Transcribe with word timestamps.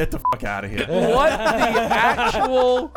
Get 0.00 0.10
the 0.10 0.18
fuck 0.18 0.44
out 0.44 0.64
of 0.64 0.70
here. 0.70 0.86
what 0.88 1.28
the 1.28 1.82
actual? 1.92 2.90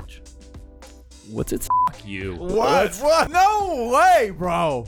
What's 1.30 1.52
it? 1.52 1.68
Fuck 1.90 2.06
you. 2.06 2.36
What? 2.36 2.96
What? 2.96 3.30
No 3.30 3.92
way, 3.94 4.30
bro. 4.30 4.88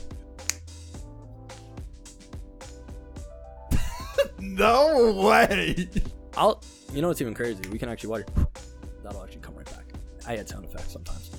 no 4.40 5.12
way. 5.28 5.90
I'll. 6.38 6.64
You 6.94 7.02
know 7.02 7.10
what's 7.10 7.20
even 7.20 7.34
crazy? 7.34 7.68
We 7.70 7.78
can 7.78 7.90
actually 7.90 8.12
watch. 8.12 8.22
it. 8.22 8.30
That'll 9.04 9.22
actually 9.22 9.42
come 9.42 9.56
right 9.56 9.66
back. 9.66 9.84
I 10.26 10.38
add 10.38 10.48
sound 10.48 10.64
effects 10.64 10.94
sometimes. 10.94 11.32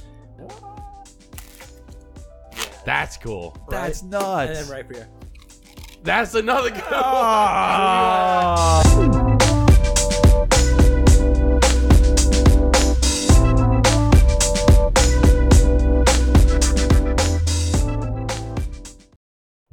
That's 2.84 3.16
cool. 3.16 3.56
That's 3.70 4.02
And 4.02 4.10
nuts. 4.10 4.60
then 4.60 4.68
right 4.68 4.84
here. 4.94 5.08
That's 6.02 6.34
another 6.34 6.68
good. 6.68 6.82
Ah. 6.92 8.82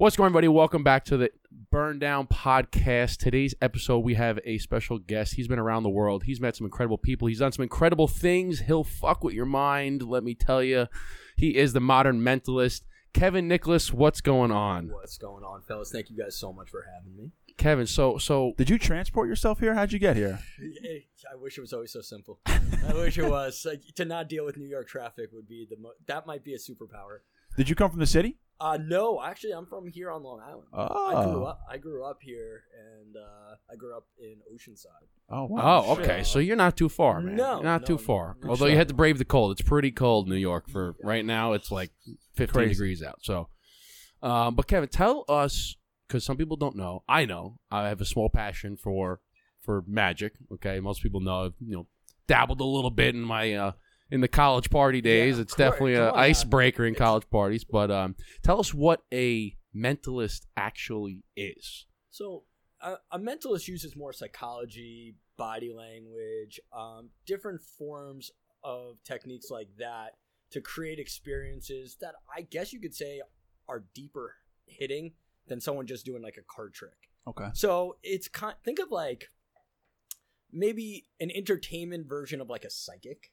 What's 0.04 0.18
going, 0.18 0.26
on, 0.26 0.32
everybody? 0.32 0.50
Welcome 0.50 0.84
back 0.84 1.06
to 1.06 1.16
the 1.16 1.32
Burn 1.72 1.98
Down 1.98 2.28
Podcast. 2.28 3.20
Today's 3.20 3.56
episode, 3.62 4.00
we 4.00 4.16
have 4.16 4.38
a 4.44 4.58
special 4.58 5.00
guest. 5.00 5.36
He's 5.36 5.48
been 5.48 5.60
around 5.60 5.84
the 5.84 5.90
world. 5.90 6.24
He's 6.24 6.42
met 6.42 6.58
some 6.58 6.66
incredible 6.66 6.98
people. 6.98 7.30
He's 7.30 7.40
done 7.40 7.54
some 7.54 7.64
incredible 7.64 8.10
things. 8.10 8.60
He'll 8.60 8.84
fuck 8.84 9.24
with 9.24 9.34
your 9.34 9.46
mind. 9.46 10.02
Let 10.02 10.26
me 10.26 10.36
tell 10.36 10.62
you, 10.62 10.88
he 11.38 11.56
is 11.56 11.72
the 11.72 11.80
modern 11.80 12.20
mentalist. 12.20 12.82
Kevin 13.14 13.48
Nicholas, 13.48 13.94
what's 13.94 14.20
going 14.20 14.52
on, 14.52 14.90
What's 14.90 15.18
going 15.18 15.46
on, 15.46 15.62
fellas? 15.62 15.90
Thank 15.90 16.10
you 16.10 16.18
guys 16.18 16.36
so 16.36 16.52
much 16.52 16.70
for 16.70 16.86
having 16.94 17.16
me. 17.16 17.32
Kevin? 17.56 17.88
So, 17.88 18.18
so 18.18 18.56
Did 18.58 18.70
you 18.70 18.78
transport 18.78 19.30
yourself 19.30 19.62
here? 19.62 19.74
How'd 19.74 19.94
you 19.94 20.00
get 20.00 20.18
here? 20.18 20.38
I 21.32 21.36
wish 21.38 21.58
it 21.58 21.62
was 21.62 21.72
always 21.72 21.94
so 21.94 22.02
simple. 22.02 22.42
I 22.46 22.92
wish 22.94 23.18
it 23.18 23.30
was. 23.30 23.66
Like, 23.66 23.84
to 23.96 24.04
not 24.04 24.28
deal 24.28 24.44
with 24.44 24.58
New 24.58 24.68
York 24.68 24.90
traffic 24.90 25.30
would 25.32 25.48
be 25.48 25.66
the 25.70 25.78
mo- 25.78 25.94
that 26.08 26.28
might 26.28 26.44
be 26.44 26.56
a 26.56 26.58
superpower. 26.58 27.20
Did 27.56 27.70
you 27.70 27.76
come 27.76 27.90
from 27.90 28.02
the 28.02 28.06
city? 28.06 28.40
Uh 28.64 28.78
no, 28.78 29.22
actually, 29.22 29.52
I'm 29.52 29.66
from 29.66 29.90
here 29.90 30.10
on 30.10 30.24
Long 30.24 30.40
Island. 30.40 30.70
Oh. 30.72 31.18
I 31.18 31.26
grew 31.26 31.44
up. 31.44 31.60
I 31.70 31.78
grew 31.78 32.06
up 32.06 32.20
here, 32.22 32.64
and 32.80 33.18
uh, 33.18 33.56
I 33.70 33.76
grew 33.76 33.94
up 33.94 34.06
in 34.18 34.38
Oceanside. 34.56 35.10
Oh 35.30 35.48
wow. 35.48 35.84
oh, 35.86 35.92
okay. 35.98 36.24
So 36.24 36.40
you're 36.40 36.56
not 36.56 36.78
too 36.78 36.88
far, 36.88 37.20
man. 37.20 37.36
No, 37.36 37.56
You're 37.56 37.64
not 37.64 37.82
no, 37.82 37.88
too 37.88 37.98
far. 37.98 38.38
no. 38.42 38.52
Although 38.52 38.68
you 38.68 38.78
had 38.78 38.88
to 38.88 38.94
brave 38.94 39.18
the 39.18 39.26
cold. 39.26 39.52
It's 39.52 39.62
pretty 39.62 39.92
cold, 39.92 40.30
New 40.30 40.38
York. 40.38 40.70
For 40.70 40.96
right 41.04 41.26
now, 41.26 41.52
it's 41.52 41.72
like 41.72 41.92
15 42.36 42.54
Crazy. 42.54 42.70
degrees 42.70 43.04
out. 43.04 43.20
So, 43.22 43.50
um, 44.22 44.56
but 44.56 44.68
Kevin, 44.68 44.88
tell 44.88 45.26
us 45.28 45.76
because 46.08 46.24
some 46.24 46.38
people 46.38 46.56
don't 46.56 46.78
know. 46.78 47.04
I 47.06 47.26
know 47.26 47.60
I 47.70 47.90
have 47.90 48.00
a 48.00 48.06
small 48.06 48.30
passion 48.30 48.78
for 48.78 49.20
for 49.60 49.84
magic. 49.86 50.36
Okay, 50.54 50.80
most 50.80 51.04
people 51.04 51.20
know. 51.20 51.48
I've, 51.48 51.56
you 51.60 51.76
know, 51.76 51.88
dabbled 52.28 52.62
a 52.62 52.66
little 52.66 52.92
bit 52.92 53.14
in 53.14 53.22
my 53.22 53.54
uh, 53.56 53.72
in 54.14 54.22
the 54.22 54.28
college 54.28 54.70
party 54.70 55.02
days. 55.02 55.38
Yeah, 55.38 55.42
it's 55.42 55.54
of 55.54 55.58
course. 55.58 55.72
definitely 55.72 55.96
an 55.96 56.14
icebreaker 56.14 56.86
in 56.86 56.94
college 56.94 57.28
parties. 57.32 57.64
But 57.64 57.90
um, 57.90 58.16
tell 58.44 58.60
us 58.60 58.72
what 58.72 59.02
a 59.12 59.58
mentalist 59.76 60.42
actually 60.56 61.24
is. 61.36 61.88
So 62.12 62.44
a, 62.80 62.98
a 63.12 63.18
mentalist 63.18 63.68
uses 63.68 63.96
more 63.96 64.14
psychology, 64.14 65.16
body 65.36 65.74
language, 65.76 66.60
um, 66.72 67.10
different 67.26 67.60
forms 67.62 68.30
of 68.64 69.04
techniques 69.04 69.50
like 69.50 69.70
that 69.80 70.14
to 70.52 70.62
create 70.62 71.00
experiences 71.00 71.98
that 72.00 72.14
I 72.34 72.42
guess 72.42 72.72
you 72.72 72.80
could 72.80 72.94
say 72.94 73.20
are 73.68 73.84
deeper 73.96 74.36
hitting 74.68 75.14
than 75.48 75.60
someone 75.60 75.88
just 75.88 76.06
doing 76.06 76.22
like 76.22 76.38
a 76.38 76.44
card 76.44 76.76
trick. 76.76 77.10
Okay. 77.28 77.48
So 77.56 77.98
it's 78.04 78.28
kind. 78.28 78.54
Think 78.64 78.78
of 78.78 78.92
like 78.92 79.32
maybe 80.52 81.08
an 81.20 81.32
entertainment 81.32 82.08
version 82.08 82.40
of 82.40 82.48
like 82.48 82.64
a 82.64 82.70
psychic 82.70 83.32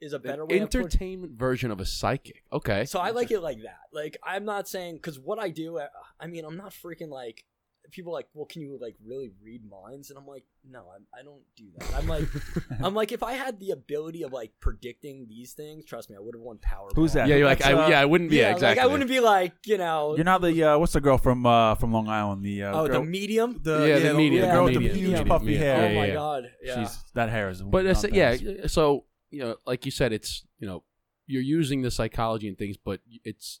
is 0.00 0.12
a 0.12 0.18
better 0.18 0.44
way. 0.44 0.56
of 0.56 0.62
Entertainment 0.62 1.38
version 1.38 1.70
of 1.70 1.80
a 1.80 1.86
psychic. 1.86 2.42
Okay. 2.52 2.84
so 2.84 2.98
I 3.00 3.10
like 3.10 3.30
it 3.30 3.40
like 3.40 3.62
that. 3.62 3.80
Like 3.92 4.16
I'm 4.22 4.44
not 4.44 4.68
saying 4.68 4.96
because 4.96 5.18
what 5.18 5.38
I 5.38 5.50
do, 5.50 5.78
uh, 5.78 5.88
I 6.18 6.26
mean, 6.26 6.44
I'm 6.44 6.56
not 6.56 6.72
freaking 6.72 7.10
like 7.10 7.44
people 7.90 8.12
are 8.12 8.16
like, 8.16 8.28
well, 8.34 8.46
can 8.46 8.62
you 8.62 8.78
like 8.80 8.94
really 9.04 9.30
read 9.42 9.62
minds? 9.68 10.10
And 10.10 10.18
I'm 10.18 10.26
like, 10.26 10.44
no, 10.68 10.84
I'm, 10.94 11.06
I 11.18 11.22
don't 11.22 11.42
do 11.56 11.66
that. 11.78 11.94
I'm 11.94 12.06
like, 12.06 12.24
I'm 12.82 12.94
like, 12.94 13.12
if 13.12 13.22
I 13.22 13.32
had 13.32 13.58
the 13.60 13.70
ability 13.70 14.22
of 14.22 14.32
like 14.32 14.52
predicting 14.60 15.26
these 15.28 15.52
things, 15.52 15.84
trust 15.84 16.10
me, 16.10 16.16
I 16.16 16.20
would 16.20 16.34
have 16.34 16.42
won 16.42 16.58
power. 16.58 16.88
Who's 16.94 17.12
that? 17.14 17.28
yeah, 17.28 17.36
you're 17.36 17.46
like, 17.46 17.58
That's, 17.58 17.74
I, 17.74 17.84
uh, 17.84 17.88
yeah, 17.88 18.00
I 18.00 18.04
wouldn't 18.04 18.30
be. 18.30 18.36
Yeah, 18.36 18.42
Yeah, 18.42 18.52
exactly. 18.52 18.80
like 18.80 18.84
I 18.84 18.92
wouldn't 18.92 19.10
be 19.10 19.20
like, 19.20 19.52
you 19.66 19.78
know, 19.78 20.14
You're 20.16 20.24
not 20.24 20.40
the 20.40 20.62
uh, 20.62 20.78
what's 20.78 20.92
the 20.92 21.00
girl 21.00 21.18
from 21.18 21.44
uh, 21.46 21.74
from 21.74 21.92
Long 21.92 22.08
Island? 22.08 22.44
The 22.44 22.64
uh, 22.64 22.80
oh, 22.80 22.86
girl, 22.86 23.00
the 23.00 23.06
medium. 23.06 23.60
the 23.62 23.86
Yeah, 23.86 23.98
the 23.98 24.14
medium, 24.14 24.46
the 24.46 24.52
girl 24.52 24.64
with 24.64 24.74
the 24.74 24.80
medium, 24.80 24.98
huge 24.98 25.08
medium, 25.10 25.28
puffy 25.28 25.52
yeah. 25.52 25.58
hair. 25.58 25.76
oh 25.76 25.88
Yeah, 25.88 25.98
my 25.98 26.06
yeah. 26.06 26.14
god, 26.14 26.44
yeah. 26.62 26.84
She's 26.84 26.98
that 27.14 27.28
hair 27.28 27.50
is. 27.50 27.62
But 27.62 27.86
it's, 27.86 28.04
yeah, 28.04 28.36
so 28.66 29.04
you 29.30 29.40
know, 29.40 29.56
like 29.66 29.84
you 29.84 29.90
said, 29.90 30.12
it's 30.12 30.44
you 30.58 30.66
know, 30.66 30.82
you're 31.26 31.42
using 31.42 31.82
the 31.82 31.90
psychology 31.90 32.48
and 32.48 32.58
things, 32.58 32.76
but 32.76 33.00
it's 33.24 33.60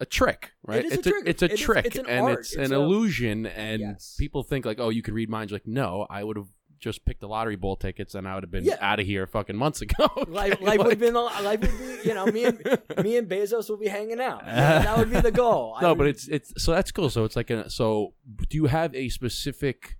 a 0.00 0.06
trick, 0.06 0.52
right? 0.64 0.84
is 0.84 0.92
a 0.92 0.94
it's 0.98 1.08
trick. 1.08 1.22
it's 1.26 1.42
a 1.42 1.44
It 1.46 1.52
is- 1.52 1.60
trick, 1.60 1.86
it's 1.86 1.96
an 1.98 2.06
and 2.06 2.24
art. 2.26 2.38
it's, 2.40 2.52
It's 2.54 2.70
an 2.70 2.74
a- 2.76 2.80
illusion, 2.80 3.46
and 3.46 3.80
Yes. 3.80 4.16
people 4.18 4.42
think 4.42 4.64
like, 4.64 4.80
oh, 4.80 4.88
you 4.88 5.02
could 5.02 5.14
read 5.14 5.30
minds. 5.30 5.52
Like, 5.52 5.66
no, 5.66 6.06
I 6.10 6.24
would 6.24 6.36
have 6.36 6.48
just 6.80 7.04
picked 7.06 7.20
the 7.20 7.28
lottery 7.28 7.56
bowl 7.56 7.76
tickets, 7.76 8.14
and 8.14 8.26
I 8.28 8.34
would 8.34 8.42
have 8.42 8.50
been 8.50 8.64
Yeah. 8.64 8.76
out 8.80 8.98
of 9.00 9.06
here 9.06 9.26
fucking 9.26 9.56
months 9.56 9.80
ago. 9.82 10.06
Life, 10.28 10.54
Okay? 10.54 10.64
life 10.64 10.78
would 10.78 10.86
Like- 10.86 10.90
have 10.90 10.98
been, 10.98 11.14
life 11.14 11.60
would 11.60 11.78
be, 12.02 12.08
you 12.08 12.14
know, 12.14 12.26
me 12.26 12.44
and 12.44 12.58
me 13.02 13.16
and 13.16 13.28
Bezos 13.28 13.68
will 13.70 13.76
be 13.78 13.86
hanging 13.88 14.20
out. 14.20 14.44
That 14.44 14.98
would 14.98 15.10
be 15.10 15.20
the 15.20 15.30
goal. 15.30 15.76
No, 15.82 15.90
would- 15.90 15.98
but 15.98 16.06
it's 16.08 16.26
it's 16.28 16.52
so 16.62 16.72
that's 16.72 16.90
cool. 16.90 17.08
So 17.08 17.24
it's 17.24 17.36
like 17.36 17.50
a 17.50 17.70
so. 17.70 18.14
Do 18.48 18.56
you 18.56 18.66
have 18.66 18.94
a 18.94 19.08
specific, 19.10 19.96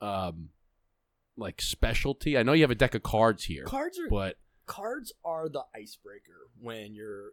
um, 0.00 0.50
like 1.36 1.62
specialty? 1.62 2.36
I 2.36 2.42
know 2.42 2.52
you 2.52 2.62
have 2.64 2.70
a 2.70 2.74
deck 2.74 2.94
of 2.94 3.02
cards 3.02 3.44
here, 3.44 3.64
cards 3.64 3.98
are 3.98 4.08
but 4.10 4.36
cards 4.66 5.12
are 5.24 5.48
the 5.48 5.64
icebreaker 5.74 6.50
when 6.60 6.94
you're 6.94 7.30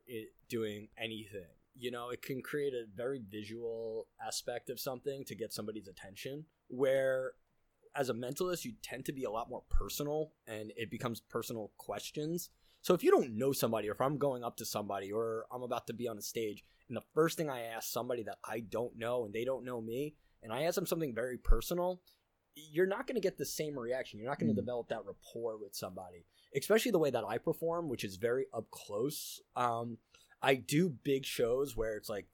doing 0.49 0.87
anything. 0.97 1.47
You 1.75 1.91
know, 1.91 2.09
it 2.09 2.21
can 2.21 2.41
create 2.41 2.73
a 2.73 2.85
very 2.95 3.21
visual 3.27 4.07
aspect 4.25 4.69
of 4.69 4.79
something 4.79 5.25
to 5.25 5.35
get 5.35 5.51
somebody's 5.53 5.87
attention. 5.87 6.45
Where, 6.67 7.33
as 7.95 8.09
a 8.09 8.13
mentalist, 8.13 8.63
you 8.65 8.73
tend 8.81 9.05
to 9.05 9.11
be 9.11 9.23
a 9.23 9.31
lot 9.31 9.49
more 9.49 9.63
personal, 9.69 10.33
and 10.47 10.71
it 10.77 10.91
becomes 10.91 11.19
personal 11.21 11.71
questions. 11.77 12.49
So 12.81 12.93
if 12.93 13.03
you 13.03 13.09
don't 13.11 13.37
know 13.37 13.53
somebody, 13.53 13.89
or 13.89 13.93
if 13.93 14.01
I'm 14.01 14.17
going 14.17 14.43
up 14.43 14.57
to 14.57 14.65
somebody, 14.65 15.11
or 15.11 15.45
I'm 15.51 15.63
about 15.63 15.87
to 15.87 15.93
be 15.93 16.07
on 16.07 16.17
a 16.17 16.21
stage, 16.21 16.63
and 16.89 16.97
the 16.97 17.03
first 17.13 17.37
thing 17.37 17.49
I 17.49 17.63
ask 17.63 17.89
somebody 17.91 18.23
that 18.23 18.37
I 18.43 18.59
don't 18.59 18.97
know 18.97 19.25
and 19.25 19.33
they 19.33 19.45
don't 19.45 19.65
know 19.65 19.81
me, 19.81 20.15
and 20.43 20.51
I 20.51 20.63
ask 20.63 20.75
them 20.75 20.85
something 20.85 21.15
very 21.15 21.37
personal, 21.37 22.01
you're 22.55 22.85
not 22.85 23.07
going 23.07 23.15
to 23.15 23.21
get 23.21 23.37
the 23.37 23.45
same 23.45 23.79
reaction. 23.79 24.19
You're 24.19 24.29
not 24.29 24.37
going 24.37 24.53
to 24.53 24.61
Mm. 24.61 24.63
develop 24.65 24.89
that 24.89 25.05
rapport 25.05 25.57
with 25.57 25.73
somebody 25.73 26.25
especially 26.55 26.91
the 26.91 26.99
way 26.99 27.09
that 27.09 27.23
I 27.23 27.37
perform, 27.37 27.89
which 27.89 28.03
is 28.03 28.15
very 28.15 28.45
up 28.53 28.69
close. 28.71 29.41
Um, 29.55 29.97
I 30.41 30.55
do 30.55 30.89
big 30.89 31.25
shows 31.25 31.75
where 31.75 31.95
it's 31.95 32.09
like 32.09 32.27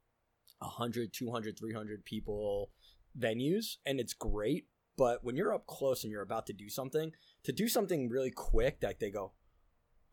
100, 0.60 1.14
200, 1.14 1.58
300 1.58 2.06
people 2.06 2.72
venues, 3.18 3.78
and 3.86 4.00
it's 4.00 4.14
great. 4.14 4.66
But 4.98 5.24
when 5.24 5.36
you're 5.36 5.54
up 5.54 5.66
close 5.66 6.04
and 6.04 6.12
you're 6.12 6.22
about 6.22 6.46
to 6.48 6.54
do 6.54 6.70
something, 6.70 7.14
to 7.44 7.54
do 7.54 7.68
something 7.68 8.10
really 8.10 8.32
quick, 8.32 8.82
that 8.82 9.00
they 9.00 9.12
go, 9.12 9.32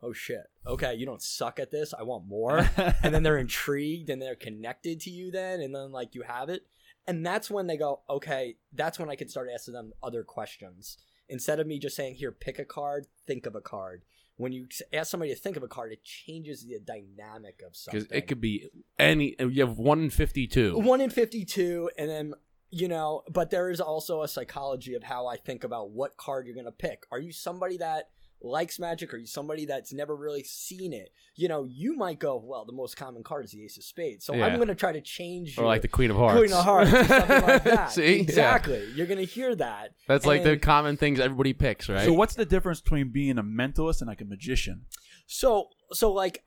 oh 0.01 0.13
shit, 0.13 0.43
okay, 0.65 0.93
you 0.93 1.05
don't 1.05 1.21
suck 1.21 1.59
at 1.59 1.71
this, 1.71 1.93
I 1.93 2.03
want 2.03 2.25
more. 2.25 2.69
and 3.03 3.13
then 3.13 3.23
they're 3.23 3.37
intrigued 3.37 4.09
and 4.09 4.21
they're 4.21 4.35
connected 4.35 5.01
to 5.01 5.09
you 5.09 5.31
then, 5.31 5.59
and 5.59 5.75
then 5.75 5.91
like 5.91 6.15
you 6.15 6.21
have 6.21 6.49
it. 6.49 6.65
And 7.05 7.25
that's 7.25 7.49
when 7.49 7.67
they 7.67 7.77
go, 7.77 8.01
okay, 8.09 8.57
that's 8.73 8.99
when 8.99 9.09
I 9.09 9.15
can 9.15 9.29
start 9.29 9.49
asking 9.53 9.73
them 9.73 9.93
other 10.03 10.23
questions 10.23 10.97
instead 11.29 11.59
of 11.59 11.67
me 11.67 11.79
just 11.79 11.95
saying 11.95 12.15
here 12.15 12.31
pick 12.31 12.59
a 12.59 12.65
card 12.65 13.07
think 13.25 13.45
of 13.45 13.55
a 13.55 13.61
card 13.61 14.03
when 14.37 14.51
you 14.51 14.67
ask 14.93 15.09
somebody 15.09 15.33
to 15.33 15.39
think 15.39 15.57
of 15.57 15.63
a 15.63 15.67
card 15.67 15.91
it 15.91 16.03
changes 16.03 16.65
the 16.65 16.79
dynamic 16.79 17.61
of 17.65 17.75
something 17.75 18.01
because 18.01 18.17
it 18.17 18.27
could 18.27 18.39
be 18.39 18.69
any. 18.99 19.35
You 19.39 19.65
have 19.65 19.77
one 19.77 20.01
in 20.01 20.09
fifty-two. 20.09 20.77
1 20.77 21.01
in 21.01 21.09
52 21.09 21.89
and 21.97 22.09
then 22.09 22.33
you 22.69 22.87
know 22.87 23.23
but 23.31 23.49
there 23.49 23.69
is 23.69 23.79
also 23.79 24.21
a 24.21 24.27
psychology 24.27 24.93
of 24.93 25.03
how 25.03 25.25
i 25.25 25.37
think 25.37 25.63
about 25.63 25.91
what 25.91 26.17
card 26.17 26.45
you're 26.45 26.53
going 26.55 26.65
to 26.65 26.71
pick 26.71 27.05
are 27.11 27.19
you 27.19 27.31
somebody 27.31 27.77
that 27.77 28.09
likes 28.41 28.79
magic 28.79 29.13
or 29.13 29.17
you 29.17 29.25
somebody 29.25 29.65
that's 29.65 29.91
never 29.91 30.15
really 30.15 30.43
seen 30.43 30.93
it 30.93 31.09
you 31.35 31.47
know 31.47 31.65
you 31.65 31.95
might 31.95 32.19
go 32.19 32.37
well 32.43 32.65
the 32.65 32.71
most 32.71 32.95
common 32.95 33.23
card 33.23 33.43
is 33.43 33.51
the 33.51 33.63
ace 33.63 33.77
of 33.77 33.83
spades 33.83 34.25
so 34.25 34.35
Yeah. 34.35 34.45
i'm 34.45 34.55
going 34.57 34.67
to 34.67 34.75
try 34.75 34.91
to 34.91 35.01
change 35.01 35.57
or 35.57 35.61
your 35.61 35.67
like 35.67 35.81
the 35.81 35.87
Queen 35.87 36.11
of 36.11 36.17
Hearts. 36.17 36.37
Queen 36.39 36.53
of 36.53 36.63
Hearts 36.63 36.93
or 36.93 37.03
something 37.05 37.41
like 37.41 37.63
that. 37.63 37.91
See, 37.91 38.03
Yeah. 38.15 38.21
exactly. 38.21 38.85
You're 38.95 39.07
gonna 39.07 39.23
hear 39.23 39.55
that. 39.55 39.91
That's 40.07 40.25
like 40.25 40.43
the 40.43 40.55
common 40.57 40.97
things 40.97 41.19
everybody 41.19 41.53
picks, 41.53 41.89
right? 41.89 42.05
So 42.05 42.13
what's 42.13 42.35
the 42.35 42.45
difference 42.45 42.79
between 42.81 43.09
being 43.09 43.37
a 43.39 43.43
mentalist 43.43 44.01
and 44.01 44.07
like 44.07 44.21
a 44.21 44.25
magician? 44.25 44.85
So, 45.25 45.69
so 45.93 46.11
like 46.13 46.43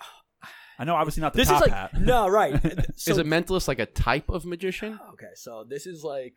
I 0.79 0.85
know 0.85 0.95
obviously 0.95 1.21
not 1.23 1.33
the 1.35 1.39
this 1.39 1.49
top 1.49 1.63
is 1.63 1.69
like 1.69 1.77
hat. 1.77 2.01
no 2.01 2.29
right. 2.29 2.53
So, 2.97 3.11
is 3.11 3.19
a 3.19 3.25
mentalist 3.25 3.69
like 3.69 3.79
a 3.81 3.87
type 3.87 4.29
of 4.31 4.45
magician? 4.47 4.99
okay, 5.13 5.33
so 5.35 5.65
this 5.69 5.87
is 5.87 6.03
like 6.05 6.35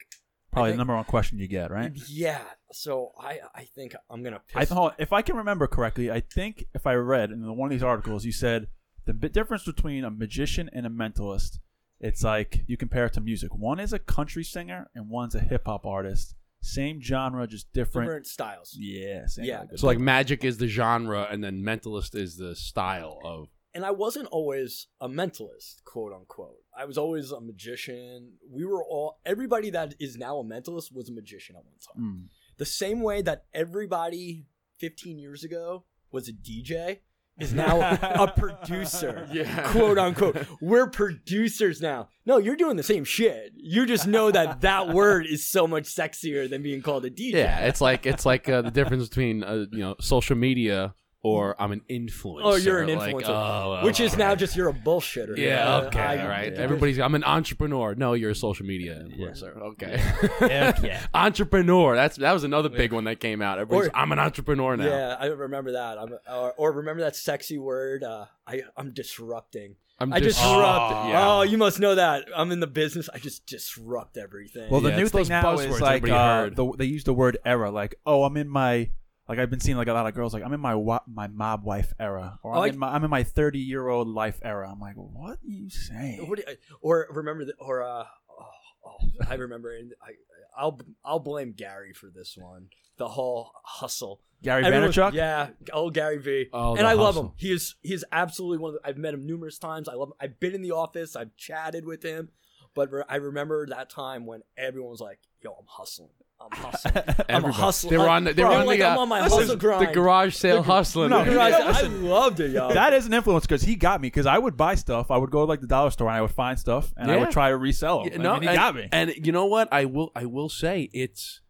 Probably 0.54 0.70
I 0.70 0.72
the 0.74 0.78
number 0.78 0.96
one 0.96 1.04
question 1.06 1.40
you 1.40 1.48
get, 1.48 1.72
right? 1.72 1.92
Yeah. 2.08 2.42
So 2.72 3.12
I 3.20 3.40
I 3.54 3.64
think 3.64 3.96
I'm 4.10 4.24
gonna 4.24 4.42
I 4.56 4.66
thought, 4.66 4.96
if 4.98 5.12
I 5.14 5.22
can 5.22 5.36
remember 5.36 5.68
correctly, 5.68 6.10
I 6.12 6.22
think 6.22 6.66
if 6.74 6.88
I 6.88 6.94
read 6.96 7.32
in 7.32 7.56
one 7.56 7.68
of 7.68 7.72
these 7.72 7.84
articles, 7.84 8.26
you 8.26 8.32
said 8.32 8.68
the 9.06 9.14
difference 9.14 9.64
between 9.66 10.04
a 10.04 10.10
magician 10.12 10.70
and 10.74 10.86
a 10.86 10.90
mentalist. 10.90 11.60
It's 12.00 12.24
like 12.24 12.64
you 12.68 12.76
compare 12.78 13.06
it 13.06 13.14
to 13.14 13.22
music. 13.22 13.56
One 13.56 13.80
is 13.80 13.94
a 13.94 14.00
country 14.00 14.44
singer 14.44 14.90
and 14.96 15.10
one's 15.10 15.36
a 15.36 15.40
hip 15.40 15.64
hop 15.66 15.86
artist. 15.86 16.36
same 16.66 17.02
genre, 17.02 17.46
just 17.46 17.72
different. 17.74 18.08
different 18.08 18.26
styles. 18.26 18.74
Yeah, 18.80 19.26
same 19.28 19.44
Yeah. 19.46 19.60
like- 19.62 19.78
So 19.78 19.86
like 19.88 20.00
magic 20.00 20.46
is 20.46 20.58
the 20.60 20.68
genre, 20.68 21.28
and 21.30 21.44
then 21.44 21.62
mentalist 21.62 22.16
is 22.16 22.38
the 22.38 22.56
style 22.56 23.20
of. 23.26 23.50
And 23.74 23.86
I 23.86 23.92
wasn't 23.92 24.28
always 24.28 24.88
a 25.02 25.10
mentalist, 25.10 25.84
quote 25.86 26.14
unquote. 26.14 26.58
I 26.78 26.86
was 26.86 26.98
always 26.98 27.32
a 27.32 27.42
magician. 27.42 28.34
We 28.50 28.66
were 28.66 28.84
all 28.84 29.20
everybody 29.26 29.70
that 29.72 29.96
is 30.00 30.18
now 30.18 30.38
a 30.38 30.44
mentalist 30.44 30.94
was 30.94 31.10
a 31.10 31.14
magician 31.14 31.56
at 31.56 31.64
one 31.66 31.80
time. 31.80 32.04
Mm. 32.04 32.28
The 32.58 32.66
same 32.66 33.02
way 33.02 33.22
that 33.24 33.46
everybody 33.54 34.46
15 34.80 35.18
years 35.18 35.44
ago 35.44 35.86
was 36.12 36.30
a 36.30 36.34
DJ 36.34 37.00
is 37.40 37.54
now 37.66 37.80
a 37.80 38.32
producer. 38.32 39.28
Yeah. 39.34 39.72
Quote 39.72 39.98
unquote. 39.98 40.46
We're 40.62 40.88
producers 40.88 41.82
now. 41.82 42.10
No, 42.26 42.38
you're 42.38 42.56
doing 42.56 42.78
the 42.78 42.84
same 42.84 43.04
shit. 43.04 43.54
You 43.56 43.88
just 43.88 44.06
know 44.06 44.30
that 44.30 44.62
that 44.62 44.90
word 44.90 45.26
is 45.26 45.44
so 45.44 45.66
much 45.66 45.86
sexier 45.86 46.48
than 46.48 46.62
being 46.62 46.82
called 46.84 47.06
a 47.06 47.10
DJ. 47.10 47.34
Yeah, 47.34 47.66
it's 47.66 47.82
like 47.82 48.06
it's 48.06 48.26
like 48.26 48.48
uh, 48.48 48.62
the 48.62 48.72
difference 48.72 49.08
between 49.08 49.44
uh, 49.44 49.66
you 49.72 49.80
know 49.80 49.96
social 50.00 50.36
media 50.36 50.94
or 51.26 51.56
I'm 51.58 51.72
an 51.72 51.82
influencer. 51.90 52.42
Oh, 52.44 52.56
you're 52.56 52.82
an 52.82 52.94
Like, 52.98 53.16
influencer. 53.16 53.30
oh, 53.30 53.86
Which 53.86 54.02
is 54.02 54.18
now 54.18 54.36
just 54.36 54.58
you're 54.58 54.68
a 54.68 54.74
bullshitter. 54.74 55.38
Yeah, 55.38 55.78
okay, 55.88 56.00
I- 56.00 56.22
all 56.22 56.28
right. 56.28 56.52
yeah. 56.54 56.60
Everybody's 56.60 57.00
I'm 57.00 57.16
an 57.16 57.24
entrepreneur. 57.24 57.96
No, 57.96 58.12
you're 58.14 58.32
a 58.32 58.36
social 58.36 58.66
media 58.66 59.02
influencer. 59.08 59.56
Okay. 59.58 59.98
Heck 60.40 60.84
yeah. 60.84 61.06
entrepreneur. 61.14 61.96
That's 61.96 62.18
that 62.18 62.34
was 62.34 62.44
another 62.44 62.70
big 62.70 62.92
one 62.94 63.06
that 63.06 63.20
came 63.20 63.42
out. 63.42 63.58
Everybody's 63.58 63.90
Or- 63.90 63.96
I'm 63.98 64.12
an 64.12 64.20
entrepreneur 64.20 64.76
now. 64.78 64.86
Yeah, 64.86 65.16
I 65.20 65.28
remember 65.28 65.72
that. 65.72 65.98
I'm, 65.98 66.14
or, 66.30 66.54
or 66.58 66.72
remember 66.74 67.02
that 67.04 67.16
sexy 67.16 67.58
word? 67.58 68.04
Uh, 68.04 68.26
I 68.46 68.64
I'm 68.76 68.92
disrupting. 68.92 69.76
I'm 70.00 70.12
I 70.12 70.20
just- 70.20 70.38
disrupt. 70.40 70.94
Oh, 70.94 71.12
Oh, 71.16 71.42
you 71.44 71.58
must 71.58 71.80
know 71.80 71.96
that. 71.96 72.26
I'm 72.36 72.52
in 72.52 72.60
the 72.60 72.68
business. 72.68 73.08
I 73.14 73.20
just 73.20 73.46
disrupt 73.46 74.18
everything. 74.18 74.70
Well, 74.70 74.82
the 74.82 74.90
Yeah, 74.90 74.98
new 74.98 75.04
it's 75.04 75.12
thing 75.12 75.28
now 75.30 75.54
is 75.58 75.80
like 75.80 76.08
uh, 76.10 76.50
the, 76.50 76.74
they 76.78 76.86
use 76.86 77.06
the 77.06 77.14
word 77.14 77.38
era. 77.46 77.72
Like, 77.72 77.96
oh, 78.06 78.24
I'm 78.26 78.36
in 78.36 78.50
my 78.50 78.90
like 79.28 79.40
I've 79.40 79.50
been 79.50 79.60
seeing 79.60 79.78
like 79.78 79.88
a 79.88 79.94
lot 79.94 80.06
of 80.08 80.14
girls 80.14 80.34
like 80.34 80.44
I'm 80.44 80.54
in 80.54 80.60
my 80.60 80.76
wa- 80.76 81.04
my 81.08 81.28
mob 81.28 81.64
wife 81.64 81.94
era, 82.00 82.40
or 82.44 82.56
I'm, 82.56 82.70
in 82.74 82.80
my, 82.80 82.94
I'm 82.94 83.04
in 83.04 83.10
my 83.10 83.24
30 83.24 83.60
year 83.60 83.88
old 83.88 84.08
life 84.08 84.40
era. 84.44 84.70
I'm 84.72 84.80
like, 84.80 84.96
what 84.96 85.38
are 85.38 85.40
you 85.44 85.70
saying? 85.70 86.28
What 86.28 86.40
you- 86.40 86.56
or 86.82 87.08
remember 87.10 87.46
the, 87.46 87.54
or 87.60 87.84
uh, 87.84 88.04
oh, 88.30 88.46
oh, 88.86 88.98
I 89.30 89.36
remember. 89.36 89.76
and 89.76 89.94
I 90.02 90.12
I'll 90.58 90.80
I'll 91.04 91.20
blame 91.20 91.54
Gary 91.54 91.94
for 91.94 92.10
this 92.14 92.36
one. 92.38 92.68
The 92.98 93.08
whole 93.08 93.52
hustle. 93.64 94.22
Gary 94.44 94.66
Everyone's- 94.66 94.96
Vaynerchuk? 94.96 95.14
Yeah, 95.14 95.50
oh 95.72 95.90
Gary 95.90 96.18
V. 96.18 96.50
Oh, 96.54 96.76
and 96.76 96.86
I 96.86 96.94
love 96.94 97.16
him. 97.16 97.32
He 97.38 97.52
is 97.54 97.76
he 97.82 97.94
is 97.94 98.04
absolutely 98.12 98.58
one 98.60 98.76
of 98.76 98.82
the, 98.82 98.88
I've 98.88 98.98
met 98.98 99.14
him 99.14 99.26
numerous 99.26 99.58
times. 99.58 99.88
I 99.88 99.94
love 99.94 100.10
him. 100.10 100.14
I've 100.20 100.40
been 100.40 100.54
in 100.54 100.62
the 100.62 100.72
office. 100.72 101.16
I've 101.16 101.36
chatted 101.38 101.86
with 101.86 102.04
him. 102.04 102.30
But 102.76 102.90
I 103.08 103.16
remember 103.18 103.66
that 103.68 103.90
time 103.90 104.26
when 104.26 104.42
everyone 104.58 104.90
was 104.92 105.00
like, 105.00 105.20
"Yo, 105.42 105.52
I'm 105.52 105.66
hustling. 105.68 106.10
I'm 106.52 106.58
hustling. 106.60 106.94
I'm 106.98 107.04
a 107.08 107.26
Everybody. 107.30 107.54
hustler." 107.54 107.90
They 107.92 107.98
were 107.98 108.10
on 108.10 108.24
the, 108.24 108.34
they 108.34 108.42
Bro, 108.42 108.52
were 108.52 108.58
on 108.58 108.66
like, 108.66 108.80
the, 108.80 108.86
I'm 108.88 108.98
uh, 108.98 109.02
on 109.02 109.10
my 109.10 109.22
listen, 109.24 109.40
hustle 109.40 109.56
grind. 109.58 109.88
the 109.88 109.94
garage 109.94 110.36
sale 110.36 110.64
hustling. 110.64 111.10
no, 111.10 111.24
Garage- 111.24 111.52
Yeah, 111.52 111.58
I 111.66 111.68
listen. 111.70 112.04
loved 112.08 112.40
it, 112.40 112.52
yo. 112.52 112.74
That 112.74 112.94
is 112.94 113.06
an 113.06 113.14
influence 113.14 113.46
because 113.46 113.62
he 113.62 113.76
got 113.76 114.02
me 114.02 114.08
because 114.08 114.26
I 114.26 114.38
would 114.38 114.58
buy 114.58 114.76
stuff. 114.76 115.12
I 115.12 115.18
would 115.18 115.32
go 115.32 115.40
to 115.42 115.46
like 115.50 115.62
the 115.62 115.68
dollar 115.68 115.92
store 115.92 116.08
and 116.10 116.18
I 116.18 116.22
would 116.22 116.32
find 116.32 116.58
stuff 116.60 116.94
and 116.98 117.10
I 117.10 117.16
Yeah. 117.16 117.20
would 117.22 117.32
try 117.32 117.50
to 117.50 117.58
resell 117.58 118.00
them. 118.00 118.08
Yeah, 118.08 118.14
and 118.16 118.24
no, 118.24 118.40
he 118.40 118.48
and, 118.48 118.56
got 118.58 118.76
me. 118.76 118.90
And 118.92 119.14
you 119.26 119.32
know 119.32 119.46
what? 119.46 119.70
I 119.72 119.86
will 119.86 120.12
I 120.16 120.26
will 120.26 120.50
say 120.50 120.90
it's 120.94 121.42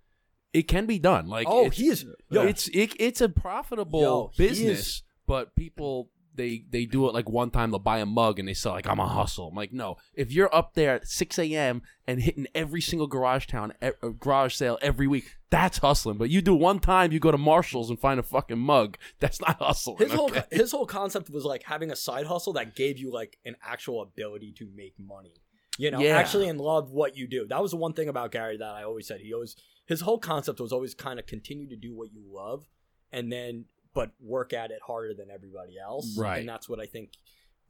it 0.53 0.67
can 0.67 0.85
be 0.85 0.99
done. 0.99 1.27
Like 1.27 1.47
oh, 1.49 1.65
it's, 1.65 1.77
he 1.77 1.87
is. 1.87 2.05
Yo, 2.29 2.43
it's 2.43 2.67
it, 2.69 2.93
it's 2.99 3.21
a 3.21 3.29
profitable 3.29 4.01
Yo, 4.01 4.31
he 4.33 4.47
business, 4.47 4.79
is- 4.79 5.03
but 5.25 5.55
people 5.55 6.09
they 6.35 6.65
they 6.69 6.85
do 6.85 7.07
it 7.07 7.13
like 7.13 7.29
one 7.29 7.49
time 7.51 7.71
they'll 7.71 7.79
buy 7.79 7.99
a 7.99 8.05
mug 8.05 8.39
and 8.39 8.47
they 8.47 8.53
sell 8.53 8.73
like 8.73 8.87
I'm 8.87 8.99
a 8.99 9.07
hustle. 9.07 9.49
I'm 9.49 9.55
like 9.55 9.71
no, 9.73 9.97
if 10.13 10.31
you're 10.31 10.53
up 10.53 10.73
there 10.73 10.95
at 10.95 11.07
6 11.07 11.37
a.m. 11.39 11.81
and 12.07 12.21
hitting 12.21 12.47
every 12.55 12.81
single 12.81 13.07
garage 13.07 13.45
town 13.47 13.73
e- 13.83 13.89
uh, 14.01 14.09
garage 14.09 14.55
sale 14.55 14.77
every 14.81 15.07
week, 15.07 15.25
that's 15.49 15.77
hustling. 15.79 16.17
But 16.17 16.29
you 16.29 16.41
do 16.41 16.55
one 16.55 16.79
time, 16.79 17.11
you 17.11 17.19
go 17.19 17.31
to 17.31 17.37
Marshalls 17.37 17.89
and 17.89 17.99
find 17.99 18.19
a 18.19 18.23
fucking 18.23 18.59
mug. 18.59 18.97
That's 19.19 19.39
not 19.41 19.57
hustling. 19.59 19.97
his 19.99 20.11
whole 20.13 20.31
his 20.51 20.71
whole 20.71 20.85
concept 20.85 21.29
was 21.29 21.45
like 21.45 21.63
having 21.63 21.91
a 21.91 21.95
side 21.95 22.25
hustle 22.25 22.53
that 22.53 22.75
gave 22.75 22.97
you 22.97 23.11
like 23.11 23.37
an 23.45 23.55
actual 23.63 24.01
ability 24.01 24.53
to 24.57 24.67
make 24.75 24.93
money. 24.99 25.33
You 25.79 25.89
know, 25.91 25.99
Yeah. 25.99 26.17
actually 26.17 26.49
and 26.49 26.59
love 26.61 26.91
what 26.91 27.17
you 27.17 27.27
do. 27.27 27.47
That 27.47 27.61
was 27.61 27.71
the 27.71 27.77
one 27.77 27.93
thing 27.93 28.07
about 28.07 28.31
Gary 28.31 28.57
that 28.57 28.73
I 28.75 28.83
always 28.83 29.07
said. 29.07 29.21
He 29.21 29.33
always 29.33 29.55
his 29.85 30.01
whole 30.01 30.19
concept 30.19 30.59
was 30.59 30.71
always 30.71 30.93
kind 30.93 31.19
of 31.19 31.25
continue 31.25 31.67
to 31.69 31.75
do 31.75 31.95
what 31.95 32.13
you 32.13 32.23
love 32.25 32.65
and 33.11 33.31
then 33.31 33.65
but 33.93 34.11
work 34.19 34.53
at 34.53 34.71
it 34.71 34.79
harder 34.85 35.13
than 35.13 35.29
everybody 35.33 35.77
else. 35.79 36.17
Right. 36.17 36.39
And 36.39 36.49
that's 36.49 36.67
what 36.69 36.79
I 36.79 36.85
think 36.85 37.11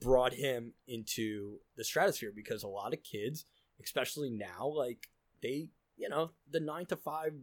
brought 0.01 0.33
him 0.33 0.73
into 0.87 1.59
the 1.77 1.83
stratosphere 1.83 2.31
because 2.35 2.63
a 2.63 2.67
lot 2.67 2.93
of 2.93 3.03
kids, 3.03 3.45
especially 3.83 4.29
now, 4.29 4.67
like 4.67 5.07
they, 5.41 5.69
you 5.97 6.09
know, 6.09 6.31
the 6.49 6.59
9 6.59 6.85
to 6.87 6.95
5 6.97 7.33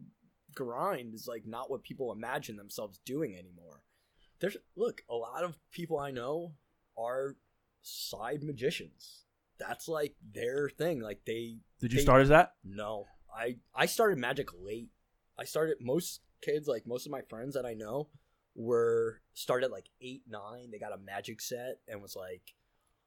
grind 0.55 1.15
is 1.15 1.27
like 1.29 1.45
not 1.47 1.71
what 1.71 1.83
people 1.83 2.13
imagine 2.13 2.57
themselves 2.57 2.99
doing 3.05 3.35
anymore. 3.37 3.83
There's 4.41 4.57
look, 4.77 5.03
a 5.09 5.15
lot 5.15 5.45
of 5.45 5.57
people 5.71 5.99
I 5.99 6.11
know 6.11 6.53
are 6.99 7.37
side 7.83 8.43
magicians. 8.43 9.25
That's 9.59 9.89
like 9.89 10.15
their 10.33 10.71
thing. 10.71 11.01
Like 11.01 11.21
they 11.27 11.59
Did 11.81 11.93
you 11.93 11.99
they- 11.99 12.03
start 12.03 12.23
as 12.23 12.29
that? 12.31 12.55
no. 12.65 13.07
I 13.33 13.59
I 13.75 13.87
started 13.87 14.19
magic 14.19 14.49
late. 14.61 14.89
I 15.39 15.45
started 15.45 15.77
most 15.81 16.21
kids, 16.43 16.67
like 16.67 16.85
most 16.85 17.07
of 17.07 17.13
my 17.13 17.21
friends 17.23 17.55
that 17.55 17.65
I 17.65 17.75
know, 17.75 18.09
were 18.55 19.21
started 19.35 19.71
like 19.71 19.87
eight, 20.01 20.23
nine. 20.29 20.71
They 20.71 20.79
got 20.79 20.93
a 20.93 20.99
magic 20.99 21.41
set 21.41 21.79
and 21.89 22.03
was 22.03 22.17
like 22.17 22.55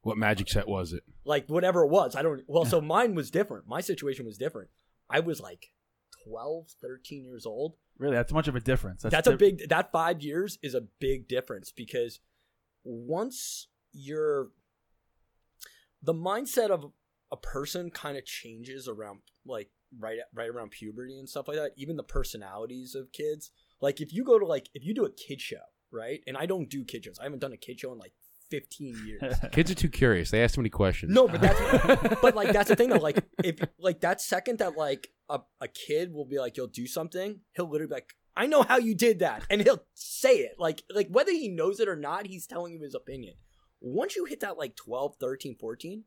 what 0.01 0.17
magic 0.17 0.49
set 0.49 0.67
was 0.67 0.93
it? 0.93 1.03
like 1.25 1.47
whatever 1.47 1.83
it 1.83 1.89
was. 1.89 2.15
I 2.15 2.21
don't 2.21 2.43
well, 2.47 2.65
so 2.65 2.81
mine 2.81 3.15
was 3.15 3.31
different. 3.31 3.67
My 3.67 3.81
situation 3.81 4.25
was 4.25 4.37
different. 4.37 4.69
I 5.09 5.19
was 5.19 5.39
like 5.39 5.71
12, 6.27 6.69
13 6.81 7.25
years 7.25 7.45
old. 7.45 7.75
Really? 7.97 8.15
That's 8.15 8.33
much 8.33 8.47
of 8.47 8.55
a 8.55 8.59
difference. 8.59 9.03
That's, 9.03 9.27
a 9.27 9.31
diff- 9.31 9.39
big 9.39 9.69
that 9.69 9.91
5 9.91 10.21
years 10.21 10.57
is 10.61 10.73
a 10.73 10.81
big 10.99 11.27
difference 11.27 11.71
because 11.71 12.19
once 12.83 13.67
you're 13.91 14.49
the 16.01 16.13
mindset 16.13 16.69
of 16.69 16.91
a 17.31 17.37
person 17.37 17.89
kind 17.89 18.17
of 18.17 18.25
changes 18.25 18.87
around 18.87 19.19
like 19.45 19.69
right 19.99 20.19
right 20.33 20.49
around 20.49 20.71
puberty 20.71 21.17
and 21.17 21.29
stuff 21.29 21.47
like 21.47 21.57
that 21.57 21.71
even 21.77 21.95
the 21.95 22.03
personalities 22.03 22.95
of 22.95 23.11
kids 23.11 23.51
like 23.87 23.97
if 24.05 24.09
you 24.15 24.23
go 24.23 24.35
to 24.39 24.45
like 24.55 24.67
if 24.73 24.83
you 24.87 24.93
do 24.99 25.05
a 25.05 25.11
kid 25.11 25.39
show 25.49 25.65
right? 25.91 26.21
And 26.27 26.35
i 26.43 26.45
don't 26.51 26.67
do 26.75 26.83
kid 26.91 27.01
shows. 27.05 27.19
I 27.19 27.25
haven't 27.27 27.41
done 27.45 27.53
a 27.53 27.57
kid 27.65 27.79
show 27.79 27.91
in 27.93 27.99
like 27.99 28.13
15 28.49 29.07
years. 29.07 29.21
Kids 29.51 29.71
are 29.71 29.75
too 29.83 29.89
curious. 29.89 30.29
They 30.31 30.43
ask 30.43 30.53
too 30.55 30.61
many 30.61 30.69
questions. 30.69 31.11
no 31.13 31.27
but 31.27 31.41
that's 31.41 31.61
but 32.25 32.35
like 32.35 32.51
that's 32.57 32.69
the 32.69 32.75
thing 32.75 32.89
though. 32.89 32.97
Like 33.09 33.19
if 33.43 33.55
like 33.79 33.99
that 34.01 34.21
second 34.21 34.59
that 34.59 34.75
like 34.77 35.07
a, 35.29 35.39
a 35.61 35.67
kid 35.67 36.13
will 36.13 36.25
be 36.33 36.37
like 36.39 36.57
you'll 36.57 36.67
do 36.81 36.85
something 36.87 37.29
he'll 37.55 37.69
literally 37.69 37.89
be 37.89 37.93
like 37.95 38.13
i 38.35 38.45
know 38.45 38.61
how 38.61 38.77
you 38.77 38.93
did 39.07 39.19
that 39.19 39.39
and 39.49 39.61
he'll 39.61 39.83
say 39.93 40.35
it. 40.47 40.55
Like 40.59 40.83
like 40.99 41.07
whether 41.17 41.31
he 41.31 41.47
knows 41.49 41.79
it 41.79 41.87
or 41.87 41.95
not 41.95 42.27
he's 42.27 42.45
telling 42.47 42.73
you 42.73 42.81
his 42.81 42.95
opinion. 42.95 43.35
Once 43.81 44.15
you 44.15 44.25
hit 44.25 44.39
that 44.41 44.57
like 44.57 44.75
12 44.75 45.15
13 45.19 45.55
14 45.59 46.03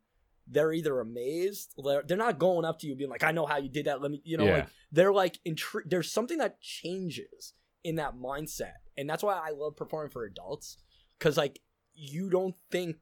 they're 0.48 0.72
either 0.72 1.00
amazed 1.00 1.74
they're, 1.84 2.04
they're 2.06 2.16
not 2.16 2.38
going 2.38 2.64
up 2.64 2.78
to 2.80 2.86
you 2.86 2.94
being 2.94 3.10
like 3.10 3.24
i 3.24 3.32
know 3.32 3.46
how 3.46 3.56
you 3.58 3.68
did 3.68 3.86
that. 3.86 4.00
Let 4.02 4.10
me 4.10 4.20
you 4.24 4.36
know 4.36 4.46
Yeah. 4.46 4.56
like 4.58 4.68
they're 4.92 5.12
like 5.12 5.38
intri- 5.46 5.86
there's 5.86 6.10
something 6.12 6.38
that 6.38 6.60
changes 6.60 7.54
in 7.86 7.94
that 7.96 8.14
mindset 8.16 8.78
and 8.96 9.08
that's 9.08 9.22
why 9.22 9.34
i 9.34 9.50
love 9.50 9.76
performing 9.76 10.10
for 10.10 10.24
adults 10.24 10.76
because 11.18 11.36
like 11.36 11.60
you 11.94 12.28
don't 12.30 12.54
think 12.70 12.96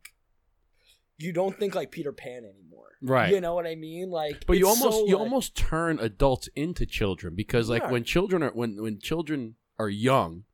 you 1.19 1.33
don't 1.33 1.59
think 1.59 1.75
like 1.75 1.91
peter 1.91 2.13
pan 2.13 2.45
anymore 2.45 2.91
Right. 3.03 3.33
you 3.33 3.41
know 3.41 3.55
what 3.55 3.67
i 3.67 3.75
mean 3.75 4.11
like 4.11 4.45
But 4.47 4.59
you 4.59 4.67
almost 4.69 4.97
so, 4.99 5.07
you 5.07 5.15
like- 5.15 5.21
almost 5.23 5.55
turn 5.57 5.99
adults 5.99 6.49
into 6.57 6.87
children 6.87 7.35
because 7.35 7.69
like 7.69 7.83
Yeah. 7.83 7.91
when 7.91 8.05
children 8.05 8.43
are 8.43 8.51
when 8.51 8.81
when 8.83 8.99
children 9.01 9.57
are 9.79 9.89
young, 9.89 10.45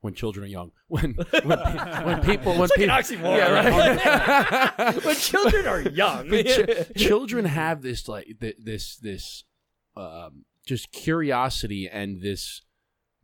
when 0.00 0.14
children 0.14 0.44
are 0.46 0.48
young, 0.48 0.72
when 0.88 1.14
when, 1.44 1.58
when 2.06 2.20
people 2.22 2.52
when 2.58 2.68
like 2.88 3.06
people 3.08 3.30
yeah 3.36 3.50
right. 3.52 4.94
when 5.04 5.14
children 5.16 5.66
are 5.66 5.80
young 5.82 6.28
ch- 6.30 6.96
children 6.96 7.44
have 7.44 7.82
this 7.82 8.08
like 8.08 8.26
th- 8.40 8.56
this 8.58 8.96
this 8.96 9.44
um, 9.96 10.44
just 10.66 10.90
curiosity 10.90 11.88
and 11.88 12.20
this 12.22 12.62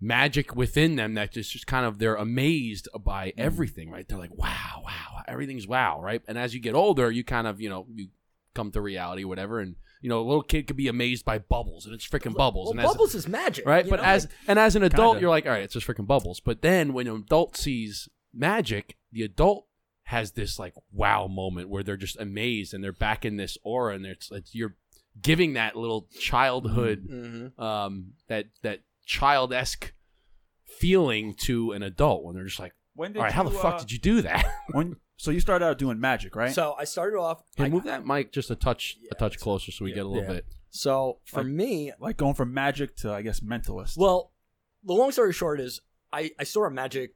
magic 0.01 0.55
within 0.55 0.97
them 0.97 1.15
that 1.15 1.33
just, 1.33 1.51
just 1.51 1.67
kind 1.67 1.85
of 1.85 1.99
they're 1.99 2.15
amazed 2.15 2.89
by 3.01 3.33
everything 3.37 3.91
right 3.91 4.07
they're 4.09 4.19
like 4.19 4.37
wow 4.37 4.83
wow 4.85 5.23
everything's 5.27 5.67
wow 5.67 6.01
right 6.01 6.23
and 6.29 6.39
as 6.39 6.55
you 6.55 6.61
get 6.61 6.75
older 6.75 7.11
you 7.11 7.25
kind 7.25 7.47
of 7.47 7.61
you 7.61 7.69
know 7.69 7.87
you 7.93 8.09
come 8.55 8.71
to 8.71 8.81
reality 8.81 9.25
whatever 9.25 9.59
and 9.59 9.75
you 10.01 10.09
know 10.09 10.21
a 10.21 10.23
little 10.23 10.43
kid 10.43 10.67
could 10.67 10.77
be 10.77 10.89
amazed 10.89 11.25
by 11.25 11.39
bubbles 11.39 11.85
and 11.85 11.95
it's 11.95 12.07
freaking 12.07 12.35
bubbles 12.35 12.67
well, 12.67 12.71
and 12.73 12.81
as, 12.81 12.87
bubbles 12.87 13.15
is 13.15 13.27
magic 13.27 13.67
right 13.67 13.89
but 13.89 13.97
know? 13.97 14.05
as 14.05 14.25
Like, 14.25 14.35
and 14.47 14.59
as 14.59 14.77
an 14.77 14.85
adult 14.85 15.15
Kinda. 15.15 15.21
you're 15.23 15.31
like 15.31 15.47
all 15.47 15.53
right 15.53 15.63
it's 15.63 15.75
just 15.75 15.87
freaking 15.87 16.07
bubbles 16.07 16.39
but 16.39 16.63
then 16.63 16.93
when 16.93 17.09
an 17.09 17.17
adult 17.17 17.57
sees 17.57 18.09
magic 18.33 18.97
the 19.11 19.23
adult 19.23 19.67
has 20.05 20.33
this 20.33 20.59
like 20.59 20.75
wow 20.93 21.27
moment 21.27 21.69
where 21.69 21.83
they're 21.83 21.97
just 21.97 22.19
amazed 22.19 22.73
and 22.73 22.83
they're 22.83 22.93
back 22.93 23.25
in 23.25 23.37
this 23.37 23.59
aura 23.65 23.95
and 23.95 24.07
it's, 24.07 24.31
it's 24.31 24.55
you're 24.55 24.77
giving 25.21 25.55
that 25.55 25.75
little 25.77 26.09
childhood 26.19 27.07
mhm. 27.11 27.59
um 27.61 28.13
that 28.29 28.47
that 28.63 28.81
child-esque 29.09 29.93
feeling 30.65 31.35
to 31.35 31.73
an 31.73 31.83
adult 31.83 32.23
when 32.25 32.35
they're 32.35 32.45
just 32.45 32.61
like 32.61 32.75
when 32.95 33.13
did 33.13 33.19
All 33.19 33.25
right, 33.25 33.33
how 33.33 33.43
the 33.43 33.51
you, 33.51 33.59
fuck 33.59 33.75
uh, 33.77 33.79
did 33.79 33.91
you 33.93 33.99
do 33.99 34.23
that? 34.23 34.45
When 34.73 34.97
so 35.17 35.31
you 35.33 35.41
started 35.41 35.65
out 35.65 35.79
doing 35.79 35.99
magic, 35.99 36.37
right? 36.37 36.53
So 36.53 36.77
I 36.79 36.85
started 36.85 37.17
off. 37.19 37.43
Hey, 37.57 37.65
I- 37.65 37.69
move 37.71 37.85
that 37.85 38.07
mic 38.07 38.33
just 38.33 38.51
a 38.51 38.55
touch, 38.55 38.97
Yeah, 39.01 39.09
a 39.13 39.15
touch 39.17 39.39
closer, 39.41 39.73
so 39.73 39.85
we 39.85 39.91
yeah, 39.91 39.97
get 39.97 40.05
a 40.07 40.09
little 40.09 40.23
yeah. 40.29 40.35
bit. 40.35 40.47
So 40.71 41.19
for 41.25 41.43
Like- 41.43 41.53
me, 41.53 41.93
like 41.99 42.17
going 42.19 42.35
from 42.35 42.53
magic 42.53 42.97
to 42.99 43.13
I 43.13 43.23
guess 43.23 43.41
mentalist. 43.41 43.97
well, 43.97 44.33
the 44.85 44.93
long 44.93 45.11
story 45.11 45.33
short 45.33 45.59
is 45.61 45.81
I 46.13 46.31
I 46.39 46.45
saw 46.45 46.67
a 46.67 46.71
magic 46.71 47.15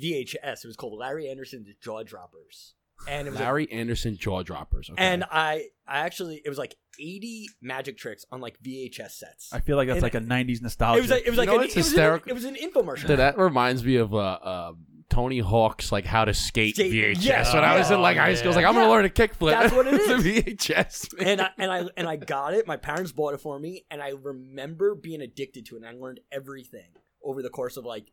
VHS. 0.00 0.64
It 0.64 0.66
was 0.66 0.76
called 0.76 0.98
Larry 0.98 1.28
Anderson's 1.28 1.68
Jaw 1.80 2.02
Droppers, 2.04 2.74
and 3.06 3.28
it 3.28 3.30
was 3.30 3.40
a- 3.40 3.42
Larry 3.44 3.70
Anderson 3.70 4.16
jaw 4.16 4.42
droppers. 4.42 4.90
Okay. 4.90 5.02
and 5.02 5.24
I 5.30 5.66
I 5.86 5.98
actually 6.00 6.40
it 6.44 6.48
was 6.48 6.58
like 6.58 6.76
eighty 7.00 7.46
magic 7.62 7.96
tricks 7.98 8.24
on 8.32 8.40
like 8.40 8.58
VHS 8.62 9.10
sets. 9.12 9.52
I 9.52 9.60
feel 9.60 9.76
like 9.76 9.86
that's 9.88 9.96
and- 9.96 10.02
like 10.02 10.14
a 10.14 10.20
'90s 10.20 10.62
nostalgia. 10.62 10.98
It 10.98 11.02
was 11.02 11.10
like 11.10 11.22
it 11.26 11.30
was 11.30 11.36
You 11.36 11.40
like 11.42 11.46
know 11.48 11.54
an, 11.54 11.60
what's 11.60 11.74
it, 11.74 11.78
was 11.78 11.86
an, 11.86 11.92
hysterical? 11.92 12.30
it 12.30 12.34
was 12.34 12.44
an 12.44 12.54
infomercial. 12.56 13.06
Dude, 13.06 13.18
that 13.18 13.38
reminds 13.38 13.84
me 13.84 13.96
of 13.96 14.12
uh, 14.14 14.18
uh, 14.18 14.72
Tony 15.10 15.38
Hawk's 15.38 15.90
like 15.92 16.04
how 16.04 16.24
to 16.24 16.34
skate, 16.34 16.74
Skate- 16.74 16.92
VHS. 17.16 17.22
yeah. 17.24 17.54
when 17.54 17.64
I 17.64 17.78
was 17.78 17.90
in 17.90 18.00
like 18.02 18.16
Oh, 18.16 18.20
high 18.20 18.34
school, 18.34 18.48
I 18.48 18.48
was 18.48 18.56
like, 18.56 18.64
I'm 18.66 18.74
yeah. 18.74 18.80
gonna 18.82 18.92
learn 18.92 19.04
a 19.04 19.08
kickflip. 19.08 19.50
That's 19.52 19.72
what 19.72 19.86
It's 19.90 20.08
a. 20.08 20.16
VHS. 20.16 21.14
and 21.24 21.40
I 21.40 21.50
and 21.58 21.70
I 21.70 21.84
and 21.96 22.08
I 22.08 22.16
got 22.16 22.52
it. 22.54 22.66
My 22.66 22.76
parents 22.76 23.12
bought 23.12 23.32
it 23.34 23.40
for 23.40 23.58
me, 23.58 23.84
and 23.90 24.02
I 24.02 24.10
remember 24.10 24.94
being 24.94 25.20
addicted 25.22 25.66
to 25.66 25.76
it. 25.76 25.82
And 25.82 25.86
I 25.86 25.92
learned 25.98 26.20
everything 26.32 26.88
over 27.24 27.42
the 27.42 27.48
course 27.50 27.76
of 27.76 27.84
like 27.84 28.10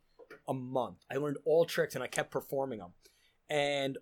a 0.47 0.53
month. 0.53 0.97
I 1.11 1.15
learned 1.17 1.37
all 1.45 1.65
tricks, 1.65 1.95
and 1.95 2.03
I 2.03 2.07
kept 2.07 2.31
performing 2.31 2.79
them. 2.79 2.93
And 3.49 3.97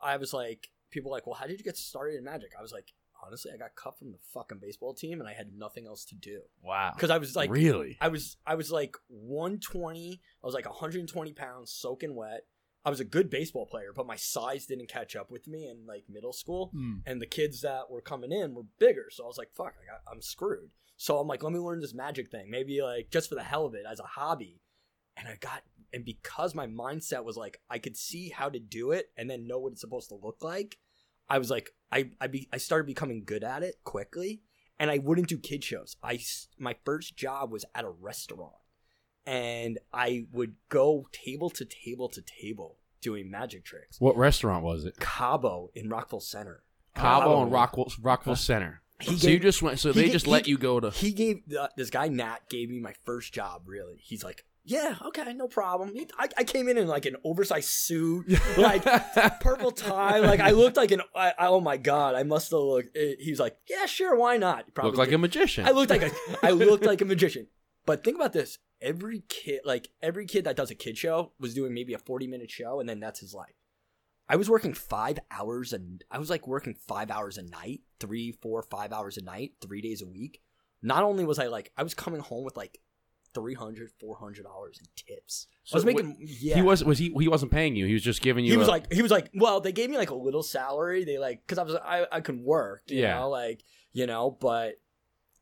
I 0.00 0.16
was 0.16 0.32
like, 0.32 0.68
people 0.90 1.10
like, 1.10 1.26
well, 1.26 1.34
how 1.34 1.46
did 1.46 1.58
you 1.58 1.64
get 1.64 1.76
started 1.76 2.16
in 2.16 2.24
magic? 2.24 2.50
I 2.58 2.62
was 2.62 2.72
like, 2.72 2.92
honestly, 3.24 3.50
I 3.52 3.56
got 3.56 3.74
cut 3.74 3.98
from 3.98 4.12
the 4.12 4.18
fucking 4.32 4.58
baseball 4.60 4.94
team, 4.94 5.20
and 5.20 5.28
I 5.28 5.32
had 5.32 5.52
nothing 5.56 5.86
else 5.86 6.04
to 6.06 6.14
do 6.14 6.42
wow. 6.62 6.92
because 6.94 7.10
I 7.10 7.18
was 7.18 7.34
like, 7.34 7.50
really? 7.50 7.96
I 8.00 8.08
was 8.08 8.36
I 8.46 8.54
was 8.54 8.70
like 8.70 8.96
120. 9.08 10.20
I 10.42 10.46
was 10.46 10.54
like 10.54 10.66
120 10.66 11.32
pounds, 11.32 11.70
soaking 11.70 12.14
wet. 12.14 12.46
I 12.84 12.90
was 12.90 13.00
a 13.00 13.04
good 13.04 13.30
baseball 13.30 13.66
player, 13.66 13.92
but 13.94 14.06
my 14.06 14.14
size 14.14 14.66
didn't 14.66 14.88
catch 14.88 15.16
up 15.16 15.28
with 15.28 15.48
me 15.48 15.66
in 15.68 15.86
like 15.88 16.04
middle 16.08 16.32
school 16.32 16.70
Hmm. 16.72 16.98
and 17.04 17.20
the 17.20 17.26
kids 17.26 17.60
that 17.62 17.90
were 17.90 18.00
coming 18.00 18.30
in 18.30 18.54
were 18.54 18.66
bigger. 18.78 19.06
So 19.10 19.24
I 19.24 19.26
was 19.26 19.38
like, 19.38 19.50
fuck, 19.56 19.74
I 19.82 19.90
got, 19.90 20.02
I'm 20.10 20.22
screwed. 20.22 20.70
So 20.96 21.18
I'm 21.18 21.26
like, 21.26 21.42
let 21.42 21.52
me 21.52 21.58
learn 21.58 21.80
this 21.80 21.94
magic 21.94 22.30
thing, 22.30 22.48
maybe 22.48 22.80
like 22.82 23.10
just 23.10 23.28
for 23.28 23.34
the 23.34 23.42
hell 23.42 23.66
of 23.66 23.74
it 23.74 23.82
as 23.90 23.98
a 23.98 24.04
hobby. 24.04 24.60
And 25.16 25.26
I 25.26 25.36
got, 25.40 25.62
and 25.96 26.04
because 26.04 26.54
my 26.54 26.66
mindset 26.66 27.24
was 27.24 27.38
like, 27.38 27.58
I 27.70 27.78
could 27.78 27.96
see 27.96 28.28
how 28.28 28.50
to 28.50 28.58
do 28.58 28.90
it 28.90 29.06
and 29.16 29.30
then 29.30 29.46
know 29.46 29.58
what 29.58 29.72
it's 29.72 29.80
supposed 29.80 30.10
to 30.10 30.14
look 30.14 30.44
like. 30.44 30.76
I 31.26 31.38
was 31.38 31.50
like, 31.50 31.70
I 31.90 32.10
I, 32.20 32.26
be, 32.26 32.48
I 32.52 32.58
started 32.58 32.86
becoming 32.86 33.24
good 33.24 33.42
at 33.42 33.62
it 33.62 33.76
quickly, 33.82 34.42
and 34.78 34.90
I 34.90 34.98
wouldn't 34.98 35.28
do 35.28 35.38
kid 35.38 35.64
shows. 35.64 35.96
I 36.02 36.20
my 36.58 36.76
first 36.84 37.16
job 37.16 37.50
was 37.50 37.64
at 37.74 37.86
a 37.86 37.88
restaurant, 37.88 38.52
and 39.24 39.78
I 39.90 40.26
would 40.32 40.56
go 40.68 41.08
table 41.12 41.48
to 41.50 41.64
table 41.64 42.10
to 42.10 42.22
table 42.22 42.76
doing 43.00 43.30
magic 43.30 43.64
tricks. 43.64 43.98
What 43.98 44.18
restaurant 44.18 44.62
was 44.62 44.84
it? 44.84 45.00
Cabo 45.00 45.70
in 45.74 45.88
Rockville 45.88 46.20
Centre. 46.20 46.62
Cabo 46.94 47.42
and 47.42 47.50
Rockville, 47.50 47.90
Rockville 48.02 48.36
Centre. 48.36 48.82
He 49.00 49.16
so 49.16 49.28
you 49.28 49.38
just 49.38 49.62
went. 49.62 49.78
So 49.78 49.92
they 49.92 50.06
ga- 50.06 50.12
just 50.12 50.26
he- 50.26 50.30
let 50.32 50.46
you 50.46 50.58
go 50.58 50.78
to. 50.78 50.90
He 50.90 51.12
gave 51.12 51.42
uh, 51.58 51.68
this 51.74 51.88
guy 51.88 52.08
Nat 52.08 52.48
gave 52.50 52.68
me 52.68 52.80
my 52.80 52.94
first 53.04 53.32
job. 53.32 53.62
Really, 53.64 53.96
he's 54.02 54.22
like, 54.22 54.44
yeah, 54.66 54.96
okay, 55.06 55.32
no 55.32 55.46
problem. 55.48 55.92
I, 56.18 56.28
I 56.36 56.44
came 56.44 56.68
in 56.68 56.76
in 56.76 56.86
like 56.88 57.06
an 57.06 57.16
oversized 57.24 57.68
suit, 57.68 58.26
like 58.58 58.82
purple 59.40 59.70
tie. 59.70 60.18
Like 60.18 60.40
I 60.40 60.50
looked 60.50 60.76
like 60.76 60.90
an. 60.90 61.00
I, 61.14 61.32
I- 61.38 61.46
oh 61.48 61.60
my 61.60 61.76
god, 61.76 62.14
I 62.14 62.22
must 62.24 62.50
have 62.50 62.60
looked. 62.60 62.96
eh, 62.96 63.14
He 63.20 63.30
was 63.30 63.40
like, 63.40 63.56
yeah, 63.70 63.86
sure, 63.86 64.16
why 64.16 64.36
not? 64.36 64.74
Probably 64.74 64.90
Look 64.90 64.98
like 64.98 65.08
did. 65.10 65.14
a 65.14 65.18
magician. 65.18 65.66
I 65.66 65.70
looked 65.70 65.90
like 65.90 66.02
a 66.02 66.10
I 66.42 66.50
looked 66.50 66.84
like 66.84 67.00
a 67.00 67.04
magician. 67.14 67.46
But 67.86 68.02
think 68.04 68.16
about 68.16 68.32
this. 68.32 68.58
Every 68.82 69.22
kid 69.28 69.60
like 69.64 69.88
every 70.02 70.26
kid 70.26 70.44
that 70.44 70.56
does 70.56 70.70
a 70.70 70.74
kid 70.74 70.98
show 70.98 71.32
was 71.40 71.54
doing 71.54 71.72
maybe 71.72 71.94
a 71.94 71.98
40 71.98 72.26
minute 72.26 72.50
show 72.50 72.78
and 72.80 72.88
then 72.88 73.00
that's 73.00 73.20
his 73.20 73.32
life. 73.32 73.54
I 74.28 74.36
was 74.36 74.50
working 74.50 74.74
five 74.74 75.18
hours 75.30 75.72
and 75.72 76.02
I 76.10 76.18
was 76.18 76.28
like 76.28 76.46
working 76.48 76.74
five 76.74 77.10
hours 77.12 77.38
a 77.38 77.42
night, 77.44 77.80
three, 78.00 78.32
four, 78.32 78.60
five 78.62 78.92
hours 78.92 79.16
a 79.16 79.22
night, 79.22 79.52
three 79.62 79.80
days 79.80 80.02
a 80.02 80.06
week. 80.06 80.42
Not 80.82 81.04
only 81.04 81.24
was 81.24 81.38
I 81.38 81.46
like 81.46 81.70
I 81.76 81.84
was 81.84 81.94
coming 81.94 82.20
home 82.20 82.44
with 82.44 82.56
like 82.56 82.78
300 83.36 83.90
400 84.00 84.42
dollars 84.44 84.80
in 84.80 84.86
tips. 84.96 85.46
So 85.64 85.74
I 85.74 85.76
was 85.78 85.84
wait, 85.84 85.96
making 85.96 86.16
yeah. 86.40 86.54
He 86.56 86.62
was 86.62 86.82
was 86.84 86.98
he 86.98 87.12
he 87.20 87.28
wasn't 87.28 87.52
paying 87.52 87.76
you. 87.76 87.86
He 87.86 87.92
was 87.92 88.02
just 88.02 88.22
giving 88.22 88.44
you. 88.44 88.50
he 88.52 88.56
was 88.56 88.68
a- 88.68 88.70
like 88.70 88.92
he 88.92 89.02
was 89.02 89.10
like 89.10 89.30
well 89.34 89.60
they 89.60 89.72
gave 89.72 89.90
me 89.90 89.98
like 89.98 90.10
a 90.10 90.14
little 90.14 90.42
salary 90.42 91.04
they 91.04 91.18
like 91.18 91.42
because 91.46 91.58
i 91.58 91.62
was 91.62 91.74
i 91.74 92.06
i 92.10 92.20
could 92.20 92.40
work 92.40 92.82
you 92.88 93.02
Yeah. 93.02 93.18
know 93.18 93.28
like 93.30 93.62
you 93.92 94.06
know 94.06 94.36
but 94.40 94.74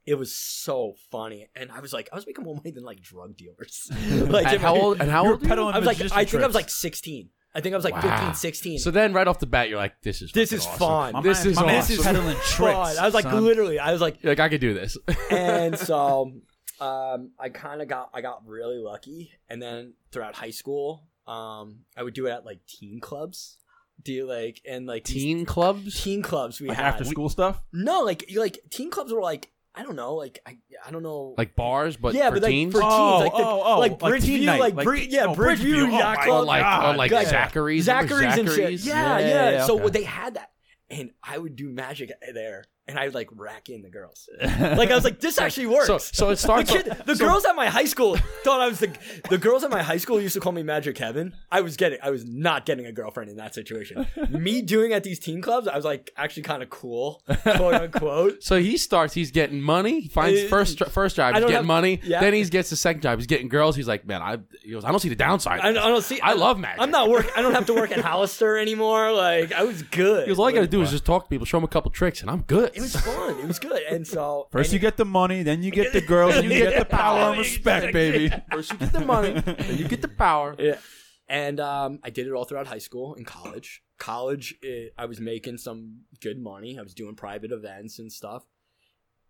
it 0.07 0.17
was 0.17 0.35
so 0.37 0.95
funny 1.11 1.49
and 1.55 1.71
i 1.71 1.81
was 1.81 1.93
like 1.93 2.09
i 2.13 2.17
was 2.17 2.27
making 2.27 2.45
more 2.45 2.55
money 2.57 2.71
than 2.73 2.85
like 2.85 3.01
drug 3.01 3.37
dealers 3.37 3.89
like 4.37 4.47
and 4.47 4.61
how 4.61 4.75
I- 4.75 4.81
old? 4.81 5.01
And 5.01 5.11
how 5.11 5.27
old? 5.31 5.43
you? 5.47 5.53
i 5.53 5.79
was 5.79 5.87
like 5.87 6.01
i 6.13 6.25
think 6.25 6.43
i 6.43 6.47
was 6.47 6.55
like 6.55 6.69
16 6.71 7.29
i 7.55 7.61
think 7.61 7.73
i 7.73 7.77
was 7.77 7.85
like 7.85 7.95
Wow. 7.95 8.19
15 8.33 8.35
16 8.35 8.79
So 8.81 8.91
then, 8.91 9.13
right 9.13 9.29
off 9.29 9.39
the 9.39 9.47
bat, 9.47 9.69
you're 9.69 9.79
like, 9.79 9.95
"This 10.03 10.21
is 10.23 10.33
This 10.33 10.53
is 10.53 10.67
awesome. 10.67 10.79
fun. 10.79 11.13
My 11.15 11.23
This 11.23 11.39
man- 11.45 11.51
is 11.53 11.57
my 11.61 11.67
man's 11.67 11.91
awesome. 11.91 12.05
peddling 12.05 12.37
tricks. 12.55 12.75
Fun. 12.75 12.97
i 12.99 13.05
was 13.07 13.15
like 13.15 13.25
son. 13.25 13.45
literally 13.45 13.79
i 13.79 13.93
was 13.93 14.01
like 14.01 14.23
You're 14.23 14.33
like 14.33 14.41
I 14.41 14.49
could 14.49 14.61
do 14.61 14.75
this. 14.75 14.99
and 15.31 15.79
so 15.79 16.33
um, 16.81 17.31
I 17.39 17.49
kind 17.51 17.81
of 17.83 17.89
got 17.89 18.11
I 18.15 18.21
got 18.21 18.43
really 18.47 18.79
lucky, 18.79 19.33
and 19.49 19.61
then 19.63 19.95
throughout 20.13 20.35
high 20.35 20.51
school, 20.51 21.03
um, 21.27 21.81
I 21.97 22.03
would 22.03 22.15
do 22.15 22.27
it 22.27 22.31
at 22.31 22.45
like 22.45 22.61
teen 22.67 23.01
clubs, 23.01 23.59
do 24.03 24.27
like 24.29 24.61
and 24.69 24.87
like 24.87 25.05
these 25.05 25.23
Teen 25.23 25.47
clubs. 25.47 26.03
teen 26.03 26.23
clubs 26.23 26.61
we 26.61 26.69
Like 26.69 26.77
had. 26.77 26.87
after 26.87 27.05
We- 27.05 27.11
school 27.11 27.29
stuff. 27.29 27.63
no, 27.73 28.03
like 28.03 28.31
you 28.31 28.41
like 28.41 28.59
teen 28.71 28.91
clubs 28.91 29.13
were 29.13 29.21
like 29.23 29.51
I 29.77 29.83
don't 29.83 29.97
know, 29.97 30.15
like 30.15 30.39
I 30.47 30.59
I 30.87 30.91
don't 30.93 31.03
know, 31.03 31.35
Like 31.37 31.57
bars, 31.57 31.97
but 31.97 32.15
yeah, 32.15 32.29
for 32.29 32.35
but 32.37 32.43
like 32.45 32.51
teens. 32.51 32.73
for 32.75 32.81
teens, 32.81 32.93
Oh, 32.95 33.19
like 33.19 33.33
the, 33.33 33.39
oh, 33.39 33.63
oh, 33.65 33.79
like 33.81 34.03
like 34.03 34.23
teen 34.23 34.43
Bridgeview, 34.43 34.47
like, 34.59 34.75
like- 34.75 34.85
Bri- 34.85 35.09
yeah, 35.09 35.25
oh, 35.27 35.35
Bridgeview, 35.35 35.87
Bridgeview, 35.89 35.93
oh 35.95 35.99
Yacht 35.99 36.17
my 36.19 36.29
or 36.29 36.45
like 36.45 36.85
or 36.85 36.97
like 36.97 37.11
Like 37.11 37.27
Zachary's. 37.29 37.89
Remember 37.89 38.15
Zachary's 38.21 38.39
and 38.39 38.49
shit. 38.49 38.57
Zachary's? 38.57 38.87
Yeah, 38.87 39.19
yeah. 39.19 39.67
So 39.67 39.81
okay. 39.81 39.91
they 39.91 40.03
had 40.05 40.35
that, 40.35 40.53
and 40.91 41.11
I 41.25 41.39
would 41.39 41.57
do 41.57 41.69
magic 41.71 42.13
there, 42.35 42.65
and 42.87 42.99
I 42.99 43.09
like 43.09 43.29
rack 43.35 43.69
in 43.69 43.83
the 43.83 43.91
girls. 43.91 44.29
Like 44.75 44.91
I 44.91 44.95
was 44.95 45.05
like, 45.05 45.21
this 45.21 45.39
actually 45.39 45.67
works. 45.67 45.87
So 45.87 45.99
so 45.99 46.27
it 46.29 46.31
the 46.33 46.37
starts. 46.49 46.71
kid, 46.71 46.87
the 47.07 47.17
so- 47.17 47.27
girls 47.27 47.45
at 47.45 47.55
my 47.57 47.67
high 47.67 47.85
school 47.85 48.17
thought 48.45 48.61
I 48.61 48.69
was 48.69 48.79
the 48.81 48.91
the 49.31 49.39
girls 49.39 49.65
at 49.65 49.71
my 49.71 49.83
high 49.83 49.97
school 49.99 50.21
used 50.21 50.35
to 50.35 50.41
call 50.41 50.53
me 50.53 50.63
Magic 50.63 50.97
Kevin. 50.97 51.33
I 51.51 51.61
was 51.61 51.77
getting, 51.77 51.99
I 52.03 52.11
was 52.11 52.25
not 52.27 52.67
getting 52.67 52.87
a 52.87 52.93
girlfriend 52.93 53.31
in 53.31 53.37
that 53.37 53.55
situation. 53.55 54.07
me 54.29 54.63
doing 54.63 54.93
at 54.93 55.03
these 55.05 55.19
teen 55.19 55.41
clubs, 55.43 55.67
I 55.69 55.77
was 55.77 55.85
like 55.85 56.11
actually 56.17 56.43
kind 56.45 56.63
of 56.63 56.71
cool, 56.71 57.23
quote 57.43 57.75
unquote. 57.75 58.43
So 58.43 58.59
he 58.61 58.77
starts. 58.77 59.15
He's 59.15 59.31
getting 59.31 59.61
money. 59.61 60.01
He 60.01 60.09
finds 60.09 60.43
Uh, 60.45 60.49
first 60.49 60.79
first 60.91 61.17
job. 61.17 61.35
He's 61.35 61.41
getting 61.43 61.57
have- 61.57 61.65
money. 61.65 62.01
yeah. 62.05 62.21
Then 62.21 62.35
he 62.35 62.45
gets 62.45 62.71
the 62.71 62.77
second 62.77 63.03
job. 63.03 63.19
He's 63.19 63.27
getting 63.27 63.49
girls. 63.49 63.77
He's 63.77 63.89
like, 63.89 64.07
man, 64.07 64.21
I 64.23 64.39
he 64.63 64.73
goes, 64.73 64.85
I 64.85 64.91
don't 64.91 65.01
see 65.01 65.09
the 65.09 65.15
downside. 65.17 65.61
I, 65.61 65.69
I 65.69 65.73
don't 65.73 66.03
see. 66.05 66.21
I 66.21 66.35
love 66.35 66.59
magic. 66.59 66.81
I'm 66.83 66.91
not 66.91 67.09
work. 67.09 67.31
I 67.37 67.43
don't 67.43 67.55
have 67.55 67.67
to 67.67 67.75
work 67.75 67.91
at 67.93 68.01
Hollister 68.01 68.59
anymore. 68.59 69.13
Like 69.13 69.53
I 69.53 69.65
was 69.65 69.83
good. 69.83 70.25
He 70.25 70.29
goes, 70.31 70.39
all 70.39 70.47
I 70.47 70.53
got 70.53 70.61
to 70.61 70.67
do 70.67 70.83
is 70.83 70.91
just 70.91 71.05
talk 71.05 71.25
to 71.25 71.29
people, 71.31 71.47
show 71.47 71.57
them 71.59 71.65
a 71.65 71.69
couple 71.69 71.91
tricks, 71.91 72.21
and 72.23 72.31
I'm 72.31 72.43
good. 72.43 72.73
It 72.77 72.81
was 72.81 72.97
fun. 72.97 73.39
It 73.41 73.47
was 73.47 73.59
good. 73.59 73.83
And 73.91 74.07
so 74.07 74.49
First, 74.51 74.69
and 74.69 74.75
you 74.75 74.79
get 74.81 74.97
the 74.97 75.05
money, 75.05 75.43
then 75.43 75.63
you 75.63 75.71
get 75.71 75.93
the 75.93 76.01
girls, 76.01 76.35
and 76.37 76.45
you 76.51 76.59
get 76.59 76.79
the 76.79 76.85
power 76.85 77.31
and 77.31 77.39
respect, 77.39 77.93
baby. 77.93 78.35
First 78.51 78.73
you 78.73 78.79
get 78.79 78.93
the 78.93 79.05
money, 79.05 79.33
then 79.41 79.79
you 79.79 79.87
get 79.89 80.03
the 80.03 80.09
power. 80.09 80.55
Yeah. 80.65 80.79
And 81.27 81.59
um, 81.59 82.01
I 82.05 82.11
did 82.11 82.27
it 82.27 82.33
all 82.33 82.45
throughout 82.45 82.67
high 82.67 82.79
school 82.79 83.15
and 83.15 83.27
college. 83.27 83.83
College, 83.99 84.55
it, 84.61 84.93
I 84.99 85.07
was 85.07 85.21
making 85.21 85.57
some 85.57 86.01
good 86.21 86.39
money. 86.39 86.79
I 86.79 86.83
was 86.83 86.93
doing 86.93 87.15
private 87.15 87.51
events 87.51 87.99
and 87.99 88.13
stuff. 88.13 88.45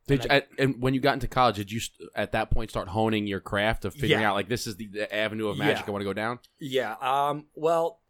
Did 0.08 0.24
you, 0.24 0.30
at, 0.30 0.48
and 0.58 0.82
when 0.82 0.92
you 0.92 1.00
got 1.00 1.14
into 1.14 1.28
college, 1.28 1.54
did 1.56 1.70
you 1.70 1.78
st- 1.80 2.10
at 2.16 2.32
that 2.32 2.50
point 2.50 2.70
start 2.70 2.88
honing 2.88 3.26
your 3.28 3.38
craft 3.40 3.84
of 3.84 3.94
figuring 3.94 4.22
Yeah. 4.22 4.30
out 4.30 4.34
like 4.34 4.48
this 4.48 4.66
is 4.66 4.74
the, 4.76 4.88
the 4.88 5.14
avenue 5.14 5.46
of 5.48 5.56
magic 5.56 5.84
Yeah. 5.84 5.88
I 5.88 5.90
want 5.92 6.00
to 6.02 6.04
go 6.04 6.12
down? 6.12 6.40
Yeah. 6.58 6.94
Um. 7.00 7.46
Well, 7.54 8.00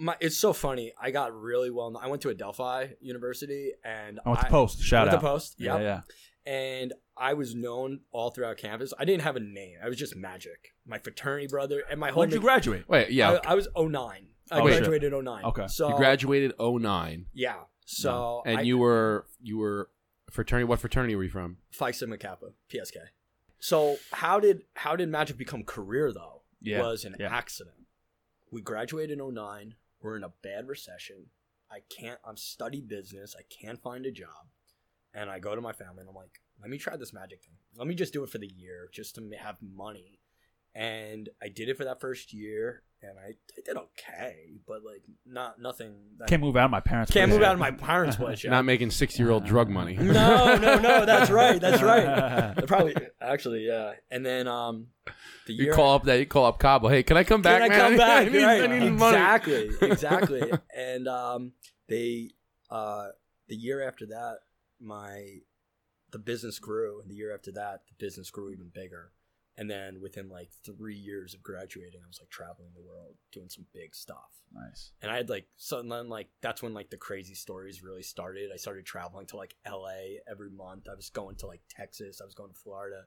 my 0.00 0.16
it's 0.20 0.36
so 0.36 0.52
funny. 0.52 0.92
I 1.00 1.10
got 1.10 1.32
really 1.38 1.70
well. 1.70 1.96
I 2.00 2.08
went 2.08 2.22
to 2.22 2.30
Adelphi 2.30 2.94
University, 3.00 3.72
and 3.84 4.18
I 4.24 4.28
went 4.30 4.40
to 4.42 4.46
Post. 4.48 4.82
Shout 4.82 5.06
went 5.06 5.14
out. 5.14 5.20
to 5.20 5.26
Post. 5.26 5.54
Yeah, 5.58 5.74
Yep. 5.78 5.82
yeah. 5.82 6.00
And 6.52 6.94
I 7.16 7.34
was 7.34 7.54
known 7.54 8.00
all 8.12 8.30
throughout 8.30 8.56
campus. 8.56 8.92
I 8.98 9.04
didn't 9.04 9.22
have 9.22 9.36
a 9.36 9.40
name. 9.40 9.76
I 9.84 9.88
was 9.88 9.98
just 9.98 10.16
magic. 10.16 10.72
My 10.86 10.98
fraternity 10.98 11.46
brother 11.48 11.84
and 11.90 12.00
my 12.00 12.10
whole. 12.10 12.20
When 12.20 12.30
did 12.30 12.36
you 12.36 12.40
graduate? 12.40 12.88
Wait, 12.88 13.10
yeah, 13.10 13.38
I, 13.44 13.52
I 13.52 13.54
was 13.54 13.68
09. 13.76 13.92
I 14.50 14.58
Oh, 14.60 14.66
shit. 14.68 14.78
graduated 14.78 15.12
09. 15.12 15.44
Okay. 15.44 15.66
So 15.68 15.90
you 15.90 15.96
graduated 15.96 16.54
09. 16.58 17.26
Yeah. 17.34 17.54
So 17.84 18.42
and 18.46 18.58
I, 18.58 18.62
you 18.62 18.78
were 18.78 19.26
you 19.42 19.58
were 19.58 19.90
fraternity. 20.30 20.64
What 20.64 20.78
fraternity 20.80 21.14
were 21.14 21.24
you 21.24 21.30
from? 21.30 21.58
Phi 21.70 21.90
Sigma 21.90 22.16
Kappa, 22.18 22.52
PSK. 22.72 22.96
So 23.60 23.98
how 24.12 24.40
did 24.40 24.62
how 24.74 24.96
did 24.96 25.08
magic 25.10 25.36
become 25.36 25.62
career 25.64 26.10
though? 26.12 26.42
Yeah, 26.62 26.80
Was 26.80 27.04
an 27.04 27.16
yeah. 27.20 27.28
accident. 27.34 27.76
We 28.50 28.60
graduated 28.62 29.18
in 29.18 29.34
09. 29.34 29.74
We're 30.00 30.16
in 30.16 30.24
a 30.24 30.32
bad 30.42 30.68
recession. 30.68 31.26
I 31.70 31.80
can't 31.88 32.18
I'm 32.26 32.36
study 32.36 32.80
business. 32.80 33.34
I 33.38 33.42
can't 33.42 33.82
find 33.82 34.06
a 34.06 34.10
job. 34.10 34.48
And 35.14 35.28
I 35.28 35.38
go 35.38 35.54
to 35.54 35.60
my 35.60 35.72
family 35.72 36.00
and 36.00 36.08
I'm 36.08 36.14
like, 36.14 36.40
let 36.60 36.70
me 36.70 36.78
try 36.78 36.96
this 36.96 37.12
magic 37.12 37.42
thing. 37.42 37.56
Let 37.76 37.86
me 37.86 37.94
just 37.94 38.12
do 38.12 38.22
it 38.22 38.30
for 38.30 38.38
the 38.38 38.50
year 38.54 38.88
just 38.92 39.14
to 39.16 39.30
have 39.38 39.56
money. 39.60 40.19
And 40.74 41.28
I 41.42 41.48
did 41.48 41.68
it 41.68 41.76
for 41.76 41.84
that 41.84 42.00
first 42.00 42.32
year, 42.32 42.82
and 43.02 43.18
I, 43.18 43.30
I 43.30 43.60
did 43.64 43.76
okay, 43.76 44.58
but 44.66 44.82
like 44.84 45.02
not 45.26 45.60
nothing. 45.60 45.94
That, 46.18 46.28
Can't 46.28 46.42
move 46.42 46.56
out 46.56 46.66
of 46.66 46.70
my 46.70 46.80
parents' 46.80 47.10
can't 47.10 47.28
place 47.28 47.34
move 47.34 47.40
yet. 47.42 47.48
out 47.48 47.54
of 47.54 47.60
my 47.60 47.70
parents' 47.72 48.16
place. 48.22 48.44
yet. 48.44 48.50
Not 48.50 48.64
making 48.64 48.90
sixty 48.90 49.22
year 49.22 49.30
old 49.32 49.44
drug 49.44 49.68
money. 49.68 49.94
no, 49.96 50.56
no, 50.56 50.78
no. 50.78 51.04
That's 51.06 51.30
right. 51.30 51.60
That's 51.60 51.82
right. 51.82 52.54
Probably 52.66 52.94
actually, 53.20 53.66
yeah. 53.66 53.92
And 54.10 54.24
then 54.24 54.46
um, 54.48 54.88
the 55.46 55.52
You 55.54 55.64
year 55.64 55.74
call 55.74 55.94
up 55.94 56.04
that 56.04 56.18
you 56.18 56.26
call 56.26 56.44
up 56.46 56.58
Cabo. 56.58 56.88
Hey, 56.88 57.02
can 57.02 57.16
I 57.16 57.24
come 57.24 57.42
back? 57.42 57.62
Can 57.62 57.72
I 57.72 57.76
man? 57.76 57.80
come 57.88 57.96
back? 57.98 58.26
I 58.26 58.30
need, 58.30 58.42
I 58.42 58.60
right. 58.60 58.70
need 58.70 58.90
money. 58.90 59.16
Exactly. 59.16 59.70
Exactly. 59.82 60.52
and 60.76 61.08
um, 61.08 61.52
they 61.88 62.30
uh, 62.70 63.08
the 63.48 63.56
year 63.56 63.82
after 63.86 64.06
that, 64.06 64.38
my 64.80 65.38
the 66.12 66.18
business 66.18 66.58
grew, 66.58 67.00
and 67.00 67.10
the 67.10 67.14
year 67.14 67.32
after 67.34 67.52
that, 67.52 67.82
the 67.88 67.94
business 68.04 68.30
grew 68.30 68.50
even 68.50 68.68
bigger. 68.72 69.12
And 69.60 69.70
then 69.70 70.00
within 70.00 70.30
like 70.30 70.48
three 70.64 70.96
years 70.96 71.34
of 71.34 71.42
graduating, 71.42 72.00
I 72.02 72.08
was 72.08 72.18
like 72.18 72.30
traveling 72.30 72.70
the 72.74 72.80
world, 72.80 73.16
doing 73.30 73.50
some 73.50 73.66
big 73.74 73.94
stuff. 73.94 74.30
Nice. 74.54 74.92
And 75.02 75.12
I 75.12 75.18
had 75.18 75.28
like 75.28 75.48
so 75.58 75.82
then 75.82 76.08
like 76.08 76.28
that's 76.40 76.62
when 76.62 76.72
like 76.72 76.88
the 76.88 76.96
crazy 76.96 77.34
stories 77.34 77.82
really 77.82 78.02
started. 78.02 78.50
I 78.54 78.56
started 78.56 78.86
traveling 78.86 79.26
to 79.26 79.36
like 79.36 79.54
LA 79.70 80.16
every 80.26 80.48
month. 80.48 80.86
I 80.90 80.94
was 80.94 81.10
going 81.10 81.36
to 81.36 81.46
like 81.46 81.60
Texas. 81.68 82.22
I 82.22 82.24
was 82.24 82.34
going 82.34 82.48
to 82.48 82.58
Florida, 82.58 83.02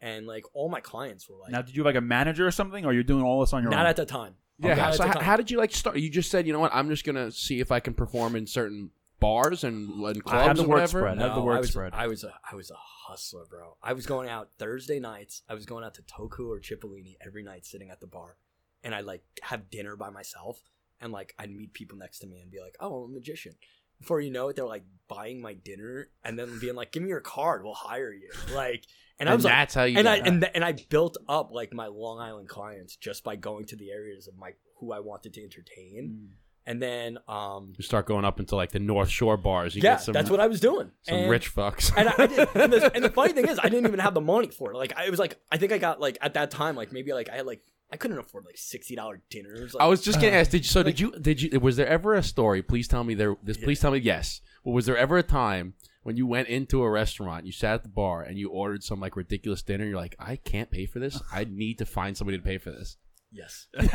and 0.00 0.26
like 0.26 0.46
all 0.54 0.70
my 0.70 0.80
clients 0.80 1.28
were 1.28 1.36
like, 1.36 1.52
Now, 1.52 1.60
did 1.60 1.76
you 1.76 1.82
have 1.82 1.94
like 1.94 2.02
a 2.02 2.06
manager 2.06 2.46
or 2.46 2.50
something, 2.50 2.86
or 2.86 2.94
you're 2.94 3.02
doing 3.02 3.22
all 3.22 3.40
this 3.40 3.52
on 3.52 3.62
your 3.62 3.70
own? 3.70 3.76
not 3.76 3.84
own? 3.84 3.90
at 3.90 3.96
the 3.96 4.06
time. 4.06 4.36
Yeah. 4.58 4.76
Not 4.76 4.78
at 4.78 4.94
so 4.94 5.06
how, 5.06 5.12
time. 5.12 5.22
how 5.22 5.36
did 5.36 5.50
you 5.50 5.58
like 5.58 5.70
start? 5.70 5.98
You 5.98 6.08
just 6.08 6.30
said, 6.30 6.46
you 6.46 6.54
know 6.54 6.60
what? 6.60 6.74
I'm 6.74 6.88
just 6.88 7.04
gonna 7.04 7.30
see 7.30 7.60
if 7.60 7.70
I 7.70 7.78
can 7.78 7.92
perform 7.92 8.36
in 8.36 8.46
certain 8.46 8.88
bars 9.20 9.62
and, 9.64 9.90
and 9.90 10.04
I 10.04 10.08
have 10.08 10.56
clubs 10.56 10.58
the 10.58 10.62
and 10.62 10.68
word 10.68 10.74
whatever. 10.76 10.88
spread. 11.00 11.18
Have 11.18 11.34
the 11.34 11.42
word 11.42 11.56
I 11.56 11.60
was, 11.60 11.68
spread. 11.70 11.92
I 11.94 12.06
was 12.06 12.24
a 12.24 12.34
I 12.50 12.54
was 12.56 12.70
a 12.70 12.76
hustler, 12.78 13.44
bro. 13.48 13.76
I 13.82 13.92
was 13.92 14.06
going 14.06 14.28
out 14.28 14.50
Thursday 14.58 14.98
nights. 15.00 15.42
I 15.48 15.54
was 15.54 15.66
going 15.66 15.84
out 15.84 15.94
to 15.94 16.02
Toku 16.02 16.48
or 16.48 16.60
Cipollini 16.60 17.16
every 17.24 17.42
night, 17.42 17.66
sitting 17.66 17.90
at 17.90 18.00
the 18.00 18.06
bar, 18.06 18.36
and 18.82 18.94
I'd 18.94 19.04
like 19.04 19.22
have 19.42 19.70
dinner 19.70 19.96
by 19.96 20.10
myself, 20.10 20.62
and 21.00 21.12
like 21.12 21.34
I'd 21.38 21.50
meet 21.50 21.72
people 21.74 21.98
next 21.98 22.18
to 22.20 22.26
me 22.26 22.40
and 22.40 22.50
be 22.50 22.60
like, 22.60 22.76
"Oh, 22.80 23.04
I'm 23.04 23.10
a 23.12 23.14
magician." 23.14 23.52
Before 23.98 24.18
you 24.20 24.30
know 24.30 24.48
it, 24.48 24.56
they're 24.56 24.64
like 24.64 24.84
buying 25.08 25.42
my 25.42 25.52
dinner 25.52 26.08
and 26.24 26.38
then 26.38 26.58
being 26.58 26.74
like, 26.74 26.90
"Give 26.90 27.02
me 27.02 27.10
your 27.10 27.20
card, 27.20 27.62
we'll 27.62 27.74
hire 27.74 28.12
you." 28.12 28.30
Like, 28.54 28.86
and, 29.18 29.28
I 29.28 29.32
And 29.32 29.38
was 29.38 29.44
like, 29.44 29.52
that's 29.52 29.74
how 29.74 29.84
you. 29.84 29.98
and 29.98 30.08
I 30.08 30.18
got- 30.20 30.26
and, 30.26 30.40
th- 30.40 30.52
and 30.54 30.64
I 30.64 30.72
built 30.72 31.18
up 31.28 31.50
like 31.52 31.74
my 31.74 31.88
Long 31.88 32.18
Island 32.18 32.48
clients 32.48 32.96
just 32.96 33.22
by 33.24 33.36
going 33.36 33.66
to 33.66 33.76
the 33.76 33.90
areas 33.90 34.26
of 34.26 34.38
my 34.38 34.52
who 34.78 34.92
I 34.92 35.00
wanted 35.00 35.34
to 35.34 35.42
entertain, 35.42 36.30
Mm. 36.32 36.36
And 36.66 36.80
then 36.80 37.18
um, 37.28 37.72
you 37.76 37.82
start 37.84 38.06
going 38.06 38.24
up 38.24 38.38
into 38.40 38.56
like 38.56 38.70
the 38.72 38.78
North 38.78 39.08
Shore 39.08 39.36
bars. 39.36 39.74
You 39.74 39.82
yeah, 39.82 39.94
get 39.94 40.02
some, 40.02 40.12
that's 40.12 40.30
what 40.30 40.40
I 40.40 40.46
was 40.46 40.60
doing. 40.60 40.90
some 41.02 41.16
And- 41.18 41.30
rich 41.30 41.54
fucks. 41.54 41.92
and 41.96 42.08
I, 42.08 42.14
I 42.18 42.26
did, 42.26 42.48
and, 42.54 42.72
the, 42.72 42.92
and 42.94 43.04
the 43.04 43.10
funny 43.10 43.32
thing 43.32 43.48
is, 43.48 43.58
I 43.58 43.68
didn't 43.68 43.86
even 43.86 44.00
have 44.00 44.14
the 44.14 44.20
money 44.20 44.48
for 44.48 44.72
it. 44.72 44.76
Like, 44.76 44.92
I 44.96 45.04
it 45.06 45.10
was 45.10 45.20
like, 45.20 45.38
I 45.50 45.56
think 45.56 45.72
I 45.72 45.78
got 45.78 46.00
like 46.00 46.18
at 46.20 46.34
that 46.34 46.50
time, 46.50 46.76
like 46.76 46.92
maybe 46.92 47.12
like 47.12 47.28
I 47.30 47.36
had 47.36 47.46
like 47.46 47.62
I 47.92 47.96
couldn't 47.96 48.18
afford 48.18 48.44
like 48.44 48.56
sixty 48.56 48.94
dollar 48.94 49.20
dinners. 49.30 49.74
Like, 49.74 49.82
I 49.82 49.86
was 49.86 50.00
just 50.00 50.20
gonna 50.20 50.32
ask. 50.32 50.50
Did 50.52 50.58
you, 50.64 50.68
so? 50.68 50.82
Did 50.82 51.00
you? 51.00 51.12
Did 51.20 51.42
you? 51.42 51.58
Was 51.58 51.76
there 51.76 51.88
ever 51.88 52.14
a 52.14 52.22
story? 52.22 52.62
Please 52.62 52.86
tell 52.86 53.02
me 53.02 53.14
there. 53.14 53.36
This. 53.42 53.56
Please 53.56 53.80
tell 53.80 53.90
me 53.90 53.98
yes. 53.98 54.40
But 54.64 54.70
was 54.72 54.86
there 54.86 54.96
ever 54.96 55.18
a 55.18 55.22
time 55.24 55.74
when 56.02 56.16
you 56.16 56.26
went 56.26 56.48
into 56.48 56.82
a 56.82 56.90
restaurant, 56.90 57.46
you 57.46 57.52
sat 57.52 57.74
at 57.74 57.82
the 57.82 57.88
bar, 57.88 58.22
and 58.22 58.38
you 58.38 58.48
ordered 58.50 58.84
some 58.84 59.00
like 59.00 59.16
ridiculous 59.16 59.62
dinner? 59.62 59.86
You're 59.86 59.96
like, 59.96 60.14
I 60.20 60.36
can't 60.36 60.70
pay 60.70 60.86
for 60.86 61.00
this. 61.00 61.20
I 61.32 61.44
need 61.44 61.78
to 61.78 61.86
find 61.86 62.16
somebody 62.16 62.38
to 62.38 62.44
pay 62.44 62.58
for 62.58 62.70
this. 62.70 62.96
Yes, 63.32 63.66
yes, 63.74 63.86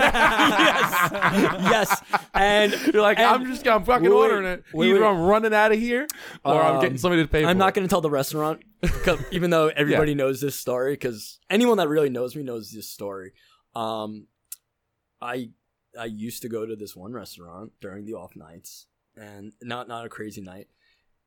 yes, 1.12 2.01
and 2.34 2.72
You're 2.94 3.01
like, 3.01 3.18
and- 3.20 3.27
I'm 3.27 3.46
just, 3.46 3.68
I'm 3.68 3.84
fucking 3.84 4.04
Wait, 4.10 4.12
ordering 4.15 4.46
it. 4.46 4.63
wait, 4.74 4.89
Either 4.89 5.01
wait. 5.01 5.08
I'm 5.08 5.20
running 5.22 5.54
out 5.54 5.72
of 5.72 5.80
here, 5.80 6.08
or 6.44 6.62
I'm 6.62 6.75
Um, 6.75 6.82
getting 6.82 6.98
somebody 6.98 7.24
to 7.24 7.27
pay. 7.27 7.44
for 7.44 7.50
I'm 7.50 7.58
not 7.58 7.74
going 7.74 7.88
to 7.88 7.89
tell 7.89 8.01
the 8.01 8.10
restaurant, 8.10 8.62
even 9.32 9.50
though 9.50 9.68
everybody 9.68 10.15
knows 10.15 10.42
this 10.42 10.56
story. 10.58 10.94
Because 10.94 11.39
anyone 11.50 11.77
that 11.77 11.88
really 11.89 12.10
knows 12.10 12.36
me 12.36 12.44
knows 12.44 12.72
this 12.72 12.88
story. 12.89 13.34
Um, 13.75 14.27
I 15.22 15.50
I 16.00 16.06
used 16.06 16.42
to 16.44 16.50
go 16.50 16.65
to 16.65 16.75
this 16.75 16.96
one 16.96 17.13
restaurant 17.13 17.72
during 17.82 18.06
the 18.06 18.13
off 18.13 18.36
nights, 18.36 18.88
and 19.15 19.54
not 19.62 19.88
not 19.88 20.06
a 20.06 20.10
crazy 20.10 20.42
night, 20.42 20.68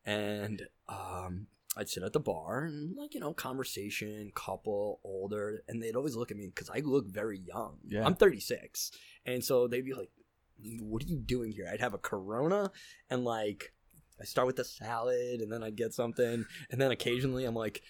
and 0.04 0.62
um, 0.88 1.46
I'd 1.78 1.88
sit 1.88 2.02
at 2.02 2.12
the 2.12 2.20
bar 2.20 2.64
and 2.64 2.96
like 2.96 3.14
you 3.14 3.20
know 3.20 3.32
conversation, 3.32 4.32
couple, 4.34 5.00
older, 5.04 5.62
and 5.68 5.82
they'd 5.82 5.96
always 5.96 6.16
look 6.16 6.30
at 6.30 6.36
me 6.36 6.48
because 6.48 6.68
I 6.68 6.80
look 6.80 7.06
very 7.06 7.38
young. 7.38 7.78
Yeah. 7.86 8.04
I'm 8.04 8.16
36, 8.16 8.90
and 9.24 9.44
so 9.44 9.68
they'd 9.68 9.84
be 9.84 9.94
like, 9.94 10.10
"What 10.80 11.02
are 11.04 11.06
you 11.06 11.18
doing 11.18 11.52
here?" 11.52 11.68
I'd 11.72 11.80
have 11.80 11.94
a 11.94 11.98
Corona 11.98 12.72
and 13.08 13.24
like. 13.24 13.72
I 14.20 14.24
start 14.24 14.48
with 14.48 14.56
the 14.56 14.64
salad, 14.64 15.40
and 15.40 15.52
then 15.52 15.62
I'd 15.62 15.76
get 15.76 15.94
something, 15.94 16.44
and 16.72 16.80
then 16.80 16.90
occasionally 16.90 17.44
I'm 17.44 17.54
like, 17.54 17.82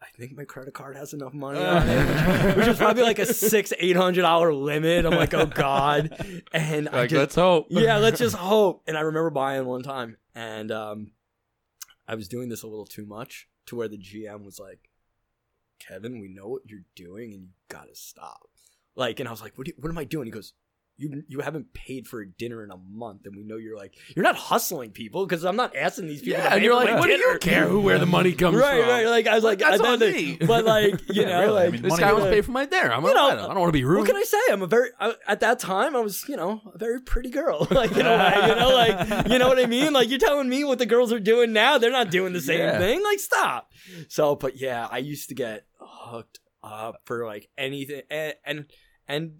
I 0.00 0.06
think 0.18 0.36
my 0.36 0.44
credit 0.44 0.74
card 0.74 0.96
has 0.96 1.12
enough 1.12 1.34
money 1.34 1.60
on 1.60 1.88
it, 1.88 2.56
which 2.56 2.66
is 2.66 2.78
probably 2.78 3.02
like 3.04 3.18
a 3.18 3.26
six, 3.26 3.72
eight 3.78 3.96
hundred 3.96 4.22
dollar 4.22 4.52
limit. 4.52 5.04
I'm 5.06 5.12
like, 5.12 5.34
oh 5.34 5.46
god, 5.54 6.42
and 6.52 6.88
I 6.88 7.06
just, 7.06 7.18
let's 7.18 7.34
hope. 7.34 7.66
yeah, 7.70 7.98
let's 7.98 8.18
just 8.18 8.34
hope. 8.36 8.82
And 8.86 8.96
I 8.96 9.02
remember 9.02 9.30
buying 9.30 9.66
one 9.66 9.82
time, 9.82 10.16
and 10.34 10.70
um, 10.70 11.10
I 12.08 12.14
was 12.14 12.26
doing 12.26 12.48
this 12.48 12.62
a 12.62 12.66
little 12.66 12.86
too 12.86 13.04
much 13.04 13.48
to 13.66 13.76
where 13.76 13.88
the 13.88 13.98
GM 13.98 14.44
was 14.44 14.58
like, 14.58 14.88
Kevin, 15.78 16.20
we 16.20 16.28
know 16.28 16.48
what 16.48 16.62
you're 16.66 16.86
doing, 16.96 17.34
and 17.34 17.42
you 17.42 17.48
gotta 17.68 17.94
stop. 17.94 18.48
Like, 18.96 19.20
and 19.20 19.28
I 19.28 19.30
was 19.30 19.42
like, 19.42 19.56
what, 19.56 19.68
you, 19.68 19.74
what 19.76 19.90
am 19.90 19.98
I 19.98 20.04
doing? 20.04 20.26
He 20.26 20.32
goes. 20.32 20.54
You, 21.00 21.22
you 21.28 21.38
haven't 21.38 21.72
paid 21.74 22.08
for 22.08 22.20
a 22.22 22.26
dinner 22.28 22.64
in 22.64 22.72
a 22.72 22.76
month, 22.76 23.24
and 23.26 23.36
we 23.36 23.44
know 23.44 23.56
you're 23.56 23.76
like 23.76 23.94
you're 24.16 24.24
not 24.24 24.34
hustling 24.34 24.90
people 24.90 25.24
because 25.24 25.44
I'm 25.44 25.54
not 25.54 25.76
asking 25.76 26.08
these 26.08 26.22
people. 26.22 26.40
Yeah, 26.40 26.54
and 26.54 26.64
you're 26.64 26.74
like, 26.74 26.98
what 26.98 27.06
do 27.06 27.12
you 27.12 27.38
care 27.40 27.68
who 27.68 27.80
where 27.80 28.00
the 28.00 28.06
money 28.06 28.32
comes 28.32 28.56
right, 28.56 28.80
from? 28.80 28.88
right. 28.90 29.06
Like 29.06 29.28
I 29.28 29.36
was 29.36 29.44
like, 29.44 29.60
That's 29.60 29.80
I 29.80 29.92
on 29.92 29.98
thought 30.00 30.08
me. 30.12 30.36
but 30.44 30.64
like 30.64 30.94
you 31.08 31.22
Yeah, 31.22 31.28
know, 31.28 31.40
really. 31.42 31.58
I 31.60 31.64
like 31.66 31.72
mean, 31.74 31.82
This 31.82 31.98
guy 32.00 32.12
wants 32.12 32.26
to 32.26 32.32
pay 32.32 32.40
for 32.40 32.50
my 32.50 32.66
dinner. 32.66 32.92
I'm 32.92 33.04
You 33.04 33.14
know, 33.14 33.28
I 33.28 33.34
don't, 33.36 33.48
don't 33.48 33.60
want 33.60 33.68
to 33.68 33.72
be 33.78 33.84
rude. 33.84 33.98
what 34.00 34.06
can 34.08 34.16
I 34.16 34.24
say? 34.24 34.38
I'm 34.50 34.62
a 34.62 34.66
very 34.66 34.88
I, 34.98 35.14
at 35.28 35.38
that 35.38 35.60
time 35.60 35.94
I 35.94 36.00
was 36.00 36.28
you 36.28 36.34
know 36.36 36.60
a 36.74 36.78
very 36.78 37.00
pretty 37.00 37.30
girl. 37.30 37.68
Like 37.70 37.94
you 37.94 38.02
know, 38.02 38.16
like, 38.16 38.48
you 38.48 38.54
know, 38.56 38.70
like 38.70 39.28
you 39.28 39.38
know 39.38 39.46
what 39.46 39.60
I 39.60 39.66
mean. 39.66 39.92
Like 39.92 40.08
you're 40.10 40.18
telling 40.18 40.48
me 40.48 40.64
what 40.64 40.80
the 40.80 40.86
girls 40.86 41.12
are 41.12 41.20
doing 41.20 41.52
now. 41.52 41.78
They're 41.78 41.92
not 41.92 42.10
doing 42.10 42.32
the 42.32 42.40
same 42.40 42.58
Yeah. 42.58 42.78
thing. 42.78 43.04
Like 43.04 43.20
stop. 43.20 43.70
So, 44.08 44.34
but 44.34 44.56
yeah, 44.56 44.88
I 44.90 44.98
used 44.98 45.28
to 45.28 45.36
get 45.36 45.64
hooked 45.78 46.40
up 46.64 47.02
for 47.04 47.24
like 47.24 47.48
anything, 47.56 48.02
and 48.10 48.34
and 48.44 48.64
and. 49.06 49.32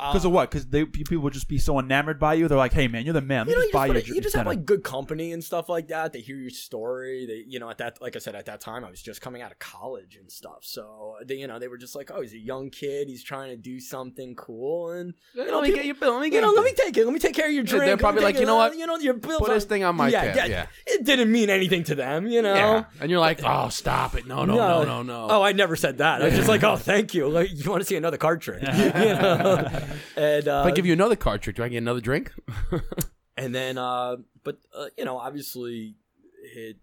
Uh, 0.00 0.12
Because 0.12 0.24
of 0.24 0.32
what? 0.32 0.50
Because 0.50 0.64
people 0.66 1.18
would 1.18 1.32
just 1.32 1.48
be 1.48 1.58
so 1.58 1.78
enamored 1.78 2.18
by 2.18 2.34
you. 2.34 2.48
They're 2.48 2.56
like, 2.58 2.72
"Hey, 2.72 2.88
man, 2.88 3.04
you're 3.04 3.12
the 3.14 3.20
man. 3.20 3.46
Let 3.46 3.52
you 3.52 3.52
me 3.52 3.60
know, 3.60 3.62
just 3.66 3.72
buy 3.72 3.86
you 3.86 3.92
you, 3.92 3.98
just, 3.98 4.06
your 4.08 4.16
you 4.16 4.22
just 4.22 4.36
have 4.36 4.46
like 4.46 4.64
good 4.64 4.82
company 4.82 5.32
and 5.32 5.42
stuff 5.44 5.68
like 5.68 5.88
that. 5.88 6.12
They 6.12 6.20
hear 6.20 6.36
your 6.36 6.50
story. 6.50 7.26
They, 7.26 7.44
you 7.46 7.58
know, 7.60 7.68
at 7.70 7.78
that, 7.78 8.00
like 8.02 8.16
I 8.16 8.18
said, 8.18 8.34
at 8.34 8.46
that 8.46 8.60
time, 8.60 8.84
I 8.84 8.90
was 8.90 9.02
just 9.02 9.20
coming 9.20 9.42
out 9.42 9.52
of 9.52 9.58
college 9.58 10.16
and 10.16 10.30
stuff. 10.30 10.58
So 10.62 11.16
they, 11.24 11.36
you 11.36 11.46
know, 11.46 11.58
they 11.58 11.68
were 11.68 11.78
just 11.78 11.94
like, 11.94 12.10
"Oh, 12.12 12.20
he's 12.22 12.32
a 12.34 12.38
young 12.38 12.70
kid. 12.70 13.08
He's 13.08 13.22
trying 13.22 13.50
to 13.50 13.56
do 13.56 13.78
something 13.80 14.34
cool." 14.34 14.90
And 14.92 15.14
Let 15.34 15.48
know, 15.48 15.60
me 15.60 15.68
people- 15.68 15.78
get 15.78 15.86
your 15.86 15.94
bill. 15.96 16.12
Let 16.14 16.20
me 16.22 16.30
get. 16.30 16.36
you 16.36 16.42
know, 16.42 16.52
let 16.52 16.64
me 16.64 16.72
take 16.72 16.96
it. 16.96 17.04
Let 17.04 17.12
me 17.12 17.20
take 17.20 17.34
care 17.34 17.46
of 17.46 17.52
your 17.52 17.64
Yeah, 17.64 17.70
drink. 17.70 17.84
they're 17.86 17.96
probably 17.96 18.22
like, 18.22 18.36
it- 18.36 18.40
you 18.40 18.46
know 18.46 18.56
what? 18.56 18.76
You 18.76 18.86
know, 18.86 18.96
your 18.98 19.14
bill. 19.14 19.38
Put 19.38 19.50
this 19.50 19.64
thing 19.64 19.84
on 19.84 19.96
my 19.96 20.08
yeah, 20.08 20.24
tab. 20.24 20.36
yeah, 20.36 20.46
Yeah. 20.46 20.66
It 20.86 21.04
didn't 21.04 21.30
mean 21.30 21.50
anything 21.50 21.84
to 21.84 21.94
them, 21.94 22.26
you 22.26 22.42
know. 22.42 22.54
Yeah. 22.54 22.84
And 23.00 23.10
you're 23.10 23.20
like, 23.20 23.40
oh, 23.44 23.68
stop 23.68 24.14
it. 24.14 24.26
No, 24.26 24.44
no, 24.44 24.54
no, 24.56 24.84
no, 24.84 25.02
no. 25.02 25.26
Oh, 25.30 25.42
I 25.42 25.52
never 25.52 25.76
said 25.76 25.98
that. 25.98 26.22
I 26.22 26.26
was 26.26 26.34
just 26.34 26.48
like, 26.48 26.62
oh, 26.64 26.76
thank 26.90 27.14
you. 27.14 27.28
Like, 27.28 27.48
you 27.52 27.70
want 27.70 27.80
to 27.82 27.86
see 27.86 27.96
another 27.96 28.16
card 28.16 28.40
trick? 28.40 28.62
you 28.62 28.68
know. 28.68 29.68
And 30.16 30.48
uh, 30.48 30.62
if 30.66 30.72
I 30.72 30.74
give 30.74 30.86
you 30.86 30.92
another 30.92 31.16
card 31.16 31.42
trick, 31.42 31.56
do 31.56 31.62
I 31.62 31.68
get 31.68 31.78
another 31.78 32.00
drink? 32.00 32.32
and 33.36 33.54
then 33.54 33.78
uh 33.78 34.16
but 34.44 34.58
uh, 34.76 34.86
you 34.98 35.04
know 35.04 35.16
obviously 35.16 35.96
it 36.54 36.76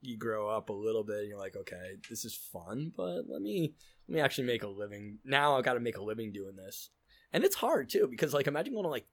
you 0.00 0.16
grow 0.16 0.48
up 0.48 0.70
a 0.70 0.72
little 0.72 1.04
bit 1.04 1.18
and 1.18 1.28
you're 1.28 1.38
like 1.38 1.54
okay 1.56 1.96
this 2.08 2.24
is 2.24 2.34
fun 2.34 2.90
but 2.96 3.22
let 3.28 3.42
me 3.42 3.74
let 4.08 4.14
me 4.14 4.20
actually 4.20 4.46
make 4.46 4.62
a 4.62 4.66
living 4.68 5.18
now 5.24 5.56
I've 5.56 5.64
gotta 5.64 5.78
make 5.78 5.98
a 5.98 6.02
living 6.02 6.32
doing 6.32 6.56
this 6.56 6.88
and 7.32 7.44
it's 7.44 7.54
hard 7.56 7.90
too 7.90 8.08
because 8.10 8.32
like 8.32 8.46
imagine 8.46 8.72
going 8.72 8.84
to 8.84 8.88
like 8.90 9.06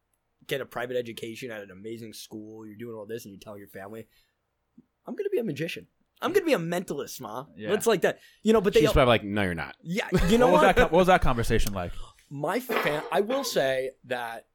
get 0.47 0.61
a 0.61 0.65
private 0.65 0.95
education 0.95 1.51
at 1.51 1.61
an 1.61 1.71
amazing 1.71 2.13
school 2.13 2.65
you're 2.65 2.77
doing 2.77 2.95
all 2.95 3.05
this 3.05 3.25
and 3.25 3.33
you 3.33 3.39
tell 3.39 3.57
your 3.57 3.67
family 3.67 4.07
i'm 5.05 5.13
gonna 5.15 5.29
be 5.29 5.39
a 5.39 5.43
magician 5.43 5.87
i'm 6.21 6.31
gonna 6.31 6.45
be 6.45 6.53
a 6.53 6.57
mentalist 6.59 7.19
ma 7.19 7.45
Yeah. 7.57 7.73
it's 7.73 7.85
like 7.85 8.01
that 8.01 8.19
you 8.43 8.53
know 8.53 8.61
but 8.61 8.73
they 8.73 8.79
She's 8.81 8.93
probably 8.93 9.09
like, 9.09 9.23
no, 9.25 9.43
you're 9.43 9.53
not. 9.55 9.75
yeah 9.83 10.07
you 10.29 10.37
know 10.37 10.47
what 10.51 10.63
was 10.63 10.75
that? 10.75 10.91
What 10.91 10.99
was 10.99 11.07
that 11.07 11.21
conversation 11.21 11.73
like? 11.73 11.91
My 12.29 12.59
fam 12.59 13.03
I 13.11 13.21
will 13.21 13.43
say 13.43 13.91
that 14.05 14.47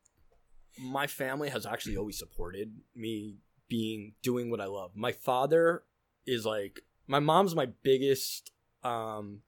my 0.79 1.07
family 1.07 1.51
has 1.51 1.67
actually 1.67 1.97
always 1.97 2.19
supported 2.19 2.73
me 2.95 3.37
being 3.69 4.15
doing 4.23 4.51
what 4.51 4.61
I 4.61 4.67
love. 4.67 4.93
My 4.95 5.13
father 5.13 5.85
is 6.27 6.45
like 6.45 6.81
my 7.07 7.19
mom's 7.21 7.55
my 7.55 7.67
biggest 7.83 8.51
um 8.85 9.41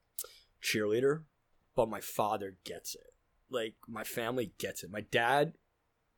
cheerleader, 0.63 1.23
but 1.77 1.89
my 1.89 2.01
father 2.01 2.57
gets 2.65 2.95
it. 2.95 3.13
Like 3.51 3.75
my 3.87 4.05
family 4.05 4.53
gets 4.59 4.83
it. 4.83 4.91
My 4.91 5.03
dad 5.03 5.55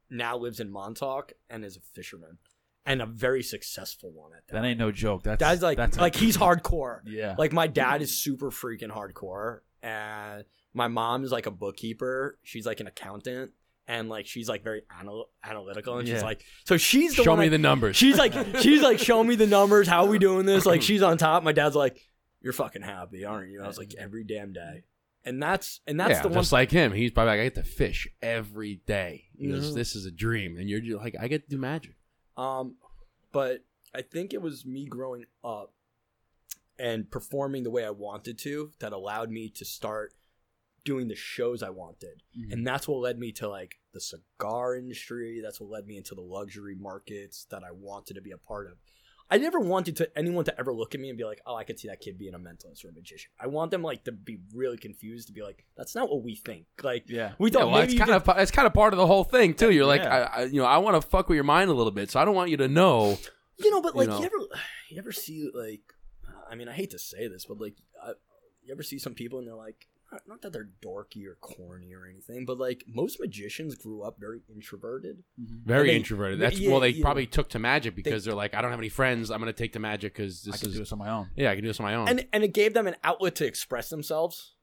now 0.08 0.36
lives 0.36 0.60
in 0.60 0.70
Montauk 0.70 1.32
and 1.50 1.64
is 1.64 1.76
a 1.76 1.80
fisherman 1.80 2.38
and 2.86 3.02
a 3.02 3.06
very 3.06 3.42
successful 3.42 4.12
one 4.12 4.32
at 4.32 4.46
that. 4.46 4.54
That 4.54 4.64
ain't 4.64 4.78
no 4.78 4.92
joke. 4.92 5.24
That's 5.24 5.40
Dad's 5.40 5.62
like 5.62 5.76
that's 5.76 5.98
like 5.98 6.14
he's 6.14 6.36
hardcore. 6.36 7.00
yeah. 7.04 7.34
Like 7.36 7.52
my 7.52 7.66
dad 7.66 8.00
is 8.00 8.16
super 8.16 8.50
freaking 8.50 8.90
hardcore, 8.90 9.60
and 9.82 10.44
my 10.76 10.88
mom 10.88 11.24
is 11.24 11.32
like 11.32 11.46
a 11.46 11.50
bookkeeper. 11.50 12.38
She's 12.44 12.66
like 12.66 12.80
an 12.80 12.86
accountant, 12.86 13.52
and 13.88 14.08
like 14.08 14.26
she's 14.26 14.48
like 14.48 14.62
very 14.62 14.82
anal- 15.00 15.30
analytical, 15.42 15.98
and 15.98 16.06
she's 16.06 16.18
Yeah. 16.18 16.24
like, 16.24 16.44
so 16.64 16.76
she's 16.76 17.16
the 17.16 17.24
Show 17.24 17.30
one 17.32 17.40
me 17.40 17.48
the 17.48 17.58
numbers. 17.58 17.96
She's 18.02 18.18
like, 18.18 18.32
she's 18.60 18.82
like, 18.82 18.98
show 18.98 19.24
me 19.24 19.34
the 19.36 19.46
numbers. 19.46 19.88
How 19.88 20.04
are 20.04 20.08
we 20.08 20.18
doing 20.18 20.44
this? 20.46 20.66
Like 20.66 20.82
she's 20.82 21.02
on 21.02 21.16
top. 21.18 21.42
My 21.42 21.52
dad's 21.52 21.74
like, 21.74 22.00
you're 22.42 22.52
fucking 22.52 22.82
happy, 22.82 23.24
aren't 23.24 23.50
you? 23.50 23.62
I 23.62 23.66
was 23.66 23.78
like, 23.78 23.94
every 23.98 24.22
damn 24.24 24.52
day. 24.52 24.84
and 25.24 25.42
that's 25.42 25.80
and 25.86 25.98
that's 25.98 26.10
yeah, 26.12 26.22
the 26.22 26.28
one. 26.28 26.38
just 26.38 26.52
like 26.52 26.70
him. 26.70 26.92
He's 26.92 27.10
probably 27.10 27.32
like, 27.32 27.40
I 27.40 27.44
get 27.44 27.54
to 27.56 27.62
fish 27.64 28.06
every 28.22 28.82
day. 28.86 29.24
He 29.38 29.48
goes, 29.48 29.72
Mhm. 29.72 29.74
This 29.74 29.96
is 29.96 30.04
a 30.06 30.10
dream, 30.12 30.56
and 30.58 30.68
you're 30.68 30.80
just 30.80 30.98
like, 30.98 31.16
I 31.20 31.26
get 31.28 31.44
to 31.44 31.48
do 31.50 31.58
magic. 31.58 31.94
Um, 32.36 32.76
but 33.32 33.64
I 33.94 34.02
think 34.02 34.34
it 34.34 34.42
was 34.42 34.66
me 34.66 34.84
growing 34.86 35.24
up 35.42 35.72
and 36.78 37.10
performing 37.10 37.62
the 37.62 37.70
way 37.70 37.84
I 37.84 37.90
wanted 37.90 38.38
to 38.40 38.72
that 38.80 38.92
allowed 38.92 39.30
me 39.30 39.48
to 39.50 39.64
start 39.64 40.12
doing 40.86 41.08
the 41.08 41.14
shows 41.14 41.62
I 41.62 41.68
wanted. 41.70 42.22
Mhm. 42.38 42.52
And 42.52 42.66
that's 42.66 42.88
what 42.88 43.00
led 43.00 43.18
me 43.18 43.32
to 43.32 43.48
like 43.48 43.78
the 43.92 44.00
cigar 44.00 44.74
industry. 44.76 45.40
That's 45.42 45.60
what 45.60 45.68
led 45.68 45.86
me 45.86 45.98
into 45.98 46.14
the 46.14 46.22
luxury 46.22 46.74
markets 46.74 47.44
that 47.50 47.62
I 47.62 47.72
wanted 47.72 48.14
to 48.14 48.22
be 48.22 48.30
a 48.30 48.38
part 48.38 48.68
of. 48.70 48.78
I 49.28 49.38
never 49.38 49.58
wanted 49.58 49.96
to 49.96 50.16
anyone 50.16 50.44
to 50.44 50.56
ever 50.56 50.72
look 50.72 50.94
at 50.94 51.00
me 51.00 51.08
and 51.08 51.18
be 51.18 51.24
like, 51.24 51.40
"Oh, 51.44 51.56
I 51.56 51.64
could 51.64 51.80
see 51.80 51.88
that 51.88 52.00
kid 52.00 52.16
being 52.16 52.32
a 52.34 52.38
mentalist 52.38 52.84
or 52.84 52.90
a 52.90 52.92
magician." 52.92 53.32
I 53.40 53.48
want 53.48 53.72
them 53.72 53.82
like 53.82 54.04
to 54.04 54.12
be 54.12 54.38
really 54.54 54.78
confused 54.78 55.26
to 55.26 55.32
be 55.34 55.42
like, 55.42 55.64
"That's 55.76 55.96
not 55.96 56.08
what 56.08 56.22
we 56.22 56.36
think." 56.36 56.66
Like 56.84 57.04
Yeah. 57.08 57.34
we 57.40 57.50
Yeah, 57.50 57.54
thought 57.54 57.66
well, 57.72 57.80
maybe 57.80 57.94
it's 57.96 58.00
kind 58.04 58.12
of 58.12 58.38
it's 58.38 58.52
kind 58.52 58.66
of 58.68 58.72
part 58.72 58.92
of 58.92 58.98
the 58.98 59.06
whole 59.08 59.24
thing 59.24 59.54
too. 59.54 59.72
You're 59.72 59.84
like, 59.84 60.02
Yeah. 60.02 60.30
I, 60.32 60.42
I, 60.42 60.44
you 60.44 60.60
know, 60.60 60.66
I 60.66 60.78
want 60.78 60.94
to 61.02 61.06
fuck 61.06 61.28
with 61.28 61.34
your 61.34 61.42
mind 61.44 61.68
a 61.70 61.74
little 61.74 61.90
bit, 61.90 62.08
so 62.12 62.20
I 62.20 62.24
don't 62.24 62.36
want 62.36 62.50
you 62.50 62.56
to 62.58 62.68
know. 62.68 63.18
You 63.58 63.70
know, 63.72 63.82
but 63.82 63.94
you 63.94 64.00
like 64.02 64.08
know. 64.10 64.20
you 64.20 64.26
ever, 64.26 64.36
you 64.90 64.98
ever 64.98 65.10
see 65.12 65.50
like, 65.52 65.82
I 66.48 66.54
mean, 66.54 66.68
I 66.68 66.72
hate 66.72 66.90
to 66.90 66.98
say 66.98 67.26
this, 67.26 67.46
but 67.46 67.58
like, 67.60 67.74
I, 68.00 68.10
you 68.62 68.72
ever 68.72 68.84
see 68.84 68.98
some 69.00 69.14
people 69.14 69.40
and 69.40 69.48
they're 69.48 69.54
like, 69.56 69.88
not, 70.12 70.22
not 70.26 70.42
that 70.42 70.52
they're 70.52 70.68
dorky 70.84 71.26
or 71.26 71.36
corny 71.40 71.92
or 71.92 72.06
anything, 72.06 72.44
but 72.46 72.58
like 72.58 72.84
most 72.86 73.18
magicians 73.20 73.74
grew 73.74 74.02
up 74.02 74.16
very 74.20 74.40
introverted. 74.54 75.24
Very 75.38 75.88
they- 75.88 75.96
introverted. 75.96 76.40
That's 76.40 76.58
yeah, 76.58 76.70
well, 76.70 76.80
they 76.80 76.90
you 76.90 77.02
probably 77.02 77.24
know. 77.24 77.30
took 77.30 77.48
to 77.50 77.58
magic 77.58 77.94
because 77.96 78.24
they, 78.24 78.30
are 78.30 78.34
like, 78.34 78.54
I 78.54 78.62
don't 78.62 78.70
have 78.70 78.80
any 78.80 78.88
friends. 78.88 79.30
I'm 79.30 79.38
gonna 79.40 79.52
take 79.52 79.72
to 79.72 79.78
magic 79.80 80.14
because 80.14 80.46
I 80.46 80.52
this 80.52 80.60
can 80.60 80.68
is 80.70 80.74
do 80.74 80.80
this 80.80 80.92
on 80.92 80.98
my 80.98 81.10
own. 81.10 81.28
yeah, 81.36 81.50
I 81.50 81.54
can 81.54 81.62
do 81.62 81.68
this 81.68 81.80
on 81.80 81.84
my 81.84 81.94
own. 81.94 82.08
and 82.08 82.26
and 82.32 82.44
it 82.44 82.54
gave 82.54 82.72
them 82.74 82.86
an 82.86 82.96
outlet 83.02 83.34
to 83.36 83.46
express 83.46 83.88
themselves. 83.88 84.54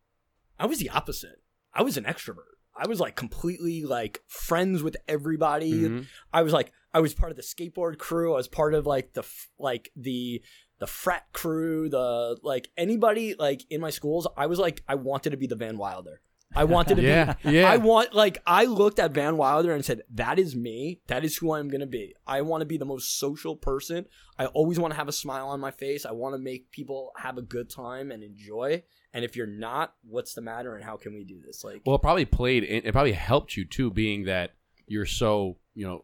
I 0.60 0.66
was 0.66 0.80
the 0.80 0.90
opposite. 0.90 1.42
I 1.74 1.82
was 1.84 1.98
an 1.98 2.04
extrovert. 2.06 2.54
I 2.76 2.88
was 2.88 3.00
like 3.00 3.16
completely 3.16 3.84
like 3.84 4.22
friends 4.28 4.82
with 4.82 4.96
everybody. 5.08 5.74
Mhm. 5.74 6.06
I 6.32 6.42
was 6.42 6.54
like 6.54 6.72
I 6.94 7.00
was 7.02 7.14
part 7.14 7.32
of 7.32 7.38
the 7.38 7.44
skateboard 7.44 7.98
crew. 7.98 8.34
I 8.34 8.38
was 8.38 8.48
part 8.48 8.74
of 8.74 8.86
like 8.86 9.14
the 9.14 9.24
like 9.60 9.92
the 9.96 10.42
the 10.84 10.88
frat 10.88 11.24
crew. 11.32 11.88
The 11.88 12.38
like 12.44 12.68
anybody 12.76 13.36
like 13.40 13.66
in 13.70 13.80
my 13.80 13.90
schools. 13.90 14.28
I 14.36 14.48
was 14.48 14.60
like 14.60 14.84
I 14.86 14.96
wanted 14.96 15.30
to 15.30 15.38
be 15.38 15.48
the 15.48 15.56
Van 15.56 15.78
Wilder. 15.78 16.20
I 16.54 16.64
wanted 16.76 16.96
to 16.96 17.02
yeah, 17.02 17.36
be. 17.42 17.52
yeah. 17.52 17.72
I 17.72 17.78
want 17.78 18.14
like 18.14 18.42
I 18.46 18.66
looked 18.66 19.00
at 19.00 19.14
Van 19.14 19.38
Wilder 19.38 19.74
and 19.74 19.86
said 19.86 20.02
that 20.14 20.40
is 20.40 20.58
me. 20.58 21.00
That 21.08 21.24
is 21.24 21.38
who 21.38 21.54
I'm 21.54 21.70
gonna 21.70 21.88
be. 21.88 22.16
I 22.28 22.42
want 22.42 22.60
to 22.60 22.66
be 22.66 22.76
the 22.76 22.84
most 22.84 23.18
social 23.18 23.56
person. 23.56 24.08
I 24.38 24.48
always 24.48 24.78
want 24.78 24.92
to 24.92 24.98
have 24.98 25.08
a 25.08 25.14
smile 25.14 25.48
on 25.48 25.62
my 25.62 25.72
face. 25.72 26.06
I 26.06 26.12
want 26.12 26.34
to 26.34 26.38
make 26.38 26.70
people 26.72 27.14
have 27.16 27.38
a 27.38 27.42
good 27.42 27.70
time 27.70 28.12
and 28.12 28.22
enjoy. 28.22 28.84
And 29.14 29.24
if 29.24 29.38
you're 29.38 29.48
not, 29.48 29.94
what's 30.06 30.34
the 30.34 30.42
matter? 30.42 30.76
And 30.76 30.84
how 30.84 30.98
can 30.98 31.14
we 31.14 31.24
do 31.24 31.40
this? 31.40 31.64
Like, 31.64 31.84
Well, 31.86 31.96
it 31.96 32.02
probably 32.02 32.26
played. 32.26 32.66
It 32.66 32.92
probably 32.92 33.14
helped 33.14 33.56
you 33.56 33.64
too, 33.64 33.90
being 33.90 34.26
that 34.26 34.52
you're 34.86 35.06
so 35.06 35.56
you 35.76 35.88
know 35.88 36.04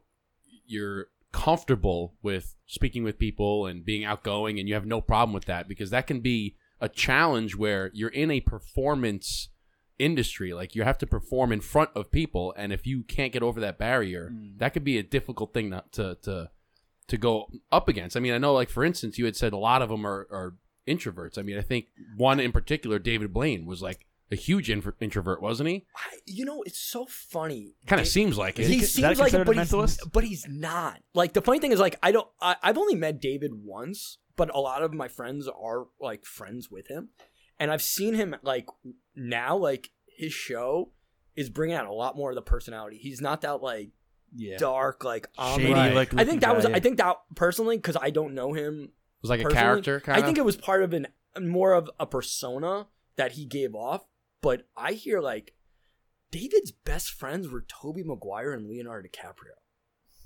you're 0.66 1.08
comfortable 1.32 2.16
with 2.22 2.56
speaking 2.66 3.04
with 3.04 3.18
people 3.20 3.66
and 3.66 3.86
being 3.86 4.04
outgoing, 4.06 4.60
and 4.60 4.68
you 4.68 4.74
have 4.76 4.86
no 4.86 5.02
problem 5.02 5.34
with 5.34 5.46
that 5.46 5.68
because 5.68 5.90
that 5.90 6.08
can 6.08 6.20
be 6.22 6.56
a 6.82 6.90
challenge 6.90 7.56
where 7.56 7.92
you're 7.94 8.10
in 8.10 8.32
a 8.32 8.40
performance 8.42 9.50
industry. 9.98 10.54
Like 10.54 10.76
you 10.76 10.84
have 10.84 10.98
to 11.00 11.08
perform 11.08 11.52
in 11.52 11.60
front 11.62 11.90
of 11.94 12.10
people 12.12 12.54
and 12.58 12.72
if 12.72 12.88
you 12.88 13.04
can't 13.04 13.34
get 13.34 13.44
over 13.44 13.60
that 13.60 13.78
barrier 13.78 14.32
Mm. 14.34 14.58
that 14.60 14.74
could 14.74 14.86
be 14.86 14.98
a 14.98 15.04
difficult 15.04 15.54
thing 15.54 15.72
to 15.72 15.84
to 15.92 16.16
to, 16.22 16.50
to 17.08 17.18
go 17.18 17.50
up 17.72 17.90
against. 17.90 18.16
I 18.16 18.22
mean 18.22 18.34
i 18.34 18.38
know 18.38 18.54
like 18.54 18.70
for 18.70 18.86
instance 18.86 19.18
you 19.18 19.26
had 19.26 19.36
said 19.36 19.52
a 19.52 19.58
lot 19.58 19.82
of 19.82 19.90
them 19.90 20.06
are, 20.08 20.26
are 20.32 20.56
introverts. 20.88 21.38
I 21.38 21.42
mean 21.42 21.58
i 21.58 21.62
think 21.62 21.88
one 22.16 22.40
in 22.40 22.54
particular 22.54 22.98
david 22.98 23.34
blaine 23.34 23.66
was 23.66 23.82
like 23.82 24.06
a 24.32 24.36
huge 24.36 24.70
intro- 24.70 24.94
introvert 25.00 25.42
wasn't 25.42 25.70
he 25.70 25.86
I, 25.96 26.18
you 26.26 26.46
know, 26.46 26.62
it's 26.64 26.80
so 26.80 27.06
funny. 27.08 27.76
Kind 27.88 28.00
of 28.02 28.08
seems 28.08 28.38
like 28.38 28.60
it. 28.60 28.68
he 28.68 28.76
Is 28.78 28.94
that 28.96 29.16
seems 29.18 29.20
like 29.20 29.34
it, 29.34 29.46
but 29.46 29.56
he's, 29.58 30.00
but 30.12 30.24
he's 30.24 30.46
not. 30.48 31.00
Like 31.14 31.34
the 31.34 31.42
funny 31.42 31.60
thing 31.60 31.72
is, 31.72 31.80
like 31.80 31.98
I 32.04 32.12
don't. 32.12 32.28
I, 32.42 32.56
I've 32.62 32.78
only 32.78 32.96
met 32.96 33.20
David 33.22 33.52
once, 33.56 34.20
but 34.36 34.54
a 34.54 34.60
lot 34.60 34.84
of 34.84 34.94
my 34.94 35.08
friends 35.08 35.48
are 35.48 35.88
like 36.00 36.26
friends 36.26 36.70
with 36.70 36.88
him, 36.88 37.10
and 37.60 37.72
I've 37.72 37.82
seen 37.82 38.14
him 38.14 38.36
like 38.44 38.68
now. 39.16 39.58
Like 39.58 39.90
his 40.18 40.32
show 40.34 40.92
is 41.36 41.50
bringing 41.50 41.76
out 41.76 41.88
a 41.88 41.94
lot 41.94 42.16
more 42.16 42.30
of 42.32 42.36
the 42.36 42.42
personality. 42.42 42.98
He's 42.98 43.22
not 43.22 43.42
that 43.42 43.62
like 43.64 43.90
Yeah. 44.36 44.58
dark, 44.58 45.04
like 45.04 45.28
I'm 45.38 45.60
Shady, 45.60 45.74
right. 45.74 45.94
like 45.96 46.14
I 46.20 46.24
think 46.26 46.42
that 46.42 46.56
was. 46.56 46.66
yeah. 46.66 46.76
I 46.76 46.80
think 46.80 46.98
that 46.98 47.16
personally, 47.36 47.78
because 47.78 47.98
I 48.00 48.10
don't 48.12 48.34
know 48.36 48.54
him 48.54 48.84
It 48.84 48.90
was 49.22 49.30
like 49.30 49.40
a 49.40 49.44
personally, 49.44 49.64
character 49.64 50.00
kind 50.02 50.18
I 50.18 50.20
of. 50.20 50.26
think 50.26 50.38
it 50.38 50.46
was 50.46 50.58
part 50.58 50.84
of 50.84 50.94
an 50.94 51.08
more 51.40 51.74
of 51.74 51.90
a 52.00 52.06
persona 52.06 52.88
that 53.16 53.34
he 53.34 53.46
gave 53.46 53.74
off. 53.76 54.04
But 54.42 54.68
I 54.78 54.94
hear 54.94 55.20
like 55.20 55.54
David's 56.32 56.72
best 56.72 57.12
friends 57.12 57.48
were 57.50 57.62
Tobey 57.68 58.04
Maguire 58.04 58.52
and 58.54 58.68
Leonardo 58.70 59.08
DiCaprio. 59.08 59.56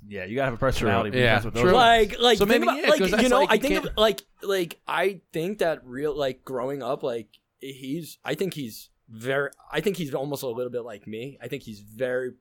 Yeah, 0.05 0.25
you 0.25 0.35
gotta 0.35 0.45
have 0.47 0.53
a 0.55 0.57
personality. 0.57 1.11
True. 1.11 1.21
Yeah, 1.21 1.33
that's 1.35 1.45
what 1.45 1.53
those 1.53 1.63
true. 1.63 1.71
Like, 1.71 2.19
like, 2.19 2.37
So 2.37 2.45
maybe, 2.45 2.63
about, 2.63 2.77
yeah, 2.77 2.89
'cause 2.89 3.11
like 3.11 3.21
you 3.21 3.29
know, 3.29 3.39
like 3.39 3.51
I 3.51 3.57
think 3.57 3.85
of, 3.85 3.97
like, 3.97 4.21
like 4.41 4.81
I 4.85 5.21
think 5.31 5.59
that 5.59 5.85
real, 5.85 6.13
like, 6.15 6.43
growing 6.43 6.83
up, 6.83 7.03
like 7.03 7.29
he's, 7.61 8.17
I 8.25 8.35
think 8.35 8.53
he's 8.53 8.89
very, 9.07 9.49
I 9.71 9.79
think 9.79 9.95
he's 9.95 10.13
almost 10.13 10.43
a 10.43 10.47
little 10.47 10.71
bit 10.71 10.81
like 10.83 11.07
me. 11.07 11.37
I 11.41 11.47
think 11.47 11.63
he's 11.63 11.79
very, 11.79 12.31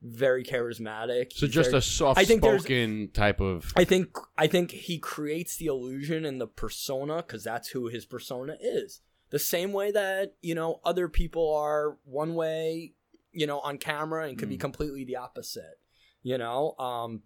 very 0.00 0.44
charismatic. 0.44 1.32
so 1.32 1.46
He's 1.46 1.54
just 1.56 1.70
very- 1.70 1.78
a 1.78 1.82
soft 1.82 2.20
I 2.20 2.24
think 2.24 2.40
there's- 2.42 2.60
spoken 2.62 3.08
type 3.12 3.40
of. 3.40 3.72
I 3.74 3.82
think 3.84 4.16
I 4.36 4.46
think 4.46 4.70
he 4.70 5.00
creates 5.00 5.56
the 5.56 5.66
illusion 5.66 6.24
and 6.24 6.40
the 6.40 6.46
persona 6.46 7.16
because 7.16 7.42
that's 7.42 7.70
who 7.70 7.88
his 7.88 8.06
persona 8.06 8.56
is. 8.60 9.00
The 9.30 9.38
same 9.38 9.72
way 9.72 9.90
that 9.92 10.34
you 10.42 10.54
know 10.54 10.80
other 10.84 11.08
people 11.08 11.54
are 11.54 11.96
one 12.04 12.34
way, 12.34 12.94
you 13.32 13.46
know, 13.46 13.60
on 13.60 13.78
camera 13.78 14.26
and 14.28 14.38
could 14.38 14.48
be 14.48 14.56
Mm. 14.56 14.60
completely 14.60 15.04
the 15.04 15.16
opposite. 15.16 15.78
You 16.22 16.38
know, 16.38 16.74
um, 16.78 17.22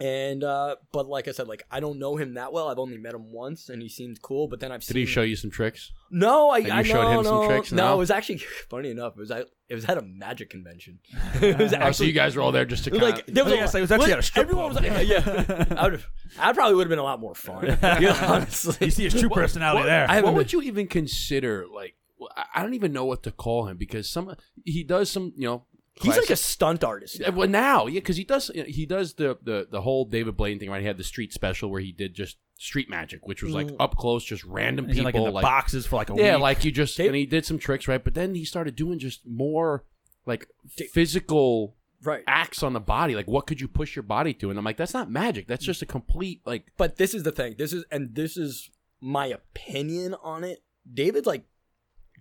and 0.00 0.42
uh, 0.42 0.76
but 0.92 1.06
like 1.06 1.28
I 1.28 1.32
said, 1.32 1.46
like 1.48 1.64
I 1.70 1.78
don't 1.80 1.98
know 1.98 2.16
him 2.16 2.34
that 2.34 2.52
well. 2.52 2.68
I've 2.68 2.78
only 2.78 2.98
met 2.98 3.14
him 3.14 3.30
once, 3.32 3.68
and 3.68 3.80
he 3.82 3.88
seemed 3.88 4.20
cool. 4.22 4.48
But 4.48 4.60
then 4.60 4.72
I've 4.72 4.80
Did 4.80 4.86
seen 4.94 4.96
he 4.96 5.06
show 5.06 5.22
you 5.22 5.36
some 5.36 5.50
tricks? 5.50 5.92
No, 6.10 6.50
I, 6.50 6.56
I 6.58 6.82
showed 6.82 7.02
no, 7.02 7.18
him 7.18 7.24
some 7.24 7.34
no, 7.42 7.46
tricks? 7.48 7.72
No, 7.72 7.88
No? 7.88 7.94
it 7.94 7.98
was 7.98 8.10
actually 8.10 8.38
funny 8.70 8.90
enough. 8.90 9.12
It 9.16 9.20
was 9.20 9.30
at 9.30 9.46
it 9.68 9.74
was 9.74 9.84
at 9.84 9.98
a 9.98 10.02
magic 10.02 10.50
convention. 10.50 10.98
it 11.40 11.58
was 11.58 11.72
Oh, 11.80 11.92
so 11.92 12.04
you 12.04 12.12
guys 12.12 12.34
were 12.36 12.42
all 12.42 12.52
there 12.52 12.64
just 12.64 12.84
to 12.84 12.90
kind 12.90 13.02
like 13.02 13.28
of. 13.28 13.34
there 13.34 13.44
was, 13.44 13.52
I 13.52 13.56
a, 13.56 13.62
was 13.62 13.74
it 13.74 13.80
was 13.80 13.90
actually 13.92 14.06
li- 14.08 14.12
at 14.14 14.18
a 14.18 14.22
strip 14.22 14.44
everyone 14.48 14.72
club. 14.72 14.82
was 14.84 14.92
like, 14.92 15.08
yeah. 15.08 15.64
I 15.78 15.88
would, 15.88 16.04
that 16.36 16.54
probably 16.54 16.74
would 16.74 16.84
have 16.84 16.90
been 16.90 16.98
a 16.98 17.02
lot 17.04 17.20
more 17.20 17.34
fun. 17.34 17.66
You 18.00 18.08
know, 18.08 18.18
honestly, 18.22 18.86
You 18.86 18.90
see 18.90 19.04
his 19.04 19.14
true 19.14 19.28
personality 19.30 19.84
there. 19.86 20.06
I 20.08 20.16
what 20.16 20.30
been- 20.30 20.34
would 20.36 20.52
you 20.52 20.62
even 20.62 20.86
consider 20.88 21.66
like? 21.72 21.94
I- 22.36 22.44
I 22.56 22.62
don't 22.62 22.74
even 22.74 22.92
know 22.92 23.04
what 23.04 23.22
to 23.24 23.30
call 23.32 23.66
him 23.66 23.76
because 23.76 24.08
some 24.08 24.34
he 24.64 24.84
does 24.84 25.10
some 25.10 25.32
you 25.36 25.46
know. 25.46 25.64
He's 25.94 26.16
like 26.16 26.30
a 26.30 26.36
stunt 26.36 26.82
artist. 26.84 27.20
Now. 27.20 27.30
well 27.32 27.48
now 27.48 27.86
yeah 27.86 28.00
because 28.00 28.16
he 28.16 28.24
does 28.24 28.50
he 28.66 28.86
does 28.86 29.14
the, 29.14 29.38
the 29.42 29.68
the 29.70 29.80
whole 29.82 30.04
David 30.04 30.36
Blaine 30.36 30.58
thing 30.58 30.70
right. 30.70 30.80
He 30.80 30.86
had 30.86 30.96
the 30.98 31.04
street 31.04 31.32
special 31.32 31.70
where 31.70 31.80
he 31.80 31.92
did 31.92 32.14
just 32.14 32.38
street 32.58 32.88
magic, 32.88 33.26
which 33.26 33.42
was 33.42 33.52
like 33.54 33.66
Mm. 33.68 33.76
up 33.80 33.96
close, 33.96 34.24
just 34.24 34.44
random 34.44 34.86
He's 34.86 34.98
in, 34.98 35.04
people 35.04 35.22
like 35.22 35.28
in 35.28 35.34
the 35.34 35.40
boxes 35.42 35.86
for 35.86 35.96
like 35.96 36.10
a 36.10 36.14
week. 36.14 36.22
yeah, 36.24 36.34
week. 36.36 36.42
like 36.42 36.64
you 36.64 36.70
just 36.72 36.96
Dave- 36.96 37.08
and 37.08 37.16
he 37.16 37.26
did 37.26 37.44
some 37.44 37.58
tricks 37.58 37.88
right, 37.88 38.02
but 38.02 38.14
then 38.14 38.34
he 38.34 38.44
started 38.44 38.76
doing 38.76 38.98
just 38.98 39.26
more 39.26 39.84
like 40.26 40.46
physical 40.92 41.76
right. 42.02 42.22
acts 42.26 42.62
on 42.62 42.72
the 42.72 42.80
body. 42.80 43.14
Like 43.14 43.26
what 43.26 43.46
could 43.46 43.60
you 43.60 43.68
push 43.68 43.96
your 43.96 44.02
body 44.02 44.34
to? 44.34 44.50
And 44.50 44.58
I'm 44.58 44.64
like, 44.64 44.76
that's 44.76 44.94
not 44.94 45.10
magic. 45.10 45.46
That's 45.48 45.64
just 45.64 45.82
a 45.82 45.86
complete 45.86 46.40
like 46.44 46.66
But 46.76 46.96
this 46.96 47.14
is 47.14 47.22
the 47.22 47.32
thing. 47.32 47.56
This 47.58 47.72
is 47.72 47.84
and 47.90 48.14
this 48.14 48.36
is 48.36 48.70
my 49.00 49.26
opinion 49.26 50.14
on 50.22 50.44
it. 50.44 50.62
David's 50.92 51.26
like 51.26 51.44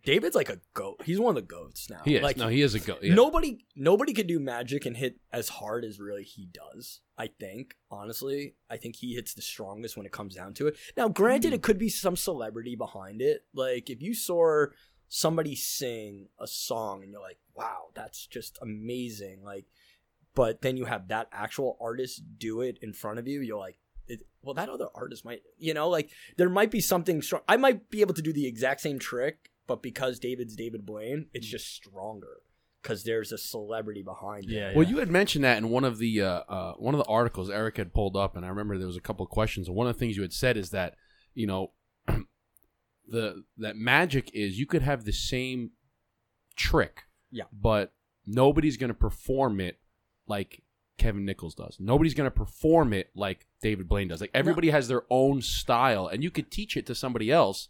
David's 0.03 0.35
like 0.35 0.49
a 0.49 0.59
goat. 0.73 1.01
He's 1.05 1.19
one 1.19 1.29
of 1.31 1.35
the 1.35 1.47
goats 1.47 1.89
now. 1.89 2.01
he 2.05 2.15
is. 2.15 2.23
Like 2.23 2.37
no, 2.37 2.47
he 2.47 2.61
is 2.61 2.73
a 2.75 2.79
goat. 2.79 2.99
Yeah. 3.01 3.13
Nobody 3.13 3.65
nobody 3.75 4.13
could 4.13 4.27
do 4.27 4.39
magic 4.39 4.85
and 4.85 4.97
hit 4.97 5.17
as 5.31 5.49
hard 5.49 5.85
as 5.85 5.99
really 5.99 6.23
he 6.23 6.47
does. 6.51 7.01
I 7.17 7.27
think, 7.27 7.75
honestly. 7.91 8.55
I 8.69 8.77
think 8.77 8.95
he 8.95 9.13
hits 9.13 9.33
the 9.35 9.41
strongest 9.43 9.95
when 9.95 10.05
it 10.07 10.11
comes 10.11 10.35
down 10.35 10.53
to 10.55 10.67
it. 10.67 10.77
Now, 10.97 11.07
granted, 11.07 11.49
Hmm. 11.49 11.55
it 11.55 11.61
could 11.61 11.77
be 11.77 11.89
some 11.89 12.15
celebrity 12.15 12.75
behind 12.75 13.21
it. 13.21 13.45
Like 13.53 13.89
if 13.89 14.01
you 14.01 14.13
saw 14.15 14.65
somebody 15.07 15.55
sing 15.55 16.29
a 16.39 16.47
song 16.47 17.03
and 17.03 17.11
you're 17.11 17.21
like, 17.21 17.39
wow, 17.53 17.89
that's 17.93 18.25
just 18.25 18.57
amazing. 18.61 19.43
Like 19.43 19.65
but 20.33 20.61
then 20.61 20.77
you 20.77 20.85
have 20.85 21.09
that 21.09 21.27
actual 21.33 21.77
artist 21.81 22.23
do 22.37 22.61
it 22.61 22.77
in 22.81 22.93
front 22.93 23.19
of 23.19 23.27
you, 23.27 23.41
you're 23.41 23.59
like, 23.59 23.77
it, 24.07 24.21
well, 24.41 24.53
that 24.55 24.69
other 24.69 24.87
artist 24.95 25.25
might, 25.25 25.41
you 25.59 25.73
know, 25.73 25.89
like 25.89 26.09
there 26.37 26.49
might 26.49 26.71
be 26.71 26.79
something 26.79 27.21
strong. 27.21 27.41
I 27.49 27.57
might 27.57 27.89
be 27.89 27.99
able 27.99 28.13
to 28.13 28.21
do 28.21 28.31
the 28.33 28.47
exact 28.47 28.79
same 28.79 28.97
trick, 28.97 29.50
but 29.71 29.81
because 29.81 30.19
David's 30.19 30.55
David 30.55 30.85
Blaine, 30.85 31.27
it's 31.33 31.47
Hmm. 31.47 31.51
just 31.51 31.67
stronger 31.73 32.41
because 32.81 33.03
there's 33.03 33.31
a 33.31 33.37
celebrity 33.37 34.01
behind 34.03 34.43
it. 34.45 34.49
yeah, 34.51 34.73
Well, 34.75 34.85
you 34.87 34.97
had 34.97 35.09
mentioned 35.09 35.45
that 35.45 35.57
in 35.57 35.69
one 35.69 35.83
of 35.85 35.97
the 35.97 36.21
uh, 36.21 36.41
uh, 36.49 36.73
one 36.73 36.93
of 36.93 36.99
the 36.99 37.05
articles 37.09 37.49
Eric 37.49 37.77
had 37.77 37.93
pulled 37.93 38.17
up, 38.17 38.35
and 38.35 38.45
I 38.45 38.49
remember 38.49 38.77
there 38.77 38.87
was 38.87 38.97
a 38.97 39.01
couple 39.01 39.23
of 39.23 39.29
questions. 39.29 39.67
And 39.67 39.75
one 39.77 39.87
of 39.87 39.93
the 39.95 39.99
things 39.99 40.15
you 40.17 40.23
had 40.23 40.33
said 40.33 40.57
is 40.57 40.71
that 40.71 40.95
you 41.33 41.47
know 41.47 41.71
the 43.07 43.43
that 43.57 43.75
magic 43.75 44.29
is 44.33 44.59
you 44.59 44.65
could 44.65 44.81
have 44.81 45.05
the 45.05 45.13
same 45.13 45.71
trick, 46.55 47.03
Yeah. 47.31 47.45
but 47.53 47.93
nobody's 48.25 48.77
going 48.77 48.89
to 48.89 48.93
perform 48.93 49.59
it 49.59 49.79
like 50.27 50.63
Kevin 50.97 51.25
Nicholas 51.25 51.55
does. 51.55 51.77
Nobody's 51.79 52.13
going 52.13 52.27
to 52.29 52.31
perform 52.35 52.93
it 52.93 53.09
like 53.15 53.47
David 53.61 53.87
Blaine 53.87 54.07
does. 54.07 54.21
Like 54.21 54.31
everybody 54.33 54.69
has 54.69 54.87
their 54.87 55.03
own 55.09 55.41
style, 55.41 56.07
and 56.07 56.23
you 56.23 56.31
could 56.31 56.51
teach 56.51 56.77
it 56.77 56.85
to 56.87 56.95
somebody 56.95 57.31
else. 57.31 57.69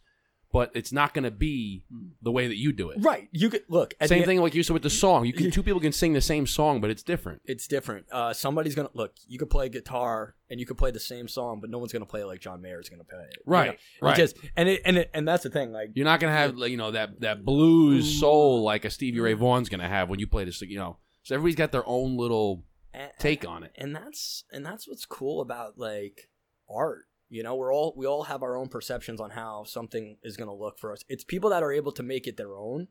But 0.53 0.71
it's 0.73 0.91
not 0.91 1.13
going 1.13 1.23
to 1.23 1.31
be 1.31 1.83
the 2.21 2.31
way 2.31 2.47
that 2.47 2.57
you 2.57 2.71
do 2.73 2.89
it. 2.89 2.97
right. 3.01 3.29
You 3.31 3.49
could 3.49 3.63
look. 3.69 3.93
Same 4.03 4.19
the- 4.21 4.25
thing 4.25 4.41
like 4.41 4.53
you 4.55 4.63
said 4.63 4.73
with 4.73 4.83
the 4.83 4.89
song. 4.89 5.25
You 5.25 5.33
can 5.33 5.51
two 5.57 5.63
people 5.63 5.79
can 5.79 5.91
sing 5.91 6.13
the 6.13 6.21
same 6.21 6.45
song, 6.47 6.81
but 6.81 6.89
it's 6.89 7.03
different. 7.03 7.41
It's 7.45 7.67
different. 7.67 8.05
Uh, 8.11 8.33
somebody's 8.33 8.75
gonna 8.75 8.89
look. 8.93 9.13
You 9.27 9.39
could 9.39 9.49
play 9.49 9.69
guitar 9.69 10.35
and 10.49 10.59
you 10.59 10.65
could 10.65 10.77
play 10.77 10.91
the 10.91 10.99
same 10.99 11.27
song, 11.27 11.59
but 11.61 11.69
no 11.69 11.77
one's 11.77 11.93
gonna 11.93 12.05
play 12.05 12.21
it 12.21 12.25
like 12.25 12.39
John 12.41 12.61
Mayer's 12.61 12.89
gonna 12.89 13.03
play 13.03 13.19
it. 13.29 13.37
you 13.37 13.43
Right, 13.51 13.67
know? 13.67 13.71
It 13.73 13.79
right. 14.01 14.17
just 14.17 14.37
and 14.57 14.67
it 14.69 14.81
and 14.85 14.97
it 14.97 15.09
and 15.13 15.27
that's 15.27 15.43
the 15.43 15.49
thing. 15.49 15.71
Like 15.71 15.91
You're 15.93 16.05
not 16.05 16.19
going 16.19 16.31
to 16.33 16.37
have 16.37 16.55
like, 16.57 16.71
you 16.71 16.77
know 16.77 16.91
that 16.91 17.21
that 17.21 17.45
blues 17.45 18.19
soul 18.19 18.63
like 18.63 18.85
a 18.85 18.89
Stevie 18.89 19.19
Ray 19.19 19.33
Vaughan's 19.33 19.69
going 19.69 19.81
to 19.81 19.87
have 19.87 20.09
when 20.09 20.19
you 20.19 20.27
play 20.27 20.43
this. 20.45 20.61
You 20.61 20.77
know, 20.77 20.97
so 21.23 21.35
everybody's 21.35 21.55
got 21.55 21.71
their 21.71 21.87
own 21.87 22.17
little 22.17 22.63
and, 22.93 23.11
take 23.19 23.47
on 23.47 23.63
it. 23.63 23.71
and 23.75 23.95
that's 23.95 24.43
and 24.51 24.65
that's 24.65 24.87
what's 24.87 25.05
cool 25.05 25.41
about 25.41 25.77
like 25.77 26.29
art 26.69 27.05
you 27.31 27.43
know 27.43 27.55
we're 27.55 27.73
all 27.73 27.93
we 27.95 28.05
all 28.05 28.23
have 28.23 28.43
our 28.43 28.57
own 28.57 28.67
perceptions 28.67 29.21
on 29.21 29.29
how 29.29 29.63
something 29.63 30.17
is 30.21 30.35
going 30.35 30.49
to 30.49 30.53
look 30.53 30.77
for 30.77 30.91
us. 30.91 31.03
It's 31.07 31.23
people 31.23 31.49
that 31.51 31.63
are 31.63 31.71
able 31.71 31.93
to 31.93 32.03
make 32.03 32.27
it 32.27 32.35
their 32.35 32.57
own 32.57 32.89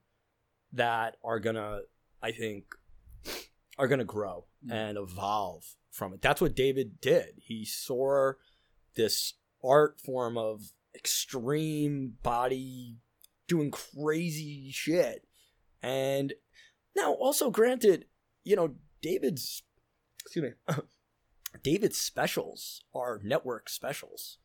that 0.73 1.17
are 1.23 1.39
going 1.39 1.57
to 1.57 1.81
i 2.23 2.31
think 2.31 2.65
are 3.79 3.89
going 3.89 3.99
to 3.99 4.05
grow 4.05 4.47
mm. 4.67 4.73
and 4.73 4.97
evolve 4.97 5.77
from 5.91 6.15
it. 6.15 6.23
That's 6.23 6.41
what 6.41 6.57
david 6.57 7.01
did. 7.03 7.35
He 7.37 7.67
saw 7.67 8.33
this 8.97 9.35
art 9.63 10.01
form 10.01 10.39
of 10.39 10.73
extreme 10.95 12.15
body 12.23 12.97
doing 13.47 13.71
crazy 13.71 14.71
shit. 14.73 15.27
And 15.83 16.33
now 16.97 17.13
also 17.13 17.51
granted 17.51 18.07
you 18.43 18.57
know 18.57 18.75
david's 19.03 19.63
excuse 20.25 20.55
me 20.69 20.75
David's 21.63 21.99
specials 21.99 22.83
are 22.95 23.21
network 23.23 23.69
specials. 23.69 24.39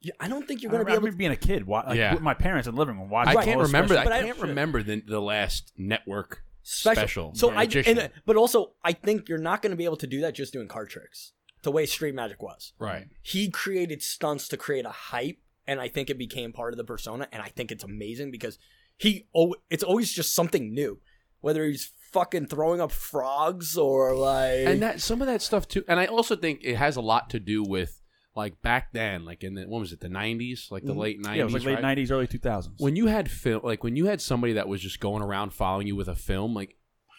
Yeah, 0.00 0.12
I 0.20 0.28
don't 0.28 0.46
think 0.46 0.62
you're 0.62 0.70
going 0.70 0.80
to 0.80 0.84
be 0.84 0.90
remember 0.90 1.08
able. 1.08 1.14
to... 1.14 1.18
being 1.18 1.30
a 1.32 1.36
kid, 1.36 1.66
wa- 1.66 1.84
like, 1.86 1.96
Yeah. 1.96 2.12
with 2.12 2.22
my 2.22 2.34
parents 2.34 2.68
in 2.68 2.74
the 2.74 2.78
living 2.78 2.98
room 2.98 3.08
watching. 3.08 3.36
I 3.36 3.40
all 3.40 3.44
can't 3.44 3.58
those 3.58 3.68
remember. 3.68 3.94
specials. 3.94 4.06
I 4.12 4.18
but 4.18 4.22
I- 4.24 4.26
can't 4.26 4.38
remember 4.38 4.82
the 4.82 5.00
the 5.00 5.20
last 5.20 5.72
network 5.76 6.42
Special. 6.62 7.00
special. 7.00 7.34
So 7.34 7.50
I 7.50 7.64
Magician. 7.64 7.98
and, 7.98 8.10
but 8.26 8.36
also 8.36 8.72
I 8.84 8.92
think 8.92 9.28
you're 9.28 9.38
not 9.38 9.62
going 9.62 9.70
to 9.70 9.76
be 9.76 9.84
able 9.84 9.96
to 9.98 10.06
do 10.06 10.20
that 10.22 10.34
just 10.34 10.52
doing 10.52 10.68
card 10.68 10.90
tricks. 10.90 11.32
The 11.62 11.70
way 11.72 11.86
Street 11.86 12.14
Magic 12.14 12.42
was, 12.42 12.74
right. 12.78 13.06
he 13.22 13.48
created 13.50 14.02
stunts 14.02 14.48
to 14.48 14.58
create 14.58 14.84
a 14.84 14.90
hype, 14.90 15.38
and 15.66 15.80
I 15.80 15.88
think 15.88 16.10
it 16.10 16.18
became 16.18 16.52
part 16.52 16.74
of 16.74 16.76
the 16.76 16.84
persona. 16.84 17.26
And 17.32 17.40
I 17.42 17.48
think 17.48 17.72
it's 17.72 17.82
amazing 17.84 18.30
because 18.30 18.58
he 18.98 19.28
oh, 19.34 19.54
it's 19.70 19.82
always 19.82 20.12
just 20.12 20.34
something 20.34 20.74
new, 20.74 21.00
whether 21.40 21.64
he's 21.64 21.90
fucking 22.14 22.46
throwing 22.46 22.80
up 22.80 22.92
frogs 22.92 23.76
or 23.76 24.14
like 24.14 24.60
and 24.66 24.80
that 24.82 25.00
some 25.00 25.20
of 25.20 25.26
that 25.26 25.42
stuff 25.42 25.66
too 25.68 25.84
and 25.88 25.98
i 26.00 26.06
also 26.06 26.36
think 26.36 26.60
it 26.62 26.76
has 26.76 26.94
a 26.96 27.00
lot 27.00 27.28
to 27.30 27.38
do 27.40 27.62
with 27.62 28.00
like 28.36 28.60
back 28.62 28.92
then 28.92 29.24
like 29.24 29.42
in 29.44 29.54
the 29.54 29.64
what 29.64 29.80
was 29.80 29.92
it 29.92 30.00
the 30.00 30.08
90s 30.08 30.70
like 30.70 30.84
the 30.84 30.92
Mhm. 30.94 30.98
late 30.98 31.20
90s 31.22 31.34
yeah, 31.36 31.42
it 31.42 31.44
was 31.44 31.54
like 31.54 31.64
late 31.64 31.82
right? 31.82 31.98
'90s, 31.98 32.10
early 32.10 32.26
2000s. 32.26 32.74
when 32.78 32.96
you 32.96 33.06
had 33.06 33.30
film 33.30 33.60
like 33.64 33.82
when 33.84 33.96
you 33.96 34.06
had 34.06 34.20
somebody 34.20 34.52
that 34.54 34.68
was 34.68 34.80
just 34.80 35.00
going 35.00 35.22
around 35.22 35.52
following 35.52 35.86
you 35.86 35.96
with 35.96 36.08
a 36.08 36.14
film 36.14 36.54
like 36.54 36.76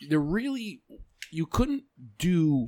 there 0.10 0.20
really 0.20 0.82
you 1.32 1.46
couldn't 1.46 1.84
do 2.18 2.66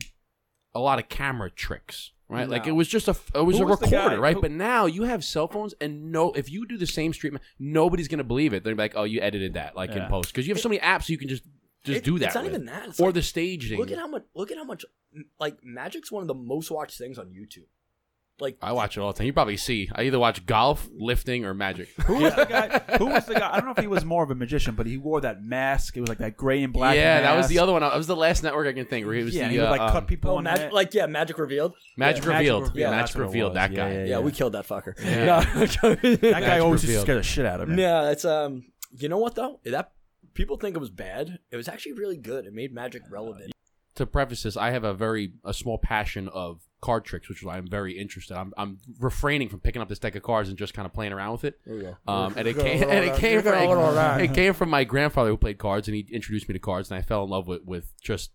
a 0.75 0.79
lot 0.79 0.99
of 0.99 1.07
camera 1.09 1.49
tricks 1.49 2.11
right? 2.29 2.49
Like 2.49 2.67
it 2.67 2.73
was 2.73 2.89
just 2.89 3.07
a 3.07 3.15
it 3.35 3.41
was 3.45 3.57
Who 3.57 3.63
a 3.63 3.67
was 3.67 3.81
recorder 3.81 4.19
right? 4.19 4.35
who- 4.35 4.41
but 4.41 4.51
now 4.51 4.85
you 4.85 5.03
have 5.03 5.23
cell 5.23 5.47
phones 5.47 5.73
and 5.79 6.11
no 6.11 6.33
if 6.33 6.51
you 6.51 6.65
do 6.67 6.77
the 6.77 6.85
same 6.85 7.13
street 7.13 7.33
nobody's 7.57 8.09
gonna 8.09 8.25
believe 8.25 8.51
it. 8.53 8.63
They're 8.65 8.75
like 8.75 8.93
oh 8.97 9.05
you 9.05 9.21
edited 9.21 9.53
that 9.53 9.75
like 9.77 9.91
in 9.91 10.05
post. 10.07 10.29
Because 10.33 10.45
you 10.45 10.53
have 10.53 10.61
so 10.61 10.67
many 10.69 10.79
apps 10.81 11.07
you 11.09 11.17
can 11.17 11.29
just 11.29 11.43
just 11.87 11.99
It- 11.99 12.03
do 12.05 12.19
that 12.19 12.25
It's 12.27 12.35
not 12.35 12.43
with. 12.43 12.53
even 12.53 12.65
that. 12.67 12.89
It's 12.89 12.99
or 12.99 13.07
like- 13.07 13.15
the 13.15 13.21
staging 13.23 13.79
look 13.79 13.91
at 13.91 13.97
how 13.97 14.07
much. 14.07 14.23
Look 14.35 14.51
at 14.51 14.57
how 14.57 14.63
much. 14.63 14.85
Like 15.39 15.57
Magic's 15.63 16.11
one 16.11 16.21
of 16.21 16.27
the 16.27 16.35
most 16.35 16.69
watched 16.69 16.97
things 16.97 17.17
on 17.17 17.27
YouTube. 17.27 17.65
Like 18.39 18.55
I 18.61 18.71
watch 18.71 18.95
it 18.97 18.99
all 19.01 19.11
the 19.11 19.17
time. 19.17 19.25
You 19.25 19.33
probably 19.33 19.57
see. 19.57 19.89
I 19.95 20.03
either 20.03 20.19
watch 20.19 20.45
golf, 20.45 20.87
lifting, 20.93 21.43
or 21.43 21.55
magic. 21.55 21.89
who 22.05 22.17
was 22.21 22.35
the 22.35 22.45
guy? 22.45 22.97
Who 22.99 23.07
was 23.07 23.25
the 23.25 23.33
guy? 23.39 23.49
I 23.51 23.55
don't 23.55 23.65
know 23.65 23.71
if 23.75 23.79
he 23.79 23.87
was 23.87 24.05
more 24.05 24.21
of 24.23 24.29
a 24.29 24.35
magician, 24.35 24.75
but 24.75 24.85
he 24.85 24.95
wore 24.95 25.21
that 25.21 25.41
mask. 25.41 25.97
It 25.97 26.01
was 26.01 26.09
like 26.09 26.19
that 26.19 26.37
gray 26.37 26.61
and 26.61 26.71
black. 26.71 26.95
yeah, 26.95 27.21
that 27.21 27.35
was 27.35 27.47
the 27.47 27.57
other 27.57 27.71
one. 27.71 27.81
That 27.81 27.95
was 27.97 28.05
the 28.05 28.15
last 28.15 28.43
network 28.43 28.67
I 28.67 28.73
can 28.73 28.85
think. 28.85 29.07
Where 29.07 29.15
he 29.15 29.23
was 29.23 29.33
Yeah, 29.33 29.47
the 29.47 29.53
he 29.53 29.57
would 29.57 29.65
uh, 29.65 29.71
like 29.71 29.81
um, 29.81 29.91
cut 29.91 30.05
people 30.07 30.31
oh, 30.33 30.37
on 30.37 30.43
Mag- 30.43 30.71
like 30.71 30.93
yeah, 30.93 31.07
Magic 31.07 31.39
Revealed. 31.39 31.73
Magic 31.97 32.23
Yeah, 32.25 32.37
Revealed. 32.37 32.61
Magic 32.61 32.75
Yeah, 32.75 32.85
Revealed, 32.85 32.91
Magic 32.91 32.99
that's 33.05 33.15
what 33.15 33.21
it 33.21 33.25
Revealed. 33.25 33.49
was. 33.49 33.55
That 33.55 33.71
Yeah, 33.71 33.77
guy. 33.77 33.93
yeah, 33.93 34.05
Yeah, 34.05 34.19
we 34.19 34.31
killed 34.31 34.53
that 34.53 34.67
fucker. 34.67 34.93
Yeah. 35.03 35.43
No. 35.83 35.95
that 35.95 36.41
guy 36.41 36.59
always 36.59 36.83
used 36.83 36.93
to 36.95 37.01
scare 37.01 37.15
the 37.15 37.23
shit 37.23 37.45
out 37.47 37.61
of 37.61 37.69
me. 37.69 37.81
yeah, 37.81 38.11
it's 38.11 38.23
um. 38.25 38.65
You 38.95 39.09
know 39.09 39.17
what 39.17 39.33
though? 39.33 39.59
That 39.65 39.91
people 40.37 40.57
think 40.57 40.75
it 40.75 40.79
was 40.79 40.89
bad. 40.89 41.39
It 41.51 41.57
was 41.57 41.67
actually 41.67 41.93
really 41.93 42.17
good. 42.17 42.45
It 42.45 42.53
made 42.53 42.73
Magic 42.73 43.01
relevant. 43.09 43.51
To 43.95 44.05
preface 44.05 44.43
this, 44.43 44.55
I 44.55 44.69
have 44.69 44.83
a 44.83 44.93
very 44.93 45.33
a 45.43 45.53
small 45.53 45.79
passion 45.79 46.29
of 46.29 46.61
card 46.81 47.03
tricks, 47.03 47.27
which 47.27 47.39
is 47.39 47.43
why 47.43 47.57
I'm 47.57 47.67
very 47.67 47.97
interested. 47.97 48.37
I'm, 48.37 48.53
I'm 48.55 48.77
refraining 48.99 49.49
from 49.49 49.59
picking 49.59 49.81
up 49.81 49.89
this 49.89 49.97
deck 49.97 50.15
of 50.15 50.21
cards 50.21 50.49
and 50.49 50.57
just 50.57 50.75
kind 50.75 50.85
of 50.85 50.93
playing 50.93 51.13
around 51.13 51.31
with 51.31 51.45
it. 51.45 51.59
There 51.65 51.75
we 51.75 51.81
go. 51.81 51.97
Um, 52.07 52.35
and 52.37 52.47
it 52.47 52.55
came, 52.55 52.83
and 52.83 53.05
it 53.05 53.17
came 53.17 53.41
from 53.41 53.53
it 54.21 54.33
came 54.35 54.53
from 54.53 54.69
my 54.69 54.83
grandfather 54.83 55.31
who 55.31 55.37
played 55.37 55.57
cards, 55.57 55.87
and 55.87 55.95
he 55.95 56.05
introduced 56.11 56.47
me 56.47 56.53
to 56.53 56.59
cards, 56.59 56.91
and 56.91 56.99
I 56.99 57.01
fell 57.01 57.23
in 57.23 57.31
love 57.31 57.47
with 57.47 57.63
with 57.65 57.91
just 57.99 58.29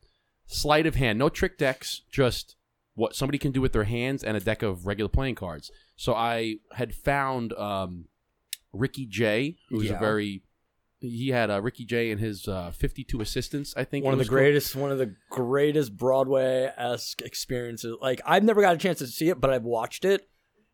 sleight 0.47 0.87
of 0.87 0.97
hand, 0.97 1.21
no 1.21 1.29
trick 1.29 1.57
decks, 1.57 2.03
just 2.11 2.57
what 2.95 3.15
somebody 3.15 3.39
can 3.39 3.53
do 3.53 3.61
with 3.61 3.73
their 3.73 3.85
hands 3.85 4.25
and 4.25 4.37
a 4.37 4.41
deck 4.41 4.63
of 4.63 4.85
regular 4.87 5.09
playing 5.09 5.37
cards. 5.37 5.71
So 5.97 6.13
I 6.15 6.57
had 6.75 6.93
found 6.93 7.53
um, 7.53 8.07
Ricky 8.73 9.07
Jay, 9.07 9.57
who's 9.69 9.83
was 9.83 9.91
a 9.93 9.99
very 9.99 10.43
he 11.03 11.29
had 11.31 11.51
uh, 11.51 11.61
Ricky 11.61 11.85
Jay 11.85 12.11
and 12.11 12.21
his 12.21 12.47
uh, 12.49 12.71
52 12.71 13.21
assistants, 13.21 13.75
I 13.77 13.85
think. 13.85 14.05
One 14.05 14.15
of 14.15 14.19
the 14.19 14.23
was 14.23 14.29
called. 14.29 14.39
greatest, 14.39 14.77
one 14.77 14.93
of 14.93 14.99
the 14.99 15.15
greatest 15.31 15.97
Broadway 15.97 16.73
esque 16.77 17.21
experiences. 17.23 17.97
Like 18.01 18.21
I've 18.25 18.45
never 18.45 18.61
got 18.61 18.75
a 18.75 18.79
chance 18.79 18.99
to 18.99 19.07
see 19.07 19.29
it, 19.29 19.41
but 19.41 19.51
I've 19.51 19.65
watched 19.65 20.05
it. 20.05 20.29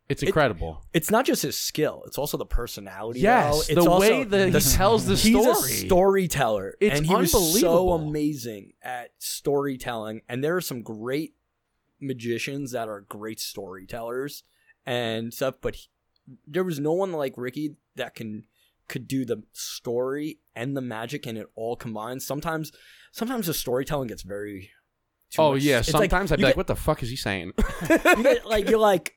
It's 0.07 0.23
incredible. 0.23 0.83
It's 0.91 1.11
not 1.11 1.25
just 1.25 1.43
his 1.43 1.55
skill; 1.57 2.03
it's 2.07 2.17
also 2.17 2.37
the 2.37 2.45
personality. 2.45 3.19
yes, 3.19 3.67
though. 3.67 3.73
It's 3.73 3.83
the 3.85 3.91
way 3.91 4.23
that 4.23 4.53
he 4.53 4.59
tells 4.75 5.05
the 5.05 5.15
He's 5.15 5.39
story. 5.39 5.71
a 5.71 5.85
storyteller, 5.85 6.75
It's 6.79 6.97
and 6.97 7.05
he 7.05 7.13
was 7.15 7.59
so 7.59 7.91
amazing 7.91 8.73
at 8.81 9.11
storytelling. 9.19 10.21
And 10.27 10.43
there 10.43 10.55
are 10.55 10.61
some 10.61 10.81
great 10.81 11.35
magicians 11.99 12.71
that 12.71 12.87
are 12.89 13.01
great 13.01 13.39
storytellers 13.39 14.43
and 14.85 15.31
stuff. 15.31 15.55
But 15.61 15.75
he, 15.75 15.87
there 16.47 16.63
was 16.63 16.79
no 16.79 16.93
one 16.93 17.11
like 17.11 17.33
Ricky 17.37 17.75
that 17.95 18.15
can 18.15 18.45
could 18.89 19.07
do 19.07 19.23
the 19.23 19.43
story 19.53 20.39
and 20.55 20.75
the 20.75 20.81
magic, 20.81 21.25
and 21.25 21.37
it 21.37 21.47
all 21.55 21.75
combines. 21.77 22.25
Sometimes, 22.25 22.71
sometimes 23.11 23.47
the 23.47 23.53
storytelling 23.53 24.07
gets 24.07 24.23
very. 24.23 24.71
oh 25.37 25.53
much. 25.53 25.61
yeah, 25.61 25.79
It's 25.79 25.93
like- 25.93 26.09
sometimes 26.09 26.31
I'd 26.31 26.37
be 26.37 26.43
like, 26.43 26.51
get- 26.51 26.57
"What 26.57 26.67
the 26.67 26.75
fuck 26.75 27.01
is 27.03 27.09
he 27.09 27.15
saying?" 27.15 27.53
you 27.89 28.23
get, 28.23 28.45
like 28.45 28.69
you're 28.69 28.79
like 28.79 29.15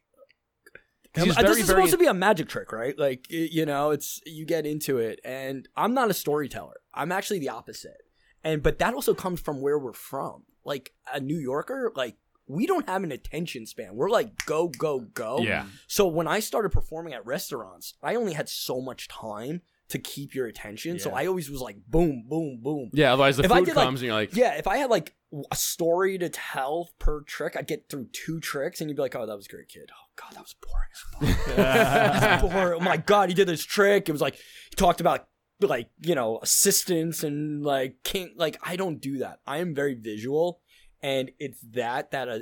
he's 1.15 1.35
very, 1.35 1.49
this 1.49 1.59
is 1.59 1.67
very- 1.67 1.83
supposed 1.83 1.93
to 1.93 1.99
be 1.99 2.07
a 2.07 2.15
magic 2.15 2.49
trick, 2.49 2.73
right? 2.73 2.99
Like 2.99 3.27
you 3.31 3.67
know, 3.67 3.91
it's 3.91 4.21
you 4.27 4.47
get 4.47 4.67
into 4.67 4.99
it, 4.99 5.21
and 5.25 5.69
I'm 5.77 5.95
not 5.95 6.11
a 6.11 6.15
storyteller. 6.15 6.77
I'm 6.95 7.13
actually 7.13 7.39
the 7.41 7.49
opposite, 7.51 8.03
and 8.45 8.63
but 8.63 8.79
that 8.79 8.95
also 8.95 9.15
comes 9.15 9.41
from 9.41 9.61
where 9.61 9.79
we're 9.79 9.93
from. 9.93 10.45
Like 10.65 10.93
a 11.13 11.19
New 11.21 11.39
Yorker, 11.39 11.91
like 11.97 12.17
we 12.53 12.67
don't 12.67 12.89
have 12.89 13.03
an 13.03 13.13
attention 13.13 13.67
span. 13.67 13.95
We're 13.95 14.11
like 14.11 14.45
go 14.47 14.69
go 14.69 15.01
go. 15.01 15.39
Yeah. 15.41 15.65
So 15.87 16.07
when 16.07 16.27
I 16.29 16.41
started 16.41 16.71
performing 16.71 17.13
at 17.15 17.25
restaurants, 17.27 17.95
I 18.03 18.15
only 18.15 18.35
had 18.35 18.49
so 18.49 18.81
much 18.81 19.09
time 19.09 19.63
to 19.89 19.99
keep 19.99 20.35
your 20.35 20.47
attention. 20.47 20.99
So 20.99 21.11
I 21.11 21.27
always 21.27 21.51
was 21.51 21.61
like 21.61 21.77
boom 21.87 22.25
boom 22.29 22.61
boom. 22.63 22.91
Yeah, 22.95 23.13
otherwise 23.13 23.37
the 23.37 23.45
If 23.45 23.53
I 23.53 23.59
food 23.59 23.67
did, 23.67 23.75
comes 23.75 23.85
like- 23.85 23.93
and 24.01 24.03
you're 24.07 24.15
like, 24.15 24.37
Yeah, 24.37 24.55
if 24.59 24.67
I 24.67 24.77
had 24.79 24.91
like 24.91 25.15
a 25.51 25.57
story 25.57 26.19
to 26.19 26.29
tell 26.29 26.91
per 26.99 27.23
trick, 27.23 27.57
I'd 27.57 27.67
get 27.67 27.89
through 27.89 28.09
two 28.13 28.39
tricks, 28.41 28.81
and 28.81 28.89
you'd 28.91 28.97
be 28.97 29.03
like, 29.03 29.17
"Oh, 29.17 29.25
that 29.27 29.35
was 29.37 29.47
a 29.47 29.49
great, 29.49 29.69
kid. 29.69 29.91
Oh 29.91 30.07
God, 30.17 30.33
that 30.35 30.43
was 30.43 30.55
boring 30.61 31.35
as 31.35 31.37
fuck. 31.47 31.57
That 31.57 32.43
was 32.43 32.53
boring. 32.53 32.81
Oh 32.81 32.85
my 32.85 32.97
God, 32.99 33.29
he 33.31 33.35
did 33.35 33.49
this 33.49 33.65
trick. 33.65 34.09
It 34.09 34.13
was 34.13 34.21
like 34.21 34.35
he 34.35 34.77
talked 34.77 35.01
about 35.01 35.27
like 35.61 35.89
you 36.01 36.15
know 36.15 36.39
assistance 36.43 37.23
and 37.23 37.63
like 37.63 37.97
king. 38.05 38.35
Like 38.37 38.59
I 38.63 38.77
don't 38.77 39.01
do 39.01 39.19
that. 39.19 39.41
I 39.47 39.59
am 39.59 39.75
very 39.75 39.95
visual, 39.95 40.61
and 41.03 41.31
it's 41.39 41.61
that 41.73 42.13
that 42.13 42.29
uh, 42.29 42.39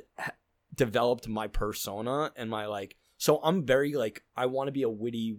developed 0.75 1.29
my 1.29 1.47
persona 1.47 2.33
and 2.37 2.51
my 2.51 2.67
like. 2.67 2.97
So 3.17 3.41
I'm 3.43 3.67
very 3.67 3.95
like 3.95 4.23
I 4.37 4.47
want 4.47 4.69
to 4.69 4.73
be 4.73 4.83
a 4.83 4.89
witty 4.89 5.39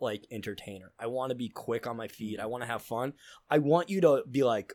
like 0.00 0.26
entertainer. 0.30 0.92
I 0.98 1.06
want 1.06 1.30
to 1.30 1.36
be 1.36 1.48
quick 1.48 1.86
on 1.86 1.96
my 1.96 2.08
feet. 2.08 2.40
I 2.40 2.46
want 2.46 2.62
to 2.62 2.66
have 2.66 2.82
fun. 2.82 3.12
I 3.48 3.58
want 3.58 3.90
you 3.90 4.00
to 4.00 4.22
be 4.30 4.42
like, 4.42 4.72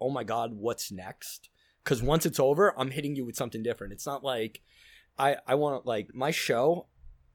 oh 0.00 0.10
my 0.10 0.24
god, 0.24 0.52
what's 0.54 0.92
next? 0.92 1.48
Because 1.82 2.02
once 2.02 2.26
it's 2.26 2.40
over, 2.40 2.78
I'm 2.78 2.90
hitting 2.90 3.16
you 3.16 3.24
with 3.24 3.36
something 3.36 3.62
different. 3.62 3.92
It's 3.92 4.06
not 4.06 4.22
like 4.22 4.62
I 5.18 5.36
I 5.46 5.54
want 5.54 5.86
like 5.86 6.14
my 6.14 6.30
show, 6.30 6.86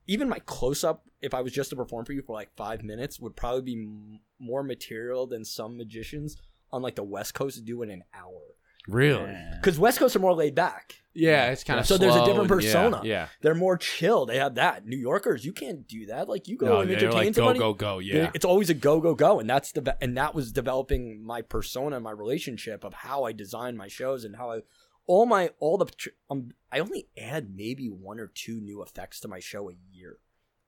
even 0.08 0.30
my 0.30 0.40
close 0.40 0.84
up. 0.84 1.04
If 1.22 1.34
I 1.34 1.42
was 1.42 1.54
just 1.54 1.70
to 1.70 1.76
perform 1.76 2.06
for 2.06 2.14
you 2.14 2.22
for 2.22 2.34
like 2.34 2.56
five 2.56 2.84
minutes, 2.84 3.20
would 3.20 3.36
probably 3.36 3.62
be 3.62 3.82
m- 3.82 4.20
more 4.40 4.64
material 4.64 5.26
than 5.26 5.46
some 5.46 5.78
magicians 5.78 6.36
on 6.72 6.82
like 6.82 6.96
the 6.96 7.04
West 7.04 7.34
Coast 7.34 7.64
do 7.66 7.82
in 7.82 7.90
an 7.90 8.04
hour. 8.14 8.42
Really? 8.88 9.36
Because 9.56 9.80
West 9.80 10.00
Coast 10.00 10.16
are 10.16 10.20
more 10.20 10.34
laid 10.34 10.56
back. 10.56 10.96
Yeah, 11.16 11.52
it's 11.52 11.64
kind 11.64 11.80
of 11.80 11.86
So 11.86 11.98
there's 11.98 12.16
a 12.16 12.26
different 12.26 12.50
persona. 12.50 13.02
Yeah, 13.04 13.28
They're 13.42 13.54
more 13.54 13.78
chill. 13.78 14.26
They 14.26 14.38
have 14.38 14.56
that. 14.56 14.88
New 14.88 14.98
Yorkers, 14.98 15.46
you 15.46 15.54
can't 15.54 15.88
do 15.88 16.08
that. 16.08 16.28
Like 16.28 16.48
you 16.48 16.58
go 16.58 16.66
No, 16.66 16.80
and 16.80 16.90
they're 16.90 16.98
entertain 16.98 17.14
like 17.14 17.28
go 17.28 17.32
somebody. 17.34 17.60
go 17.60 17.74
go. 17.74 18.00
Yeah, 18.00 18.32
It's 18.34 18.46
always 18.46 18.72
a 18.72 18.74
go 18.74 19.00
go 19.00 19.14
go, 19.14 19.40
and 19.40 19.48
that's 19.48 19.72
the 19.74 19.96
and 20.02 20.18
that 20.18 20.34
was 20.34 20.52
developing 20.52 21.24
my 21.24 21.42
persona, 21.44 21.98
and 21.98 22.04
my 22.04 22.12
relationship 22.12 22.84
of 22.84 22.94
how 22.96 23.26
I 23.26 23.32
design 23.32 23.78
my 23.78 23.88
shows 23.88 24.24
and 24.26 24.36
how 24.36 24.52
I 24.54 24.62
all 25.06 25.26
my 25.28 25.52
all 25.60 25.78
the 25.78 25.86
um, 26.32 26.50
I 26.72 26.80
only 26.80 27.08
add 27.16 27.54
maybe 27.56 27.88
one 27.90 28.20
or 28.20 28.28
two 28.34 28.60
new 28.60 28.82
effects 28.82 29.20
to 29.20 29.28
my 29.28 29.40
show 29.40 29.70
a 29.70 29.74
year, 29.92 30.18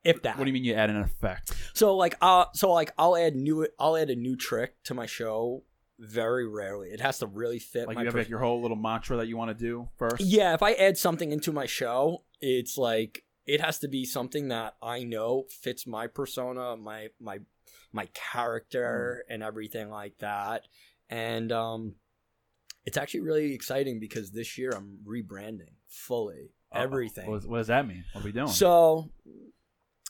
if 0.04 0.22
that. 0.22 0.38
What 0.38 0.44
do 0.44 0.50
you 0.50 0.54
mean 0.54 0.64
you 0.64 0.76
add 0.76 0.92
an 0.92 0.98
effect? 1.02 1.54
So 1.74 1.96
like 1.96 2.18
uh 2.22 2.46
so 2.54 2.72
like 2.72 2.94
I'll 3.00 3.18
add 3.18 3.36
new 3.36 3.68
I'll 3.80 3.98
add 3.98 4.12
a 4.12 4.16
new 4.16 4.36
trick 4.36 4.84
to 4.84 4.94
my 4.94 5.08
show 5.08 5.64
very 6.00 6.48
rarely. 6.48 6.90
It 6.90 7.00
has 7.02 7.20
to 7.20 7.28
really 7.28 7.60
fit 7.60 7.88
Like 7.88 7.98
you 7.98 8.06
have 8.06 8.14
pers- 8.14 8.22
like 8.26 8.30
your 8.30 8.40
whole 8.40 8.62
little 8.62 8.78
mantra 8.78 9.18
that 9.18 9.28
you 9.28 9.38
want 9.38 9.58
to 9.58 9.64
do 9.64 9.90
first. 9.98 10.22
Yeah, 10.22 10.54
if 10.54 10.62
I 10.62 10.74
add 10.74 10.98
something 10.98 11.32
into 11.32 11.52
my 11.52 11.66
show, 11.66 12.24
it's 12.42 12.78
like 12.78 13.24
it 13.46 13.62
has 13.62 13.80
to 13.80 13.88
be 13.88 14.06
something 14.06 14.48
that 14.50 14.76
I 14.82 15.04
know 15.04 15.46
fits 15.50 15.86
my 15.88 16.08
persona, 16.08 16.76
my 16.78 17.10
my 17.20 17.40
my 17.92 18.08
character 18.14 19.24
Hmm. 19.28 19.34
and 19.34 19.44
everything 19.44 19.90
like 19.90 20.18
that. 20.20 20.68
And 21.10 21.52
um 21.52 21.96
it's 22.86 22.98
actually 22.98 23.22
really 23.22 23.54
exciting 23.54 24.00
because 24.00 24.32
this 24.32 24.58
year 24.58 24.72
I'm 24.76 25.00
rebranding 25.08 25.74
fully 25.88 26.52
Uh-oh. 26.72 26.82
everything. 26.84 27.30
What, 27.30 27.46
what 27.46 27.58
does 27.58 27.68
that 27.68 27.88
mean? 27.88 28.04
What 28.12 28.22
are 28.22 28.26
we 28.26 28.32
doing? 28.32 28.48
So 28.48 29.10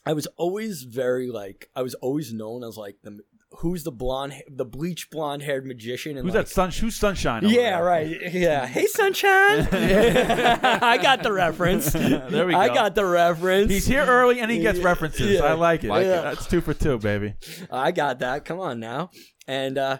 I 0.06 0.13
was 0.13 0.28
always 0.38 0.84
very 0.84 1.30
like 1.30 1.69
I 1.76 1.82
was 1.84 1.93
always 1.95 2.34
known 2.34 2.63
as 2.63 2.78
like 2.78 2.98
the 3.04 3.19
who's 3.60 3.84
the 3.84 3.91
blonde 3.91 4.34
the 4.50 4.65
bleach 4.65 5.10
blonde 5.10 5.44
haired 5.44 5.65
magician 5.65 6.18
and 6.18 6.26
who's 6.26 6.36
like, 6.36 6.46
that 6.48 6.52
sun? 6.52 6.72
Who's 6.72 6.96
sunshine? 6.96 7.46
over 7.46 7.54
yeah, 7.54 7.78
there? 7.78 7.84
right. 7.84 8.34
Yeah. 8.34 8.65
Hey, 8.65 8.86
sunshine. 8.86 9.68
I 9.72 11.00
got 11.02 11.24
the 11.24 11.32
reference. 11.34 11.91
There 11.94 12.46
we 12.46 12.54
go. 12.54 12.60
I 12.60 12.68
go. 12.70 12.74
got 12.74 12.96
the 12.96 13.06
reference. 13.06 13.72
He's 13.72 13.86
here 13.86 14.06
early 14.06 14.39
and 14.39 14.50
he 14.52 14.60
gets 14.60 14.80
references. 14.80 15.39
yeah. 15.39 15.44
I 15.46 15.54
like 15.54 15.84
it. 15.84 15.89
Like 15.89 16.06
it. 16.06 16.10
That's 16.10 16.46
two 16.48 16.62
for 16.62 16.74
two, 16.74 16.98
baby. 16.98 17.36
I 17.72 17.91
got 17.91 18.20
that. 18.20 18.46
Come 18.46 18.60
on 18.60 18.80
now. 18.80 19.12
And 19.48 19.78
uh 19.78 20.00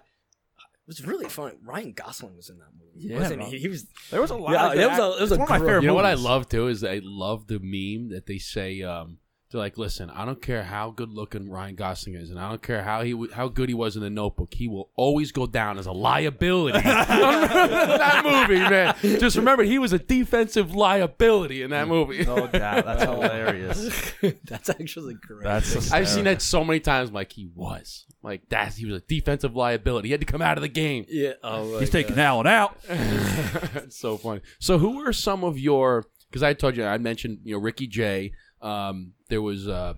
it 0.58 0.88
was 0.88 1.06
really 1.06 1.28
fun. 1.30 1.54
Ryan 1.64 1.94
Gosling 1.94 2.36
was 2.36 2.50
in 2.50 2.60
that 2.60 2.68
movie. 2.78 3.08
Yeah, 3.08 3.20
wasn't 3.20 3.42
bro. 3.42 3.50
he? 3.50 3.58
He 3.58 3.68
was. 3.68 3.88
There 4.12 4.22
was 4.22 4.30
a 4.30 4.36
lot. 4.36 4.52
Yeah, 4.52 4.68
of 4.68 4.78
it 4.78 4.88
was 4.88 5.00
a- 5.00 5.18
it 5.18 5.22
was 5.22 5.32
it's 5.32 5.32
a 5.32 5.36
one 5.38 5.42
of 5.42 5.50
my 5.50 5.58
great- 5.58 5.68
favorite 5.68 5.82
You 5.82 5.88
know 5.88 5.94
what 5.96 6.06
I 6.06 6.12
movies. 6.12 6.26
love 6.26 6.50
too 6.50 6.68
is 6.68 6.84
I 6.84 7.02
love 7.04 7.48
the 7.48 7.60
meme 7.60 8.10
that 8.10 8.28
they 8.28 8.38
say 8.38 8.84
um, 8.84 9.18
they're 9.56 9.64
like, 9.64 9.78
listen, 9.78 10.10
I 10.10 10.26
don't 10.26 10.42
care 10.42 10.64
how 10.64 10.92
good 10.92 11.10
looking 11.12 11.50
Ryan 11.50 11.76
Gosling 11.76 12.16
is, 12.16 12.30
and 12.30 12.40
I 12.40 12.50
don't 12.50 12.62
care 12.62 12.84
how 12.84 13.02
he 13.04 13.12
w- 13.12 13.32
how 13.32 13.48
good 13.48 13.70
he 13.70 13.76
was 13.76 13.96
in 13.96 14.02
the 14.02 14.10
Notebook. 14.10 14.54
He 14.54 14.68
will 14.68 14.90
always 14.96 15.32
go 15.32 15.46
down 15.48 15.78
as 15.80 15.86
a 15.86 15.92
liability. 15.92 16.80
that 16.84 18.22
movie, 18.24 18.60
man. 18.60 18.96
Just 19.02 19.36
remember, 19.38 19.64
he 19.64 19.80
was 19.80 19.94
a 19.94 20.00
defensive 20.00 20.76
liability 20.76 21.62
in 21.62 21.72
that 21.72 21.88
movie. 21.88 22.24
No 22.26 22.48
doubt. 22.48 22.86
That's 22.86 23.04
hilarious. 23.10 24.14
That's 24.46 24.70
actually 24.70 25.16
great. 25.16 25.44
That's 25.44 25.92
I've 25.92 26.08
seen 26.10 26.26
that 26.26 26.42
so 26.42 26.64
many 26.64 26.80
times. 26.80 27.12
Like 27.12 27.32
he 27.32 27.50
was 27.56 28.06
like 28.22 28.50
that. 28.50 28.74
He 28.74 28.86
was 28.86 29.02
a 29.02 29.06
defensive 29.06 29.56
liability. 29.56 30.10
He 30.10 30.12
had 30.12 30.22
to 30.22 30.26
come 30.28 30.42
out 30.42 30.58
of 30.58 30.62
the 30.62 30.68
game. 30.68 31.06
yeah. 31.10 31.34
Oh, 31.44 31.74
my 31.74 31.80
He's 31.80 31.90
God. 31.90 31.98
taking 31.98 32.20
Allen 32.20 32.48
out. 32.48 32.78
it's 32.90 33.98
so 33.98 34.18
funny. 34.18 34.42
So, 34.60 34.78
who 34.78 35.06
are 35.08 35.14
some 35.14 35.44
of 35.44 35.58
your? 35.58 36.06
Because 36.30 36.44
I 36.44 36.54
told 36.54 36.76
you, 36.76 36.84
I 36.84 36.98
mentioned 36.98 37.40
you 37.44 37.56
know 37.56 37.62
Ricky 37.62 37.88
Jay. 37.88 38.34
Um, 38.62 39.14
there 39.30 39.42
was 39.42 39.68
uh, 39.68 39.94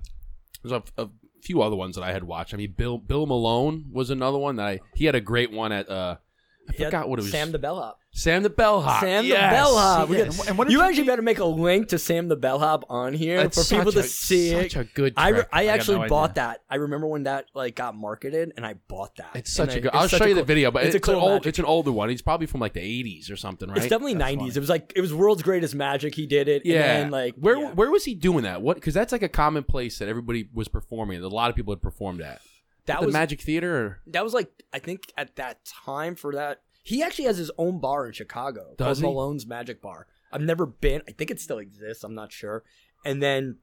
there's 0.63 0.71
a, 0.71 1.01
a 1.01 1.09
few 1.41 1.61
other 1.61 1.75
ones 1.75 1.95
that 1.95 2.03
I 2.03 2.11
had 2.11 2.23
watched. 2.23 2.53
I 2.53 2.57
mean, 2.57 2.73
Bill 2.77 2.97
Bill 2.97 3.25
Malone 3.25 3.85
was 3.91 4.09
another 4.09 4.37
one 4.37 4.55
that 4.57 4.67
I. 4.67 4.79
He 4.95 5.05
had 5.05 5.15
a 5.15 5.21
great 5.21 5.51
one 5.51 5.71
at. 5.71 5.89
Uh, 5.89 6.17
I 6.67 6.71
He 6.75 6.83
forgot 6.83 7.07
what 7.09 7.19
it 7.19 7.23
was. 7.23 7.31
Sam 7.31 7.51
the 7.51 7.59
bellhop. 7.59 7.99
Sam 8.11 8.41
the 8.41 8.49
Bellhop. 8.49 8.99
Sam 9.01 9.25
Yes, 9.25 9.51
the 9.51 9.55
bellhop. 9.55 10.09
Yes. 10.09 10.37
got- 10.37 10.47
And 10.49 10.57
what 10.57 10.71
you 10.71 10.79
you 10.79 10.83
actually 10.83 11.03
better 11.03 11.21
make 11.21 11.37
a 11.37 11.45
link 11.45 11.89
to 11.89 11.99
Sam 11.99 12.27
the 12.29 12.35
bellhop 12.35 12.83
on 12.89 13.13
here 13.13 13.41
It's 13.41 13.69
for 13.69 13.75
people 13.75 13.91
to 13.91 13.99
a- 13.99 14.03
see 14.03 14.49
it. 14.49 14.71
Such 14.71 14.81
a 14.81 14.83
good. 14.85 15.13
I. 15.15 15.27
I 15.53 15.65
got 15.65 15.73
actually 15.75 15.99
no 15.99 16.07
bought 16.07 16.31
idea. 16.31 16.43
that. 16.43 16.61
I 16.67 16.75
remember 16.77 17.05
when 17.05 17.23
that 17.23 17.45
like 17.53 17.75
got 17.75 17.95
marketed, 17.95 18.53
and 18.57 18.65
I 18.65 18.73
bought 18.87 19.15
that. 19.17 19.29
it's 19.35 19.55
And 19.59 19.69
such 19.69 19.75
I- 19.75 19.77
a 19.77 19.81
good. 19.81 19.87
it's 19.89 19.95
I'll 19.95 20.07
show 20.07 20.25
a 20.25 20.29
you 20.29 20.33
the 20.33 20.43
video, 20.43 20.71
but 20.71 20.83
it's 20.85 20.95
it's, 20.95 21.07
a 21.07 21.11
an 21.11 21.17
old. 21.17 21.45
It's 21.45 21.59
an 21.59 21.65
older 21.65 21.91
one. 21.91 22.09
He's 22.09 22.23
probably 22.23 22.47
from 22.47 22.59
like 22.59 22.73
the 22.73 22.79
'80s 22.81 23.29
or 23.31 23.35
something, 23.35 23.69
right? 23.69 23.77
It's 23.77 23.85
definitely 23.87 24.13
That's 24.15 24.19
nineties. 24.31 24.39
funny. 24.53 24.57
It 24.57 24.59
was 24.61 24.69
like 24.69 24.93
it 24.95 25.01
was 25.01 25.13
world's 25.13 25.43
greatest 25.43 25.75
magic. 25.75 26.15
He 26.15 26.25
did 26.25 26.47
it. 26.47 26.63
Yeah. 26.65 26.73
And 26.81 27.03
then, 27.03 27.11
like 27.11 27.35
where 27.35 27.57
yeah. 27.57 27.71
where 27.73 27.91
was 27.91 28.03
he 28.05 28.15
doing 28.15 28.43
that? 28.45 28.63
What? 28.63 28.77
Because 28.77 28.95
that's 28.95 29.11
like 29.11 29.21
a 29.23 29.29
common 29.29 29.63
place 29.63 29.99
that 29.99 30.07
everybody 30.09 30.49
was 30.55 30.67
performing. 30.67 31.21
That 31.21 31.27
a 31.27 31.29
lot 31.29 31.51
of 31.51 31.55
people 31.55 31.71
had 31.71 31.83
performed 31.83 32.21
at. 32.21 32.41
That 32.87 32.99
the 32.99 33.05
was 33.05 33.13
Magic 33.13 33.41
Theater. 33.41 33.77
Or? 33.77 33.99
that 34.07 34.23
was 34.23 34.33
like 34.33 34.51
I 34.73 34.79
think 34.79 35.13
at 35.17 35.35
that 35.37 35.63
time 35.65 36.15
for 36.15 36.33
that 36.33 36.61
he 36.83 37.03
actually 37.03 37.25
has 37.25 37.37
his 37.37 37.51
own 37.57 37.79
bar 37.79 38.05
in 38.07 38.13
Chicago 38.13 38.73
Does 38.77 38.85
called 38.85 38.97
he? 38.97 39.03
Malone's 39.03 39.45
Magic 39.45 39.81
Bar. 39.81 40.07
I've 40.31 40.41
never 40.41 40.65
been. 40.65 41.01
I 41.07 41.11
think 41.11 41.31
it 41.31 41.39
still 41.39 41.59
exists. 41.59 42.03
I'm 42.03 42.15
not 42.15 42.31
sure. 42.31 42.63
And 43.05 43.21
then 43.21 43.57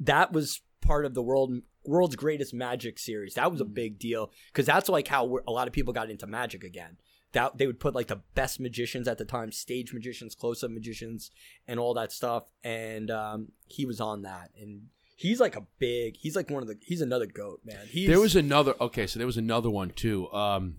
that 0.00 0.32
was 0.32 0.60
part 0.80 1.06
of 1.06 1.14
the 1.14 1.22
world 1.22 1.54
world's 1.84 2.16
greatest 2.16 2.52
magic 2.52 2.98
series. 2.98 3.34
That 3.34 3.50
was 3.50 3.60
a 3.60 3.64
big 3.64 3.98
deal 3.98 4.30
because 4.48 4.66
that's 4.66 4.88
like 4.88 5.08
how 5.08 5.38
a 5.46 5.52
lot 5.52 5.66
of 5.66 5.72
people 5.72 5.92
got 5.92 6.10
into 6.10 6.26
magic 6.26 6.64
again. 6.64 6.96
That 7.32 7.56
they 7.56 7.66
would 7.66 7.80
put 7.80 7.94
like 7.94 8.08
the 8.08 8.20
best 8.34 8.60
magicians 8.60 9.08
at 9.08 9.18
the 9.18 9.24
time, 9.24 9.52
stage 9.52 9.94
magicians, 9.94 10.34
close 10.34 10.62
up 10.62 10.70
magicians, 10.70 11.30
and 11.66 11.80
all 11.80 11.94
that 11.94 12.12
stuff. 12.12 12.44
And 12.62 13.10
um, 13.10 13.52
he 13.68 13.86
was 13.86 14.00
on 14.00 14.22
that, 14.22 14.50
and 14.60 14.88
he's 15.22 15.40
like 15.40 15.56
a 15.56 15.66
big. 15.78 16.16
He's 16.16 16.36
like 16.36 16.50
one 16.50 16.62
of 16.62 16.68
the. 16.68 16.76
He's 16.82 17.00
another 17.00 17.26
goat, 17.26 17.60
man. 17.64 17.86
He's, 17.88 18.08
There 18.08 18.20
was 18.20 18.36
another. 18.36 18.74
Okay, 18.80 19.06
so 19.06 19.18
there 19.18 19.26
was 19.26 19.36
another 19.36 19.70
one 19.70 19.90
too. 19.90 20.30
Um, 20.32 20.76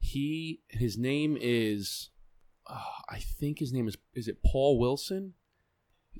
he 0.00 0.62
his 0.68 0.96
name 0.96 1.36
is, 1.40 2.10
uh, 2.66 2.80
I 3.08 3.18
think 3.18 3.58
his 3.58 3.72
name 3.72 3.88
is 3.88 3.96
is 4.14 4.28
it 4.28 4.42
Paul 4.44 4.78
Wilson? 4.78 5.34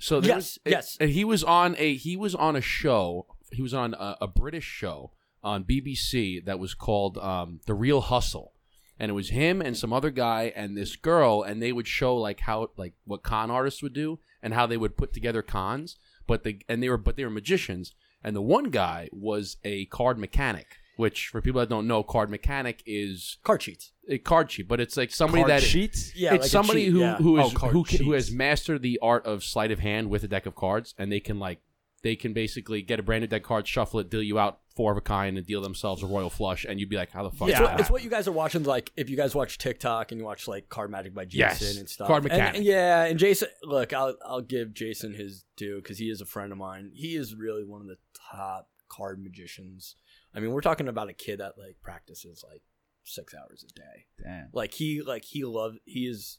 So 0.00 0.20
there 0.20 0.36
Yes, 0.36 0.58
was, 0.64 0.70
yes. 0.72 0.96
and 1.00 1.10
he 1.10 1.24
was 1.24 1.42
on 1.42 1.74
a 1.78 1.94
he 1.96 2.16
was 2.16 2.34
on 2.34 2.54
a 2.56 2.60
show. 2.60 3.26
He 3.52 3.62
was 3.62 3.74
on 3.74 3.94
a, 3.94 4.16
a 4.20 4.26
British 4.26 4.64
show 4.64 5.12
on 5.42 5.64
BBC 5.64 6.44
that 6.44 6.58
was 6.58 6.74
called 6.74 7.16
um, 7.18 7.60
The 7.66 7.74
Real 7.74 8.00
Hustle, 8.02 8.52
and 8.98 9.10
it 9.10 9.14
was 9.14 9.30
him 9.30 9.60
and 9.62 9.76
some 9.76 9.92
other 9.92 10.10
guy 10.10 10.52
and 10.54 10.76
this 10.76 10.96
girl, 10.96 11.42
and 11.42 11.62
they 11.62 11.72
would 11.72 11.88
show 11.88 12.16
like 12.16 12.40
how 12.40 12.70
like 12.76 12.94
what 13.04 13.22
con 13.22 13.50
artists 13.50 13.82
would 13.82 13.94
do 13.94 14.18
and 14.42 14.54
how 14.54 14.66
they 14.66 14.76
would 14.76 14.96
put 14.96 15.12
together 15.12 15.42
cons. 15.42 15.96
But 16.28 16.44
they 16.44 16.60
and 16.68 16.80
they 16.80 16.88
were 16.88 16.96
but 16.96 17.16
they 17.16 17.24
were 17.24 17.30
magicians, 17.30 17.94
and 18.22 18.36
the 18.36 18.42
one 18.42 18.70
guy 18.70 19.08
was 19.10 19.56
a 19.64 19.86
card 19.86 20.18
mechanic. 20.18 20.76
Which, 20.96 21.28
for 21.28 21.40
people 21.40 21.60
that 21.60 21.68
don't 21.68 21.86
know, 21.86 22.02
card 22.02 22.28
mechanic 22.28 22.82
is 22.84 23.38
card 23.44 23.62
sheets. 23.62 23.92
a 24.08 24.18
card 24.18 24.48
cheat, 24.48 24.66
but 24.66 24.80
it's 24.80 24.96
like 24.96 25.12
somebody 25.12 25.42
Card 25.42 25.52
that 25.52 25.62
sheets. 25.62 26.12
Yeah, 26.16 26.34
it's 26.34 26.42
like 26.42 26.46
a 26.46 26.48
somebody 26.48 26.84
cheat, 26.86 26.92
who 26.92 26.98
yeah. 26.98 27.16
who 27.16 27.40
oh, 27.40 27.46
is 27.46 27.52
Oh, 27.52 27.56
card 27.56 27.72
who, 27.72 27.84
can, 27.84 27.98
who 27.98 28.12
cheats. 28.12 28.28
has 28.28 28.34
mastered 28.34 28.82
the 28.82 28.98
art 29.00 29.24
of 29.24 29.44
sleight 29.44 29.70
of 29.70 29.78
hand 29.78 30.10
with 30.10 30.24
a 30.24 30.28
deck 30.28 30.44
of 30.44 30.56
cards, 30.56 30.94
and 30.98 31.12
they 31.12 31.20
can 31.20 31.38
like 31.38 31.60
they 32.02 32.16
can 32.16 32.32
basically 32.32 32.82
get 32.82 33.00
a 33.00 33.02
branded 33.02 33.30
new 33.30 33.36
deck 33.36 33.42
card, 33.44 33.66
shuffle 33.66 34.00
it, 34.00 34.10
deal 34.10 34.22
you 34.22 34.38
out 34.38 34.60
four 34.76 34.92
of 34.92 34.98
a 34.98 35.00
kind, 35.00 35.36
and 35.36 35.46
deal 35.46 35.60
themselves 35.60 36.02
a 36.02 36.06
royal 36.06 36.30
flush, 36.30 36.64
and 36.64 36.78
you'd 36.78 36.88
be 36.88 36.96
like, 36.96 37.10
how 37.10 37.24
the 37.24 37.30
fuck? 37.30 37.48
It's, 37.48 37.58
what, 37.60 37.80
it's 37.80 37.90
what 37.90 38.04
you 38.04 38.10
guys 38.10 38.28
are 38.28 38.32
watching. 38.32 38.62
Like, 38.62 38.92
if 38.96 39.10
you 39.10 39.16
guys 39.16 39.34
watch 39.34 39.58
TikTok 39.58 40.12
and 40.12 40.20
you 40.20 40.24
watch 40.24 40.46
like 40.46 40.68
Card 40.68 40.90
Magic 40.90 41.14
by 41.14 41.24
Jason 41.24 41.66
Yes, 41.66 41.76
and 41.78 41.88
stuff. 41.88 42.06
Card 42.06 42.26
And- 42.30 42.56
and 42.56 42.64
yeah, 42.64 43.04
and 43.04 43.18
Jason. 43.18 43.48
Look, 43.64 43.92
I'll 43.92 44.16
I'll 44.24 44.40
give 44.40 44.74
Jason 44.74 45.14
his 45.14 45.44
due 45.56 45.76
because 45.76 45.98
he 45.98 46.08
is 46.10 46.20
a 46.20 46.26
friend 46.26 46.52
of 46.52 46.58
mine. 46.58 46.92
He 46.94 47.16
is 47.16 47.34
really 47.34 47.64
one 47.64 47.80
of 47.80 47.88
the 47.88 47.98
top 48.32 48.68
card 48.88 49.22
magicians. 49.22 49.96
I 50.34 50.40
mean, 50.40 50.52
we're 50.52 50.60
talking 50.60 50.88
about 50.88 51.08
a 51.08 51.12
kid 51.14 51.40
that 51.40 51.58
like 51.58 51.76
practices 51.82 52.44
like 52.48 52.62
six 53.04 53.34
hours 53.34 53.64
a 53.68 53.72
day. 53.72 54.06
Damn. 54.22 54.48
Like 54.52 54.74
he 54.74 55.02
like 55.02 55.24
he 55.24 55.44
loves. 55.44 55.78
He 55.84 56.06
is. 56.06 56.38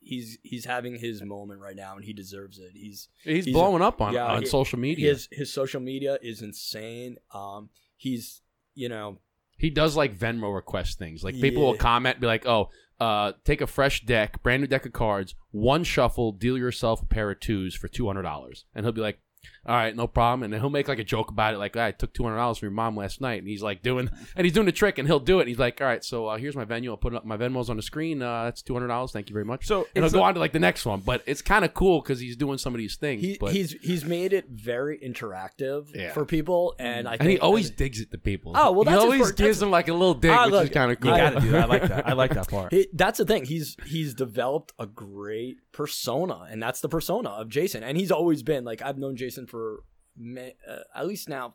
He's 0.00 0.38
he's 0.42 0.64
having 0.64 0.96
his 0.96 1.22
moment 1.22 1.60
right 1.60 1.76
now, 1.76 1.96
and 1.96 2.04
he 2.04 2.12
deserves 2.12 2.58
it. 2.58 2.70
He's 2.74 3.08
He's, 3.24 3.44
He's 3.46 3.54
blowing 3.54 3.82
up 3.82 4.00
on 4.00 4.14
yeah, 4.14 4.26
on 4.26 4.42
he- 4.42 4.48
social 4.48 4.78
media. 4.78 5.10
his 5.10 5.28
his 5.30 5.52
social 5.52 5.80
media 5.80 6.18
is 6.22 6.40
insane. 6.42 7.16
Um, 7.34 7.70
he's 7.96 8.40
you 8.74 8.88
know 8.88 9.18
he 9.56 9.70
does 9.70 9.96
like 9.96 10.16
Venmo 10.16 10.54
request 10.54 10.98
things. 10.98 11.24
Like 11.24 11.34
people 11.40 11.64
will 11.64 11.76
comment, 11.76 12.20
be 12.20 12.26
like, 12.28 12.46
"Oh, 12.46 12.70
uh, 13.00 13.32
take 13.44 13.60
a 13.60 13.66
fresh 13.66 14.04
deck, 14.06 14.42
brand 14.42 14.62
new 14.62 14.68
deck 14.68 14.86
of 14.86 14.92
cards, 14.92 15.34
one 15.50 15.82
shuffle, 15.84 16.30
deal 16.32 16.56
yourself 16.56 17.02
a 17.02 17.06
pair 17.06 17.30
of 17.30 17.40
twos 17.40 17.74
for 17.74 17.88
two 17.88 18.06
hundred 18.06 18.22
dollars," 18.22 18.64
and 18.74 18.84
he'll 18.86 18.92
be 18.92 19.00
like. 19.00 19.20
All 19.66 19.74
right, 19.74 19.94
no 19.94 20.06
problem. 20.06 20.44
And 20.44 20.52
then 20.52 20.60
he'll 20.60 20.70
make 20.70 20.88
like 20.88 20.98
a 20.98 21.04
joke 21.04 21.30
about 21.30 21.52
it, 21.52 21.58
like 21.58 21.76
"Ah, 21.76 21.86
I 21.86 21.90
took 21.92 22.14
two 22.14 22.22
hundred 22.22 22.36
dollars 22.36 22.56
from 22.58 22.66
your 22.66 22.72
mom 22.74 22.96
last 22.96 23.20
night, 23.20 23.40
and 23.40 23.48
he's 23.48 23.62
like 23.62 23.82
doing, 23.82 24.08
and 24.34 24.44
he's 24.46 24.54
doing 24.54 24.64
the 24.64 24.72
trick, 24.72 24.96
and 24.98 25.06
he'll 25.06 25.20
do 25.20 25.38
it. 25.38 25.42
And 25.42 25.48
he's 25.48 25.58
like, 25.58 25.80
all 25.82 25.86
right, 25.86 26.02
so 26.02 26.26
uh, 26.28 26.38
here's 26.38 26.56
my 26.56 26.64
venue. 26.64 26.90
I'll 26.90 26.96
put 26.96 27.14
up 27.14 27.26
my 27.26 27.36
Venmos 27.36 27.68
on 27.68 27.76
the 27.76 27.82
screen. 27.82 28.22
Uh, 28.22 28.44
that's 28.44 28.62
two 28.62 28.72
hundred 28.72 28.86
dollars. 28.88 29.12
Thank 29.12 29.28
you 29.28 29.34
very 29.34 29.44
much. 29.44 29.66
So 29.66 29.80
and 29.80 29.86
he'll 29.96 30.04
it's 30.06 30.14
go 30.14 30.22
on 30.22 30.32
to 30.34 30.40
like 30.40 30.52
the 30.52 30.58
next 30.58 30.86
one. 30.86 31.00
But 31.00 31.22
it's 31.26 31.42
kind 31.42 31.64
of 31.66 31.74
cool 31.74 32.00
because 32.00 32.18
he's 32.18 32.36
doing 32.36 32.56
some 32.56 32.74
of 32.74 32.78
these 32.78 32.96
things. 32.96 33.20
he, 33.20 33.36
but, 33.38 33.52
he's 33.52 33.72
he's 33.82 34.04
made 34.06 34.32
it 34.32 34.48
very 34.48 34.98
interactive 34.98 35.94
Yeah. 35.94 36.12
for 36.12 36.24
people, 36.24 36.74
and 36.78 37.06
I 37.06 37.12
think 37.12 37.20
and 37.22 37.30
he 37.30 37.38
always 37.38 37.70
I- 37.70 37.74
digs 37.74 38.00
it 38.00 38.10
to 38.12 38.18
people. 38.18 38.52
Oh, 38.54 38.72
well, 38.72 38.84
he 38.84 38.90
that's 38.90 38.96
his 38.96 39.04
always 39.04 39.20
work. 39.20 39.36
gives 39.36 39.58
them 39.60 39.70
like 39.70 39.88
a 39.88 39.92
little 39.92 40.14
dig, 40.14 40.30
Ah, 40.30 40.46
which 40.48 40.64
is 40.64 40.70
kind 40.70 40.90
of 40.92 41.00
cool. 41.00 41.10
You 41.10 41.16
I- 41.16 41.30
got 41.30 41.34
to 41.34 41.40
do 41.40 41.50
that. 41.50 41.62
I 41.62 41.66
like 41.66 41.82
that. 41.88 42.08
I 42.08 42.12
like 42.14 42.34
that 42.34 42.48
part. 42.50 42.72
He, 42.72 42.86
that's 42.94 43.18
the 43.18 43.24
thing. 43.26 43.44
He's 43.44 43.76
he's 43.84 44.14
developed 44.14 44.72
a 44.78 44.86
great 44.86 45.58
persona, 45.78 46.44
and 46.50 46.60
that's 46.60 46.80
the 46.80 46.88
persona 46.88 47.28
of 47.28 47.48
Jason. 47.48 47.84
And 47.84 47.96
he's 47.96 48.10
always 48.10 48.42
been 48.42 48.64
like 48.64 48.82
I've 48.82 48.98
known 48.98 49.14
Jason 49.14 49.46
for 49.46 49.84
uh, 50.20 50.80
at 50.92 51.06
least 51.06 51.28
now, 51.28 51.54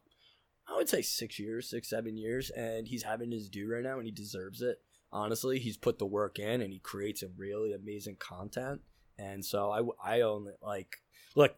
I 0.65 0.77
would 0.77 0.87
say 0.87 1.01
six 1.01 1.37
years, 1.37 1.69
six 1.69 1.89
seven 1.89 2.15
years, 2.15 2.49
and 2.49 2.87
he's 2.87 3.03
having 3.03 3.31
his 3.31 3.49
due 3.49 3.69
right 3.69 3.83
now, 3.83 3.97
and 3.97 4.05
he 4.05 4.13
deserves 4.13 4.61
it. 4.61 4.77
Honestly, 5.11 5.59
he's 5.59 5.75
put 5.75 5.99
the 5.99 6.05
work 6.05 6.39
in, 6.39 6.61
and 6.61 6.71
he 6.71 6.79
creates 6.79 7.21
a 7.21 7.27
really 7.35 7.73
amazing 7.73 8.15
content. 8.15 8.79
And 9.19 9.43
so 9.43 9.93
I 10.01 10.15
I 10.17 10.21
own 10.21 10.47
it. 10.47 10.57
Like, 10.61 11.01
look, 11.35 11.57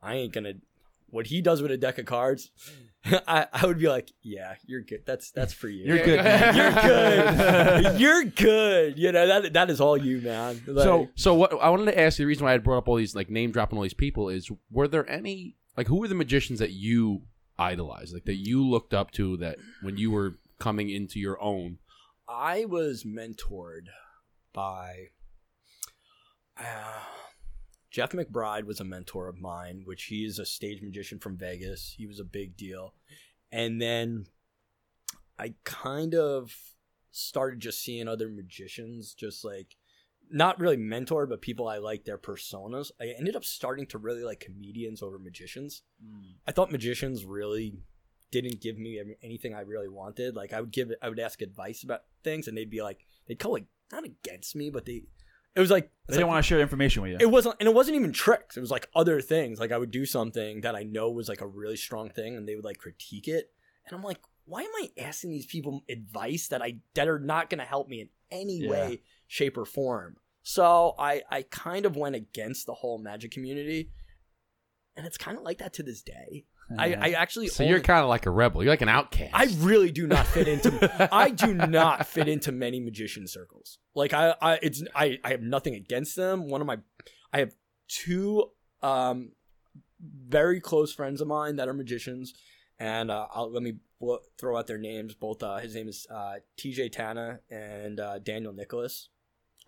I 0.00 0.14
ain't 0.14 0.32
gonna. 0.32 0.54
What 1.08 1.26
he 1.28 1.40
does 1.40 1.62
with 1.62 1.70
a 1.70 1.76
deck 1.76 1.98
of 1.98 2.06
cards, 2.06 2.50
I, 3.04 3.46
I 3.52 3.66
would 3.66 3.78
be 3.78 3.88
like, 3.88 4.10
yeah, 4.22 4.54
you're 4.66 4.82
good. 4.82 5.02
That's 5.06 5.30
that's 5.30 5.52
for 5.52 5.68
you. 5.68 5.84
You're 5.84 6.04
good. 6.04 6.24
You're 6.56 6.72
good. 6.72 8.00
You're 8.00 8.24
good. 8.24 8.98
You 8.98 9.12
know 9.12 9.26
that 9.42 9.52
that 9.52 9.70
is 9.70 9.80
all 9.80 9.96
you, 9.96 10.20
man. 10.20 10.60
Like, 10.66 10.84
So, 10.84 11.08
so 11.14 11.34
what 11.34 11.52
I 11.60 11.70
wanted 11.70 11.86
to 11.86 11.98
ask 11.98 12.18
you, 12.18 12.24
the 12.24 12.28
reason 12.28 12.44
why 12.44 12.54
I 12.54 12.58
brought 12.58 12.78
up 12.78 12.88
all 12.88 12.96
these 12.96 13.14
like 13.14 13.30
name 13.30 13.52
dropping 13.52 13.78
all 13.78 13.82
these 13.82 13.94
people 13.94 14.28
is, 14.28 14.50
were 14.70 14.88
there 14.88 15.08
any 15.08 15.56
like 15.76 15.86
who 15.86 16.00
were 16.00 16.08
the 16.08 16.14
magicians 16.14 16.58
that 16.58 16.72
you 16.72 17.22
idolized, 17.58 18.12
like 18.12 18.24
that 18.24 18.34
you 18.36 18.66
looked 18.66 18.92
up 18.92 19.12
to, 19.12 19.36
that 19.38 19.56
when 19.82 19.96
you 19.96 20.10
were 20.10 20.38
coming 20.58 20.90
into 20.90 21.20
your 21.20 21.40
own? 21.40 21.78
I 22.28 22.64
was 22.64 23.04
mentored 23.04 23.86
by 24.52 25.10
uh, 26.58 27.00
Jeff 27.96 28.10
McBride 28.10 28.64
was 28.64 28.78
a 28.78 28.84
mentor 28.84 29.26
of 29.26 29.40
mine, 29.40 29.80
which 29.86 30.04
he 30.04 30.26
is 30.26 30.38
a 30.38 30.44
stage 30.44 30.82
magician 30.82 31.18
from 31.18 31.38
Vegas. 31.38 31.94
He 31.96 32.06
was 32.06 32.20
a 32.20 32.24
big 32.24 32.54
deal. 32.54 32.92
And 33.50 33.80
then 33.80 34.26
I 35.38 35.54
kind 35.64 36.14
of 36.14 36.54
started 37.10 37.58
just 37.58 37.82
seeing 37.82 38.06
other 38.06 38.28
magicians 38.28 39.14
just 39.14 39.46
like 39.46 39.76
not 40.30 40.60
really 40.60 40.76
mentored, 40.76 41.30
but 41.30 41.40
people 41.40 41.68
I 41.68 41.78
like 41.78 42.04
their 42.04 42.18
personas. 42.18 42.90
I 43.00 43.14
ended 43.16 43.34
up 43.34 43.46
starting 43.46 43.86
to 43.86 43.96
really 43.96 44.24
like 44.24 44.40
comedians 44.40 45.02
over 45.02 45.18
magicians. 45.18 45.80
Hmm. 45.98 46.32
I 46.46 46.52
thought 46.52 46.70
magicians 46.70 47.24
really 47.24 47.78
didn't 48.30 48.60
give 48.60 48.76
me 48.76 49.00
anything 49.22 49.54
I 49.54 49.60
really 49.60 49.88
wanted. 49.88 50.36
Like 50.36 50.52
I 50.52 50.60
would 50.60 50.70
give, 50.70 50.92
I 51.00 51.08
would 51.08 51.18
ask 51.18 51.40
advice 51.40 51.82
about 51.82 52.02
things, 52.22 52.46
and 52.46 52.58
they'd 52.58 52.68
be 52.68 52.82
like, 52.82 53.06
they'd 53.26 53.38
come 53.38 53.52
like 53.52 53.68
not 53.90 54.04
against 54.04 54.54
me, 54.54 54.68
but 54.68 54.84
they, 54.84 55.04
it 55.56 55.60
was 55.60 55.70
like 55.70 55.90
They 56.06 56.18
like- 56.18 56.26
want 56.26 56.44
to 56.44 56.46
share 56.46 56.60
information 56.60 57.02
with 57.02 57.12
you. 57.12 57.18
it 57.20 57.30
wasn't, 57.30 57.56
and 57.58 57.68
it 57.68 57.74
wasn't 57.74 57.96
even 57.96 58.12
tricks. 58.12 58.56
It 58.56 58.60
was 58.60 58.70
like 58.70 58.88
other 58.94 59.20
things. 59.20 59.58
Like 59.58 59.72
I 59.72 59.78
would 59.78 59.90
do 59.90 60.06
something 60.06 60.60
that 60.60 60.76
I 60.76 60.82
know 60.84 61.10
was 61.10 61.28
like 61.28 61.40
a 61.40 61.46
really 61.46 61.76
strong 61.76 62.10
thing, 62.10 62.36
and 62.36 62.46
they 62.48 62.54
would 62.54 62.64
like 62.64 62.78
critique 62.78 63.26
it, 63.26 63.50
and 63.86 63.96
I'm 63.96 64.04
like, 64.04 64.20
why 64.44 64.62
am 64.62 64.70
I 64.76 64.90
asking 64.98 65.30
these 65.30 65.46
people 65.46 65.82
advice 65.88 66.46
that 66.48 66.62
I 66.62 66.78
that 66.94 67.08
are 67.08 67.18
not 67.18 67.50
going 67.50 67.58
to 67.58 67.64
help 67.64 67.88
me 67.88 68.02
in 68.02 68.08
any 68.30 68.58
Yeah. 68.58 68.70
way, 68.70 69.02
shape, 69.26 69.56
or 69.56 69.64
form? 69.64 70.18
So 70.42 70.94
I 70.98 71.22
I 71.30 71.42
kind 71.42 71.86
of 71.86 71.96
went 71.96 72.14
against 72.14 72.66
the 72.66 72.74
whole 72.74 72.98
magic 72.98 73.32
community, 73.32 73.90
and 74.96 75.06
it's 75.06 75.18
kind 75.18 75.36
of 75.36 75.42
like 75.42 75.58
that 75.58 75.72
to 75.74 75.82
this 75.82 76.02
day. 76.02 76.44
I 76.78 76.94
I 76.94 77.10
actually 77.10 77.48
So 77.48 77.62
only- 77.64 77.72
you're 77.72 77.80
kind 77.82 78.02
of 78.02 78.08
like 78.08 78.26
a 78.26 78.30
rebel. 78.30 78.62
You're 78.62 78.72
like 78.72 78.82
an 78.82 78.88
outcast. 78.88 79.30
I 79.34 79.46
really 79.58 79.90
do 79.92 80.06
not 80.06 80.26
fit 80.26 80.48
into 80.48 81.08
I 81.14 81.30
do 81.30 81.54
not 81.54 82.06
fit 82.06 82.28
into 82.28 82.52
many 82.52 82.80
magician 82.80 83.26
circles. 83.26 83.78
Like 83.94 84.12
I 84.12 84.34
I 84.40 84.58
it's 84.62 84.82
I 84.94 85.18
I 85.24 85.30
have 85.30 85.42
nothing 85.42 85.74
against 85.74 86.16
them. 86.16 86.48
One 86.48 86.60
of 86.60 86.66
my 86.66 86.78
I 87.32 87.38
have 87.40 87.54
two 87.88 88.50
um 88.82 89.32
very 90.00 90.60
close 90.60 90.92
friends 90.92 91.20
of 91.20 91.28
mine 91.28 91.56
that 91.56 91.68
are 91.68 91.72
magicians 91.74 92.34
and 92.78 93.10
uh, 93.10 93.26
I'll 93.34 93.50
let 93.50 93.62
me 93.62 93.74
blo- 94.00 94.20
throw 94.38 94.56
out 94.58 94.66
their 94.66 94.76
names. 94.78 95.14
Both 95.14 95.42
uh, 95.42 95.56
his 95.58 95.74
name 95.74 95.88
is 95.88 96.06
uh, 96.10 96.34
TJ 96.58 96.92
Tana 96.92 97.40
and 97.50 97.98
uh, 97.98 98.18
Daniel 98.18 98.52
Nicholas 98.52 99.08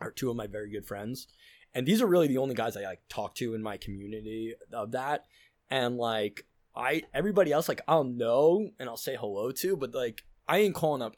are 0.00 0.10
two 0.10 0.28
of 0.30 0.36
my 0.36 0.46
very 0.46 0.70
good 0.70 0.86
friends. 0.86 1.26
And 1.74 1.86
these 1.86 2.02
are 2.02 2.06
really 2.06 2.28
the 2.28 2.38
only 2.38 2.54
guys 2.54 2.76
I 2.76 2.82
like 2.82 3.00
talk 3.08 3.34
to 3.36 3.54
in 3.54 3.62
my 3.62 3.76
community 3.78 4.54
of 4.72 4.92
that. 4.92 5.24
And 5.70 5.96
like 5.96 6.44
I 6.76 7.02
everybody 7.12 7.52
else 7.52 7.68
like 7.68 7.80
I'll 7.88 8.04
know 8.04 8.70
and 8.78 8.88
I'll 8.88 8.96
say 8.96 9.16
hello 9.16 9.50
to, 9.52 9.76
but 9.76 9.94
like 9.94 10.22
I 10.46 10.58
ain't 10.58 10.74
calling 10.74 11.02
up 11.02 11.16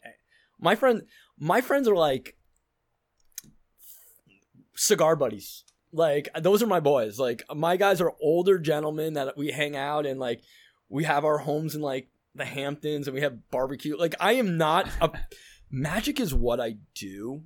my 0.60 0.74
friend 0.74 1.02
my 1.38 1.60
friends 1.60 1.88
are 1.88 1.96
like 1.96 2.36
cigar 4.76 5.16
buddies. 5.16 5.64
Like 5.92 6.28
those 6.38 6.62
are 6.62 6.66
my 6.66 6.80
boys. 6.80 7.18
Like 7.18 7.42
my 7.54 7.76
guys 7.76 8.00
are 8.00 8.12
older 8.20 8.58
gentlemen 8.58 9.14
that 9.14 9.36
we 9.36 9.50
hang 9.50 9.76
out 9.76 10.06
and 10.06 10.20
like 10.20 10.40
we 10.88 11.04
have 11.04 11.24
our 11.24 11.38
homes 11.38 11.74
in 11.74 11.82
like 11.82 12.08
the 12.34 12.44
Hamptons 12.44 13.06
and 13.06 13.14
we 13.14 13.22
have 13.22 13.50
barbecue. 13.50 13.96
Like 13.96 14.14
I 14.20 14.34
am 14.34 14.56
not 14.56 14.88
a 15.00 15.10
magic 15.70 16.20
is 16.20 16.34
what 16.34 16.60
I 16.60 16.76
do. 16.94 17.44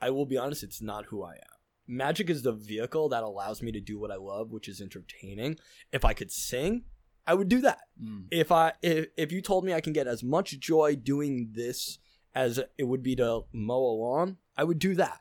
I 0.00 0.10
will 0.10 0.26
be 0.26 0.36
honest, 0.36 0.62
it's 0.62 0.82
not 0.82 1.06
who 1.06 1.22
I 1.22 1.32
am. 1.32 1.56
Magic 1.88 2.28
is 2.28 2.42
the 2.42 2.52
vehicle 2.52 3.08
that 3.10 3.22
allows 3.22 3.62
me 3.62 3.70
to 3.72 3.80
do 3.80 3.98
what 3.98 4.10
I 4.10 4.16
love, 4.16 4.50
which 4.50 4.68
is 4.68 4.80
entertaining. 4.80 5.56
If 5.92 6.04
I 6.04 6.14
could 6.14 6.32
sing, 6.32 6.82
I 7.26 7.34
would 7.34 7.48
do 7.48 7.60
that. 7.62 7.80
Mm. 8.02 8.26
If 8.30 8.52
I 8.52 8.72
if, 8.82 9.08
if 9.16 9.32
you 9.32 9.42
told 9.42 9.64
me 9.64 9.74
I 9.74 9.80
can 9.80 9.92
get 9.92 10.06
as 10.06 10.22
much 10.22 10.58
joy 10.58 10.96
doing 10.96 11.50
this 11.52 11.98
as 12.34 12.60
it 12.78 12.84
would 12.84 13.02
be 13.02 13.16
to 13.16 13.44
mow 13.52 13.78
a 13.78 13.94
lawn, 13.94 14.36
I 14.56 14.64
would 14.64 14.78
do 14.78 14.94
that. 14.94 15.20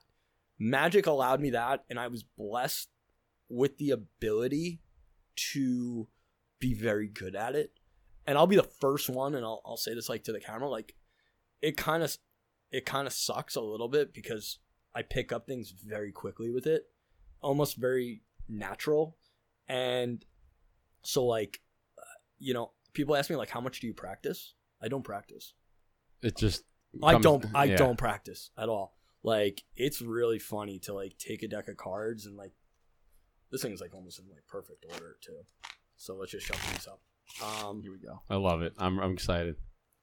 Magic 0.59 1.07
allowed 1.07 1.41
me 1.41 1.49
that, 1.51 1.83
and 1.89 1.99
I 1.99 2.07
was 2.07 2.23
blessed 2.23 2.89
with 3.49 3.77
the 3.77 3.91
ability 3.91 4.81
to 5.51 6.07
be 6.59 6.73
very 6.73 7.07
good 7.07 7.35
at 7.35 7.55
it. 7.55 7.71
And 8.27 8.37
I'll 8.37 8.47
be 8.47 8.55
the 8.55 8.63
first 8.63 9.09
one, 9.09 9.35
and 9.35 9.45
I'll, 9.45 9.61
I'll 9.65 9.77
say 9.77 9.93
this 9.93 10.09
like 10.09 10.23
to 10.25 10.31
the 10.31 10.39
camera, 10.39 10.69
like 10.69 10.95
it 11.61 11.77
kind 11.77 12.03
of 12.03 12.17
it 12.71 12.85
kind 12.85 13.07
of 13.07 13.13
sucks 13.13 13.55
a 13.55 13.61
little 13.61 13.87
bit 13.87 14.13
because 14.13 14.59
I 14.93 15.01
pick 15.01 15.31
up 15.31 15.45
things 15.45 15.71
very 15.71 16.11
quickly 16.11 16.49
with 16.49 16.67
it, 16.67 16.83
almost 17.41 17.77
very 17.77 18.23
natural, 18.47 19.17
and 19.67 20.23
so 21.03 21.25
like 21.25 21.61
you 22.39 22.53
know 22.53 22.71
people 22.93 23.15
ask 23.15 23.29
me 23.29 23.35
like 23.35 23.49
how 23.49 23.61
much 23.61 23.79
do 23.79 23.87
you 23.87 23.93
practice? 23.93 24.53
I 24.81 24.87
don't 24.87 25.03
practice. 25.03 25.53
It 26.21 26.37
just. 26.37 26.63
I 27.03 27.17
don't 27.17 27.45
I 27.53 27.65
yeah. 27.65 27.75
don't 27.75 27.97
practice 27.97 28.51
at 28.57 28.69
all. 28.69 28.95
Like 29.23 29.63
it's 29.75 30.01
really 30.01 30.39
funny 30.39 30.79
to 30.79 30.93
like 30.93 31.17
take 31.17 31.43
a 31.43 31.47
deck 31.47 31.67
of 31.67 31.77
cards 31.77 32.25
and 32.25 32.37
like 32.37 32.53
this 33.51 33.61
thing 33.61 33.73
is 33.73 33.81
like 33.81 33.93
almost 33.93 34.19
in 34.19 34.25
like 34.29 34.45
perfect 34.47 34.85
order 34.91 35.17
too. 35.21 35.41
So 35.97 36.15
let's 36.15 36.31
just 36.31 36.45
shuffle 36.45 36.71
these 36.71 36.87
up. 36.87 37.01
Um 37.43 37.81
Here 37.81 37.91
we 37.91 37.99
go. 37.99 38.21
I 38.29 38.35
love 38.35 38.61
it. 38.61 38.73
I'm 38.77 38.99
I'm 38.99 39.11
excited. 39.13 39.55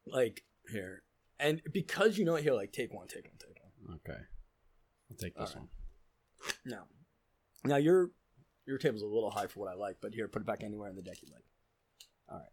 like 0.06 0.42
here. 0.70 1.02
And 1.40 1.62
because 1.72 2.18
you 2.18 2.24
know 2.24 2.34
it 2.34 2.42
here, 2.42 2.52
like 2.52 2.72
take 2.72 2.92
one, 2.92 3.08
take 3.08 3.24
one, 3.24 3.38
take 3.38 3.56
one. 3.62 4.00
Okay. 4.06 4.20
I'll 5.10 5.16
take 5.16 5.34
this 5.34 5.54
All 5.54 5.60
right. 5.62 5.68
one. 6.36 6.54
Now 6.66 6.84
now 7.64 7.76
your 7.76 8.10
your 8.66 8.78
table's 8.78 9.02
a 9.02 9.06
little 9.06 9.30
high 9.30 9.46
for 9.46 9.60
what 9.60 9.70
I 9.70 9.74
like, 9.74 9.96
but 10.00 10.14
here, 10.14 10.28
put 10.28 10.42
it 10.42 10.46
back 10.46 10.62
anywhere 10.62 10.88
in 10.88 10.96
the 10.96 11.02
deck 11.02 11.16
you 11.22 11.28
like. 11.32 11.44
Alright. 12.32 12.48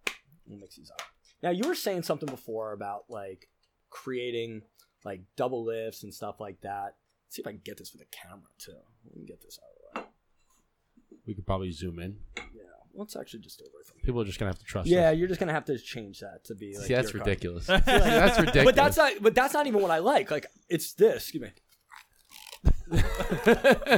We'll 0.48 0.60
mix 0.60 0.76
these 0.76 0.92
up. 0.92 1.02
Now 1.42 1.52
you 1.52 1.68
were 1.68 1.76
saying 1.76 2.04
something 2.04 2.30
before 2.30 2.74
about 2.74 3.06
like 3.10 3.48
creating 3.90 4.64
like 5.06 5.22
double 5.36 5.64
lifts 5.64 6.04
and 6.04 6.14
stuff 6.14 6.40
like 6.40 6.62
that. 6.62 6.96
Let's 7.26 7.36
see 7.36 7.42
if 7.42 7.48
I 7.48 7.52
can 7.52 7.62
get 7.64 7.78
this 7.78 7.90
for 7.90 7.98
the 7.98 8.06
camera 8.12 8.50
too. 8.58 8.74
Let 9.06 9.18
me 9.18 9.26
get 9.26 9.42
this 9.42 9.60
out 9.62 9.70
of 9.70 9.94
the 9.94 10.00
way. 10.02 10.08
We 11.26 11.34
could 11.36 11.46
probably 11.46 11.72
zoom 11.72 12.00
in. 12.00 12.18
Yeah, 12.38 12.64
let's 12.94 13.16
actually 13.16 13.42
just 13.42 13.60
do 13.60 13.66
it 13.66 13.86
from. 13.86 14.00
People 14.02 14.22
are 14.22 14.26
just 14.26 14.40
gonna 14.40 14.50
have 14.50 14.60
to 14.60 14.66
trust. 14.66 14.90
Yeah, 14.90 15.12
us. 15.12 15.18
you're 15.18 15.28
just 15.28 15.40
gonna 15.40 15.54
have 15.54 15.66
to 15.66 15.78
change 15.78 16.20
that 16.20 16.44
to 16.46 16.56
be 16.56 16.76
like. 16.76 16.86
See, 16.88 16.94
that's 16.94 17.14
your 17.14 17.20
card. 17.20 17.28
ridiculous. 17.28 17.68
that's 17.68 18.40
ridiculous. 18.40 18.66
But 18.66 18.76
that's 18.76 18.98
not. 18.98 19.14
But 19.22 19.36
that's 19.36 19.54
not 19.54 19.68
even 19.68 19.82
what 19.82 19.92
I 19.92 20.00
like. 20.00 20.32
Like 20.32 20.48
it's 20.70 20.94
this. 20.94 21.24
Excuse 21.24 21.44
me. 21.44 21.50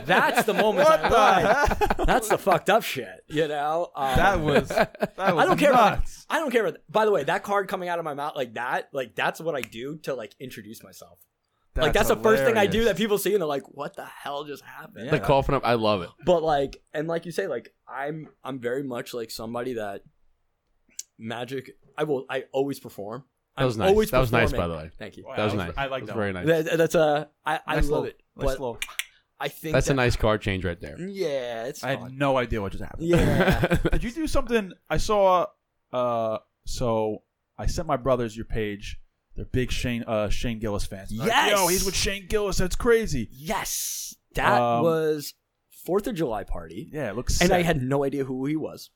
That's 0.05 0.43
the 0.43 0.53
moment 0.53 0.87
I 0.89 1.09
like. 1.09 1.97
That's 2.05 2.29
the 2.29 2.37
fucked 2.37 2.69
up 2.69 2.83
shit. 2.83 3.23
You 3.27 3.47
know. 3.47 3.89
Um, 3.95 4.15
That 4.15 4.39
was 4.41 4.67
that 4.69 5.17
was 5.17 5.17
I 5.19 5.45
don't 5.45 5.57
care 5.57 5.71
about. 5.71 5.99
I 6.29 6.39
don't 6.39 6.51
care 6.51 6.65
about. 6.65 6.79
By 6.89 7.05
the 7.05 7.11
way, 7.11 7.23
that 7.23 7.43
card 7.43 7.67
coming 7.67 7.89
out 7.89 7.99
of 7.99 8.05
my 8.05 8.13
mouth 8.13 8.33
like 8.35 8.55
that, 8.55 8.89
like 8.93 9.15
that's 9.15 9.39
what 9.39 9.55
I 9.55 9.61
do 9.61 9.97
to 10.03 10.13
like 10.13 10.35
introduce 10.39 10.83
myself. 10.83 11.19
like 11.75 11.93
that's 11.93 12.09
the 12.09 12.17
first 12.17 12.43
thing 12.43 12.57
I 12.57 12.67
do 12.67 12.83
that 12.85 12.97
people 12.97 13.17
see 13.17 13.33
and 13.33 13.41
they're 13.41 13.47
like, 13.47 13.63
"What 13.69 13.95
the 13.95 14.05
hell 14.05 14.43
just 14.43 14.63
happened?" 14.63 15.05
Yeah. 15.05 15.11
the 15.11 15.19
coughing 15.19 15.55
up. 15.55 15.63
I 15.65 15.75
love 15.75 16.01
it. 16.01 16.09
but 16.25 16.43
like 16.43 16.81
and 16.93 17.07
like 17.07 17.25
you 17.25 17.31
say 17.31 17.47
like 17.47 17.73
i'm 17.87 18.27
i'm 18.43 18.59
very 18.59 18.83
much 18.83 19.13
like 19.13 19.29
somebody 19.31 19.73
that 19.73 20.01
magic 21.17 21.71
i 21.97 22.03
will 22.03 22.25
i 22.29 22.45
always 22.51 22.79
perform 22.79 23.23
That 23.57 23.61
I'm 23.63 23.65
was 23.67 23.77
nice. 23.77 23.89
always 23.89 24.11
That 24.11 24.19
was 24.19 24.31
nice, 24.31 24.51
by 24.53 24.67
the 24.67 24.75
way. 24.75 24.91
thank 24.97 25.17
you 25.17 25.25
Wow, 25.25 25.35
That 25.35 25.43
was 25.45 25.53
I 25.53 25.57
nice. 25.57 25.73
I 25.77 25.85
like 25.87 26.01
that. 26.03 26.07
that. 26.07 26.15
Very 26.15 26.33
one. 26.33 26.45
nice. 26.47 26.63
that, 26.65 26.77
that's 26.77 26.95
a 26.95 27.29
i 27.45 27.59
i 27.67 27.75
Nice 27.75 27.83
love 27.89 28.03
little- 28.03 28.05
it 28.05 28.21
nice 28.37 28.45
but 28.45 28.59
little- 28.59 28.79
i 29.39 29.47
think 29.47 29.73
That's 29.73 29.89
a 29.89 29.93
nice 29.93 30.15
card 30.15 30.41
change 30.41 30.63
right 30.65 30.79
there. 30.79 30.99
yeah 30.99 31.65
it's 31.65 31.83
I 31.83 31.91
had 31.95 32.13
no 32.17 32.37
idea 32.37 32.61
what 32.61 32.71
just 32.71 32.83
happened. 32.83 33.07
yeah 33.07 33.77
Did 33.91 34.03
you 34.03 34.11
do 34.11 34.27
something? 34.27 34.71
I 34.89 34.97
saw. 34.97 35.47
Uh, 35.91 36.37
so 36.65 37.23
I 37.57 37.65
sent 37.65 37.87
my 37.87 37.97
brothers 37.97 38.35
your 38.37 38.45
page. 38.45 38.99
They're 39.35 39.45
big 39.45 39.71
Shane 39.71 40.03
uh, 40.03 40.29
Shane 40.29 40.59
Gillis 40.59 40.85
fans. 40.85 41.09
They're 41.09 41.19
like, 41.19 41.27
Yes! 41.27 41.51
Yo, 41.59 41.67
he's 41.67 41.83
with 41.85 41.95
Shane 41.95 42.27
Gillis. 42.27 42.57
That's 42.57 42.75
crazy. 42.75 43.29
yes 43.31 44.15
that 44.35 44.61
Um, 44.61 44.83
was 44.83 45.33
fourth 45.85 46.07
of 46.07 46.15
july 46.15 46.43
party 46.45 46.89
Yeah, 46.93 47.09
it 47.09 47.15
looks. 47.17 47.41
and 47.41 47.49
sick. 47.49 47.57
i 47.57 47.63
had 47.63 47.81
no 47.81 48.03
idea 48.05 48.23
who 48.23 48.45
he 48.45 48.55
was 48.55 48.91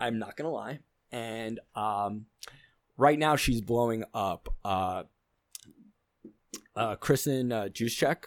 i'm 0.00 0.18
not 0.18 0.36
gonna 0.36 0.50
lie 0.50 0.80
and 1.12 1.60
um 1.76 2.26
right 2.96 3.18
now 3.18 3.36
she's 3.36 3.60
blowing 3.60 4.04
up 4.14 4.48
uh 4.64 5.02
uh 6.76 6.96
kristen 6.96 7.52
uh 7.52 7.68
Juszczyk, 7.72 8.24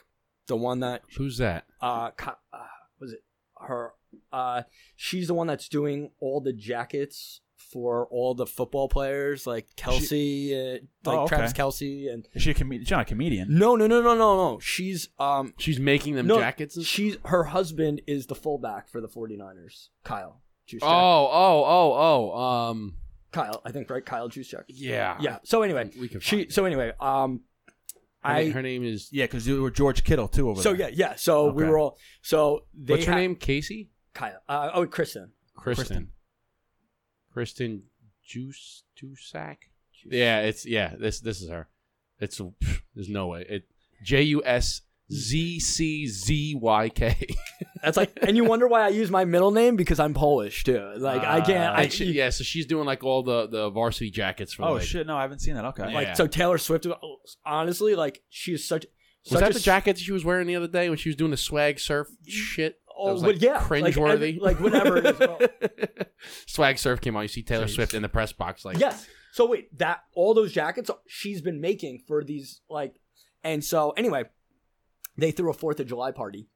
the 0.48 0.56
one 0.56 0.80
that 0.82 1.02
Who's 1.18 1.38
that? 1.38 1.66
uh, 1.82 2.12
Ka- 2.12 2.38
uh 2.54 2.58
was 3.00 3.14
it 3.14 3.24
her 3.60 3.94
uh 4.32 4.64
she's 4.96 5.28
the 5.28 5.34
one 5.34 5.48
that's 5.48 5.68
doing 5.68 6.12
all 6.20 6.40
the 6.42 6.54
jackets 6.54 7.42
for 7.58 8.08
all 8.12 8.34
the 8.34 8.46
football 8.46 8.88
players 8.88 9.46
like 9.46 9.68
Kelce 9.76 10.52
uh, 10.54 10.72
like 11.04 11.18
Oh, 11.18 11.24
okay. 11.24 11.36
Travis 11.36 11.54
Kelce 11.54 12.14
and 12.14 12.26
Is 12.34 12.44
she 12.44 12.52
a 12.52 12.54
com- 12.54 12.72
she's 12.72 12.92
not 12.92 13.02
a 13.02 13.06
comedian. 13.06 13.48
no 13.58 13.76
no 13.76 13.88
no 13.88 14.02
no 14.02 14.14
no 14.16 14.38
no 14.38 14.60
she's 14.60 15.10
um 15.20 15.54
She's 15.58 15.80
making 15.80 16.16
them 16.16 16.28
no, 16.28 16.38
jackets. 16.40 16.78
And 16.78 16.86
she's 16.86 17.18
her 17.26 17.46
husband 17.46 18.02
is 18.08 18.28
the 18.28 18.36
fullback 18.36 18.88
for 18.88 19.02
the 19.02 19.08
49ers 19.10 19.90
Kyle 20.04 20.42
Juszczyk. 20.70 20.80
oh, 20.84 21.30
oh, 21.32 21.64
oh, 21.66 22.32
oh. 22.34 22.40
Um. 22.70 22.96
Kyle 23.32 23.62
I 23.66 23.72
think 23.72 23.90
right 23.90 24.06
Kyle 24.06 24.30
Juszczyk 24.30 24.64
Yeah. 24.68 25.18
yeah 25.20 25.38
so 25.44 25.62
anyway 25.62 25.90
We 26.00 26.08
can. 26.08 26.20
she 26.20 26.38
find 26.44 26.54
so 26.54 26.66
anyway 26.66 26.94
um 27.00 27.42
her, 28.24 28.34
I 28.34 28.44
name, 28.44 28.52
her 28.54 28.62
name 28.62 28.84
is. 28.84 29.10
Yeah, 29.12 29.26
because 29.26 29.48
you 29.48 29.62
were 29.62 29.72
George 29.72 30.04
Kittle 30.04 30.28
too 30.28 30.50
over 30.50 30.62
so 30.62 30.74
there. 30.74 30.90
yeah 30.90 30.96
yeah 31.12 31.16
so 31.16 31.52
we 31.52 31.64
were 31.66 31.78
all 31.78 31.98
so 32.22 32.64
they 32.74 32.94
What's 32.94 33.06
her 33.06 33.12
ha- 33.14 33.18
name? 33.20 33.36
Casey. 33.36 33.90
Kyle 34.14 34.40
uh, 34.50 34.72
oh 34.74 34.86
Kristen 34.88 35.32
Kristen. 35.56 35.86
Kristen. 35.86 36.08
Kristen 37.34 37.84
Juice 38.26 38.84
Jusack. 39.00 39.58
Yeah, 40.06 40.40
it's 40.42 40.66
yeah. 40.66 40.94
This 40.98 41.20
this 41.20 41.42
is 41.42 41.50
her. 41.50 41.68
It's 42.20 42.42
there's 42.96 43.10
no 43.10 43.28
way. 43.28 43.46
It 43.48 43.68
J 44.04 44.24
U 44.24 44.42
S 44.46 44.82
Z 45.12 45.60
C 45.62 46.06
Z 46.08 46.56
Y 46.62 46.90
K. 46.90 47.28
That's 47.82 47.96
like, 47.96 48.18
and 48.22 48.36
you 48.36 48.44
wonder 48.44 48.68
why 48.68 48.82
I 48.82 48.90
use 48.90 49.10
my 49.10 49.24
middle 49.26 49.52
name 49.52 49.76
because 49.76 50.00
I'm 50.00 50.14
Polish 50.14 50.64
too. 50.64 50.94
Like 50.98 51.22
I 51.22 51.42
can't. 51.42 51.74
Uh, 51.74 51.78
I, 51.78 51.84
And 51.84 51.94
she- 51.94 52.06
yeah, 52.12 52.30
so 52.30 52.44
she's 52.44 52.66
doing 52.66 52.86
like 52.86 53.04
all 53.04 53.24
the 53.24 53.48
the 53.48 53.70
varsity 53.70 54.12
jackets 54.12 54.54
for. 54.54 54.64
Oh 54.64 54.74
like, 54.74 54.82
shit! 54.84 55.08
No, 55.08 55.16
I 55.16 55.22
haven't 55.22 55.40
seen 55.40 55.56
that. 55.56 55.66
Okay. 55.66 55.88
Yeah. 55.90 55.96
like 55.96 56.16
so 56.16 56.28
Taylor 56.28 56.58
Swift. 56.58 56.86
Honestly, 57.46 57.96
like 57.96 58.22
she 58.30 58.54
is 58.54 58.68
such. 58.68 58.86
Was 59.30 59.32
such 59.32 59.40
that 59.42 59.52
a 59.52 59.54
the 59.54 59.60
jacket 59.60 59.98
she 60.00 60.12
was 60.12 60.24
wearing 60.26 60.48
the 60.48 60.56
other 60.56 60.68
day 60.68 60.90
when 60.90 60.98
she 60.98 61.10
was 61.10 61.16
doing 61.16 61.32
the 61.32 61.38
swag 61.38 61.80
surf 61.80 62.08
shit? 62.26 62.80
Oh, 62.98 63.08
that 63.08 63.14
was 63.14 63.22
but 63.22 63.34
like 63.36 63.42
yeah, 63.42 63.54
like, 63.54 63.94
cringeworthy. 63.94 64.14
every- 64.14 64.40
like, 64.40 64.60
whatever 64.60 64.98
it 64.98 65.06
is, 65.06 65.20
well- 65.20 65.40
swag 66.48 66.78
surf 66.80 67.00
came 67.02 67.16
on. 67.16 67.24
You 67.24 67.28
see 67.28 67.44
Taylor 67.44 67.66
Jeez. 67.66 67.76
Swift 67.76 67.94
in 67.94 68.02
the 68.02 68.10
press 68.10 68.32
box, 68.34 68.66
like 68.66 68.80
Yes. 68.80 69.06
So 69.34 69.46
wait, 69.46 69.78
that 69.78 70.00
all 70.16 70.34
those 70.34 70.52
jackets 70.52 70.90
she's 71.08 71.42
been 71.42 71.62
making 71.62 72.04
for 72.08 72.24
these 72.24 72.62
like, 72.70 72.96
and 73.44 73.64
so 73.64 73.92
anyway, 73.92 74.24
they 75.18 75.32
threw 75.32 75.50
a 75.50 75.54
Fourth 75.54 75.80
of 75.80 75.88
July 75.88 76.12
party, 76.12 76.48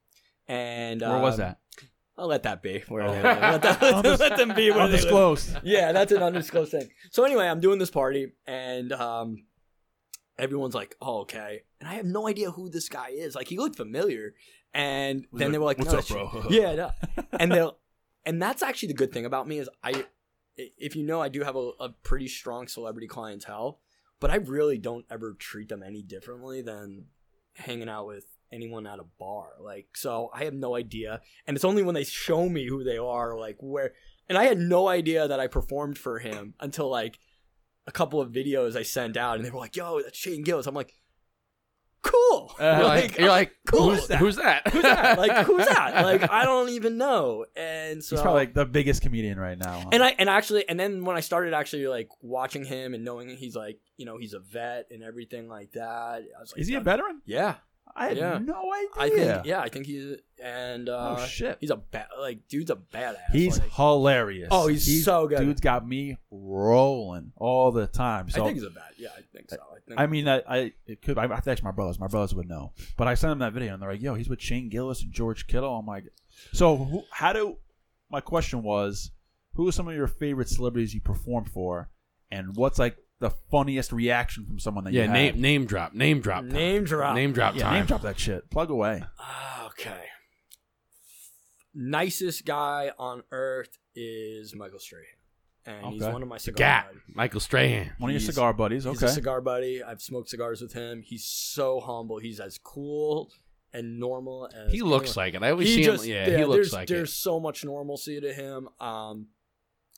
and 0.48 1.02
Where 1.02 1.20
was 1.20 1.36
um, 1.36 1.40
that? 1.40 1.60
I'll 2.18 2.28
let 2.28 2.44
that 2.44 2.62
be. 2.62 2.84
Where 2.88 3.04
Oh. 3.04 3.12
Let, 3.12 3.62
that, 3.64 3.82
let 4.20 4.38
them 4.38 4.54
be 4.54 4.70
where. 4.70 4.82
Undisclosed. 4.82 5.58
Yeah, 5.64 5.92
that's 5.92 6.12
an 6.12 6.22
undisclosed 6.22 6.72
thing. 6.72 6.90
So 7.10 7.24
anyway, 7.24 7.48
I'm 7.48 7.60
doing 7.60 7.80
this 7.80 7.90
party, 7.90 8.34
and 8.46 8.92
um, 8.92 9.46
everyone's 10.38 10.76
like, 10.76 10.96
"Oh, 11.02 11.22
okay," 11.22 11.64
and 11.80 11.90
I 11.90 11.96
have 11.96 12.06
no 12.06 12.28
idea 12.28 12.52
who 12.52 12.70
this 12.70 12.90
guy 12.90 13.10
is. 13.10 13.34
Like, 13.36 13.48
he 13.48 13.58
looked 13.58 13.76
familiar, 13.76 14.36
and 14.74 15.26
Was 15.32 15.40
then 15.40 15.52
they 15.52 15.58
were 15.58 15.66
like, 15.66 15.80
"What's 15.80 15.94
"No, 15.94 16.00
up, 16.00 16.08
bro?" 16.32 16.46
Yeah, 16.50 16.76
no. 16.76 16.92
and 17.40 17.52
they 17.52 17.68
and 18.26 18.42
that's 18.42 18.62
actually 18.62 18.90
the 18.90 18.96
good 18.96 19.12
thing 19.12 19.26
about 19.26 19.48
me 19.48 19.58
is 19.60 19.70
I, 19.84 20.06
if 20.58 20.96
you 20.96 21.04
know, 21.04 21.22
I 21.22 21.30
do 21.30 21.44
have 21.44 21.56
a, 21.56 21.72
a 21.80 21.90
pretty 22.04 22.28
strong 22.28 22.68
celebrity 22.68 23.08
clientele, 23.08 23.80
but 24.20 24.30
I 24.30 24.36
really 24.36 24.78
don't 24.78 25.06
ever 25.10 25.34
treat 25.34 25.70
them 25.70 25.82
any 25.82 26.04
differently 26.04 26.62
than 26.62 27.06
hanging 27.56 27.90
out 27.90 28.08
with 28.08 28.26
anyone 28.52 28.86
at 28.88 29.00
a 29.00 29.06
bar. 29.20 29.50
Like, 29.60 29.88
so 29.96 30.30
I 30.34 30.44
have 30.46 30.54
no 30.54 30.76
idea, 30.76 31.22
and 31.48 31.56
it's 31.56 31.66
only 31.66 31.84
when 31.84 31.96
they 31.96 32.04
show 32.04 32.48
me 32.50 32.68
who 32.68 32.84
they 32.84 32.98
are, 32.98 33.38
like 33.38 33.58
where, 33.60 33.94
and 34.30 34.38
I 34.38 34.46
had 34.46 34.58
no 34.60 34.88
idea 34.88 35.28
that 35.28 35.40
I 35.40 35.48
performed 35.48 35.98
for 35.98 36.20
him 36.20 36.54
until 36.60 36.90
like 36.90 37.20
a 37.88 37.92
couple 37.92 38.22
of 38.22 38.32
videos 38.32 38.76
I 38.76 38.84
sent 38.84 39.18
out, 39.18 39.38
and 39.38 39.46
they 39.46 39.50
were 39.52 39.60
like, 39.60 39.76
"Yo, 39.76 40.02
that's 40.02 40.18
Shane 40.18 40.44
Gillis." 40.44 40.68
I'm 40.68 40.76
like, 40.76 40.94
"Cool." 42.02 42.18
Uh, 42.62 42.76
you're 42.78 42.88
like, 42.88 43.18
you're 43.18 43.30
like 43.30 43.52
cool. 43.68 43.96
who's, 43.96 44.08
who's 44.14 44.36
that? 44.36 44.68
who's 44.72 44.84
that? 44.84 45.18
Like, 45.18 45.46
who's 45.48 45.66
that? 45.66 46.04
Like, 46.06 46.30
I 46.30 46.44
don't 46.46 46.70
even 46.70 46.98
know. 46.98 47.46
And 47.56 48.04
so, 48.04 48.16
He's 48.16 48.22
probably 48.22 48.42
like 48.42 48.54
the 48.54 48.66
biggest 48.66 49.02
comedian 49.02 49.40
right 49.40 49.58
now. 49.58 49.80
huh? 49.80 49.90
and 49.92 50.04
I 50.04 50.10
and 50.20 50.30
actually, 50.30 50.68
and 50.70 50.80
then 50.80 51.04
when 51.04 51.16
I 51.18 51.22
started 51.22 51.54
actually 51.54 51.88
like 51.88 52.10
watching 52.22 52.64
him 52.64 52.94
and 52.94 53.04
knowing 53.04 53.30
he's 53.30 53.56
like, 53.56 53.80
you 53.98 54.06
know, 54.06 54.18
he's 54.18 54.34
a 54.34 54.40
vet 54.40 54.88
and 54.92 55.02
everything 55.04 55.48
like 55.50 55.72
that, 55.72 56.22
I 56.38 56.40
was 56.40 56.52
like, 56.52 56.62
is 56.62 56.68
he 56.68 56.76
a 56.76 56.82
veteran? 56.82 57.22
Yeah, 57.26 57.56
I 57.96 58.08
had 58.08 58.18
Yeah. 58.18 58.38
no 58.38 58.72
idea. 58.74 58.90
I 58.98 59.10
think, 59.10 59.46
yeah, 59.46 59.60
I 59.60 59.68
think 59.70 59.86
he's 59.86 60.16
and 60.42 60.88
uh, 60.88 61.18
Oh 61.20 61.26
shit. 61.26 61.58
he's 61.60 61.72
a 61.72 61.76
bad, 61.76 62.08
like, 62.20 62.48
dude's 62.48 62.72
a 62.72 62.76
badass. 62.78 63.18
He's 63.32 63.60
like, 63.60 63.70
hilarious. 63.74 64.48
Oh, 64.50 64.68
he's 64.68 65.04
so 65.04 65.28
good. 65.28 65.40
Dude's 65.40 65.60
got 65.62 65.86
me 65.88 66.18
rolling 66.32 67.32
all 67.36 67.72
the 67.72 67.88
time. 67.88 68.30
So 68.30 68.42
I 68.42 68.46
think 68.46 68.58
he's 68.58 68.66
a 68.66 68.70
bad. 68.72 68.94
Yeah, 68.98 69.10
I 69.18 69.22
think 69.36 69.50
so. 69.50 69.58
I 69.58 69.80
think. 69.88 70.00
I 70.00 70.08
mean, 70.08 70.28
I, 70.28 70.42
I 70.48 70.74
it 70.86 71.02
could. 71.02 71.18
I 71.18 71.28
have 71.28 71.44
to 71.44 71.52
ask 71.52 71.64
my 71.64 71.72
brothers. 71.72 72.00
My 72.00 72.08
brothers 72.08 72.34
would 72.34 72.48
know. 72.48 72.72
But 72.98 73.08
I 73.08 73.14
sent 73.16 73.32
them 73.32 73.40
that 73.40 73.54
video, 73.54 73.74
and 73.74 73.82
they're 73.82 73.92
like, 73.92 74.02
"Yo, 74.02 74.16
he's 74.16 74.30
with 74.30 74.42
Shane 74.42 74.70
Gillis 74.70 75.04
and 75.04 75.12
George 75.12 75.48
Kittle." 75.48 75.78
I'm 75.78 75.86
like, 75.86 76.06
so 76.54 76.78
who, 76.78 77.04
how 77.12 77.34
do? 77.34 77.58
My 78.10 78.22
question 78.22 78.64
was, 78.64 79.12
who 79.54 79.68
are 79.68 79.72
some 79.72 79.88
of 79.88 79.96
your 79.96 80.08
favorite 80.08 80.50
celebrities 80.50 80.94
you 80.94 81.02
performed 81.02 81.50
for, 81.50 81.90
and 82.32 82.56
what's 82.56 82.80
like 82.80 82.98
the 83.22 83.30
funniest 83.50 83.92
reaction 83.94 84.46
from 84.46 84.60
someone 84.60 84.84
that 84.84 84.92
yeah, 84.94 85.04
you 85.04 85.08
had? 85.08 85.14
name 85.14 85.42
name 85.42 85.66
drop, 85.66 85.94
name 85.94 86.20
drop, 86.20 86.42
time. 86.42 86.50
name 86.52 86.84
drop. 86.84 87.16
name 87.16 87.32
drop 87.32 87.56
yeah, 87.56 87.62
time. 87.64 87.74
name 87.76 87.86
drop 87.86 88.02
that 88.02 88.20
shit. 88.20 88.50
Plug 88.52 88.70
away. 88.70 89.04
Ah, 89.20 89.68
okay. 89.68 90.04
Nicest 91.74 92.46
guy 92.46 92.92
on 93.00 93.24
earth 93.32 93.78
is 93.96 94.54
Michael 94.56 94.80
Strahan, 94.80 95.06
and 95.66 95.86
he's 95.94 96.02
Okay. 96.04 96.12
one 96.12 96.22
of 96.22 96.28
my 96.28 96.38
cigar 96.38 96.58
Gat, 96.58 96.88
buddies. 96.88 97.02
Michael 97.16 97.40
Strahan. 97.40 97.92
One 97.98 98.10
of 98.10 98.14
your 98.14 98.20
He's- 98.20 98.26
cigar 98.26 98.54
buddies. 98.54 98.84
He's 98.84 98.98
Okay. 98.98 99.06
a 99.06 99.10
cigar 99.10 99.40
buddy. 99.40 99.82
I've 99.82 100.02
smoked 100.02 100.30
cigars 100.30 100.62
with 100.62 100.74
him. 100.74 101.02
He's 101.02 101.24
so 101.24 101.80
humble. 101.80 102.18
He's 102.20 102.40
as 102.42 102.58
cool 102.58 103.32
and 103.74 104.00
normal 104.00 104.50
as 104.54 104.74
He 104.74 104.82
looks 104.82 105.12
anyone. 105.12 105.26
like 105.28 105.34
it. 105.36 105.44
I 105.44 105.52
always 105.52 105.68
he 105.70 105.76
see 105.76 105.84
just 105.84 106.04
him. 106.04 106.12
Yeah, 106.12 106.38
he 106.40 106.44
looks 106.46 106.56
there's, 106.56 106.74
like 106.74 106.88
there's 106.90 107.10
it. 107.12 107.16
so 107.16 107.40
much 107.40 107.64
normalcy 107.64 108.20
to 108.20 108.34
him. 108.34 108.68
Um, 108.82 109.28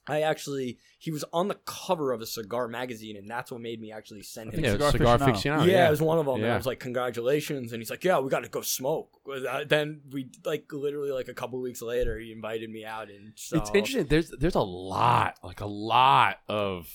I 0.06 0.22
actually 0.22 0.80
he 1.00 1.12
was 1.12 1.24
on 1.32 1.48
the 1.48 1.58
cover 1.66 2.12
of 2.12 2.22
a 2.22 2.26
cigar 2.26 2.68
magazine, 2.68 3.16
and 3.16 3.30
that's 3.30 3.52
what 3.52 3.62
made 3.62 3.80
me 3.80 3.92
actually 3.92 4.22
send 4.24 4.54
him. 4.54 4.64
Yeah, 4.64 4.72
Cigar 4.72 4.92
cigar, 4.92 5.18
Aficionado. 5.18 5.66
yeah, 5.66 5.72
Yeah, 5.74 5.88
it 5.88 5.92
was 5.92 6.02
one 6.02 6.20
of 6.20 6.26
them. 6.26 6.44
And 6.44 6.52
I 6.52 6.58
was 6.58 6.66
like, 6.66 6.80
"Congratulations!" 6.80 7.72
And 7.72 7.82
he's 7.82 7.90
like, 7.90 8.04
"Yeah, 8.04 8.20
we 8.20 8.30
got 8.30 8.44
to 8.44 8.50
go 8.50 8.62
smoke." 8.62 9.10
Then 9.68 10.02
we 10.12 10.30
like 10.44 10.72
literally 10.72 11.12
like 11.12 11.30
a 11.30 11.34
couple 11.34 11.62
weeks 11.62 11.82
later, 11.82 12.20
he 12.20 12.32
invited 12.32 12.70
me 12.70 12.84
out, 12.86 13.10
and 13.10 13.34
so 13.36 13.58
It's 13.58 13.70
interesting. 13.74 14.06
There's 14.08 14.30
there's 14.32 14.56
a 14.56 14.62
lot, 14.62 15.40
like 15.44 15.62
a 15.62 15.66
lot 15.66 16.40
of 16.50 16.90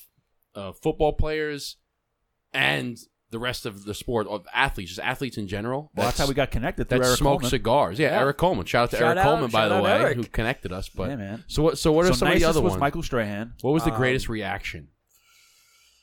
uh, 0.54 0.72
football 0.72 1.12
players 1.14 1.76
and 2.52 2.98
the 3.30 3.38
rest 3.38 3.66
of 3.66 3.84
the 3.84 3.92
sport 3.94 4.26
of 4.26 4.46
athletes, 4.54 4.90
just 4.90 5.00
athletes 5.06 5.36
in 5.36 5.46
general. 5.48 5.90
well, 5.94 6.06
that's 6.06 6.18
how 6.18 6.26
we 6.26 6.34
got 6.34 6.50
connected 6.50 6.88
through 6.88 7.00
that 7.00 7.04
Eric 7.06 7.18
smoke 7.18 7.32
Coleman. 7.40 7.50
cigars. 7.50 7.98
Yeah, 7.98 8.12
Yeah. 8.12 8.20
Eric 8.20 8.38
Coleman. 8.38 8.64
Shout 8.66 8.84
out 8.84 8.90
to 8.90 8.96
Shout 8.96 9.06
Eric 9.06 9.18
out- 9.18 9.24
Coleman, 9.24 9.50
by 9.50 9.68
the 9.68 9.82
way, 9.82 9.92
Eric. 9.92 10.16
who 10.16 10.24
connected 10.24 10.72
us. 10.72 10.88
But 10.88 11.10
yeah, 11.10 11.16
man. 11.16 11.44
so 11.46 11.62
what? 11.62 11.78
So 11.78 11.92
what 11.92 12.04
are 12.06 12.08
so 12.08 12.14
some 12.14 12.28
of 12.28 12.34
the 12.34 12.40
nicest 12.40 12.48
other 12.48 12.62
was 12.62 12.70
ones? 12.72 12.80
Michael 12.80 13.02
Strahan. 13.02 13.52
what 13.62 13.72
was 13.72 13.84
the 13.84 13.90
Um, 13.92 13.96
greatest 13.98 14.28
reaction? 14.28 14.88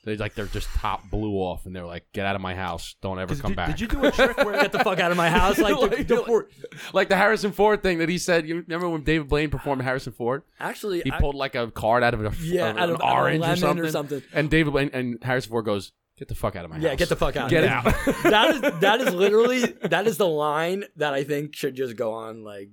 They 0.04 0.16
like 0.18 0.36
they're 0.36 0.46
just 0.46 0.68
top 0.76 1.10
blew 1.10 1.34
off, 1.38 1.66
and 1.66 1.76
they're 1.76 1.84
like, 1.84 2.06
"Get 2.14 2.28
out 2.28 2.36
of 2.36 2.42
my 2.42 2.54
house! 2.54 2.96
Don't 3.02 3.18
ever 3.18 3.36
come 3.36 3.54
did, 3.54 3.56
back." 3.56 3.68
did 3.70 3.82
you 3.82 3.88
do 3.88 4.06
a 4.06 4.12
trick 4.12 4.38
where 4.38 4.54
get 4.62 4.72
the 4.72 4.78
fuck 4.84 5.00
out 5.00 5.10
of 5.10 5.18
my 5.18 5.30
house. 5.32 5.58
Like, 5.58 5.74
the, 5.80 5.88
Like- 5.98 6.08
the 6.08 6.18
for- 6.18 6.48
like 6.94 7.10
the 7.10 7.16
Harrison 7.16 7.52
Ford 7.52 7.82
thing 7.82 7.98
that 7.98 8.08
he 8.08 8.20
said? 8.20 8.48
You 8.48 8.58
remember 8.68 8.88
when 8.88 9.04
David 9.04 9.28
Blaine 9.30 9.50
performed 9.50 9.82
Harrison 9.82 10.14
Ford? 10.14 10.44
actually, 10.60 11.02
He 11.04 11.12
I- 11.12 11.20
pulled 11.20 11.34
like 11.34 11.56
a 11.56 11.72
card 11.72 12.04
out 12.04 12.14
of 12.14 12.24
a, 12.24 12.32
yeah, 12.44 12.70
of 12.70 12.78
out 12.78 12.90
an 12.90 12.96
of 12.98 13.02
orange 13.02 13.40
lemon 13.40 13.54
or 13.54 13.60
something, 13.60 13.86
or 13.86 13.90
something. 13.90 14.22
and 14.32 14.48
David 14.48 14.74
Blaine 14.74 14.92
and 14.94 15.18
Harrison 15.24 15.50
Ford 15.50 15.66
goes, 15.66 15.92
"Get 16.18 16.28
the 16.30 16.36
fuck 16.36 16.56
out 16.56 16.66
of 16.66 16.72
my 16.72 16.78
house! 16.78 16.84
Yeah, 16.84 16.96
get 16.96 17.10
the 17.10 17.16
fuck 17.16 17.36
out. 17.36 17.50
Get 17.50 17.62
That- 17.62 17.86
out!" 17.86 18.24
that 18.24 18.56
is 18.56 18.62
that 18.82 19.02
is 19.02 19.14
literally 19.14 19.60
that 19.84 20.08
is 20.08 20.18
the 20.18 20.28
line 20.28 20.86
that 20.96 21.14
I 21.14 21.24
think 21.24 21.56
should 21.56 21.76
just 21.76 21.96
go 21.96 22.14
on. 22.14 22.44
Like 22.44 22.70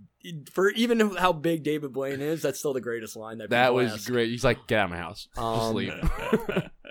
for 0.52 0.70
even 0.70 1.16
how 1.16 1.32
big 1.32 1.62
David 1.62 1.92
Blaine 1.92 2.20
is, 2.20 2.42
that's 2.42 2.58
still 2.58 2.72
the 2.72 2.80
greatest 2.80 3.16
line 3.16 3.38
that 3.38 3.50
That 3.50 3.74
was 3.74 3.92
ask. 3.92 4.10
great. 4.10 4.30
He's 4.30 4.44
like, 4.44 4.66
"Get 4.66 4.78
out 4.78 4.84
of 4.86 4.90
my 4.90 4.98
house! 4.98 5.28
Just 5.34 5.38
Um, 5.46 5.74
leave." 5.74 5.92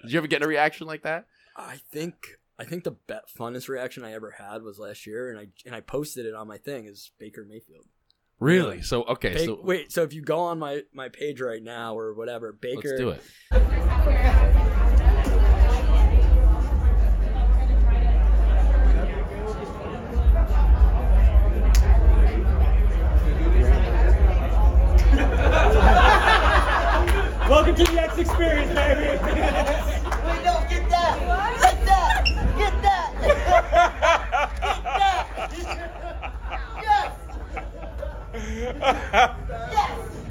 Did 0.04 0.12
you 0.14 0.18
ever 0.18 0.28
get 0.28 0.42
a 0.44 0.48
reaction 0.48 0.88
like 0.88 1.04
that? 1.04 1.26
I 1.56 1.78
think 1.92 2.38
I 2.60 2.66
think 2.66 2.84
the 2.84 2.92
be- 2.92 3.14
funnest 3.38 3.70
reaction 3.70 4.04
I 4.04 4.14
ever 4.14 4.32
had 4.32 4.64
was 4.64 4.78
last 4.80 5.06
year, 5.08 5.30
and 5.30 5.40
I 5.40 5.48
and 5.66 5.74
I 5.76 5.80
posted 5.82 6.26
it 6.26 6.34
on 6.34 6.48
my 6.48 6.58
thing 6.58 6.86
is 6.86 7.12
Baker 7.20 7.46
Mayfield. 7.48 7.86
Really? 8.40 8.82
So 8.82 9.04
okay, 9.04 9.34
Ba- 9.34 9.46
so 9.46 9.62
wait, 9.64 9.92
so 9.92 10.02
if 10.04 10.14
you 10.14 10.22
go 10.24 10.40
on 10.40 10.58
my 10.60 10.82
my 10.94 11.10
page 11.10 11.40
right 11.40 11.62
now 11.62 11.98
or 11.98 12.14
whatever, 12.14 12.52
Baker. 12.52 12.82
let's 12.90 13.00
do 13.00 13.10
it. 13.10 14.51
Welcome 27.52 27.76
to 27.76 27.84
the 27.84 28.02
X 28.02 28.18
Experience, 28.18 28.74
baby. 28.74 29.02
Wait, 29.02 29.20
no, 30.42 30.64
get 30.70 30.90
that! 30.90 31.20
Get 31.60 31.86
that! 31.86 32.24
Get 32.58 32.82
that! 32.82 33.12
Get 33.22 33.46
that! 34.80 35.36
Yes! 36.82 37.12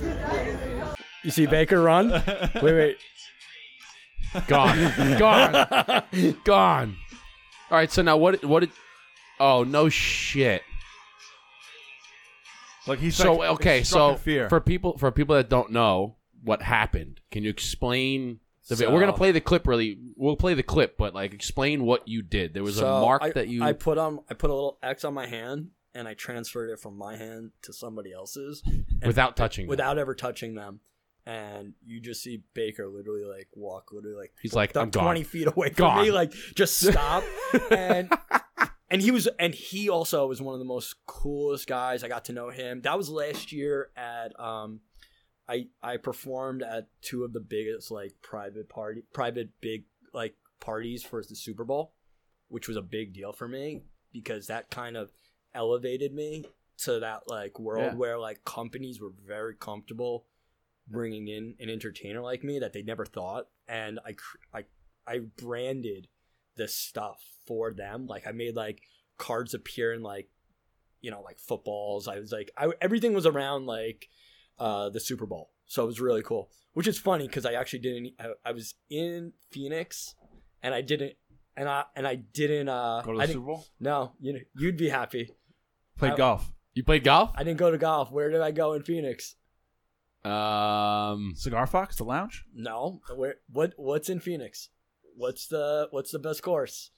Yes. 0.03 0.97
You 1.23 1.31
see 1.31 1.45
Baker 1.45 1.83
run? 1.83 2.09
wait, 2.11 2.63
wait. 2.63 2.97
Gone, 4.47 5.19
gone, 5.19 6.37
gone. 6.45 6.97
All 7.71 7.77
right. 7.77 7.93
So 7.93 8.01
now 8.01 8.17
what? 8.17 8.43
What? 8.47 8.61
Did, 8.61 8.71
oh 9.39 9.63
no 9.65 9.91
shit. 9.91 10.63
Like 12.87 12.99
he's 12.99 13.15
so 13.15 13.35
like, 13.35 13.51
okay, 13.51 13.83
so 13.83 14.17
fear. 14.17 14.49
for 14.49 14.63
people 14.63 14.97
for 14.97 15.11
people 15.13 15.35
that 15.35 15.51
don't 15.51 15.71
know 15.71 16.17
what 16.43 16.63
happened, 16.63 17.21
can 17.31 17.43
you 17.45 17.51
explain? 17.51 18.41
The 18.69 18.77
So- 18.77 18.93
We're 18.93 19.01
gonna 19.01 19.13
play 19.13 19.33
the 19.33 19.41
clip. 19.41 19.67
Really, 19.67 19.99
we'll 20.17 20.37
play 20.37 20.55
the 20.55 20.63
clip, 20.63 20.97
but 20.97 21.15
like 21.15 21.33
explain 21.35 21.85
what 21.85 22.07
you 22.07 22.23
did. 22.23 22.55
There 22.55 22.63
was 22.63 22.77
So 22.77 22.87
a 22.87 23.01
mark 23.01 23.23
I, 23.23 23.31
that 23.33 23.49
you. 23.49 23.63
I 23.63 23.73
put 23.73 23.99
on 23.99 24.21
I 24.31 24.35
put 24.35 24.51
a 24.51 24.55
little 24.55 24.79
X 24.83 25.05
on 25.05 25.15
my 25.15 25.27
hand 25.27 25.71
and 25.95 26.07
I 26.07 26.15
transferred 26.15 26.71
it 26.71 26.79
from 26.79 26.97
my 26.97 27.17
hand 27.17 27.51
to 27.63 27.73
somebody 27.73 28.13
else's 28.13 28.63
Without 29.05 29.37
touching 29.37 29.65
them. 29.67 29.71
without 29.71 29.99
ever 29.99 30.15
touching 30.15 30.55
them. 30.55 30.81
And 31.27 31.75
you 31.85 32.01
just 32.01 32.23
see 32.23 32.43
Baker 32.55 32.89
literally 32.89 33.25
like 33.25 33.49
walk 33.55 33.91
literally 33.93 34.17
like 34.17 34.33
He's 34.41 34.55
like, 34.55 34.77
I'm 34.77 34.91
gone. 34.91 35.05
twenty 35.05 35.23
feet 35.25 35.49
away 35.49 35.69
from 35.71 35.77
Gone. 35.87 36.03
me, 36.05 36.11
like 36.13 36.33
just 36.55 36.79
stop. 36.79 37.25
and 37.71 38.11
and 38.91 39.03
he 39.03 39.11
was 39.11 39.27
and 39.39 39.55
he 39.55 39.89
also 39.89 40.27
was 40.27 40.41
one 40.41 40.55
of 40.55 40.59
the 40.61 40.65
most 40.65 40.95
coolest 41.07 41.67
guys. 41.67 42.05
I 42.05 42.09
got 42.09 42.25
to 42.27 42.33
know 42.33 42.51
him. 42.51 42.83
That 42.83 42.97
was 42.97 43.09
last 43.11 43.53
year 43.53 43.91
at 43.97 44.39
um 44.41 44.81
I 45.51 45.67
I 45.83 45.97
performed 45.97 46.63
at 46.63 46.89
two 47.03 47.25
of 47.25 47.33
the 47.33 47.41
biggest 47.41 47.91
like 47.91 48.15
private 48.23 48.69
party 48.69 49.03
private 49.13 49.51
big 49.61 49.85
like 50.15 50.35
parties 50.61 51.03
for 51.03 51.23
the 51.23 51.35
Super 51.35 51.65
Bowl, 51.65 51.93
which 52.49 52.69
was 52.69 52.77
a 52.77 52.83
big 52.83 53.13
deal 53.13 53.33
for 53.33 53.49
me 53.49 53.83
because 54.13 54.47
that 54.47 54.71
kind 54.71 54.97
of 54.97 55.11
elevated 55.55 56.15
me 56.15 56.45
to 56.85 57.01
that 57.01 57.23
like 57.29 57.59
world 57.59 57.83
Yeah. 57.93 57.95
where 57.95 58.19
like 58.19 58.45
companies 58.45 59.01
were 59.01 59.13
very 59.27 59.55
comfortable 59.55 60.27
bringing 60.89 61.29
in 61.29 61.55
an 61.61 61.69
entertainer 61.69 62.21
like 62.21 62.43
me 62.43 62.59
that 62.61 62.73
they 62.73 62.83
never 62.83 63.05
thought. 63.05 63.49
And 63.69 63.99
I 64.07 64.15
I 64.57 64.65
I 65.07 65.19
branded 65.37 66.09
this 66.57 66.75
stuff 66.75 67.23
for 67.47 67.73
them. 67.73 68.07
Like 68.07 68.27
I 68.27 68.33
made 68.33 68.55
like 68.57 68.83
cards 69.19 69.55
appear 69.55 69.93
in 69.93 70.03
like 70.03 70.29
you 71.01 71.11
know 71.11 71.23
like 71.23 71.39
footballs. 71.39 72.07
I 72.09 72.19
was 72.21 72.31
like 72.33 72.51
I, 72.57 72.71
everything 72.81 73.15
was 73.15 73.27
around 73.27 73.67
like 73.67 74.09
uh 74.61 74.89
the 74.91 75.01
Super 75.01 75.27
Bowl 75.27 75.51
so 75.67 75.83
it 75.83 75.87
was 75.87 76.01
really 76.01 76.23
cool 76.23 76.51
which 76.75 76.87
is 76.87 76.99
funny 76.99 77.27
because 77.27 77.45
I 77.45 77.55
actually 77.55 77.81
didn't 77.81 78.13
I, 78.21 78.27
I 78.45 78.53
was 78.53 78.75
in 78.89 79.33
Phoenix 79.51 80.15
and 80.63 80.75
I 80.75 80.83
didn't 80.83 81.15
and 81.57 81.69
I 81.69 81.85
and 81.97 82.07
I 82.07 82.15
didn't 82.15 82.69
uh 82.69 83.03
Go 83.05 83.13
to 83.15 83.19
I 83.19 83.23
the 83.27 83.33
didn't, 83.33 83.43
Super 83.43 83.47
Bowl. 83.47 83.65
no 83.81 84.13
you 84.21 84.33
know 84.35 84.41
you'd 84.57 84.77
be 84.77 84.89
happy 84.91 85.31
Played 85.99 86.13
I- 86.13 86.17
golf. 86.17 86.53
You 86.75 86.85
played 86.85 87.03
golf? 87.05 87.31
I 87.35 87.43
didn't 87.43 87.59
go 87.59 87.71
to 87.71 87.77
golf 87.79 88.13
where 88.13 88.31
did 88.31 88.41
I 88.41 88.53
go 88.53 88.75
in 88.75 88.83
Phoenix 88.85 89.35
Um, 90.25 91.33
Cigar 91.35 91.67
Fox, 91.67 91.97
the 91.97 92.05
lounge. 92.05 92.45
No, 92.55 93.01
where 93.15 93.37
what 93.51 93.73
what's 93.77 94.09
in 94.09 94.21
Phoenix? 94.21 94.69
What's 95.17 95.47
the 95.47 95.89
what's 95.91 96.13
the 96.13 96.19
best 96.19 96.43
course? 96.43 96.91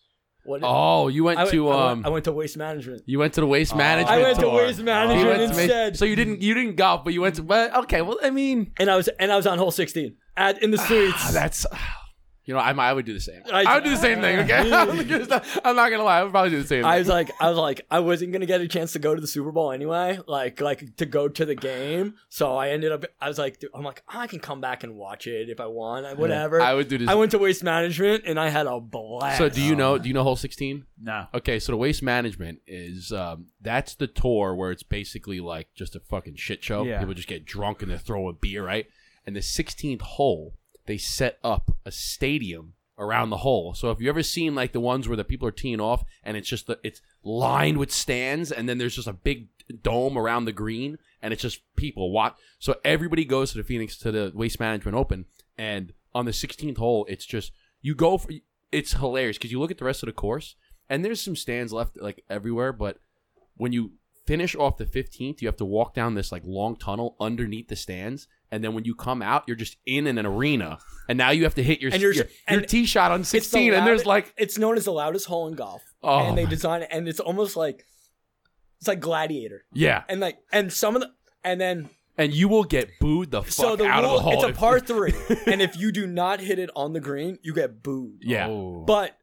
What 0.45 0.61
oh, 0.65 1.07
you 1.09 1.23
went 1.25 1.39
I 1.39 1.43
went, 1.45 1.53
to 1.53 1.69
I 1.69 1.73
um, 1.73 1.99
went, 1.99 2.07
I 2.07 2.09
went 2.11 2.25
to 2.25 2.33
waste 2.33 2.57
management. 2.57 3.03
you 3.07 3.19
went 3.19 3.35
to 3.35 3.41
the 3.41 3.47
waste 3.47 3.75
Oh. 3.75 3.77
management. 3.77 4.11
I 4.11 4.23
went 4.23 4.41
to 4.41 4.49
waste 4.49 4.81
management 4.83 5.27
went 5.29 5.41
to 5.51 5.55
ma- 5.55 5.61
instead, 5.63 5.97
so 5.97 6.05
you 6.05 6.17
didn't 6.17 6.43
you 6.43 6.53
didn't 6.55 6.75
golf, 6.77 7.05
but 7.05 7.13
you 7.15 7.21
went 7.21 7.37
to. 7.37 7.43
But 7.43 7.75
okay, 7.85 8.03
well, 8.03 8.19
I 8.23 8.31
mean, 8.31 8.73
and 8.79 8.91
I 8.91 8.97
was 8.97 9.07
and 9.09 9.31
I 9.31 9.37
was 9.37 9.47
on 9.47 9.59
hole 9.59 9.71
sixteen 9.71 10.17
at 10.37 10.61
in 10.63 10.71
the 10.73 10.79
streets. 10.79 11.15
ah, 11.19 11.31
that's. 11.33 11.65
You 12.45 12.55
know, 12.55 12.61
I, 12.61 12.73
I 12.73 12.93
would 12.93 13.07
do 13.07 13.13
the 13.15 13.21
same. 13.21 13.43
I- 13.53 13.65
I, 13.65 13.75
would 13.77 13.85
do 13.85 13.91
the 13.91 13.97
same 13.97 14.21
thing. 14.21 14.41
Okay, 14.41 14.59
I'm 15.65 15.77
not 15.77 15.91
gonna 15.91 16.03
lie. 16.03 16.19
I 16.19 16.23
would 16.25 16.33
probably 16.33 16.51
do 16.51 16.61
the 16.63 16.67
same. 16.67 16.85
I 16.85 16.99
was 16.99 17.09
like, 17.09 17.31
I 17.41 17.49
was 17.49 17.57
like, 17.59 17.87
I 17.91 18.01
wasn't 18.01 18.33
gonna 18.33 18.47
get 18.47 18.61
a 18.61 18.67
chance 18.69 18.93
to 18.95 18.99
go 18.99 19.15
to 19.15 19.21
the 19.21 19.27
Super 19.29 19.53
Bowl 19.53 19.71
anyway, 19.71 20.19
like, 20.27 20.61
like 20.61 20.97
to 20.97 21.07
go 21.07 21.29
to 21.29 21.45
the 21.45 21.55
game. 21.55 22.15
So 22.29 22.57
I 22.57 22.71
ended 22.71 22.91
up, 22.91 23.05
I 23.21 23.29
was 23.29 23.39
like, 23.39 23.61
dude, 23.61 23.71
I'm 23.75 23.85
like, 23.85 24.03
I 24.09 24.27
can 24.27 24.41
come 24.41 24.61
back 24.61 24.83
and 24.83 24.97
watch 24.97 25.27
it 25.27 25.49
if 25.51 25.61
I 25.61 25.67
want, 25.67 26.19
whatever. 26.19 26.61
I 26.61 26.75
would 26.75 26.89
do 26.89 26.99
this. 26.99 27.09
I 27.09 27.15
went 27.15 27.31
to 27.31 27.39
Waste 27.39 27.63
Management 27.63 28.25
and 28.27 28.41
I 28.41 28.49
had 28.49 28.67
a 28.67 28.81
blast. 28.81 29.39
so 29.39 29.49
do 29.49 29.63
you 29.63 29.77
know? 29.77 29.99
Do 29.99 30.09
you 30.09 30.15
know 30.15 30.23
hole 30.25 30.37
16? 30.37 30.85
No. 31.01 31.27
Okay, 31.35 31.59
so 31.59 31.73
the 31.73 31.77
waste 31.77 32.03
management 32.03 32.61
is 32.67 33.13
um, 33.13 33.47
that's 33.61 33.95
the 33.95 34.07
tour 34.07 34.55
where 34.55 34.71
it's 34.71 34.83
basically 34.85 35.41
like 35.41 35.69
just 35.75 35.97
a 35.97 36.01
fucking 36.01 36.37
shit 36.37 36.63
show. 36.63 36.85
Yeah. 36.85 36.99
People 36.99 37.15
just 37.15 37.29
get 37.29 37.45
drunk 37.45 37.83
and 37.83 37.91
they 37.91 37.99
throw 37.99 38.29
a 38.29 38.33
beer, 38.33 38.65
right? 38.65 38.87
And 39.27 39.35
the 39.37 39.41
16th 39.41 40.01
hole, 40.03 40.55
they 40.87 40.99
set 40.99 41.39
up 41.43 41.77
a 41.85 41.93
stadium 41.93 42.75
around 42.99 43.31
the 43.31 43.39
hole. 43.39 43.75
So 43.75 43.91
if 43.91 44.01
you 44.01 44.09
ever 44.09 44.23
seen 44.23 44.55
like 44.55 44.73
the 44.73 44.81
ones 44.81 45.09
where 45.09 45.17
the 45.17 45.25
people 45.25 45.49
are 45.49 45.53
teeing 45.53 45.81
off 45.81 46.05
and 46.23 46.37
it's 46.37 46.49
just 46.49 46.67
the, 46.67 46.79
it's 46.83 47.01
lined 47.23 47.79
with 47.79 47.91
stands 47.91 48.53
and 48.53 48.69
then 48.69 48.79
there's 48.79 48.97
just 48.97 49.09
a 49.09 49.13
big 49.13 49.49
dome 49.83 50.17
around 50.17 50.45
the 50.45 50.53
green 50.53 50.99
and 51.21 51.33
it's 51.33 51.43
just 51.43 51.63
people 51.77 52.13
watch. 52.13 52.37
So 52.59 52.77
everybody 52.85 53.25
goes 53.25 53.53
to 53.53 53.59
the 53.59 53.65
Phoenix 53.65 53.97
to 53.99 54.13
the 54.13 54.33
Waste 54.35 54.61
Management 54.61 54.97
Open 54.97 55.27
and 55.57 55.93
on 56.15 56.27
the 56.27 56.33
16th 56.33 56.77
hole, 56.79 57.07
it's 57.09 57.25
just 57.25 57.53
you 57.81 57.95
go 57.95 58.19
for 58.19 58.31
it's 58.71 58.93
hilarious 58.93 59.37
because 59.37 59.53
you 59.53 59.61
look 59.61 59.71
at 59.71 59.79
the 59.79 59.85
rest 59.85 60.03
of 60.03 60.07
the 60.07 60.13
course 60.13 60.57
and 60.89 61.05
there's 61.05 61.21
some 61.21 61.37
stands 61.37 61.73
left 61.73 62.01
like 62.01 62.25
everywhere, 62.29 62.73
but 62.73 62.99
when 63.57 63.73
you 63.73 63.93
finish 64.27 64.55
off 64.55 64.77
the 64.77 64.85
15th, 64.85 65.41
you 65.43 65.49
have 65.49 65.57
to 65.57 65.65
walk 65.65 65.95
down 65.95 66.15
this 66.15 66.31
like 66.33 66.43
long 66.45 66.77
tunnel 66.77 67.17
underneath 67.21 67.69
the 67.69 67.77
stands. 67.77 68.29
And 68.51 68.63
then 68.63 68.75
when 68.75 68.85
you 68.85 68.95
come 68.95 69.23
out, 69.23 69.45
you're 69.47 69.57
just 69.57 69.77
in 69.87 70.07
an 70.07 70.19
arena, 70.27 70.79
and 71.09 71.17
now 71.17 71.31
you 71.31 71.45
have 71.45 71.55
to 71.55 71.63
hit 71.63 71.81
your 71.81 71.91
And 71.91 72.03
your, 72.03 72.13
your 72.13 72.27
and 72.47 72.69
tee 72.69 72.85
shot 72.85 73.11
on 73.11 73.21
It's 73.23 73.31
the 73.33 73.41
16, 73.41 73.73
and 73.73 73.87
there's 73.87 74.05
like 74.05 74.35
it's 74.37 74.59
known 74.59 74.77
as 74.77 74.85
the 74.85 74.93
loudest 74.93 75.27
hole 75.27 75.49
in 75.49 75.55
golf. 75.55 75.83
Oh 76.03 76.19
and 76.27 76.37
they 76.37 76.45
my- 76.45 76.51
design 76.51 76.83
it, 76.83 76.89
and 76.91 77.09
it's 77.09 77.19
almost 77.21 77.57
like 77.57 77.87
it's 78.79 78.89
like 78.89 79.01
Gladiator, 79.01 79.65
yeah, 79.73 80.03
and 80.09 80.21
like 80.21 80.37
and 80.53 80.71
some 80.73 80.97
of 80.97 81.01
the 81.03 81.11
and 81.43 81.59
then 81.61 81.89
and 82.19 82.35
you 82.35 82.47
will 82.49 82.65
get 82.65 82.91
booed 83.01 83.31
the 83.31 83.43
fuck 83.43 83.53
so 83.53 83.75
the 83.77 83.87
out 83.87 84.03
rule 84.03 84.19
of 84.19 84.25
the 84.25 84.31
hole. 84.31 84.45
it's 84.45 84.57
a 84.57 84.61
par 84.61 84.81
three, 84.81 85.15
and 85.47 85.63
if 85.63 85.77
you 85.79 85.91
do 85.91 86.07
not 86.07 86.41
hit 86.41 86.59
it 86.59 86.69
on 86.77 86.93
the 86.93 87.01
green, 87.01 87.39
you 87.43 87.55
get 87.55 87.83
booed. 87.83 88.19
yeah, 88.21 88.49
Oh. 88.49 88.85
But 88.87 89.17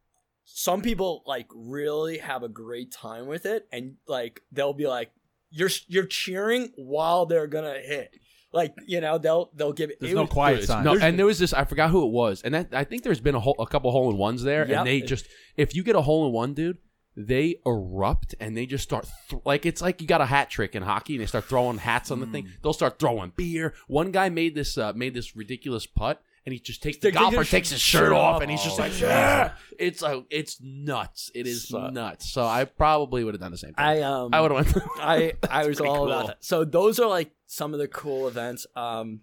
some 0.53 0.81
people 0.81 1.23
like 1.25 1.47
really 1.53 2.17
have 2.17 2.43
a 2.43 2.49
great 2.49 2.91
time 2.91 3.27
with 3.27 3.45
it, 3.45 3.67
and 3.71 3.95
like 4.07 4.41
they'll 4.51 4.73
be 4.73 4.87
like, 4.87 5.11
you're 5.51 5.69
you're 5.87 6.05
cheering 6.05 6.71
while 6.75 7.25
they're 7.25 7.47
gonna 7.47 7.79
hit. 7.79 8.13
Like 8.51 8.73
you 8.87 8.99
know 8.99 9.17
they'll 9.19 9.51
they'll 9.55 9.73
give 9.73 9.89
it. 9.91 9.99
There's 9.99 10.13
it 10.13 10.15
no 10.15 10.21
was- 10.23 10.31
quiet 10.31 10.55
Dude, 10.61 10.67
sign. 10.67 10.83
No, 10.83 10.97
and 10.97 11.17
there 11.19 11.25
was 11.27 11.37
this. 11.39 11.53
I 11.53 11.65
forgot 11.65 11.91
who 11.91 12.05
it 12.07 12.11
was, 12.11 12.41
and 12.41 12.53
that, 12.55 12.73
I 12.73 12.83
think 12.83 13.03
there's 13.03 13.19
been 13.19 13.35
a, 13.35 13.39
whole, 13.39 13.55
a 13.59 13.67
couple 13.67 13.91
hole 13.91 14.09
in 14.09 14.17
ones 14.17 14.41
there, 14.43 14.67
Yep. 14.67 14.77
and 14.77 14.87
they 14.87 15.01
just 15.01 15.27
if 15.55 15.75
you 15.75 15.83
get 15.83 15.95
a 15.95 16.01
hole 16.01 16.25
in 16.25 16.33
one, 16.33 16.55
dude, 16.55 16.79
they 17.15 17.57
erupt 17.65 18.33
and 18.39 18.57
they 18.57 18.65
just 18.65 18.83
start 18.83 19.07
th- 19.29 19.43
like 19.45 19.67
it's 19.67 19.81
like 19.83 20.01
you 20.01 20.07
got 20.07 20.21
a 20.21 20.25
hat 20.25 20.49
trick 20.49 20.73
in 20.75 20.81
hockey, 20.81 21.13
and 21.13 21.21
they 21.21 21.27
start 21.27 21.45
throwing 21.45 21.77
hats 21.77 22.09
on 22.09 22.19
the 22.21 22.25
thing. 22.25 22.45
Mm. 22.45 22.49
They'll 22.63 22.73
start 22.73 22.97
throwing 22.97 23.33
beer. 23.35 23.75
One 23.87 24.11
guy 24.11 24.29
made 24.29 24.55
this 24.55 24.77
uh, 24.79 24.93
made 24.95 25.13
this 25.13 25.35
ridiculous 25.35 25.85
putt. 25.85 26.19
And 26.49 26.53
he 26.55 26.59
just 26.59 26.81
takes 26.81 26.97
the 26.97 27.11
golfer 27.11 27.43
takes 27.43 27.69
his 27.69 27.79
shirt 27.79 28.11
off, 28.11 28.41
and 28.41 28.49
he's 28.49 28.63
just 28.63 28.79
like, 28.79 28.99
yeah. 28.99 29.51
It's 29.77 30.01
a, 30.01 30.23
it's 30.31 30.57
nuts. 30.59 31.29
It 31.35 31.45
is 31.45 31.67
So- 31.67 31.91
nuts. 31.91 32.31
So 32.33 32.43
I 32.43 32.65
probably 32.65 33.23
would 33.23 33.35
have 33.35 33.39
done 33.41 33.51
the 33.51 33.57
same 33.59 33.75
thing. 33.75 33.85
I 33.85 34.01
um 34.01 34.33
I 34.33 34.41
would 34.41 34.49
have 34.51 34.73
went. 34.75 34.85
I 34.99 35.33
I 35.51 35.67
was 35.67 35.77
pretty 35.77 35.91
all 35.91 35.97
cool. 35.97 36.11
about 36.11 36.25
that. 36.25 36.37
So 36.43 36.65
those 36.65 36.99
are 36.99 37.07
like 37.07 37.29
some 37.45 37.73
of 37.75 37.79
the 37.79 37.87
cool 37.87 38.27
events. 38.27 38.65
Um, 38.75 39.19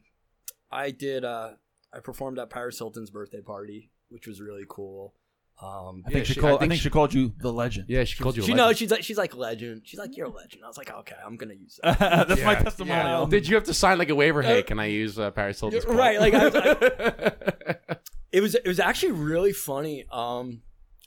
I 0.71 0.93
did. 0.93 1.25
Uh, 1.25 1.55
I 1.93 1.99
performed 1.99 2.39
at 2.39 2.49
Paris 2.49 2.79
Hilton's 2.79 3.11
birthday 3.11 3.41
party, 3.41 3.91
which 4.09 4.29
was 4.29 4.41
really 4.41 4.65
cool. 4.69 5.15
Um, 5.63 6.03
I 6.07 6.11
think 6.11 6.19
Yeah, 6.19 6.23
she 6.25 6.35
she- 6.35 6.41
called. 6.41 6.53
I 6.53 6.57
I 6.57 6.59
think 6.61 6.73
think, 6.73 6.83
she, 6.83 6.91
called 6.91 7.15
you 7.15 7.33
the 7.39 7.51
legend. 7.53 7.87
yeah, 7.89 8.05
she 8.05 8.23
called 8.23 8.37
you. 8.37 8.43
a 8.43 8.47
she 8.47 8.53
legend. 8.53 8.69
knows 8.69 8.77
she's 8.79 8.91
like 8.91 9.03
she's 9.05 9.17
like 9.17 9.35
legend. 9.35 9.83
She's 9.85 9.99
like 9.99 10.15
you're 10.17 10.27
a 10.27 10.31
legend. 10.31 10.63
I 10.65 10.69
was 10.69 10.77
like 10.77 10.91
okay, 10.93 11.17
I'm 11.25 11.37
gonna 11.37 11.55
use 11.55 11.81
that. 11.85 11.99
That's 12.29 12.43
my 12.45 12.57
testimonial. 12.57 13.23
Yeah. 13.23 13.29
Did 13.31 13.49
you 13.49 13.55
have 13.55 13.65
to 13.65 13.75
sign 13.75 13.97
like 13.99 14.11
a 14.11 14.15
waiver? 14.15 14.43
Hey, 14.43 14.59
Uh, 14.59 14.63
can 14.63 14.79
I 14.79 14.87
use 14.87 15.19
uh, 15.19 15.31
Paris 15.31 15.59
Hilton's? 15.61 15.85
You're 15.85 15.95
right, 15.95 16.21
like, 16.21 16.35
I 16.35 16.45
was 16.49 17.97
It 18.33 18.41
was 18.43 18.55
it 18.55 18.67
was 18.67 18.79
actually 18.81 19.13
really 19.13 19.53
funny. 19.53 20.05
Um, 20.13 20.61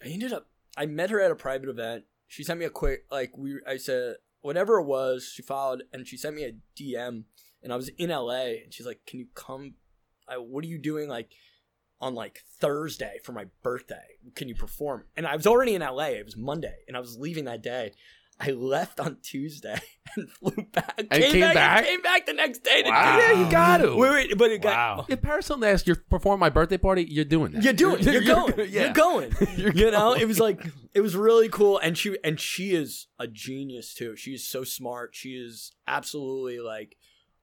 I 0.03 0.07
ended 0.07 0.33
up 0.33 0.47
I 0.75 0.85
met 0.87 1.09
her 1.11 1.21
at 1.21 1.29
a 1.31 1.35
private 1.35 1.69
event. 1.69 2.05
She 2.27 2.43
sent 2.43 2.59
me 2.59 2.65
a 2.65 2.69
quick 2.71 3.05
like 3.11 3.37
we 3.37 3.59
I 3.67 3.77
said 3.77 4.15
whatever 4.41 4.79
it 4.79 4.85
was. 4.85 5.31
She 5.35 5.43
followed 5.43 5.83
and 5.93 6.07
she 6.07 6.17
sent 6.17 6.35
me 6.35 6.43
a 6.45 6.53
DM, 6.75 7.25
and 7.61 7.71
I 7.71 7.75
was 7.75 7.89
in 7.89 8.09
LA, 8.09 8.63
and 8.63 8.73
she's 8.73 8.85
like, 8.87 9.01
"Can 9.05 9.19
you 9.19 9.27
come? 9.35 9.73
I, 10.27 10.37
what 10.37 10.63
are 10.63 10.67
you 10.67 10.77
doing 10.79 11.07
like 11.09 11.29
on 12.01 12.15
like 12.15 12.43
Thursday 12.59 13.19
for 13.23 13.31
my 13.31 13.45
birthday? 13.63 14.17
Can 14.35 14.47
you 14.47 14.55
perform?" 14.55 15.05
And 15.15 15.27
I 15.27 15.35
was 15.35 15.47
already 15.47 15.75
in 15.75 15.81
LA. 15.81 16.09
It 16.09 16.25
was 16.25 16.37
Monday, 16.37 16.79
and 16.87 16.95
I 16.95 16.99
was 16.99 17.17
leaving 17.17 17.45
that 17.45 17.61
day. 17.63 17.93
I 18.41 18.51
left 18.51 19.01
on 19.01 19.17
Tuesday 19.21 19.79
and 20.15 20.31
flew 20.31 20.65
back. 20.71 20.93
And 20.97 21.09
came 21.09 21.41
back? 21.41 21.85
Came 21.85 22.01
back 22.01 22.25
the 22.25 22.33
next 22.33 22.59
day. 22.59 22.83
To 22.83 22.89
Wow. 22.89 23.17
Yeah, 23.17 23.43
you 23.43 23.51
got 23.51 23.77
to. 23.77 23.95
Wait, 23.95 24.09
wait, 24.11 24.37
but 24.37 24.51
it 24.51 24.61
got, 24.61 24.97
Wow. 24.99 25.05
If 25.09 25.21
Paris 25.21 25.47
Hilton 25.47 25.67
asks 25.67 25.87
you 25.87 25.95
to 25.95 26.01
perform 26.01 26.39
my 26.39 26.49
birthday 26.49 26.77
party, 26.77 27.05
you're 27.09 27.25
doing 27.25 27.51
that. 27.51 27.63
You're 27.63 27.73
doing. 27.73 28.01
You're 28.03 28.21
going. 28.21 28.53
yeah. 28.57 28.85
You're 28.85 28.93
going. 28.93 29.35
You're 29.57 29.73
you 29.73 29.91
know, 29.91 30.11
going. 30.11 30.21
it 30.21 30.27
was 30.27 30.39
like 30.39 30.65
it 30.93 31.01
was 31.01 31.15
really 31.17 31.49
cool, 31.49 31.79
and 31.79 31.97
she 31.97 32.17
and 32.23 32.39
she 32.39 32.71
is 32.71 33.07
a 33.19 33.27
genius 33.27 33.93
too. 33.93 34.15
She 34.15 34.33
is 34.33 34.47
so 34.47 34.63
smart. 34.63 35.15
She 35.15 35.31
is 35.31 35.73
absolutely 35.85 36.59
like 36.59 36.95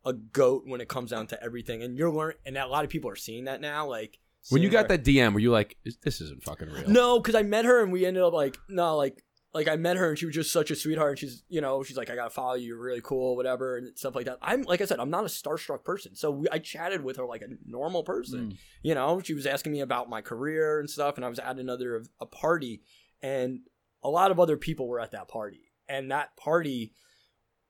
a 0.05 0.15
goat 0.15 0.63
when 0.67 0.81
it 0.81 0.89
comes 0.89 1.11
down 1.11 1.27
to 1.27 1.43
everything. 1.43 1.83
And 1.83 1.99
you're 1.99 2.11
learning, 2.11 2.39
and 2.47 2.57
a 2.57 2.67
lot 2.67 2.85
of 2.85 2.91
people 2.91 3.11
are 3.11 3.17
seeing 3.17 3.45
that 3.45 3.61
now. 3.61 3.87
Like 3.87 4.19
When 4.51 4.63
you 4.63 4.69
got 4.69 4.89
that 4.89 5.05
DM, 5.05 5.33
were 5.35 5.41
you 5.41 5.51
like, 5.51 5.77
"This- 5.85 5.97
"This 5.97 6.21
isn't 6.21 6.43
fucking 6.43 6.69
real"? 6.71 6.89
no, 6.89 7.19
because 7.21 7.35
I 7.35 7.43
met 7.43 7.65
her 7.65 7.83
and 7.83 7.93
we 7.93 8.07
ended 8.07 8.23
up 8.23 8.33
like 8.33 8.57
no, 8.69 8.97
like 8.97 9.23
like 9.55 9.69
I 9.69 9.77
met 9.77 9.97
her 9.97 10.11
and 10.11 10.19
she 10.19 10.27
was 10.27 10.35
just 10.35 10.53
such 10.53 10.71
a 10.71 10.77
sweetheart. 10.77 11.11
And 11.13 11.19
she's 11.19 11.43
you 11.49 11.61
know 11.61 11.83
she's 11.83 11.97
like 11.97 12.11
I 12.11 12.15
gotta 12.15 12.31
follow 12.31 12.55
you, 12.55 12.69
you're 12.69 12.79
really 12.79 13.01
cool, 13.01 13.37
whatever, 13.37 13.77
and 13.79 13.97
stuff 13.99 14.15
like 14.15 14.27
that. 14.27 14.39
I'm 14.43 14.63
like 14.63 14.81
I 14.81 14.85
said, 14.85 15.01
I'm 15.01 15.11
not 15.11 15.25
a 15.25 15.29
starstruck 15.29 15.83
person, 15.85 16.15
so 16.15 16.31
we, 16.31 16.49
I 16.53 16.59
chatted 16.59 17.03
with 17.03 17.17
her 17.17 17.27
like 17.27 17.43
a 17.43 17.49
normal 17.65 18.03
person. 18.03 18.51
Mm. 18.51 18.57
You 18.83 18.95
know, 18.95 19.21
she 19.21 19.35
was 19.35 19.47
asking 19.47 19.73
me 19.73 19.81
about 19.81 20.09
my 20.09 20.21
career 20.21 20.79
and 20.79 20.89
stuff, 20.91 21.17
and 21.17 21.25
I 21.25 21.29
was 21.29 21.39
at 21.39 21.59
another 21.59 22.03
a 22.21 22.27
party, 22.27 22.83
and 23.23 23.61
a 24.03 24.11
lot 24.11 24.31
of 24.31 24.39
other 24.39 24.57
people 24.57 24.87
were 24.87 25.01
at 25.01 25.13
that 25.13 25.29
party, 25.29 25.73
and 25.89 26.11
that 26.11 26.37
party, 26.37 26.93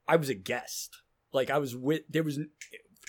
I 0.08 0.16
was 0.16 0.28
a 0.28 0.34
guest. 0.34 0.96
Like 1.32 1.50
I 1.50 1.58
was 1.58 1.76
with 1.76 2.02
there 2.08 2.22
was, 2.24 2.38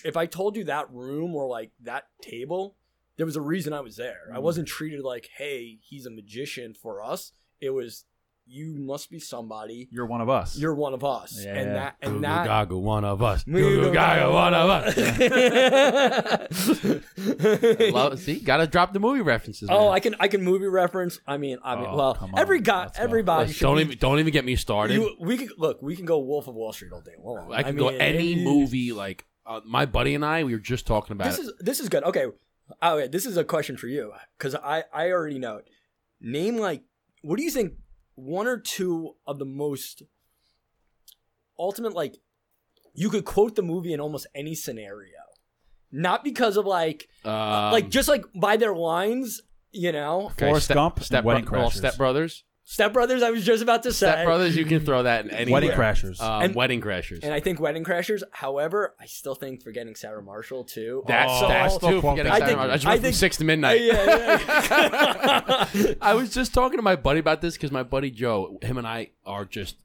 if 0.05 0.15
I 0.15 0.25
told 0.27 0.55
you 0.55 0.65
that 0.65 0.91
room 0.91 1.35
or 1.35 1.47
like 1.47 1.71
that 1.81 2.05
table, 2.21 2.77
there 3.17 3.25
was 3.25 3.35
a 3.35 3.41
reason 3.41 3.73
I 3.73 3.81
was 3.81 3.95
there. 3.97 4.29
I 4.33 4.37
Mm. 4.37 4.41
wasn't 4.43 4.67
treated 4.67 5.01
like, 5.03 5.29
hey, 5.37 5.79
he's 5.87 6.05
a 6.05 6.11
magician 6.11 6.73
for 6.73 7.03
us. 7.03 7.31
It 7.59 7.71
was, 7.71 8.05
you 8.45 8.75
must 8.77 9.09
be 9.11 9.19
somebody. 9.19 9.89
You're 9.91 10.05
one 10.05 10.21
of 10.21 10.29
us. 10.29 10.57
You're 10.57 10.75
one 10.75 10.93
of 10.93 11.03
us, 11.03 11.43
Yeah. 11.43 11.55
and 11.55 11.75
that 11.75 11.95
and 12.01 12.13
Goo 12.15 12.21
that. 12.21 12.45
Gaga, 12.45 12.77
one 12.77 13.03
of 13.03 13.21
us. 13.21 13.43
Goo 13.43 13.51
Goo 13.53 13.81
Goo 13.81 13.91
Gaga, 13.93 14.31
one 14.31 14.53
of 14.53 14.69
us. 14.69 14.97
us. 16.57 17.91
Love, 17.91 18.19
see, 18.19 18.39
gotta 18.39 18.67
drop 18.67 18.93
the 18.93 18.99
movie 18.99 19.21
references. 19.21 19.67
Oh, 19.71 19.85
man. 19.87 19.93
I 19.93 19.99
can 19.99 20.15
I 20.19 20.27
can 20.27 20.43
movie 20.43 20.67
reference. 20.67 21.19
I 21.27 21.37
mean, 21.37 21.57
I 21.63 21.75
mean, 21.75 21.85
Oh, 21.89 21.95
well, 21.97 22.29
every 22.37 22.61
guy, 22.61 22.83
Let's 22.83 22.97
go. 22.97 23.03
everybody 23.03 23.47
Let's- 23.47 23.53
should 23.57 23.65
don't 23.65 23.77
be- 23.77 23.81
even 23.83 23.97
don't 23.97 24.19
even 24.19 24.31
get 24.33 24.45
me 24.45 24.55
started. 24.55 24.93
You, 24.93 25.15
we 25.19 25.37
could 25.37 25.51
look. 25.57 25.81
We 25.81 25.95
can 25.95 26.05
go 26.05 26.19
Wolf 26.19 26.47
of 26.47 26.55
Wall 26.55 26.71
Street 26.73 26.91
all 26.93 27.01
day 27.01 27.15
long. 27.21 27.51
I 27.53 27.63
can 27.63 27.75
go 27.75 27.89
mean, 27.89 27.99
any 28.01 28.35
movie 28.43 28.93
like 28.93 29.25
uh, 29.45 29.61
my 29.65 29.85
buddy 29.85 30.15
and 30.15 30.23
I, 30.25 30.43
we 30.43 30.53
were 30.53 30.59
just 30.59 30.85
talking 30.87 31.13
about 31.13 31.25
This 31.25 31.39
it. 31.39 31.41
is 31.47 31.53
this 31.59 31.79
is 31.79 31.89
good. 31.89 32.03
Okay, 32.03 32.25
oh, 32.81 32.97
wait, 32.97 33.11
this 33.11 33.25
is 33.25 33.37
a 33.37 33.43
question 33.43 33.77
for 33.77 33.87
you 33.87 34.13
because 34.37 34.55
I 34.55 34.83
I 34.93 35.11
already 35.11 35.39
know 35.39 35.57
it. 35.57 35.67
Name 36.19 36.57
like 36.57 36.83
what 37.21 37.37
do 37.37 37.43
you 37.43 37.51
think 37.51 37.73
one 38.15 38.47
or 38.47 38.57
two 38.57 39.15
of 39.25 39.39
the 39.39 39.45
most 39.45 40.03
ultimate 41.59 41.93
like 41.93 42.15
you 42.93 43.09
could 43.09 43.25
quote 43.25 43.55
the 43.55 43.61
movie 43.61 43.93
in 43.93 43.99
almost 43.99 44.25
any 44.33 44.55
scenario, 44.55 45.11
not 45.91 46.23
because 46.23 46.57
of 46.57 46.65
like 46.65 47.07
um, 47.23 47.71
like 47.71 47.89
just 47.89 48.09
like 48.09 48.25
by 48.35 48.57
their 48.57 48.75
lines, 48.75 49.41
you 49.71 49.91
know. 49.91 50.27
okay, 50.31 50.47
Forrest 50.47 50.65
Step- 50.65 50.75
Gump 50.75 50.97
and 50.97 51.05
Step, 51.05 51.23
Wedding 51.23 51.45
Bro- 51.45 51.59
well, 51.59 51.69
Crashers. 51.69 51.77
Step 51.77 51.97
Brothers. 51.97 52.43
Step 52.69 52.91
Brothers, 52.91 53.23
I 53.23 53.31
was 53.31 53.45
just 53.45 53.63
about 53.63 53.83
to 53.83 53.93
say. 53.93 54.07
Step 54.11 54.25
Brothers, 54.25 54.57
you 54.57 54.65
can 54.65 54.81
throw 54.83 55.03
that 55.03 55.23
in 55.23 55.31
any 55.31 55.53
Wedding 55.53 55.71
Crashers. 55.71 56.19
Um, 56.21 56.41
And- 56.43 56.53
wedding 56.53 56.81
Crashers. 56.81 57.23
And 57.23 57.33
I 57.33 57.39
think 57.39 57.61
Wedding 57.61 57.85
Crashers. 57.85 58.23
However, 58.31 58.93
I 58.99 59.05
still 59.05 59.35
think 59.35 59.63
forgetting 59.63 59.95
Sarah 59.95 60.21
Marshall 60.21 60.65
too. 60.65 61.01
that's 61.07 61.31
Oh, 61.31 61.47
that's 61.47 61.75
I 61.75 61.77
still 61.77 61.89
too. 61.91 62.01
quote 62.01 62.17
forgetting. 62.17 62.33
Sarah 62.33 62.43
I 62.43 62.45
think- 62.45 62.57
Marshall. 62.57 62.71
I 62.71 62.75
just 62.75 62.85
I 62.85 62.89
went 62.89 62.99
from 62.99 63.03
think- 63.03 63.15
six 63.15 63.37
to 63.37 63.45
midnight. 63.45 63.81
yeah, 63.81 65.65
yeah. 65.73 65.93
I 66.01 66.13
was 66.13 66.33
just 66.33 66.53
talking 66.53 66.77
to 66.77 66.81
my 66.83 66.97
buddy 66.97 67.21
about 67.21 67.39
this 67.41 67.53
because 67.55 67.71
my 67.71 67.83
buddy 67.83 68.11
Joe, 68.11 68.59
him 68.61 68.77
and 68.77 68.85
I 68.85 69.11
are 69.25 69.45
just 69.45 69.77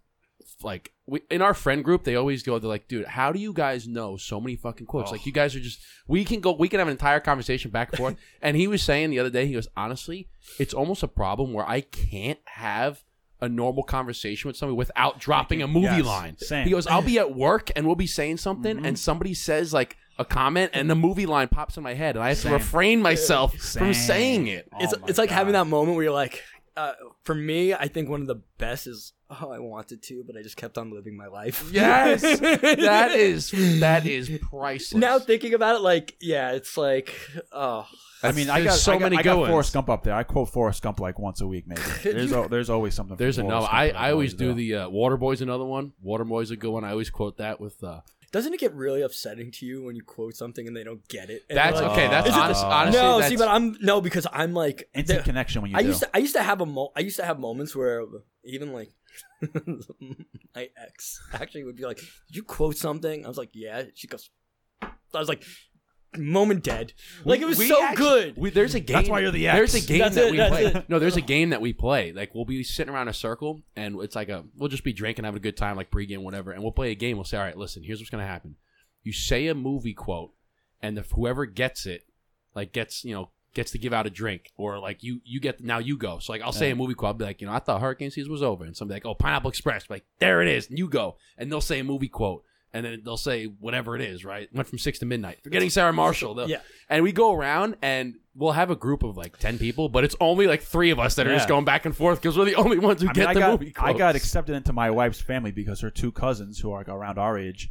like 0.65 0.93
we 1.07 1.21
in 1.31 1.43
our 1.43 1.55
friend 1.55 1.83
group. 1.85 2.05
They 2.05 2.15
always 2.15 2.43
go, 2.43 2.59
they're 2.59 2.69
like, 2.69 2.89
dude, 2.89 3.07
how 3.07 3.33
do 3.33 3.39
you 3.39 3.53
guys 3.53 3.87
know 3.89 4.17
so 4.17 4.41
many 4.41 4.57
fucking 4.57 4.87
quotes? 4.87 5.11
Like 5.13 5.27
you 5.27 5.33
guys 5.33 5.55
are 5.57 5.61
just 5.61 5.81
we 6.07 6.25
can 6.25 6.41
go, 6.41 6.53
we 6.53 6.69
can 6.69 6.79
have 6.79 6.89
an 6.89 6.93
entire 6.93 7.21
conversation 7.21 7.71
back 7.71 7.91
and 7.91 7.99
forth. 7.99 8.17
and 8.43 8.57
he 8.57 8.67
was 8.69 8.83
saying 8.83 9.11
the 9.11 9.19
other 9.19 9.31
day, 9.31 9.47
he 9.47 9.55
goes, 9.55 9.69
honestly, 9.77 10.29
it's 10.59 10.75
almost 10.75 11.03
a 11.03 11.09
problem 11.09 11.53
where 11.53 11.69
I 11.69 11.81
can't 11.81 12.41
have. 12.45 13.05
A 13.41 13.49
normal 13.49 13.83
conversation 13.83 14.47
with 14.47 14.57
somebody 14.57 14.77
without 14.77 15.19
dropping 15.19 15.63
a 15.63 15.67
movie 15.67 15.87
Yes, 15.87 16.05
line. 16.07 16.37
same. 16.39 16.65
He 16.65 16.71
goes, 16.71 16.87
"I'll 16.87 17.03
be 17.03 17.19
at 17.19 17.35
work 17.47 17.73
and 17.75 17.89
we'll 17.89 17.97
be 17.97 18.07
saying 18.07 18.37
something, 18.37 18.87
and 18.87 18.97
somebody 18.97 19.35
says 19.35 19.73
like 19.73 19.97
a 20.17 20.25
comment, 20.25 20.71
and 20.75 20.89
the 20.89 20.95
movie 20.95 21.27
line 21.27 21.49
pops 21.49 21.77
in 21.77 21.83
my 21.83 21.95
head, 21.95 22.15
and 22.15 22.25
I 22.25 22.29
have 22.29 22.39
Same. 22.39 22.53
to 22.53 22.59
refrain 22.59 23.03
myself 23.03 23.57
from 23.57 23.95
saying 23.95 24.47
it." 24.47 24.69
it's 24.79 24.95
Oh 24.95 25.01
my 25.01 25.09
it's 25.09 25.19
like 25.19 25.31
having 25.31 25.55
that 25.55 25.67
moment 25.67 25.97
where 25.97 26.05
you're 26.05 26.13
like, 26.13 26.41
uh, 26.77 26.93
for 27.25 27.35
me, 27.35 27.75
I 27.75 27.89
think 27.89 28.09
one 28.09 28.21
of 28.21 28.29
the 28.29 28.43
best 28.59 28.87
is, 28.87 29.13
oh, 29.41 29.51
I 29.51 29.59
wanted 29.59 30.03
to, 30.03 30.25
but 30.27 30.37
I 30.37 30.43
just 30.43 30.57
kept 30.57 30.77
on 30.79 30.91
living 30.93 31.17
my 31.17 31.27
life. 31.29 31.69
Yes, 31.73 32.21
that 32.41 33.13
is 33.13 33.51
that 33.81 34.07
is 34.07 34.31
priceless. 34.51 35.01
Now 35.01 35.19
thinking 35.19 35.55
about 35.55 35.77
it, 35.77 35.81
like, 35.83 36.17
yeah, 36.21 36.53
it's 36.53 36.77
like, 36.77 37.15
oh, 37.53 37.87
I 38.23 38.33
mean, 38.33 38.51
I 38.51 38.63
got 38.65 38.75
so 38.75 38.93
I 38.93 38.97
got, 38.97 39.03
many 39.03 39.17
I 39.19 39.23
good 39.23 39.29
got 39.31 39.39
ones. 39.39 39.51
Forrest 39.51 39.73
Gump 39.73 39.89
up 39.89 40.05
there. 40.05 40.15
I 40.15 40.23
quote 40.23 40.49
Forrest 40.51 40.83
Gump 40.83 41.01
like 41.01 41.19
once 41.19 41.41
a 41.41 41.47
week, 41.47 41.67
maybe. 41.67 41.81
There's 42.03 42.33
al- 42.33 42.49
there's 42.49 42.71
always 42.71 42.95
something. 42.95 43.17
There's 43.17 43.37
from 43.37 43.47
another. 43.47 43.67
I, 43.71 43.91
I 43.91 44.11
always 44.13 44.35
do 44.35 44.49
do. 44.49 44.55
the 44.55 44.75
uh, 44.77 44.89
Waterboy's 44.89 45.41
another 45.41 45.65
one. 45.65 45.93
Waterboy's 46.05 46.51
a 46.51 46.57
good 46.57 46.71
one. 46.71 46.85
I 46.85 46.91
always 46.91 47.11
quote 47.11 47.39
that 47.39 47.61
with. 47.61 47.83
Uh, 47.83 48.01
doesn't 48.31 48.55
it 48.55 48.61
get 48.61 48.73
really 48.75 49.03
upsetting 49.03 49.51
to 49.53 49.67
you 49.67 49.83
when 49.85 49.95
you 49.95 50.03
quote 50.03 50.35
something 50.37 50.67
and 50.67 50.75
they 50.75 50.85
don't 50.85 51.07
get 51.09 51.29
it? 51.29 51.43
And 51.51 51.59
that's 51.59 51.79
like, 51.81 51.91
okay. 51.91 52.09
That's 52.09 52.29
Is 52.29 52.35
it- 52.35 52.39
honest. 52.41 52.65
Uh, 52.65 52.69
honestly, 52.69 53.01
no, 53.03 53.19
that's, 53.19 53.29
see, 53.31 53.37
but 53.37 53.49
I'm 53.49 53.77
no 53.83 54.01
because 54.01 54.27
I'm 54.33 54.55
like 54.55 54.89
instant 54.95 55.19
there- 55.19 55.23
connection 55.25 55.61
when 55.63 55.71
you 55.73 55.77
I 55.77 55.83
do. 55.83 55.89
used 55.89 56.01
to 56.01 56.11
I 56.15 56.19
used 56.19 56.35
to 56.37 56.43
have 56.43 56.61
a 56.61 56.67
mo- 56.67 56.93
I 56.97 57.01
used 57.01 57.17
to 57.17 57.25
have 57.25 57.39
moments 57.39 57.75
where 57.77 58.05
even 58.45 58.73
like 58.73 58.91
my 60.55 60.69
ex 60.77 61.21
actually 61.33 61.65
would 61.65 61.77
be 61.77 61.85
like, 61.85 61.99
"Did 61.99 62.37
you 62.37 62.43
quote 62.43 62.77
something?" 62.77 63.25
I 63.25 63.29
was 63.29 63.39
like, 63.39 63.51
"Yeah." 63.53 63.85
She 63.95 64.07
goes, 64.07 64.31
"I 64.83 64.89
was 65.13 65.29
like, 65.29 65.45
moment 66.17 66.63
dead." 66.63 66.93
Like 67.25 67.41
it 67.41 67.47
was 67.47 67.59
we 67.59 67.69
so 67.69 67.83
actually- 67.83 68.05
good. 68.05 68.35
We, 68.37 68.51
there's 68.51 68.75
a 68.75 68.81
game. 68.81 68.95
That's 68.97 69.09
why 69.09 69.21
you're 69.21 69.31
the 69.31 69.49
ex. 69.49 69.57
There's 69.57 69.75
ex. 69.75 69.85
a 69.85 69.89
game 69.89 69.99
That's 70.01 70.15
that 70.17 70.27
it, 70.27 70.31
we 70.31 70.37
that's 70.37 70.51
play. 70.51 70.65
it. 70.67 70.89
No, 70.89 70.99
there's 70.99 71.17
a 71.17 71.21
game 71.23 71.51
that 71.51 71.61
we 71.61 71.73
play. 71.73 72.13
Like 72.13 72.35
we'll 72.35 72.45
be 72.45 72.63
sitting 72.65 72.93
around 72.93 73.09
a 73.09 73.15
circle, 73.15 73.63
and 73.77 74.01
it's 74.03 74.15
like 74.17 74.29
a 74.29 74.45
we'll 74.57 74.69
just 74.69 74.85
be 74.85 74.93
drinking, 74.93 75.25
having 75.25 75.39
a 75.39 75.43
good 75.43 75.57
time, 75.57 75.77
like 75.77 75.91
pregame, 75.91 76.23
whatever. 76.23 76.53
And 76.53 76.63
we'll 76.63 76.73
play 76.73 76.91
a 76.91 76.95
game. 76.97 77.17
We'll 77.17 77.25
say, 77.25 77.39
all 77.39 77.45
right, 77.45 77.57
listen, 77.57 77.83
here's 77.83 77.99
what's 78.01 78.11
gonna 78.11 78.27
happen. 78.27 78.57
You 79.03 79.13
say 79.13 79.47
a 79.49 79.55
movie 79.55 79.95
quote, 79.95 80.33
and 80.81 80.97
if 80.99 81.11
whoever 81.13 81.47
gets 81.47 81.87
it, 81.87 82.03
like 82.55 82.73
gets 82.73 83.05
you 83.05 83.15
know 83.15 83.31
gets 83.55 83.71
to 83.73 83.79
give 83.79 83.93
out 83.93 84.07
a 84.07 84.11
drink, 84.11 84.53
or 84.57 84.79
like 84.79 85.03
you 85.03 85.21
you 85.25 85.41
get 85.41 85.61
now 85.63 85.79
you 85.79 85.97
go. 85.97 86.19
So 86.19 86.33
like 86.33 86.43
I'll 86.43 86.53
say 86.53 86.71
a 86.71 86.77
movie 86.77 86.95
quote, 86.95 87.09
I'll 87.09 87.15
be 87.15 87.25
like, 87.25 87.41
you 87.41 87.47
know, 87.47 87.53
I 87.53 87.59
thought 87.59 87.81
Hurricane 87.81 88.11
season 88.11 88.33
was 88.33 88.43
over, 88.43 88.65
and 88.65 88.77
somebody 88.77 88.97
like, 88.97 89.07
oh, 89.07 89.15
Pineapple 89.15 89.51
Express, 89.51 89.89
like 89.91 90.05
there 90.19 90.43
it 90.43 90.49
is, 90.49 90.69
and 90.69 90.79
you 90.79 90.89
go, 90.89 91.17
and 91.37 91.51
they'll 91.51 91.61
say 91.61 91.79
a 91.79 91.85
movie 91.85 92.09
quote. 92.09 92.45
And 92.75 92.87
then 92.87 93.03
they'll 93.05 93.19
say 93.19 93.45
whatever 93.45 93.95
it 93.97 94.01
is, 94.01 94.25
right? 94.25 94.49
Went 94.55 94.67
from 94.67 94.79
six 94.79 94.99
to 95.01 95.05
midnight. 95.05 95.41
Forgetting 95.45 95.69
Sarah 95.69 95.93
Marshall. 95.93 96.49
Yeah. 96.49 96.61
and 96.89 97.03
we 97.03 97.13
go 97.13 97.35
around 97.35 97.77
and 97.83 98.15
we'll 98.35 98.53
have 98.53 98.71
a 98.71 98.75
group 98.77 99.03
of 99.03 99.15
like 99.15 99.37
10 99.37 99.59
people 99.59 99.91
but 99.91 100.05
it's 100.05 100.17
only 100.21 100.47
like 100.47 100.63
three 100.63 100.91
of 100.91 100.99
us 100.99 101.17
that 101.17 101.27
are 101.27 101.35
just 101.35 101.49
going 101.49 101.67
back 101.67 101.85
and 101.85 101.95
forth 101.95 102.23
because 102.23 102.39
we're 102.39 102.47
the 102.47 102.55
only 102.55 102.79
ones 102.79 103.03
who 103.03 103.11
I 103.11 103.13
get 103.13 103.29
I 103.29 103.35
the 103.35 103.41
got 103.41 103.51
movie 103.61 103.73
quote. 103.73 103.91
I 103.91 103.93
got 103.93 104.17
accepted 104.17 104.57
into 104.57 104.73
my 104.73 104.91
wife's 104.91 105.21
family 105.21 105.53
because 105.53 105.81
her 105.83 105.91
two 105.91 106.13
cousins, 106.13 106.61
who 106.61 106.73
are 106.73 106.83
around 106.89 107.19
our 107.19 107.37
age, 107.39 107.71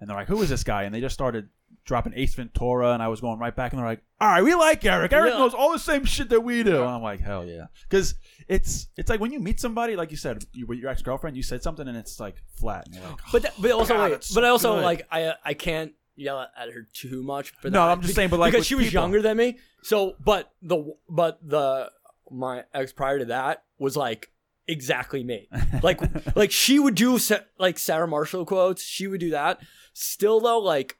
and 0.00 0.10
they're 0.10 0.16
like, 0.16 0.26
"Who 0.26 0.42
is 0.42 0.48
this 0.48 0.64
guy?" 0.64 0.82
And 0.82 0.92
they 0.92 1.00
just 1.00 1.14
started 1.14 1.48
dropping 1.84 2.12
Ace 2.14 2.34
Ventura, 2.34 2.92
and 2.92 3.02
I 3.02 3.08
was 3.08 3.20
going 3.20 3.38
right 3.38 3.54
back, 3.54 3.72
and 3.72 3.78
they're 3.80 3.86
like, 3.88 4.02
"All 4.20 4.28
right, 4.28 4.42
we 4.42 4.54
like 4.54 4.84
Eric. 4.84 5.12
Eric 5.12 5.32
Yeah. 5.32 5.38
knows 5.38 5.54
all 5.54 5.72
the 5.72 5.78
same 5.78 6.04
shit 6.04 6.28
that 6.28 6.40
we 6.42 6.62
do." 6.62 6.76
And 6.82 6.90
I'm 6.90 7.02
like, 7.02 7.20
"Hell 7.20 7.44
yeah!" 7.44 7.66
Because 7.88 8.14
it's 8.48 8.88
it's 8.96 9.08
like 9.10 9.20
when 9.20 9.32
you 9.32 9.40
meet 9.40 9.60
somebody, 9.60 9.96
like 9.96 10.10
you 10.10 10.16
said, 10.16 10.44
you, 10.52 10.66
with 10.66 10.78
your 10.78 10.90
ex 10.90 11.02
girlfriend, 11.02 11.36
you 11.36 11.42
said 11.42 11.62
something, 11.62 11.86
and 11.88 11.96
it's 11.96 12.20
like 12.20 12.36
flat. 12.58 12.86
And 12.86 12.94
you're 12.96 13.04
like, 13.04 13.18
But 13.32 13.42
th- 13.42 13.54
but 13.58 13.70
also 13.72 13.94
oh, 13.94 13.96
God, 13.96 14.02
wait, 14.04 14.12
it's 14.14 14.32
but 14.34 14.40
so 14.42 14.46
I 14.46 14.50
also 14.50 14.74
good. 14.76 14.84
like 14.84 15.06
I 15.10 15.34
I 15.44 15.54
can't 15.54 15.92
yell 16.16 16.38
at 16.40 16.70
her 16.72 16.86
too 16.92 17.22
much. 17.22 17.50
For 17.60 17.70
No, 17.70 17.86
that. 17.86 17.92
I'm 17.92 18.02
just 18.02 18.14
saying, 18.14 18.28
but, 18.30 18.38
like, 18.40 18.52
because 18.52 18.60
with 18.62 18.66
she 18.68 18.74
was 18.74 18.86
people. 18.86 19.00
younger 19.02 19.22
than 19.22 19.36
me. 19.36 19.58
So, 19.82 20.16
but 20.24 20.52
the 20.62 20.94
but 21.08 21.38
the 21.42 21.90
my 22.30 22.64
ex 22.74 22.92
prior 22.92 23.18
to 23.18 23.24
that 23.26 23.64
was 23.78 23.96
like 23.96 24.30
exactly 24.68 25.24
me. 25.24 25.48
Like 25.82 26.00
like 26.36 26.50
she 26.52 26.78
would 26.78 26.94
do 26.94 27.18
sa- 27.18 27.40
like 27.58 27.78
Sarah 27.78 28.06
Marshall 28.06 28.44
quotes. 28.44 28.82
She 28.82 29.06
would 29.06 29.20
do 29.20 29.30
that. 29.30 29.60
Still 29.94 30.40
though, 30.40 30.58
like 30.58 30.98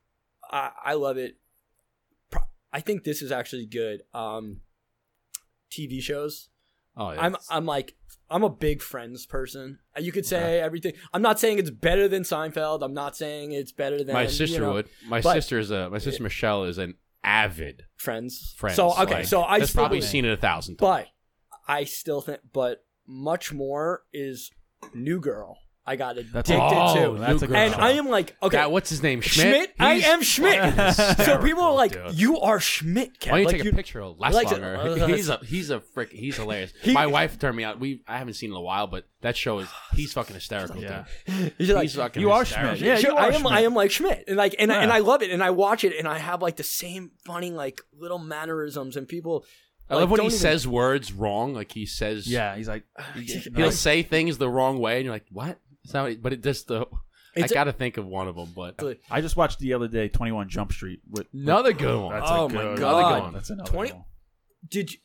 I 0.51 0.70
I 0.84 0.94
love 0.94 1.16
it. 1.16 1.36
I 2.72 2.80
think 2.80 3.05
this 3.05 3.22
is 3.22 3.32
actually 3.32 3.66
good. 3.66 4.03
Um, 4.14 4.61
TV 5.70 6.01
shows. 6.01 6.48
oh, 6.96 7.12
yeah. 7.12 7.20
I'm 7.20 7.36
I'm 7.48 7.66
like 7.66 7.94
I'm 8.30 8.44
a 8.44 8.51
big 8.51 8.82
Friends 8.82 9.26
person. 9.26 9.78
You 9.98 10.12
could 10.12 10.26
say 10.26 10.61
everything. 10.61 10.92
I'm 11.12 11.22
not 11.22 11.40
saying 11.40 11.59
it's 11.59 11.70
better 11.70 12.07
than 12.07 12.22
Seinfeld. 12.22 12.82
I'm 12.82 12.94
not 12.94 13.16
saying 13.16 13.53
it's 13.53 13.72
better 13.72 14.05
than 14.05 14.14
my 14.14 14.22
you 14.24 14.28
sister 14.28 14.61
know, 14.61 14.72
would 14.74 14.88
my 15.07 15.20
sister 15.20 15.59
is 15.59 15.70
a 15.70 15.90
my 15.90 15.98
sister 15.98 16.22
Michelle 16.22 16.64
is 16.64 16.78
an 16.78 16.94
avid 17.24 17.84
Friends. 17.96 18.55
friend 18.57 18.74
So 18.74 18.92
okay, 18.92 19.14
Like, 19.14 19.24
so 19.26 19.42
I 19.42 19.59
has 19.59 19.70
still 19.70 19.82
probably 19.82 20.01
seen 20.01 20.24
it 20.24 20.32
a 20.32 20.36
thousand 20.36 20.76
times 20.76 21.07
but 21.07 21.09
I 21.68 21.84
still 21.84 22.20
think, 22.20 22.40
but 22.53 22.84
much 23.07 23.53
more 23.53 24.05
is 24.12 24.51
New 24.94 25.20
Girl. 25.20 25.59
I 25.86 25.96
got 25.96 26.16
That's 26.16 26.50
addicted 26.50 26.56
Oh, 26.76 27.14
to, 27.14 27.20
that's 27.20 27.42
a 27.42 27.46
good 27.46 27.56
and 27.56 27.72
show. 27.74 27.80
I 27.80 27.90
am 27.92 28.06
like, 28.08 28.36
okay, 28.42 28.58
That- 28.58 28.70
what's 28.70 28.90
his 28.90 29.02
name 29.02 29.22
Schmidt. 29.22 29.46
Schmidt, 29.56 29.74
I 29.80 29.94
am 29.94 30.22
Schmidt. 30.22 30.94
so 31.16 31.38
people 31.38 31.62
are 31.64 31.74
like, 31.74 31.92
dude. 31.92 32.14
you 32.14 32.38
are 32.38 32.60
Schmidt. 32.60 33.18
Kev. 33.18 33.32
why 33.32 33.38
don't 33.38 33.40
you 33.40 33.46
like, 33.58 33.62
take 33.64 33.72
a 33.72 33.76
picture 33.76 34.00
of 34.02 34.18
less 34.18 34.34
like 34.34 34.48
to- 34.48 34.54
longer? 34.58 34.76
uh, 34.76 35.06
he's 35.08 35.28
a 35.30 35.36
he's 35.38 35.70
a 35.70 35.80
frick. 35.80 36.12
He's 36.12 36.36
hilarious. 36.36 36.72
He- 36.82 36.92
My 36.92 37.06
wife 37.06 37.38
turned 37.38 37.56
me 37.56 37.64
out. 37.64 37.80
We 37.80 38.02
I 38.06 38.18
haven't 38.18 38.34
seen 38.34 38.50
in 38.50 38.56
a 38.56 38.60
while, 38.60 38.86
but 38.88 39.06
that 39.22 39.36
show 39.36 39.58
is 39.60 39.68
he's 39.94 40.12
fucking 40.12 40.34
hysterical. 40.34 40.80
Yeah. 40.82 41.06
dude. 41.26 41.54
He's 41.58 41.70
like, 41.70 41.82
He's 41.82 41.94
fucking. 41.96 42.20
You 42.20 42.30
are 42.30 42.40
hysterical. 42.44 42.76
Schmidt. 42.76 42.86
Yeah, 42.86 42.96
Sure, 42.98 43.10
you 43.12 43.16
I 43.16 43.28
are 43.28 43.32
am. 43.32 43.46
I 43.46 43.60
am 43.62 43.74
like 43.74 43.90
Schmidt, 43.90 44.24
and 44.28 44.36
like, 44.36 44.54
and, 44.58 44.70
and 44.70 44.92
I 44.92 44.98
love 44.98 45.22
it, 45.22 45.30
and 45.30 45.42
I 45.42 45.50
watch 45.50 45.82
it, 45.84 45.94
and 45.98 46.06
I 46.06 46.18
have 46.18 46.42
like 46.42 46.56
the 46.56 46.62
same 46.62 47.10
funny 47.24 47.50
like 47.50 47.80
little 47.98 48.18
mannerisms, 48.18 48.96
and 48.96 49.08
people. 49.08 49.44
I 49.88 49.94
like, 49.94 50.00
love 50.02 50.10
when 50.12 50.20
he 50.20 50.26
even- 50.28 50.38
says 50.38 50.68
words 50.68 51.12
wrong. 51.12 51.52
Like 51.54 51.72
he 51.72 51.84
says, 51.84 52.28
yeah, 52.28 52.54
he's 52.54 52.68
like, 52.68 52.84
he'll 53.56 53.72
say 53.72 54.02
things 54.04 54.38
the 54.38 54.48
wrong 54.48 54.78
way, 54.78 54.96
and 54.98 55.04
you're 55.06 55.14
like, 55.14 55.26
"What?" 55.32 55.58
That's 55.84 55.94
not 55.94 56.22
but 56.22 56.32
it 56.32 56.42
just 56.42 56.68
the. 56.68 56.86
It's 57.36 57.52
I 57.52 57.54
a- 57.54 57.54
got 57.54 57.64
to 57.64 57.72
think 57.72 57.96
of 57.96 58.06
one 58.06 58.26
of 58.28 58.34
them, 58.36 58.48
but 58.56 58.82
I 59.10 59.20
just 59.20 59.36
watched 59.36 59.58
the 59.60 59.74
other 59.74 59.86
day, 59.88 60.08
Twenty 60.08 60.32
One 60.32 60.48
Jump 60.48 60.72
Street. 60.72 61.00
With, 61.08 61.26
another 61.32 61.72
good 61.72 62.00
one. 62.02 62.12
That's 62.18 62.30
Oh 62.30 62.46
a 62.46 62.48
my 62.48 62.54
good, 62.62 62.78
God. 62.78 62.98
Another 62.98 63.14
good 63.16 63.22
one. 63.24 63.32
That's 63.34 63.50
another 63.50 63.70
20 63.70 63.92
one. 63.92 64.04
Did 64.68 64.92
you 64.92 64.98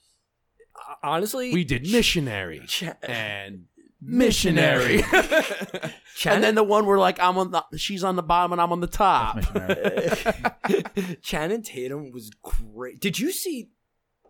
honestly? 1.04 1.54
we 1.54 1.64
did 1.64 1.90
missionary 1.92 2.62
Cha- 2.68 2.96
and 3.04 3.66
missionary, 4.02 5.02
and 6.26 6.44
then 6.44 6.56
the 6.56 6.64
one 6.64 6.86
where 6.86 6.98
like 7.00 7.20
I'm 7.20 7.38
on 7.38 7.52
the 7.52 7.64
she's 7.78 8.04
on 8.04 8.16
the 8.16 8.24
bottom 8.24 8.52
and 8.54 8.62
I'm 8.62 8.72
on 8.72 8.82
the 8.82 8.88
top. 8.88 9.36
Missionary. 9.38 11.18
Channing 11.22 11.62
Tatum 11.64 12.12
was 12.12 12.32
great. 12.42 13.00
Did 13.00 13.20
you 13.20 13.32
see? 13.32 13.70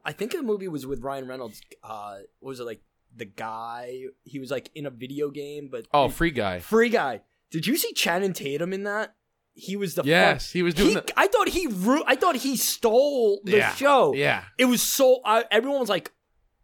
I 0.03 0.11
think 0.11 0.33
the 0.33 0.43
movie 0.43 0.67
was 0.67 0.85
with 0.85 1.01
Ryan 1.01 1.27
Reynolds. 1.27 1.61
Uh, 1.83 2.17
what 2.39 2.49
was 2.49 2.59
it 2.59 2.63
like? 2.65 2.81
The 3.15 3.25
guy 3.25 4.03
he 4.23 4.39
was 4.39 4.51
like 4.51 4.69
in 4.75 4.85
a 4.85 4.89
video 4.89 5.29
game, 5.29 5.69
but 5.71 5.87
Oh, 5.93 6.09
free 6.09 6.31
guy. 6.31 6.59
free 6.59 6.89
guy. 6.89 7.21
Did 7.51 7.65
you 7.67 7.77
see 7.77 7.93
Channing 7.93 8.33
Tatum 8.33 8.73
in 8.73 8.83
that? 8.83 9.15
He 9.53 9.77
was 9.77 9.95
the 9.95 10.03
Yes, 10.03 10.51
he 10.51 10.61
was 10.63 10.73
doing 10.73 10.89
He, 10.89 10.95
the- 10.95 11.13
I 11.15 11.27
thought 11.27 11.47
he 11.47 11.67
ru- 11.67 12.03
I 12.05 12.15
thought 12.15 12.35
he 12.35 12.57
stole 12.57 13.39
the 13.45 13.57
Yeah, 13.57 13.73
show. 13.75 14.13
yeah. 14.13 14.43
it 14.57 14.65
was 14.65 14.81
so. 14.81 15.21
I, 15.23 15.45
everyone 15.49 15.79
was 15.79 15.87
like, 15.87 16.11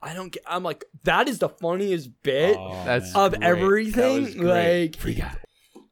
I 0.02 0.14
don't 0.14 0.30
get. 0.34 0.44
I'm 0.46 0.64
like, 0.64 0.84
that 1.06 1.30
is 1.30 1.40
the 1.40 1.48
funniest 1.48 2.10
bit 2.22 2.58
Oh, 2.60 2.84
That's 2.84 3.14
man. 3.14 3.24
of 3.26 3.32
great. 3.32 3.42
That 3.42 3.48
everything. 3.48 4.24
was 4.24 4.36
great. 4.36 4.82
Like 4.92 4.98
free 4.98 5.14
guy. 5.14 5.38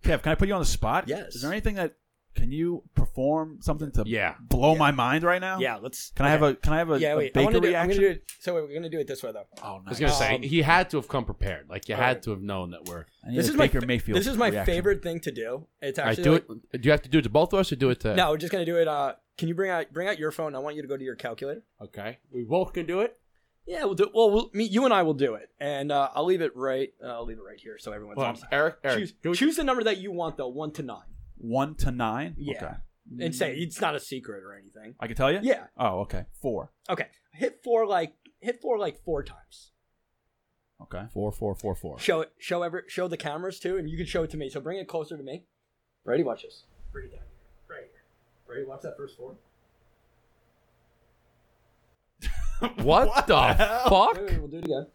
Kev, 0.03 0.23
can 0.23 0.31
I 0.33 0.35
put 0.35 0.47
you 0.49 0.53
on 0.55 0.59
the 0.61 0.65
spot? 0.65 1.07
Yes. 1.07 1.35
Is 1.35 1.41
there 1.41 1.51
anything 1.51 1.75
that? 1.75 1.93
Can 2.39 2.51
you 2.51 2.83
perform 2.95 3.57
something 3.61 3.91
to 3.91 4.03
Yeah. 4.05 4.35
blow 4.39 4.75
my 4.75 4.91
mind 4.91 5.23
right 5.23 5.41
now? 5.41 5.59
Yeah, 5.59 5.75
let's. 5.77 6.11
Can 6.11 6.25
I 6.25 6.29
have 6.29 6.41
a 6.43 6.55
Can 6.55 6.73
I 6.73 6.77
have 6.77 6.89
a, 6.91 6.99
Yeah, 6.99 7.15
wait. 7.15 7.31
I 7.35 7.39
baker 7.39 7.43
want 7.45 7.55
to 7.55 7.61
do. 7.61 7.67
I'm 7.67 7.71
reaction? 7.73 7.89
gonna 7.89 7.99
do 8.01 8.19
it. 8.19 8.23
So 8.39 8.55
wait, 8.55 8.61
we're 8.67 8.73
gonna 8.73 8.89
do 8.89 8.99
it 8.99 9.07
this 9.07 9.21
way 9.23 9.31
though. 9.31 9.45
oh, 9.63 9.77
nice. 9.77 9.85
I 9.85 9.89
was 9.89 9.99
gonna 9.99 10.11
say 10.13 10.35
Um, 10.35 10.41
he 10.41 10.61
had 10.61 10.89
to 10.91 10.97
have 10.97 11.07
come 11.07 11.25
prepared. 11.25 11.69
Like 11.69 11.87
you 11.89 11.95
had 11.95 12.01
Alright. 12.03 12.23
to 12.23 12.29
have 12.31 12.41
known 12.41 12.71
that 12.71 12.85
we're. 12.85 13.05
This 13.31 13.49
is 13.49 13.55
my 13.55 13.65
Baker 13.65 13.81
fa- 13.81 13.87
Mayfield. 13.87 14.17
This 14.19 14.27
is 14.27 14.37
my 14.37 14.49
reaction. 14.49 14.73
favorite 14.73 15.03
thing 15.03 15.19
to 15.21 15.31
do. 15.31 15.67
It's 15.81 15.99
I 15.99 16.09
actually 16.09 16.23
do 16.23 16.31
like- 16.33 16.45
it. 16.73 16.81
Do 16.81 16.87
you 16.87 16.91
have 16.91 17.01
to 17.03 17.09
do 17.09 17.19
it 17.19 17.23
to 17.23 17.29
both 17.29 17.53
of 17.53 17.59
us, 17.59 17.71
or 17.71 17.75
do 17.75 17.89
it 17.89 17.99
to? 18.01 18.15
No, 18.15 18.31
we're 18.31 18.37
just 18.37 18.51
gonna 18.51 18.65
do 18.65 18.77
it. 18.77 18.87
Uh, 18.87 19.13
can 19.37 19.47
you 19.47 19.55
bring 19.55 19.69
out 19.71 19.91
bring 19.93 20.07
out 20.07 20.17
your 20.19 20.31
phone? 20.31 20.55
I 20.55 20.59
want 20.59 20.75
you 20.75 20.81
to 20.81 20.87
go 20.87 20.97
to 20.97 21.03
your 21.03 21.15
calculator. 21.15 21.63
Okay. 21.81 22.17
We 22.31 22.43
both 22.43 22.73
can 22.73 22.85
do 22.85 23.01
it. 23.01 23.17
Yeah, 23.67 23.83
we'll 23.85 23.93
do. 23.93 24.09
Well, 24.13 24.31
we'll 24.31 24.49
me, 24.51 24.63
you 24.63 24.85
and 24.85 24.93
I 24.93 25.03
will 25.03 25.13
do 25.13 25.35
it, 25.35 25.49
and 25.59 25.91
uh, 25.91 26.09
I'll 26.15 26.25
leave 26.25 26.41
it 26.41 26.55
right. 26.55 26.89
Uh, 27.03 27.07
I'll 27.09 27.25
leave 27.25 27.37
it 27.37 27.43
right 27.43 27.59
here 27.59 27.77
so 27.77 27.91
everyone's 27.91 28.17
Well, 28.17 28.25
on. 28.27 28.37
Eric, 28.51 28.77
Eric, 28.83 28.97
Choose, 28.97 29.13
do 29.21 29.35
choose 29.35 29.57
the 29.57 29.63
number 29.63 29.83
that 29.83 29.97
you 29.97 30.11
want 30.11 30.37
though, 30.37 30.47
one 30.47 30.71
to 30.71 30.81
nine, 30.81 31.03
One 31.39 31.75
to 31.75 31.91
nine. 31.91 32.35
Yeah. 32.37 32.57
Okay. 32.57 32.73
and 33.25 33.35
say 33.35 33.55
it's 33.55 33.81
not 33.81 33.95
a 33.95 33.99
secret 33.99 34.43
or 34.43 34.53
anything. 34.53 34.95
I 34.99 35.07
can 35.07 35.15
tell 35.15 35.31
you. 35.31 35.39
Yeah. 35.41 35.65
Oh, 35.77 36.01
okay. 36.01 36.25
Four. 36.41 36.71
Okay. 36.89 37.07
Hit 37.33 37.61
four 37.63 37.85
like 37.87 38.13
hit 38.41 38.61
four 38.61 38.77
like 38.77 39.03
four 39.03 39.23
times. 39.23 39.71
Okay. 40.81 41.05
four, 41.13 41.31
four, 41.31 41.55
four, 41.55 41.75
four. 41.75 41.99
Show 41.99 42.21
it. 42.21 42.31
Show 42.37 42.63
ever. 42.63 42.85
Show 42.87 43.07
the 43.07 43.17
cameras 43.17 43.59
too, 43.59 43.77
and 43.77 43.89
you 43.89 43.97
can 43.97 44.05
show 44.05 44.23
it 44.23 44.29
to 44.31 44.37
me. 44.37 44.49
So 44.49 44.61
bring 44.61 44.77
it 44.79 44.87
closer 44.87 45.17
to 45.17 45.23
me. 45.23 45.43
Ready? 46.05 46.23
Watch 46.23 46.43
this. 46.43 46.63
Bring 46.91 47.07
it 47.07 47.11
down 47.11 47.19
here. 47.19 47.77
Right 47.77 47.89
here. 47.91 48.55
Ready? 48.55 48.65
Watch 48.65 48.81
that 48.83 48.95
first 48.97 49.17
four. 49.17 49.35
What, 52.83 53.13
the, 53.27 53.35
fuck? 53.89 54.15
Wait, 54.17 54.25
wait, 54.25 54.39
we'll 54.39 54.47
do 54.49 54.57
it 54.57 54.65
again. 54.65 54.87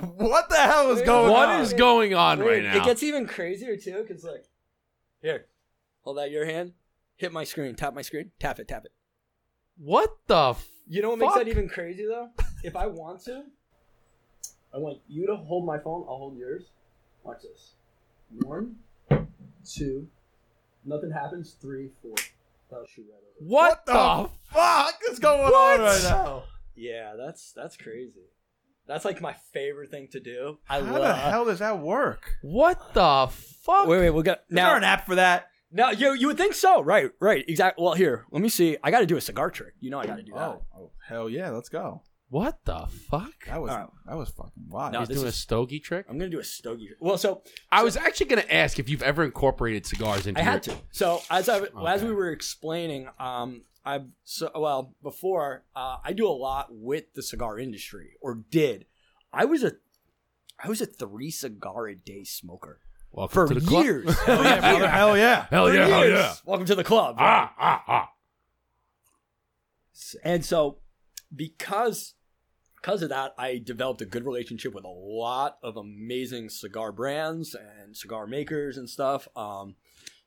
What 0.00 0.48
the 0.48 0.56
hell 0.56 0.90
is 0.90 0.98
Wait, 1.00 1.06
going 1.06 1.30
What 1.32 1.48
on? 1.50 1.60
is 1.60 1.72
going 1.74 2.14
on 2.14 2.38
Wait, 2.40 2.46
right 2.46 2.62
now? 2.62 2.76
It 2.78 2.84
gets 2.84 3.02
even 3.02 3.26
crazier 3.26 3.76
too, 3.76 4.04
cause 4.08 4.24
like, 4.24 4.44
here, 5.20 5.46
hold 6.02 6.18
out 6.18 6.30
your 6.30 6.46
hand, 6.46 6.72
hit 7.16 7.32
my 7.32 7.44
screen, 7.44 7.74
tap 7.74 7.94
my 7.94 8.02
screen, 8.02 8.30
tap 8.40 8.58
it, 8.58 8.68
tap 8.68 8.84
it. 8.86 8.92
what 9.76 10.16
the? 10.26 10.50
F- 10.50 10.66
You 10.88 11.02
know 11.02 11.10
what 11.10 11.18
makes 11.18 11.34
that 11.34 11.48
even 11.48 11.68
crazy 11.68 12.06
though? 12.06 12.28
if 12.64 12.74
I 12.74 12.86
want 12.86 13.20
to, 13.24 13.42
I 14.74 14.78
want 14.78 14.98
you 15.08 15.26
to 15.26 15.36
hold 15.36 15.66
my 15.66 15.78
phone. 15.78 16.04
I'll 16.08 16.16
hold 16.16 16.38
yours. 16.38 16.64
Watch 17.24 17.42
this. 17.42 17.72
One, 18.46 18.76
two, 19.68 20.08
nothing 20.86 21.10
happens. 21.10 21.54
Three, 21.60 21.90
four. 22.00 22.14
That'll 22.70 22.86
shoot 22.86 23.04
right 23.10 23.18
over. 23.18 23.46
what, 23.46 23.84
the 23.84 23.92
the? 23.92 24.30
fuck 24.54 24.94
is 25.10 25.18
going 25.18 25.42
What? 25.42 25.80
on 25.80 25.86
right 25.86 26.02
now? 26.02 26.44
Yeah, 26.74 27.14
that's 27.16 27.52
that's 27.52 27.76
crazy. 27.76 28.22
That's 28.86 29.04
like 29.04 29.20
my 29.20 29.34
favorite 29.52 29.90
thing 29.90 30.08
to 30.12 30.20
do. 30.20 30.58
I 30.68 30.80
How 30.80 30.92
love. 30.92 31.02
the 31.02 31.14
hell 31.14 31.44
does 31.44 31.60
that 31.60 31.78
work? 31.78 32.34
What 32.42 32.94
the 32.94 33.28
fuck? 33.64 33.86
Wait, 33.86 34.00
wait, 34.00 34.10
we 34.10 34.22
got 34.22 34.38
Is 34.38 34.44
there 34.50 34.64
now. 34.64 34.76
an 34.76 34.84
app 34.84 35.06
for 35.06 35.14
that? 35.14 35.46
No, 35.70 35.90
you 35.90 36.12
you 36.14 36.26
would 36.26 36.36
think 36.36 36.54
so, 36.54 36.82
right? 36.82 37.10
Right, 37.20 37.44
exactly. 37.48 37.82
Well, 37.82 37.94
here, 37.94 38.26
let 38.30 38.42
me 38.42 38.48
see. 38.50 38.76
I 38.82 38.90
got 38.90 39.00
to 39.00 39.06
do 39.06 39.16
a 39.16 39.20
cigar 39.20 39.50
trick. 39.50 39.74
You 39.80 39.90
know, 39.90 39.98
I 39.98 40.06
got 40.06 40.16
to 40.16 40.22
do 40.22 40.32
that. 40.32 40.40
Oh, 40.40 40.62
oh, 40.76 40.90
hell 41.08 41.30
yeah, 41.30 41.48
let's 41.50 41.68
go. 41.70 42.02
What 42.28 42.58
the 42.64 42.86
fuck? 43.10 43.32
That 43.46 43.60
was 43.60 43.70
Alright. 43.70 43.88
that 44.06 44.16
was 44.16 44.30
fucking 44.30 44.52
wild. 44.68 44.92
No, 44.94 45.00
He's 45.00 45.08
this 45.08 45.16
doing 45.18 45.28
is- 45.28 45.34
a 45.34 45.38
stogie 45.38 45.80
trick. 45.80 46.06
I'm 46.08 46.18
gonna 46.18 46.30
do 46.30 46.40
a 46.40 46.44
stogie. 46.44 46.86
trick. 46.86 46.98
Well, 47.00 47.18
so 47.18 47.42
I 47.70 47.82
was 47.84 47.96
actually 47.96 48.26
gonna 48.26 48.44
ask 48.50 48.78
if 48.78 48.88
you've 48.88 49.02
ever 49.02 49.22
incorporated 49.22 49.84
cigars 49.86 50.26
into. 50.26 50.40
I 50.40 50.44
your- 50.44 50.52
had 50.52 50.62
to. 50.64 50.74
So 50.92 51.20
as 51.30 51.48
I 51.48 51.60
as 51.86 52.02
we 52.02 52.12
were 52.12 52.30
explaining, 52.30 53.08
um, 53.18 53.62
I've 53.84 54.06
so 54.24 54.50
well 54.54 54.94
before 55.02 55.64
uh, 55.74 55.98
I 56.04 56.12
do 56.12 56.26
a 56.26 56.30
lot 56.30 56.68
with 56.70 57.14
the 57.14 57.22
cigar 57.22 57.58
industry, 57.58 58.12
or 58.20 58.34
did. 58.50 58.86
I 59.32 59.44
was 59.44 59.64
a 59.64 59.72
I 60.62 60.68
was 60.68 60.80
a 60.80 60.86
three 60.86 61.30
cigar 61.30 61.88
a 61.88 61.94
day 61.94 62.24
smoker 62.24 62.80
Welcome 63.10 63.48
for 63.48 63.54
to 63.54 63.60
the 63.60 63.66
club. 63.66 63.84
years. 63.84 64.18
hell 64.24 64.44
yeah, 64.44 64.60
brother. 64.60 64.88
Hell 64.88 65.16
yeah. 65.16 65.46
Hell 65.50 65.74
yeah! 65.74 65.86
Hell 65.86 66.08
yeah! 66.08 66.34
Welcome 66.44 66.66
to 66.66 66.74
the 66.74 66.84
club. 66.84 67.16
Ah 67.18 67.52
ah 67.58 67.84
ah! 67.88 68.08
And 70.24 70.44
so 70.44 70.78
because 71.34 72.14
because 72.76 73.02
of 73.02 73.10
that, 73.10 73.34
I 73.38 73.58
developed 73.64 74.02
a 74.02 74.06
good 74.06 74.24
relationship 74.24 74.74
with 74.74 74.84
a 74.84 74.88
lot 74.88 75.58
of 75.62 75.76
amazing 75.76 76.48
cigar 76.48 76.90
brands 76.92 77.54
and 77.54 77.96
cigar 77.96 78.26
makers 78.26 78.76
and 78.76 78.88
stuff. 78.90 79.28
Um, 79.36 79.76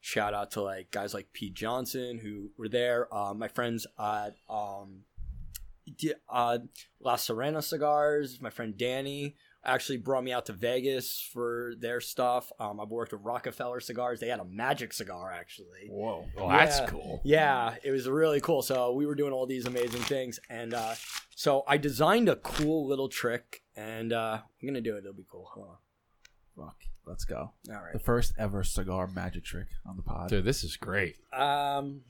shout 0.06 0.36
out 0.36 0.52
to 0.52 0.62
like 0.62 0.92
guys 0.92 1.16
like 1.16 1.34
Pete 1.34 1.56
Johnson 1.56 2.20
who 2.20 2.52
were 2.60 2.70
there. 2.70 3.12
Uh, 3.12 3.34
my 3.34 3.48
friends 3.48 3.88
at 4.00 4.36
um, 4.48 5.00
uh, 6.30 6.60
La 7.00 7.16
Sirena 7.16 7.64
Cigars. 7.64 8.40
My 8.40 8.52
friend 8.52 8.78
Danny 8.78 9.36
actually 9.64 9.98
brought 9.98 10.24
me 10.24 10.32
out 10.32 10.46
to 10.46 10.54
Vegas 10.54 11.28
for 11.34 11.74
their 11.80 12.00
stuff. 12.00 12.52
Um, 12.60 12.80
I've 12.80 12.90
worked 12.90 13.14
with 13.14 13.22
Rockefeller 13.24 13.80
Cigars. 13.80 14.20
They 14.20 14.28
had 14.28 14.40
a 14.40 14.46
magic 14.46 14.94
cigar 14.94 15.32
actually. 15.32 15.90
Whoa. 15.90 16.26
Well, 16.38 16.50
that's 16.50 16.82
cool. 16.88 17.20
Yeah, 17.24 17.74
it 17.84 17.90
was 17.90 18.08
really 18.08 18.42
cool. 18.42 18.62
So 18.62 18.94
we 18.94 19.08
were 19.08 19.16
doing 19.16 19.34
all 19.34 19.48
these 19.48 19.66
amazing 19.66 20.02
things, 20.02 20.40
and 20.52 20.76
uh, 20.76 20.94
so 21.36 21.64
I 21.68 21.78
designed 21.78 22.30
a 22.30 22.36
cool 22.36 22.88
little 22.88 23.10
trick, 23.10 23.64
and 23.76 24.14
uh, 24.14 24.38
I'm 24.44 24.68
gonna 24.68 24.82
do 24.82 24.98
it. 24.98 25.00
It'll 25.00 25.14
be 25.14 25.26
cool. 25.28 25.80
Hold 26.58 26.70
Fuck. 26.70 26.78
Let's 27.06 27.26
go. 27.26 27.52
All 27.70 27.76
right. 27.76 27.94
The 27.94 28.00
first 28.00 28.34
ever 28.38 28.64
cigar 28.64 29.08
magic 29.08 29.44
trick 29.44 29.68
on 29.86 29.96
the 29.96 30.02
pod. 30.04 30.30
Dude, 30.30 30.44
this 30.46 30.64
is 30.64 30.76
great. 30.78 31.18
Um, 31.34 32.02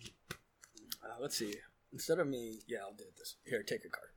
uh, 1.04 1.16
let's 1.20 1.38
see. 1.38 1.54
Instead 1.92 2.20
of 2.20 2.28
me, 2.28 2.60
yeah, 2.68 2.80
I'll 2.82 2.94
do 2.96 3.04
this. 3.18 3.36
Here, 3.46 3.64
take 3.64 3.82
a 3.86 3.90
card. 3.90 4.10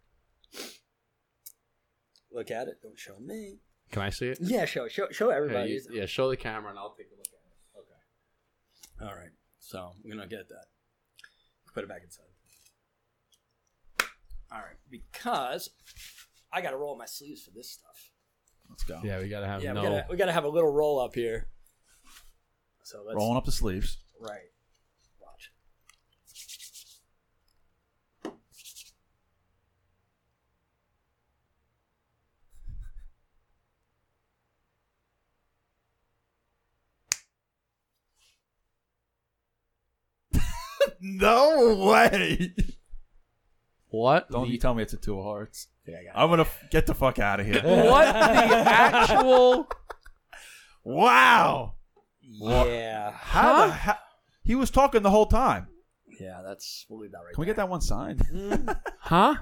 Look 2.33 2.51
at 2.51 2.69
it. 2.69 2.81
Don't 2.83 2.99
show 2.99 3.19
me. 3.19 3.59
Can 3.91 4.03
I 4.03 4.11
see 4.11 4.29
it? 4.29 4.39
Yeah, 4.41 4.67
show 4.67 4.87
show 4.89 5.07
show 5.11 5.31
Yeah, 5.31 5.37
everybody. 5.37 5.71
you- 5.71 5.83
yeah, 5.91 6.07
show 6.07 6.29
the 6.29 6.37
camera 6.37 6.71
and 6.71 6.79
I'll 6.79 6.95
take 6.95 7.07
a 7.07 7.17
look 7.17 7.27
at 7.27 7.81
it. 7.81 9.05
Okay. 9.05 9.11
All 9.11 9.17
right. 9.19 9.31
So 9.59 9.93
I'm 10.05 10.11
gonna 10.11 10.27
get 10.29 10.49
that. 10.51 10.67
Put 11.75 11.85
it 11.85 11.89
back 11.89 12.03
inside. 12.05 12.25
All 14.51 14.59
right, 14.61 14.77
because 14.91 15.69
I 16.51 16.63
got 16.63 16.71
to 16.71 16.79
roll 16.79 16.97
my 16.97 17.05
sleeves 17.05 17.43
for 17.43 17.51
this 17.51 17.71
stuff. 17.71 18.11
Let's 18.69 18.85
go. 18.85 19.01
Yeah, 19.03 19.21
we 19.21 19.29
gotta 19.29 19.47
have 19.47 19.63
Yeah, 19.63 19.73
no. 19.73 19.83
we 19.83 19.89
gotta 19.89 20.07
we 20.11 20.17
gotta 20.17 20.33
have 20.33 20.45
a 20.45 20.49
little 20.49 20.71
roll 20.73 21.01
up 21.01 21.15
here. 21.15 21.49
So 22.85 23.03
let's 23.05 23.17
Rolling 23.17 23.37
up 23.37 23.45
the 23.45 23.53
sleeves. 23.53 23.99
right. 24.21 24.49
Watch. 25.21 25.51
No 41.01 41.77
way. 41.87 42.55
What? 43.91 44.31
Don't 44.31 44.47
the- 44.47 44.53
you 44.53 44.59
tell 44.59 44.75
me 44.75 44.83
it's 44.83 44.93
a 44.93 44.97
two 44.99 45.19
of 45.19 45.25
hearts. 45.25 45.69
Yeah, 45.87 45.97
I 46.01 46.05
got 46.05 46.13
I'm 46.23 46.29
gonna 46.31 46.43
f- 46.43 46.65
get 46.71 46.87
the 46.87 46.95
fuck 46.95 47.19
out 47.19 47.41
of 47.41 47.47
here. 47.47 47.63
what 47.65 48.05
the 48.13 48.19
actual? 48.67 49.69
wow. 50.85 51.75
Yeah, 52.21 53.11
How 53.13 53.67
the 53.67 53.73
ha- 53.73 54.03
He 54.45 54.55
was 54.55 54.71
talking 54.71 55.03
the 55.03 55.11
whole 55.11 55.27
time. 55.27 55.69
yeah. 56.21 56.43
That's 56.45 56.85
we'll 56.89 57.01
leave 57.01 57.13
that 57.13 57.19
right. 57.25 57.35
Can 57.35 57.41
we 57.41 57.47
get 57.47 57.57
that 57.57 57.69
one 57.69 57.81
signed? 57.81 58.23
Huh? 59.01 59.37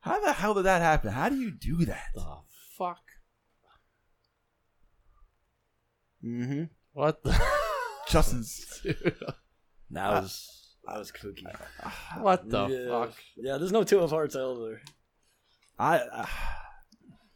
How 0.00 0.20
the 0.20 0.32
hell 0.34 0.52
did 0.54 0.64
that 0.64 0.82
happen? 0.82 1.10
How 1.10 1.28
do 1.30 1.36
you 1.36 1.50
do 1.50 1.84
that? 1.86 2.04
The 2.14 2.36
fuck? 2.76 3.00
Mm-hmm. 6.24 6.64
What 6.92 7.22
the? 7.22 7.40
Justin's. 8.08 8.82
That 9.90 10.10
was 10.22 10.57
that 10.92 10.98
was 10.98 11.12
kooky. 11.12 11.44
what 12.20 12.48
the 12.48 12.66
yeah. 12.66 12.88
fuck? 12.88 13.14
Yeah, 13.36 13.56
there's 13.58 13.72
no 13.72 13.84
two 13.84 14.00
of 14.00 14.10
hearts 14.10 14.36
either. 14.36 14.80
I. 15.78 15.98
Uh, 15.98 16.26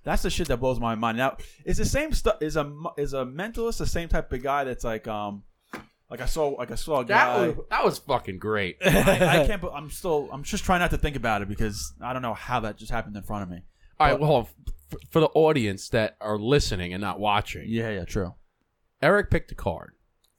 that's 0.05 0.23
the 0.23 0.31
shit 0.31 0.49
that 0.49 0.57
blows 0.57 0.81
my 0.81 0.97
mind. 0.97 1.17
Now, 1.17 1.37
is 1.65 1.77
the 1.77 1.85
same 1.85 2.13
stuff? 2.13 2.43
Is 2.43 2.57
a 2.57 2.71
is 2.97 3.15
a 3.15 3.25
mentalist 3.25 3.79
the 3.79 3.87
same 3.87 4.09
type 4.09 4.33
of 4.33 4.43
guy 4.43 4.65
that's 4.65 4.83
like 4.83 5.07
um, 5.07 5.45
like 6.11 6.21
I 6.21 6.27
saw 6.27 6.49
like 6.49 6.73
I 6.73 6.75
saw 6.75 7.01
a 7.01 7.05
That 7.05 7.27
guy. 7.37 7.47
was 7.49 7.57
that 7.71 7.85
was 7.85 7.99
fucking 8.01 8.39
great. 8.39 8.79
I, 8.85 9.43
I 9.43 9.47
can't. 9.47 9.63
be- 9.63 9.69
I'm 9.73 9.91
still. 9.91 10.29
I'm 10.33 10.43
just 10.43 10.65
trying 10.65 10.81
not 10.81 10.91
to 10.91 10.99
think 10.99 11.15
about 11.15 11.43
it 11.43 11.49
because 11.49 11.93
I 12.03 12.13
don't 12.13 12.23
know 12.23 12.35
how 12.35 12.59
that 12.61 12.77
just 12.79 12.91
happened 12.91 13.17
in 13.17 13.23
front 13.23 13.45
of 13.45 13.49
me. 13.51 13.63
All 14.01 14.09
right, 14.09 14.19
well, 14.19 14.29
hold 14.29 14.45
on. 14.47 14.51
F- 14.93 14.99
for 15.11 15.21
the 15.21 15.29
audience 15.35 15.89
that 15.91 16.17
are 16.21 16.37
listening 16.37 16.93
and 16.93 17.01
not 17.01 17.21
watching, 17.21 17.65
Yeah, 17.69 17.91
yeah, 17.91 18.05
true. 18.05 18.35
Eric 19.01 19.31
picked 19.31 19.53
a 19.53 19.55
card, 19.55 19.93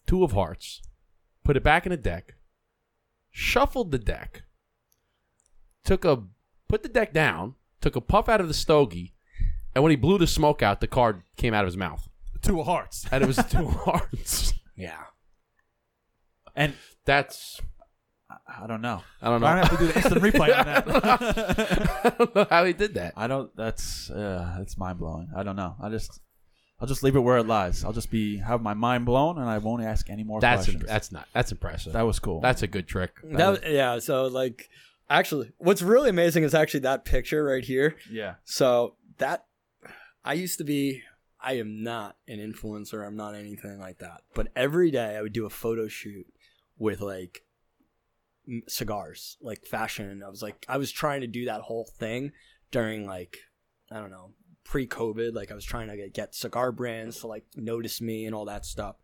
two 0.06 0.24
of 0.26 0.34
hearts, 0.34 0.82
put 1.46 1.56
it 1.56 1.64
back 1.64 1.86
in 1.86 1.92
the 1.92 1.98
deck, 1.98 2.36
shuffled 3.34 3.92
the 3.92 4.00
deck, 4.00 4.44
took 5.84 6.06
a 6.06 6.24
put 6.70 6.84
the 6.84 6.90
deck 6.90 7.12
down, 7.12 7.56
took 7.82 7.96
a 7.98 8.02
puff 8.02 8.30
out 8.30 8.40
of 8.40 8.48
the 8.48 8.54
stogie, 8.54 9.14
and 9.76 9.84
when 9.84 9.90
he 9.90 9.96
blew 9.98 10.18
the 10.18 10.28
smoke 10.28 10.62
out, 10.64 10.80
the 10.80 10.88
card 10.88 11.24
came 11.36 11.54
out 11.54 11.64
of 11.66 11.68
his 11.68 11.76
mouth, 11.78 12.08
Two 12.42 12.60
of 12.62 12.66
hearts. 12.68 13.06
and 13.12 13.24
it 13.24 13.28
was 13.28 13.36
two 13.50 13.68
of 13.68 13.74
hearts. 13.74 14.54
Yeah. 14.78 15.04
And 16.56 16.74
That's 17.06 17.60
I- 18.48 18.68
don't 18.68 18.82
know. 18.82 19.02
I 19.22 19.30
don't 19.30 19.42
know. 19.42 19.48
I 19.48 19.58
have 19.58 19.70
to 19.72 19.78
do 19.78 19.88
the 19.88 19.96
instant 19.96 20.22
replay 20.22 20.58
on 20.58 20.66
that. 20.66 20.86
I 22.06 22.10
don't 22.18 22.36
know 22.36 22.48
how 22.50 22.66
he 22.66 22.74
did 22.74 22.94
that. 22.96 23.14
I 23.18 23.28
don't. 23.28 23.56
That's 23.56 24.10
uh, 24.10 24.56
that's 24.58 24.78
mind 24.78 25.00
blowing. 25.00 25.30
I 25.36 25.44
don't 25.44 25.56
know. 25.56 25.76
I 25.82 25.90
just 25.90 26.20
I'll 26.84 26.88
just 26.90 27.02
leave 27.02 27.16
it 27.16 27.22
where 27.22 27.38
it 27.38 27.48
lies. 27.48 27.86
I'll 27.86 27.94
just 27.94 28.12
be 28.12 28.40
have 28.40 28.62
my 28.62 28.74
mind 28.74 29.06
blown, 29.06 29.38
and 29.38 29.50
I 29.50 29.58
won't 29.60 29.82
ask 29.84 30.10
any 30.10 30.26
more 30.26 30.42
That's 30.42 30.66
questions. 30.66 30.82
imp- 30.82 30.90
that's 30.90 31.14
not 31.14 31.30
that's 31.32 31.50
impressive. 31.54 31.94
that 31.94 32.02
was 32.02 32.20
cool. 32.20 32.42
that's 32.42 32.62
a 32.62 32.68
good 32.68 32.90
trick. 32.90 33.12
That, 33.24 33.72
yeah. 33.72 34.00
So 34.00 34.28
like, 34.28 34.68
actually, 35.10 35.54
what's 35.60 35.82
really 35.82 36.10
amazing 36.10 36.44
is 36.44 36.54
actually 36.54 36.82
that 36.82 37.06
picture 37.06 37.46
right 37.46 37.64
here. 37.64 37.96
yeah. 38.12 38.34
So 38.44 38.98
that 39.20 39.46
I 40.26 40.34
used 40.34 40.58
to 40.58 40.66
be. 40.66 41.02
I 41.40 41.54
am 41.54 41.84
not 41.84 42.18
an 42.28 42.40
influencer. 42.40 43.06
I'm 43.08 43.16
not 43.16 43.34
anything 43.34 43.80
like 43.80 44.00
that. 44.00 44.22
But 44.36 44.50
every 44.54 44.92
day 44.92 45.16
I 45.16 45.22
would 45.22 45.32
do 45.34 45.46
a 45.46 45.50
photo 45.50 45.88
shoot 45.88 46.26
with 46.78 47.00
like 47.00 47.44
m- 48.46 48.64
cigars, 48.68 49.38
like 49.42 49.66
fashion. 49.66 50.22
I 50.26 50.30
was 50.30 50.42
like, 50.42 50.66
I 50.68 50.76
was 50.78 50.92
trying 50.92 51.22
to 51.22 51.28
do 51.28 51.46
that 51.46 51.62
whole 51.62 51.90
thing 51.98 52.32
during 52.72 53.06
like, 53.06 53.38
I 53.90 54.00
don't 54.00 54.12
know, 54.12 54.32
pre-COVID. 54.64 55.34
Like 55.34 55.52
I 55.52 55.56
was 55.56 55.66
trying 55.66 55.90
to 55.90 55.98
get, 55.98 56.14
get 56.14 56.36
cigar 56.36 56.72
brands 56.72 57.20
to 57.20 57.28
like 57.28 57.46
notice 57.56 58.02
me 58.02 58.26
and 58.26 58.36
all 58.36 58.46
that 58.46 58.66
stuff. 58.66 58.96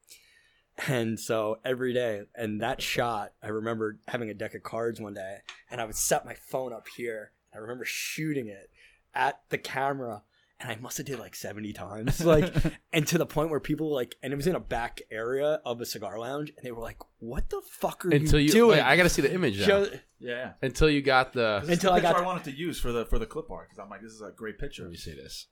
And 0.88 1.20
so 1.20 1.60
every 1.66 1.94
day, 1.94 2.22
and 2.36 2.62
that 2.62 2.82
shot, 2.82 3.34
I 3.44 3.48
remember 3.48 4.00
having 4.08 4.30
a 4.30 4.34
deck 4.34 4.56
of 4.56 4.64
cards 4.64 5.02
one 5.02 5.14
day, 5.14 5.40
and 5.70 5.82
I 5.82 5.86
would 5.86 5.96
set 5.96 6.26
my 6.26 6.36
phone 6.36 6.72
up 6.72 6.88
here. 6.96 7.34
I 7.54 7.58
remember 7.58 7.84
shooting 7.84 8.48
it 8.48 8.70
at 9.14 9.42
the 9.50 9.58
camera, 9.58 10.24
and 10.60 10.70
I 10.72 10.76
must 10.76 10.98
have 10.98 11.06
did 11.06 11.20
like 11.20 11.36
seventy 11.36 11.72
times, 11.74 12.24
like, 12.26 12.54
and 12.92 13.06
to 13.08 13.18
the 13.18 13.26
point 13.26 13.50
where 13.50 13.60
people 13.60 13.94
like, 13.94 14.16
and 14.22 14.34
it 14.34 14.36
was 14.36 14.48
in 14.48 14.56
a 14.56 14.60
back 14.60 15.02
area 15.12 15.60
of 15.66 15.80
a 15.82 15.86
cigar 15.86 16.20
lounge, 16.20 16.50
and 16.56 16.66
they 16.66 16.72
were 16.72 16.82
like, 16.82 16.98
"What 17.20 17.50
the 17.50 17.62
fuck 17.72 18.06
are 18.06 18.10
Until 18.10 18.40
you, 18.40 18.48
you, 18.48 18.52
doing?" 18.52 18.72
wait, 18.78 18.82
I 18.82 18.98
got 18.98 19.04
to 19.04 19.10
see 19.10 19.22
the 19.22 19.34
image. 19.34 19.60
now. 19.60 19.66
Show- 19.66 19.88
Yeah. 20.20 20.54
Until 20.62 20.90
you 20.90 21.02
got 21.02 21.32
the. 21.34 21.60
This 21.62 21.76
Until 21.76 21.92
is 21.92 21.98
I 21.98 22.00
the 22.02 22.08
picture 22.08 22.14
got- 22.20 22.24
I 22.24 22.26
wanted 22.26 22.44
to 22.46 22.52
use 22.58 22.80
for 22.80 22.92
the 22.92 23.06
for 23.06 23.20
the 23.20 23.26
clip 23.26 23.50
art 23.50 23.70
because 23.70 23.82
I'm 23.82 23.90
like, 23.90 24.02
this 24.02 24.12
is 24.12 24.22
a 24.22 24.32
great 24.36 24.58
picture. 24.60 24.84
Let 24.84 24.92
me 24.92 24.98
see 24.98 25.14
this. 25.14 25.48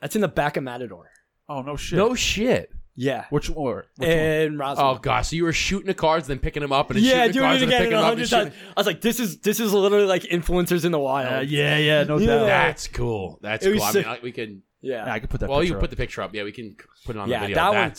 That's 0.00 0.14
in 0.14 0.20
the 0.22 0.28
back 0.28 0.56
of 0.56 0.62
Matador. 0.64 1.10
Oh 1.48 1.62
no 1.62 1.76
shit. 1.76 1.96
No 1.96 2.14
shit. 2.14 2.70
Yeah, 3.00 3.26
Which 3.30 3.48
or 3.54 3.86
which 3.96 4.08
one? 4.08 4.16
in 4.18 4.58
Roswell. 4.58 4.96
Oh 4.96 4.98
gosh, 4.98 5.28
so 5.28 5.36
you 5.36 5.44
were 5.44 5.52
shooting 5.52 5.86
the 5.86 5.94
cards, 5.94 6.26
then 6.26 6.40
picking 6.40 6.62
them 6.62 6.72
up, 6.72 6.90
and 6.90 6.96
then 6.96 7.04
yeah, 7.04 7.26
shooting 7.26 7.32
the 7.32 7.40
cards, 7.46 7.62
and 7.62 7.70
then 7.70 7.78
picking 7.78 7.90
them 7.92 7.98
up, 8.00 8.10
and 8.10 8.18
hundred 8.18 8.28
shooting. 8.28 8.50
times. 8.52 8.72
I 8.76 8.80
was 8.80 8.86
like, 8.88 9.00
"This 9.00 9.20
is 9.20 9.38
this 9.38 9.60
is 9.60 9.72
literally 9.72 10.06
like 10.06 10.22
influencers 10.24 10.84
in 10.84 10.90
the 10.90 10.98
wild." 10.98 11.32
Uh, 11.32 11.40
yeah, 11.46 11.78
yeah, 11.78 12.02
no 12.02 12.18
Yeah. 12.18 12.26
doubt. 12.26 12.46
That's 12.46 12.88
cool. 12.88 13.38
That's 13.40 13.64
It 13.64 13.70
was 13.74 13.78
cool. 13.78 13.88
I 13.88 13.92
mean, 13.92 14.04
I- 14.04 14.18
we 14.20 14.32
can. 14.32 14.62
yeah. 14.80 15.06
Yeah, 15.06 15.12
I 15.12 15.20
could 15.20 15.30
put 15.30 15.38
that. 15.40 15.48
Well, 15.48 15.62
you 15.62 15.70
can 15.70 15.78
put 15.80 15.90
the 15.90 15.96
picture 15.96 16.22
up. 16.22 16.34
Yeah, 16.34 16.42
we 16.42 16.50
can 16.50 16.74
put 17.06 17.14
it 17.14 17.20
on 17.20 17.28
Yeah, 17.28 17.38
the 17.38 17.46
video. 17.46 17.54
that 17.56 17.72
one- 17.72 17.92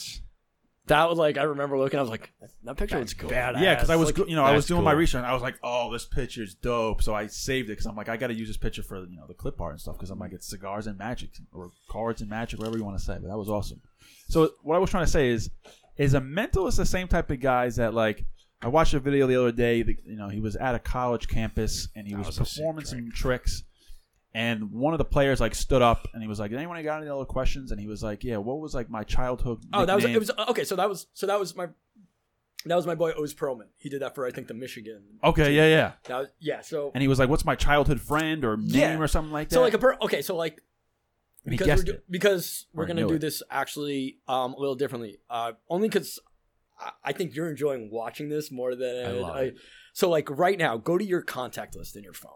That 0.87 1.07
was 1.07 1.17
like 1.19 1.37
I 1.37 1.43
remember 1.43 1.77
looking. 1.77 1.97
I 1.97 2.01
was 2.01 2.09
like, 2.09 2.33
"That 2.63 2.75
picture 2.75 2.97
That's 2.97 3.13
was 3.13 3.21
cool. 3.21 3.29
badass." 3.29 3.61
Yeah, 3.61 3.75
because 3.75 3.89
I 3.91 3.95
was, 3.95 4.17
Like, 4.17 4.27
you 4.27 4.35
know, 4.35 4.43
I 4.43 4.51
was 4.51 4.63
that's 4.65 4.69
doing 4.69 4.83
my 4.83 4.91
research. 4.91 5.19
and 5.19 5.27
I 5.27 5.33
was 5.33 5.41
like, 5.43 5.55
"Oh, 5.63 5.93
this 5.93 6.03
picture's 6.03 6.55
dope." 6.55 7.03
So 7.03 7.13
I 7.13 7.27
saved 7.27 7.69
it 7.69 7.73
because 7.73 7.85
I'm 7.85 7.95
like, 7.95 8.09
I 8.09 8.17
got 8.17 8.27
to 8.27 8.33
use 8.33 8.47
this 8.49 8.57
picture 8.57 8.81
for 8.83 8.97
you 8.97 9.15
know 9.15 9.27
the 9.27 9.33
clip 9.35 9.61
art 9.61 9.73
and 9.73 9.79
stuff. 9.79 9.95
Because 9.95 10.09
I'm 10.09 10.19
like, 10.19 10.33
it's 10.33 10.47
cigars 10.49 10.87
and 10.87 10.97
magic, 10.97 11.29
or 11.53 11.69
cards 11.89 12.19
and 12.21 12.29
magic, 12.29 12.59
whatever 12.59 12.77
you 12.77 12.83
want 12.83 12.97
to 12.97 13.03
say. 13.05 13.17
But 13.21 13.29
that 13.29 13.37
was 13.37 13.49
awesome. 13.49 13.81
So 14.29 14.51
what 14.63 14.75
I 14.75 14.79
was 14.79 14.89
trying 14.89 15.05
to 15.05 15.11
say 15.11 15.29
is, 15.29 15.49
is 15.97 16.13
a 16.13 16.21
mentalist 16.21 16.77
the 16.77 16.85
same 16.85 17.07
type 17.07 17.29
of 17.29 17.39
guys 17.41 17.75
that 17.75 17.93
like? 17.93 18.25
I 18.61 18.67
watched 18.67 18.93
a 18.93 18.99
video 18.99 19.25
the 19.25 19.39
other 19.39 19.51
day. 19.53 19.83
That, 19.83 19.95
you 20.05 20.17
know, 20.17 20.27
he 20.27 20.41
was 20.41 20.55
at 20.57 20.75
a 20.75 20.79
college 20.79 21.27
campus 21.29 21.87
and 21.95 22.05
he 22.05 22.13
was, 22.15 22.27
was 22.27 22.37
performing 22.37 22.85
some 22.85 23.09
tricks. 23.11 23.63
And 24.33 24.71
one 24.71 24.93
of 24.93 24.97
the 24.97 25.05
players 25.05 25.39
like 25.39 25.55
stood 25.55 25.81
up 25.81 26.07
and 26.13 26.21
he 26.21 26.27
was 26.27 26.39
like, 26.39 26.51
"Anyone 26.51 26.81
got 26.83 27.01
any 27.01 27.09
other 27.09 27.25
questions?" 27.25 27.71
And 27.71 27.79
he 27.79 27.87
was 27.87 28.03
like, 28.03 28.23
"Yeah, 28.23 28.37
what 28.37 28.59
was 28.59 28.75
like 28.75 28.89
my 28.89 29.03
childhood?" 29.03 29.63
Oh, 29.73 29.85
that 29.85 29.95
was 29.95 30.05
it. 30.05 30.19
Was 30.19 30.29
okay. 30.49 30.63
So 30.65 30.75
that 30.75 30.87
was 30.89 31.07
so 31.13 31.25
that 31.25 31.39
was 31.39 31.55
my 31.55 31.67
that 32.65 32.75
was 32.75 32.85
my 32.85 32.93
boy 32.95 33.11
Oz 33.17 33.33
Pearlman. 33.33 33.67
He 33.77 33.89
did 33.89 34.01
that 34.01 34.13
for 34.13 34.27
I 34.27 34.31
think 34.31 34.47
the 34.47 34.53
Michigan. 34.53 35.01
Okay, 35.23 35.55
yeah, 35.55 35.67
yeah. 35.67 35.91
That 36.03 36.17
was, 36.19 36.27
yeah. 36.39 36.61
So 36.61 36.91
And 36.93 37.01
he 37.01 37.07
was 37.07 37.17
like, 37.17 37.29
"What's 37.29 37.45
my 37.45 37.55
childhood 37.55 38.01
friend 38.01 38.43
or 38.45 38.57
name 38.57 38.69
Yeah. 38.75 38.99
or 38.99 39.07
something 39.07 39.31
like 39.31 39.49
that?" 39.49 39.55
so 39.55 39.61
like 39.61 39.73
a 39.73 39.79
per, 39.79 39.95
okay. 40.01 40.21
So 40.21 40.35
like 40.35 40.61
because 41.45 41.67
we're 41.79 41.83
do, 41.93 41.99
because 42.09 42.65
we're 42.73 42.85
gonna 42.85 43.07
do 43.07 43.15
it. 43.15 43.21
this 43.21 43.41
actually 43.49 44.17
um 44.27 44.53
a 44.53 44.59
little 44.59 44.75
differently. 44.75 45.19
Uh, 45.29 45.53
only 45.69 45.87
because 45.87 46.19
I, 46.79 46.91
I 47.05 47.11
think 47.13 47.35
you're 47.35 47.49
enjoying 47.49 47.89
watching 47.91 48.29
this 48.29 48.51
more 48.51 48.75
than 48.75 49.05
I 49.05 49.11
love 49.11 49.37
it. 49.37 49.55
So 49.93 50.09
like 50.09 50.29
right 50.29 50.57
now, 50.57 50.77
go 50.77 50.97
to 50.97 51.03
your 51.05 51.21
contact 51.21 51.75
list 51.75 51.95
in 51.95 52.03
your 52.03 52.13
phone. 52.13 52.31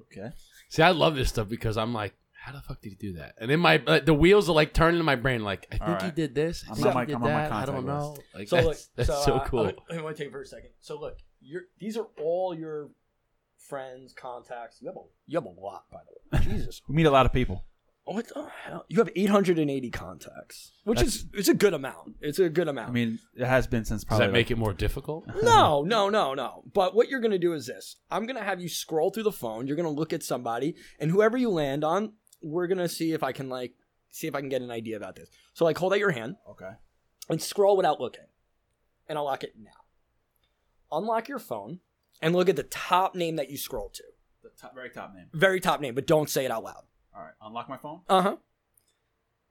Okay. 0.00 0.30
see, 0.68 0.82
I 0.82 0.90
love 0.90 1.14
this 1.14 1.28
stuff 1.28 1.48
because 1.48 1.76
I'm 1.76 1.92
like, 1.92 2.14
how 2.32 2.52
the 2.52 2.60
fuck 2.60 2.80
did 2.82 2.90
he 2.90 2.94
do 2.96 3.12
that? 3.14 3.34
And 3.38 3.50
then 3.50 3.60
my 3.60 3.80
uh, 3.86 4.00
the 4.00 4.12
wheels 4.14 4.48
are 4.48 4.52
like 4.54 4.72
turning 4.74 4.98
in 5.00 5.06
my 5.06 5.14
brain. 5.16 5.42
Like, 5.44 5.66
I 5.72 5.78
think 5.78 6.02
All 6.02 6.06
he 6.06 6.10
did 6.10 6.34
this. 6.34 6.64
I 6.66 6.70
I'm 6.70 6.76
think 6.76 6.86
on 6.86 6.92
he 6.92 6.94
my- 6.96 7.04
did 7.06 7.14
I'm 7.16 7.22
on 7.22 7.30
my 7.32 7.42
that. 7.42 7.52
I 7.52 7.64
don't 7.66 7.74
contact 7.86 7.86
know. 7.86 8.16
Like, 8.34 8.48
So 8.48 8.56
that's, 8.56 8.66
look, 8.66 8.76
that's 9.08 9.24
so, 9.24 9.34
uh, 9.36 9.44
cool. 9.46 9.72
I, 9.90 9.96
I 9.96 10.02
want 10.02 10.16
to 10.16 10.22
take 10.22 10.28
it 10.28 10.32
for 10.32 10.42
a 10.42 10.46
second. 10.46 10.70
So 10.80 10.98
look, 10.98 11.18
you're 11.40 11.62
these 11.78 11.96
are 11.96 12.06
all 12.20 12.54
your 12.54 12.90
friends, 13.56 14.12
contacts. 14.12 14.78
You 14.80 14.88
have 14.88 14.96
a 14.96 15.00
you 15.26 15.38
have 15.38 15.46
a 15.46 15.60
lot, 15.60 15.84
by 15.90 16.00
the 16.32 16.38
way. 16.38 16.44
Jesus. 16.56 16.82
We 16.88 16.94
meet 16.96 17.06
a 17.06 17.10
lot 17.10 17.24
of 17.26 17.32
people. 17.32 17.64
What 18.06 18.28
the 18.28 18.46
hell? 18.64 18.84
You 18.88 18.98
have 18.98 19.08
880 19.16 19.90
contacts, 19.90 20.72
which 20.84 21.00
is 21.00 21.24
it's 21.32 21.48
a 21.48 21.54
good 21.54 21.72
amount. 21.72 22.16
It's 22.20 22.38
a 22.38 22.50
good 22.50 22.68
amount. 22.68 22.90
I 22.90 22.92
mean, 22.92 23.18
it 23.34 23.46
has 23.46 23.66
been 23.66 23.86
since 23.86 24.04
probably. 24.04 24.26
Does 24.26 24.26
probably. 24.26 24.26
that 24.26 24.32
make 24.46 24.50
it 24.50 24.58
more 24.58 24.74
difficult? 24.74 25.24
no, 25.42 25.82
no, 25.82 26.10
no, 26.10 26.34
no. 26.34 26.64
But 26.72 26.94
what 26.94 27.08
you're 27.08 27.20
gonna 27.20 27.38
do 27.38 27.54
is 27.54 27.66
this: 27.66 27.96
I'm 28.10 28.26
gonna 28.26 28.42
have 28.44 28.60
you 28.60 28.68
scroll 28.68 29.10
through 29.10 29.22
the 29.22 29.32
phone. 29.32 29.66
You're 29.66 29.76
gonna 29.76 29.88
look 29.88 30.12
at 30.12 30.22
somebody, 30.22 30.74
and 30.98 31.10
whoever 31.10 31.38
you 31.38 31.48
land 31.48 31.82
on, 31.82 32.12
we're 32.42 32.66
gonna 32.66 32.88
see 32.90 33.12
if 33.12 33.22
I 33.22 33.32
can 33.32 33.48
like 33.48 33.72
see 34.10 34.26
if 34.26 34.34
I 34.34 34.40
can 34.40 34.50
get 34.50 34.60
an 34.60 34.70
idea 34.70 34.98
about 34.98 35.16
this. 35.16 35.30
So 35.54 35.64
like, 35.64 35.78
hold 35.78 35.92
out 35.94 35.98
your 35.98 36.10
hand 36.12 36.36
Okay. 36.50 36.70
and 37.30 37.40
scroll 37.42 37.74
without 37.76 38.00
looking, 38.00 38.26
and 39.08 39.16
I'll 39.16 39.24
lock 39.24 39.44
it 39.44 39.54
now. 39.58 39.70
Unlock 40.92 41.26
your 41.28 41.38
phone 41.38 41.80
and 42.20 42.34
look 42.34 42.48
at 42.50 42.56
the 42.56 42.62
top 42.64 43.14
name 43.14 43.36
that 43.36 43.50
you 43.50 43.56
scroll 43.56 43.88
to. 43.94 44.04
The 44.42 44.50
top, 44.60 44.74
very 44.74 44.90
top 44.90 45.14
name. 45.14 45.26
Very 45.32 45.58
top 45.58 45.80
name, 45.80 45.94
but 45.94 46.06
don't 46.06 46.28
say 46.28 46.44
it 46.44 46.50
out 46.50 46.62
loud. 46.64 46.82
All 47.16 47.22
right. 47.22 47.32
Unlock 47.42 47.68
my 47.68 47.76
phone. 47.76 48.00
Uh 48.08 48.22
huh. 48.22 48.36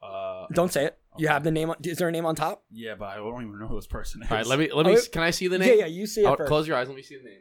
Uh. 0.05 0.47
Don't 0.53 0.71
say 0.71 0.85
it. 0.85 0.97
You 1.17 1.27
have 1.27 1.43
the 1.43 1.51
name. 1.51 1.69
on- 1.69 1.77
Is 1.83 1.97
there 1.97 2.07
a 2.09 2.11
name 2.11 2.25
on 2.25 2.35
top? 2.35 2.63
Yeah, 2.71 2.95
but 2.95 3.05
I 3.05 3.15
don't 3.15 3.41
even 3.45 3.59
know 3.59 3.67
who 3.67 3.75
this 3.75 3.87
person 3.87 4.21
is. 4.23 4.31
All 4.31 4.37
right, 4.37 4.45
let 4.45 4.59
me 4.59 4.69
let 4.73 4.85
me. 4.85 4.97
Oh, 4.97 5.01
Can 5.11 5.21
I 5.23 5.29
see 5.31 5.47
the 5.47 5.57
name? 5.59 5.69
Yeah, 5.69 5.75
yeah. 5.81 5.85
You 5.85 6.05
see 6.07 6.21
it 6.25 6.37
first. 6.37 6.47
close 6.47 6.67
your 6.67 6.75
eyes. 6.75 6.87
Let 6.87 6.95
me 6.97 7.03
see 7.03 7.17
the 7.17 7.23
name. 7.23 7.39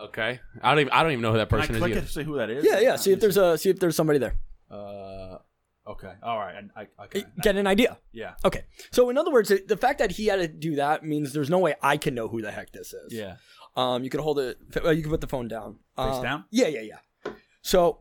Okay, 0.00 0.40
I 0.60 0.70
don't 0.70 0.80
even 0.80 0.92
I 0.92 1.02
don't 1.04 1.12
even 1.12 1.22
know 1.22 1.30
who 1.32 1.38
that 1.38 1.48
Can 1.48 1.58
I 1.58 1.60
person 1.62 1.76
is. 1.76 1.80
click 1.80 1.92
it 1.92 1.96
either. 1.98 2.06
to 2.06 2.12
see 2.12 2.22
who 2.24 2.36
that 2.38 2.50
is? 2.50 2.64
Yeah, 2.64 2.80
yeah. 2.80 2.96
See 2.96 3.12
if 3.12 3.20
there's 3.20 3.36
a 3.36 3.56
see 3.56 3.70
if 3.70 3.78
there's 3.78 3.94
somebody 3.96 4.18
there. 4.18 4.34
Uh. 4.70 5.38
Okay. 5.86 6.12
All 6.22 6.38
right. 6.38 6.54
And 6.56 6.70
I. 6.76 6.86
Okay. 7.04 7.24
Get 7.42 7.56
an 7.56 7.66
idea. 7.66 7.98
Yeah. 8.12 8.34
Okay. 8.44 8.64
So 8.92 9.10
in 9.10 9.18
other 9.18 9.30
words, 9.32 9.48
the- 9.48 9.64
the 9.66 9.76
fact 9.76 9.98
that 9.98 10.12
he 10.12 10.26
had 10.26 10.36
to 10.36 10.46
do 10.48 10.76
that 10.76 11.04
means 11.04 11.32
there's 11.32 11.50
no 11.50 11.58
way 11.58 11.74
I 11.82 11.96
can 11.96 12.14
know 12.14 12.28
who 12.28 12.40
the 12.40 12.50
heck 12.52 12.72
this 12.72 12.92
is. 12.92 13.12
Yeah. 13.12 13.36
Um, 13.76 14.04
you 14.04 14.10
could 14.10 14.20
hold 14.20 14.38
it. 14.38 14.58
uh, 14.84 14.90
You 14.90 15.02
can 15.02 15.10
put 15.10 15.20
the 15.20 15.26
phone 15.26 15.48
down. 15.48 15.74
Face 15.96 16.06
Uh, 16.18 16.22
down? 16.22 16.44
Yeah, 16.50 16.68
yeah, 16.68 16.80
yeah. 16.82 17.32
So 17.62 18.00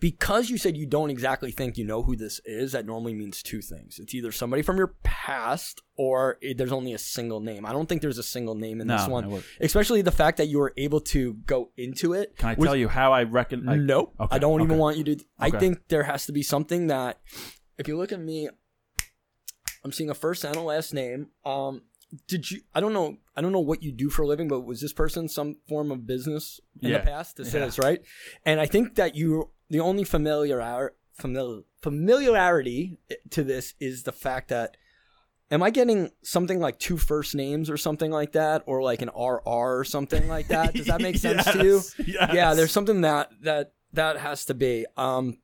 because 0.00 0.50
you 0.50 0.58
said 0.58 0.76
you 0.76 0.86
don't 0.86 1.10
exactly 1.10 1.50
think 1.50 1.76
you 1.78 1.84
know 1.84 2.02
who 2.02 2.16
this 2.16 2.40
is, 2.44 2.72
that 2.72 2.86
normally 2.86 3.14
means 3.14 3.42
two 3.42 3.60
things. 3.60 3.98
It's 3.98 4.14
either 4.14 4.32
somebody 4.32 4.62
from 4.62 4.76
your 4.76 4.94
past 5.02 5.80
or 5.96 6.38
it, 6.40 6.58
there's 6.58 6.72
only 6.72 6.92
a 6.92 6.98
single 6.98 7.40
name. 7.40 7.64
I 7.66 7.72
don't 7.72 7.88
think 7.88 8.02
there's 8.02 8.18
a 8.18 8.22
single 8.22 8.54
name 8.54 8.80
in 8.80 8.86
this 8.88 9.06
one. 9.06 9.42
Especially 9.60 10.02
the 10.02 10.10
fact 10.10 10.38
that 10.38 10.46
you 10.48 10.58
were 10.58 10.72
able 10.76 11.00
to 11.00 11.34
go 11.46 11.70
into 11.76 12.12
it. 12.14 12.36
Can 12.36 12.48
I 12.50 12.54
tell 12.54 12.76
you 12.76 12.88
how 12.88 13.12
I 13.12 13.22
reckon? 13.24 13.64
Like, 13.64 13.80
nope. 13.80 14.14
Okay, 14.18 14.34
I 14.36 14.38
don't 14.38 14.62
even 14.62 14.78
want 14.78 14.96
you 14.96 15.04
to. 15.04 15.16
I 15.38 15.50
think 15.50 15.88
there 15.88 16.04
has 16.04 16.26
to 16.26 16.32
be 16.32 16.42
something 16.42 16.88
that, 16.88 17.20
if 17.78 17.86
you 17.88 17.96
look 17.96 18.12
at 18.12 18.20
me, 18.20 18.48
I'm 19.84 19.92
seeing 19.92 20.10
a 20.10 20.14
first 20.14 20.44
and 20.44 20.56
a 20.56 20.60
last 20.60 20.94
name. 20.94 21.28
Um, 21.44 21.82
did 22.28 22.50
you? 22.50 22.60
I 22.74 22.80
don't 22.80 22.92
know. 22.92 23.16
I 23.36 23.40
don't 23.40 23.52
know 23.52 23.60
what 23.60 23.82
you 23.82 23.90
do 23.90 24.10
for 24.10 24.22
a 24.22 24.26
living, 24.26 24.46
but 24.48 24.60
was 24.60 24.80
this 24.80 24.92
person 24.92 25.28
some 25.28 25.56
form 25.68 25.90
of 25.90 26.06
business 26.06 26.60
in 26.80 26.90
Yeah. 26.90 26.98
the 26.98 27.04
past? 27.04 27.36
This 27.36 27.54
Yeah. 27.54 27.64
is 27.64 27.78
right. 27.78 28.02
And 28.44 28.60
I 28.60 28.66
think 28.66 28.96
that 28.96 29.14
you, 29.16 29.50
the 29.72 29.80
only 29.80 30.04
familiar 30.04 30.92
familiar 31.14 31.62
familiarity 31.80 32.98
to 33.30 33.42
this 33.42 33.74
is 33.80 34.04
the 34.04 34.12
fact 34.12 34.48
that. 34.48 34.76
Am 35.50 35.62
I 35.62 35.68
getting 35.68 36.10
something 36.22 36.60
like 36.60 36.78
two 36.78 36.96
first 36.96 37.34
names 37.34 37.68
or 37.68 37.76
something 37.76 38.10
like 38.10 38.32
that, 38.32 38.62
or 38.64 38.82
like 38.82 39.02
an 39.02 39.10
RR 39.14 39.40
or 39.44 39.84
something 39.84 40.26
like 40.26 40.48
that? 40.48 40.72
Does 40.72 40.86
that 40.86 41.02
make 41.02 41.16
sense 41.18 41.44
to 41.44 41.62
you? 41.62 41.74
Yes, 41.74 41.94
yes. 41.98 42.30
yeah 42.32 42.54
there's 42.54 42.72
something 42.72 43.02
that 43.02 43.28
that 43.42 43.74
that 43.92 44.16
has 44.18 44.46
to 44.46 44.54
be 44.54 44.86
um 44.96 45.38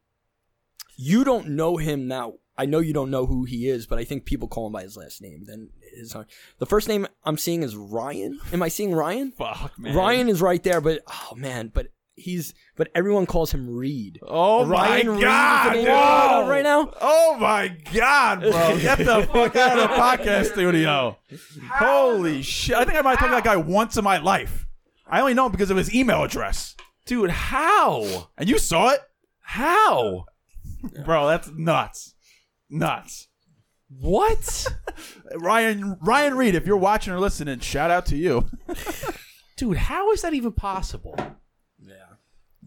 you 0.96 1.24
don't 1.24 1.48
know 1.48 1.76
him 1.76 2.08
now 2.08 2.34
i 2.56 2.64
know 2.64 2.80
you 2.80 2.92
don't 2.92 3.10
know 3.10 3.26
who 3.26 3.44
he 3.44 3.68
is 3.68 3.86
but 3.86 3.98
i 3.98 4.04
think 4.04 4.24
people 4.24 4.48
call 4.48 4.66
him 4.66 4.72
by 4.72 4.82
his 4.82 4.96
last 4.96 5.22
name 5.22 5.44
then 5.46 5.70
his 5.94 6.14
the 6.58 6.66
first 6.66 6.88
name 6.88 7.06
i'm 7.24 7.36
seeing 7.38 7.62
is 7.62 7.76
ryan 7.76 8.38
am 8.52 8.62
i 8.62 8.68
seeing 8.68 8.94
ryan 8.94 9.32
Fuck 9.32 9.78
man. 9.78 9.94
ryan 9.94 10.28
is 10.28 10.40
right 10.42 10.62
there 10.62 10.80
but 10.80 11.02
oh 11.06 11.34
man 11.36 11.70
but 11.72 11.88
he's 12.18 12.54
but 12.76 12.88
everyone 12.94 13.26
calls 13.26 13.52
him 13.52 13.68
reed 13.68 14.18
Oh 14.22 14.66
Ryan 14.66 15.06
my 15.06 15.12
Reed 15.14 15.22
god, 15.22 15.72
dude. 15.74 15.86
right 15.88 16.62
now? 16.62 16.92
Oh 17.00 17.36
my 17.38 17.76
god, 17.94 18.40
bro! 18.40 18.50
Get 18.80 18.98
the 18.98 19.22
fuck 19.32 19.56
out 19.56 19.78
of 19.78 19.88
the 19.90 19.94
podcast 19.96 20.52
studio. 20.52 21.16
Holy 21.70 22.42
shit! 22.42 22.76
I 22.76 22.84
think 22.84 22.98
I 22.98 23.02
might 23.02 23.18
have 23.18 23.18
talked 23.20 23.30
to 23.30 23.36
that 23.36 23.44
guy 23.44 23.56
once 23.56 23.96
in 23.96 24.04
my 24.04 24.18
life. 24.18 24.66
I 25.06 25.20
only 25.20 25.34
know 25.34 25.46
him 25.46 25.52
because 25.52 25.70
of 25.70 25.76
his 25.76 25.94
email 25.94 26.22
address, 26.22 26.76
Dude, 27.06 27.30
how? 27.30 28.28
and 28.36 28.48
you 28.48 28.58
saw 28.58 28.90
it, 28.90 29.00
How? 29.40 30.26
bro. 31.04 31.26
That's 31.28 31.50
nuts, 31.56 32.14
nuts. 32.68 33.28
What? 33.88 34.66
Ryan 35.36 35.96
Ryan 36.02 36.36
Reed, 36.36 36.54
if 36.54 36.66
you're 36.66 36.76
watching 36.76 37.12
or 37.14 37.20
listening, 37.20 37.60
shout 37.60 37.90
out 37.90 38.04
to 38.06 38.16
you. 38.16 38.46
Dude, 39.56 39.76
how 39.78 40.12
is 40.12 40.22
that 40.22 40.34
even 40.34 40.52
possible? 40.52 41.18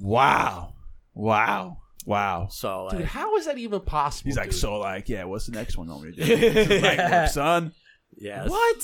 Yeah 0.01 0.07
Wow, 0.07 0.73
wow. 1.13 1.77
Wow. 2.05 2.47
So 2.49 2.87
Dude, 2.91 3.05
how 3.05 3.35
is 3.37 3.45
that 3.45 3.57
even 3.59 3.81
possible? 3.81 4.29
He's 4.29 4.37
like, 4.37 4.49
dude? 4.49 4.59
so 4.59 4.79
like, 4.79 5.07
yeah, 5.07 5.23
what's 5.25 5.45
the 5.45 5.51
next 5.51 5.77
one 5.77 5.87
on 5.89 6.01
want 6.01 6.05
me 6.07 6.11
to 6.15 6.25
do? 6.25 6.35
This 6.35 6.69
is 6.71 6.81
night 6.81 7.11
work, 7.11 7.29
son. 7.29 7.73
yeah, 8.17 8.47
what? 8.47 8.83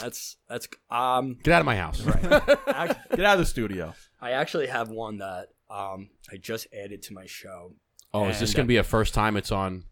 That's 0.00 0.36
that's 0.48 0.68
um. 0.90 1.38
Get 1.42 1.54
out 1.54 1.60
of 1.60 1.66
my 1.66 1.76
house. 1.76 2.00
ac- 2.06 2.98
Get 3.10 3.24
out 3.24 3.34
of 3.34 3.38
the 3.38 3.46
studio. 3.46 3.92
I 4.20 4.32
actually 4.32 4.66
have 4.68 4.88
one 4.90 5.18
that 5.18 5.48
um 5.70 6.10
I 6.32 6.36
just 6.36 6.66
added 6.72 7.02
to 7.02 7.12
my 7.14 7.26
show. 7.26 7.74
Oh, 8.12 8.28
is 8.28 8.38
this 8.40 8.54
gonna 8.54 8.66
be 8.68 8.76
a 8.76 8.82
first 8.84 9.14
time 9.14 9.36
it's 9.36 9.50
on? 9.52 9.84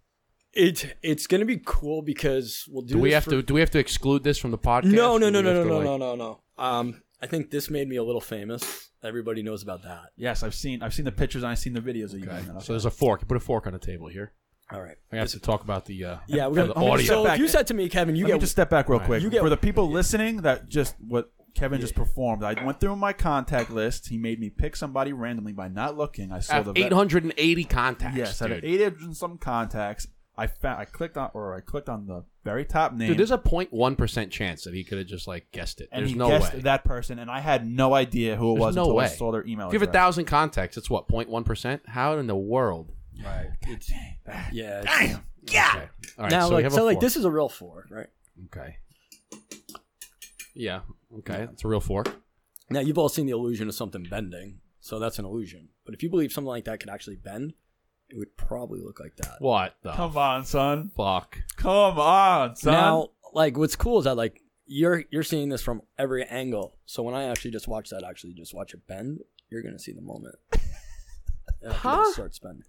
It 0.52 0.96
it's 1.02 1.26
gonna 1.26 1.44
be 1.44 1.60
cool 1.64 2.02
because 2.02 2.64
we'll 2.68 2.82
do. 2.82 2.94
Do 2.94 3.00
we 3.00 3.10
this 3.10 3.14
have 3.14 3.24
for- 3.24 3.30
to? 3.30 3.42
Do 3.42 3.54
we 3.54 3.60
have 3.60 3.70
to 3.70 3.78
exclude 3.78 4.22
this 4.22 4.38
from 4.38 4.50
the 4.52 4.58
podcast? 4.58 4.92
No, 4.92 5.18
no, 5.18 5.30
no, 5.30 5.40
no, 5.40 5.52
no, 5.52 5.64
no, 5.64 5.76
like- 5.78 5.84
no, 5.84 5.96
no, 5.96 6.14
no. 6.14 6.40
Um, 6.58 7.02
I 7.22 7.26
think 7.26 7.50
this 7.50 7.70
made 7.70 7.88
me 7.88 7.96
a 7.96 8.02
little 8.02 8.20
famous. 8.20 8.90
Everybody 9.04 9.42
knows 9.42 9.62
about 9.62 9.82
that. 9.84 10.10
Yes, 10.16 10.42
I've 10.42 10.54
seen 10.54 10.82
I've 10.82 10.92
seen 10.94 11.04
the 11.04 11.12
pictures 11.12 11.42
and 11.44 11.52
I've 11.52 11.58
seen 11.58 11.72
the 11.72 11.80
videos 11.80 12.12
of 12.12 12.18
you 12.20 12.26
doing 12.26 12.46
that. 12.52 12.62
So 12.62 12.72
there's 12.72 12.84
a 12.84 12.90
fork. 12.90 13.20
You 13.22 13.26
put 13.26 13.36
a 13.36 13.40
fork 13.40 13.66
on 13.66 13.72
the 13.72 13.78
table 13.78 14.08
here. 14.08 14.32
All 14.72 14.80
right. 14.82 14.96
I 15.12 15.16
have 15.16 15.28
to 15.28 15.40
talk 15.40 15.62
about 15.62 15.84
the. 15.86 16.04
Uh, 16.04 16.16
Yeah, 16.26 16.46
we're 16.48 16.54
gonna. 16.56 16.68
the 16.68 16.80
audio. 16.80 17.06
So 17.06 17.26
if 17.28 17.38
you 17.38 17.46
said 17.48 17.66
to 17.68 17.74
me, 17.74 17.88
Kevin, 17.88 18.16
you 18.16 18.24
Let 18.24 18.28
me 18.32 18.34
get 18.36 18.40
just 18.40 18.52
step 18.52 18.70
back 18.70 18.88
real 18.88 18.98
Right. 19.00 19.06
quick 19.06 19.22
You 19.22 19.30
get- 19.30 19.40
for 19.42 19.50
the 19.50 19.56
people 19.56 19.90
listening 19.90 20.38
that 20.42 20.68
just 20.68 20.94
what 21.06 21.30
Kevin 21.54 21.80
just 21.80 21.94
performed. 21.94 22.42
I 22.42 22.54
went 22.64 22.80
through 22.80 22.96
my 22.96 23.12
contact 23.12 23.70
list. 23.70 24.08
He 24.08 24.16
made 24.16 24.40
me 24.40 24.48
pick 24.48 24.74
somebody 24.74 25.12
randomly 25.12 25.52
by 25.52 25.68
not 25.68 25.96
looking. 25.98 26.32
I 26.32 26.36
I 26.36 26.40
saw 26.40 26.54
have 26.54 26.64
the 26.64 26.72
vet- 26.72 26.86
880 26.92 27.64
contacts. 27.64 28.16
Yes, 28.16 28.40
I 28.40 28.46
dude. 28.46 28.54
had 28.56 28.64
800 28.64 29.00
and 29.02 29.16
some 29.16 29.36
contacts. 29.36 30.06
I 30.36 30.46
found 30.46 30.80
I 30.80 30.86
clicked 30.86 31.16
on 31.18 31.30
or 31.34 31.54
I 31.54 31.60
clicked 31.60 31.88
on 31.90 32.06
the 32.06 32.24
very 32.42 32.64
top 32.64 32.94
name. 32.94 33.08
Dude, 33.08 33.18
there's 33.18 33.30
a 33.30 33.36
0.1 33.38 33.98
percent 33.98 34.32
chance 34.32 34.64
that 34.64 34.72
he 34.74 34.82
could 34.82 34.98
have 34.98 35.06
just 35.06 35.26
like 35.28 35.50
guessed 35.52 35.80
it. 35.80 35.88
and 35.92 36.00
There's 36.02 36.12
he 36.12 36.16
no 36.18 36.28
guessed 36.28 36.54
way. 36.54 36.60
that 36.60 36.84
person, 36.84 37.18
and 37.18 37.30
I 37.30 37.40
had 37.40 37.66
no 37.68 37.92
idea 37.94 38.36
who 38.36 38.52
it 38.52 38.54
There's 38.54 38.60
was 38.68 38.76
no 38.76 38.82
until 38.84 38.98
I 38.98 39.02
way. 39.04 39.08
saw 39.08 39.30
their 39.32 39.46
email. 39.46 39.66
if 39.68 39.72
you 39.74 39.78
have 39.78 39.88
a 39.88 39.90
address. 39.90 40.00
thousand 40.02 40.24
contacts, 40.24 40.76
it's 40.78 40.88
what 40.88 41.06
0.1 41.08 41.44
percent. 41.44 41.82
How 41.86 42.16
in 42.18 42.26
the 42.26 42.36
world? 42.36 42.92
right. 43.22 43.48
It's, 43.62 43.90
yeah. 44.52 44.80
it's- 44.80 44.84
Damn. 44.84 45.20
Okay. 45.44 45.88
All 46.18 46.24
right. 46.24 46.30
now, 46.30 46.42
so 46.44 46.48
we 46.50 46.54
like, 46.54 46.64
have 46.64 46.72
so 46.72 46.82
a 46.82 46.86
like 46.86 46.94
fork. 46.94 47.00
this 47.02 47.16
is 47.16 47.24
a 47.24 47.30
real 47.30 47.48
fork, 47.48 47.88
right? 47.90 48.06
Okay. 48.46 48.76
Yeah. 50.54 50.80
Okay. 51.18 51.48
It's 51.52 51.64
a 51.64 51.68
real 51.68 51.80
fork. 51.80 52.14
Now 52.70 52.80
you've 52.80 52.98
all 52.98 53.08
seen 53.08 53.26
the 53.26 53.32
illusion 53.32 53.68
of 53.68 53.74
something 53.74 54.04
bending, 54.04 54.60
so 54.80 54.98
that's 54.98 55.18
an 55.18 55.24
illusion. 55.24 55.68
But 55.84 55.94
if 55.94 56.02
you 56.02 56.08
believe 56.10 56.32
something 56.32 56.48
like 56.48 56.64
that 56.64 56.80
could 56.80 56.88
actually 56.90 57.16
bend, 57.16 57.54
it 58.12 58.18
would 58.18 58.36
probably 58.36 58.80
look 58.80 59.00
like 59.00 59.16
that. 59.16 59.36
What 59.40 59.74
the 59.82 59.92
Come 59.92 60.16
on, 60.16 60.44
son. 60.44 60.90
fuck? 60.96 61.38
Come 61.56 61.98
on, 61.98 62.54
son. 62.56 62.72
Now, 62.74 63.08
like, 63.32 63.56
what's 63.56 63.74
cool 63.76 63.98
is 63.98 64.04
that 64.04 64.16
like 64.16 64.40
you're 64.66 65.04
you're 65.10 65.22
seeing 65.22 65.48
this 65.48 65.62
from 65.62 65.82
every 65.98 66.24
angle. 66.24 66.76
So 66.86 67.02
when 67.02 67.14
I 67.14 67.24
actually 67.24 67.50
just 67.52 67.66
watch 67.68 67.90
that, 67.90 68.04
actually 68.04 68.34
just 68.34 68.54
watch 68.54 68.74
it 68.74 68.86
bend, 68.86 69.20
you're 69.50 69.62
gonna 69.62 69.78
see 69.78 69.92
the 69.92 70.02
moment. 70.02 70.36
Yeah, 71.62 71.72
Huh? 71.72 72.04
It 72.08 72.12
starts 72.14 72.38
bending. 72.40 72.64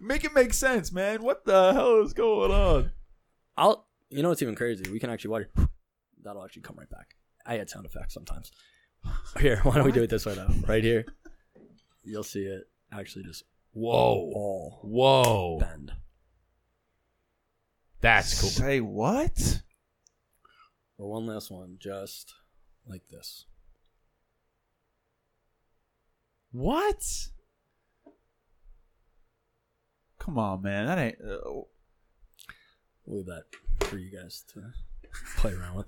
Make 0.00 0.24
it 0.24 0.34
make 0.34 0.52
sense, 0.52 0.92
man. 0.92 1.22
What 1.22 1.44
the 1.46 1.72
hell 1.72 2.00
is 2.02 2.12
going 2.12 2.50
on? 2.50 2.90
I'll. 3.56 3.86
You 4.10 4.22
know 4.22 4.28
what's 4.30 4.42
even 4.42 4.54
crazy? 4.54 4.84
We 4.90 4.98
can 4.98 5.08
actually 5.10 5.30
watch. 5.30 5.42
it. 5.56 5.68
That'll 6.22 6.44
actually 6.44 6.62
come 6.62 6.76
right 6.78 6.88
back. 6.90 7.14
I 7.46 7.58
add 7.58 7.70
sound 7.70 7.86
effects 7.86 8.12
sometimes. 8.14 8.50
Here, 9.40 9.60
why 9.62 9.76
don't 9.76 9.84
we 9.86 9.92
do 9.92 10.02
it 10.02 10.10
this 10.10 10.26
way 10.26 10.34
though? 10.34 10.48
Right 10.66 10.82
here, 10.84 11.06
you'll 12.04 12.22
see 12.24 12.42
it 12.42 12.68
actually 12.92 13.24
just 13.24 13.44
Whoa. 13.72 13.92
all 13.92 14.80
Whoa. 14.82 15.58
bend. 15.60 15.92
That's 18.00 18.40
cool. 18.40 18.50
Say 18.50 18.80
what? 18.80 19.62
Or 20.98 21.10
one 21.10 21.26
last 21.26 21.50
one, 21.50 21.76
just 21.78 22.34
like 22.86 23.06
this. 23.08 23.44
What? 26.52 27.02
Come 30.18 30.38
on, 30.38 30.62
man. 30.62 30.86
That 30.86 30.98
ain't. 30.98 31.18
Uh, 31.20 31.62
We'll 33.06 33.20
leave 33.20 33.26
that 33.26 33.44
for 33.86 33.96
you 33.96 34.10
guys 34.10 34.44
to 34.52 34.60
play 35.38 35.54
around 35.54 35.76
with. 35.76 35.86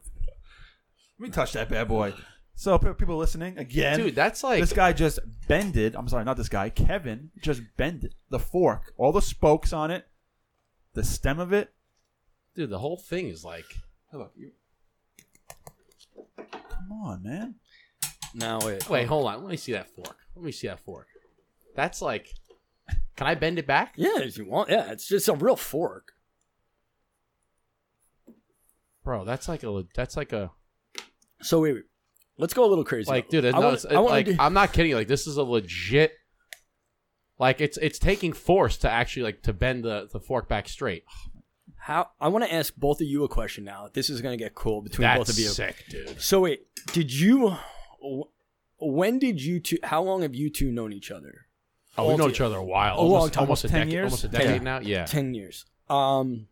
let 1.19 1.29
me 1.29 1.31
touch 1.31 1.53
that 1.53 1.69
bad 1.69 1.87
boy. 1.87 2.15
So, 2.61 2.79
pe- 2.79 2.93
people 2.93 3.17
listening 3.17 3.57
again, 3.57 3.99
Dude, 3.99 4.15
that's 4.15 4.45
like 4.45 4.61
this 4.61 4.75
guy 4.75 4.93
just 4.93 5.19
bended. 5.49 5.97
I'm 5.97 6.07
sorry, 6.09 6.27
not 6.27 6.37
this 6.37 6.51
guy. 6.51 6.69
Kevin 6.69 7.31
just 7.41 7.63
bended 7.79 8.15
the 8.29 8.39
fork, 8.39 8.93
all 8.99 9.13
the 9.13 9.23
spokes 9.23 9.73
on 9.73 9.91
it, 9.91 10.07
the 10.93 11.03
stem 11.03 11.39
of 11.39 11.55
it. 11.55 11.73
dude, 12.55 12.69
the 12.69 12.79
whole 12.79 12.99
thing 12.99 13.29
is 13.29 13.43
like 13.47 13.65
Hey, 14.13 14.19
look, 14.19 14.35
you. 14.37 14.51
Come 16.37 16.93
on, 17.03 17.23
man. 17.23 17.55
Now 18.35 18.59
wait, 18.61 18.91
Wait, 18.91 19.07
hold 19.07 19.27
on. 19.27 19.41
Let 19.41 19.51
me 19.51 19.57
see 19.57 19.73
that 19.73 19.89
fork. 19.89 20.19
Let 20.37 20.45
me 20.45 20.53
see 20.53 20.67
that 20.67 20.81
fork. 20.81 21.07
That's 21.75 22.03
like 22.03 22.35
Can 23.17 23.27
I 23.27 23.37
bend 23.37 23.59
it 23.59 23.67
back? 23.67 23.95
Yeah, 23.97 24.19
if 24.19 24.37
you 24.37 24.45
want. 24.45 24.69
Yeah, 24.69 24.93
it's 24.93 25.09
just 25.09 25.29
a 25.29 25.35
real 25.35 25.57
fork. 25.57 26.13
Bro, 29.03 29.25
that's 29.25 29.49
like 29.49 29.63
a 29.63 29.83
that's 29.95 30.19
like 30.19 30.35
a 30.35 30.51
So 31.41 31.63
wait, 31.63 31.73
wait. 31.73 31.85
Let's 32.41 32.55
go 32.55 32.65
a 32.65 32.71
little 32.71 32.85
crazy. 32.85 33.11
like 33.11 33.29
dude, 33.29 33.45
I 33.45 33.51
no, 33.53 33.61
wanna- 33.61 33.73
it's, 33.75 33.85
I 33.87 33.99
like 33.99 34.27
do- 34.27 34.37
I'm 34.39 34.55
not 34.55 34.73
kidding. 34.73 34.93
Like 34.95 35.09
this 35.09 35.27
is 35.27 35.37
a 35.37 35.43
legit 35.43 36.13
like 37.39 37.61
it's 37.61 37.77
it's 37.79 37.99
taking 37.99 38.33
force 38.33 38.77
to 38.79 38.91
actually 38.91 39.23
like 39.23 39.43
to 39.43 39.53
bend 39.53 39.85
the, 39.85 40.09
the 40.13 40.21
fork 40.21 40.49
back 40.49 40.69
straight. 40.69 41.05
how 41.79 42.09
I 42.21 42.29
want 42.29 42.45
to 42.45 42.53
ask 42.53 42.75
both 42.77 43.01
of 43.01 43.07
you 43.07 43.25
a 43.25 43.29
question 43.29 43.65
now. 43.65 43.89
This 43.93 44.11
is 44.11 44.21
gonna 44.21 44.37
get 44.37 44.55
cool 44.55 44.83
between 44.83 45.09
both 45.17 45.29
of 45.29 45.39
you. 45.39 45.49
sick, 45.49 45.85
dude. 45.89 46.21
So 46.21 46.41
wait, 46.41 46.61
did 46.93 47.13
you? 47.13 47.57
When 48.79 49.19
did 49.19 49.43
you 49.43 49.61
two? 49.61 49.79
How 49.83 50.03
long 50.03 50.23
have 50.23 50.35
you 50.35 50.51
two 50.51 50.71
known 50.73 50.93
each 50.93 51.11
other? 51.11 51.47
Oh, 51.99 52.07
we 52.07 52.13
All 52.13 52.19
know 52.19 52.25
to- 52.29 52.31
each 52.33 52.41
other 52.41 52.57
a 52.57 52.65
while. 52.65 52.95
a 52.97 53.01
long 53.03 53.13
almost, 53.13 53.33
time, 53.35 53.43
almost 53.43 53.65
a 53.65 53.69
decade. 53.69 53.93
years? 53.93 54.05
Almost 54.07 54.25
a 54.25 54.29
10 54.29 54.41
decade 54.41 54.63
now. 54.63 54.81
Yeah. 54.81 55.05
Ten 55.07 55.35
years. 55.35 55.67
Um, 55.89 56.47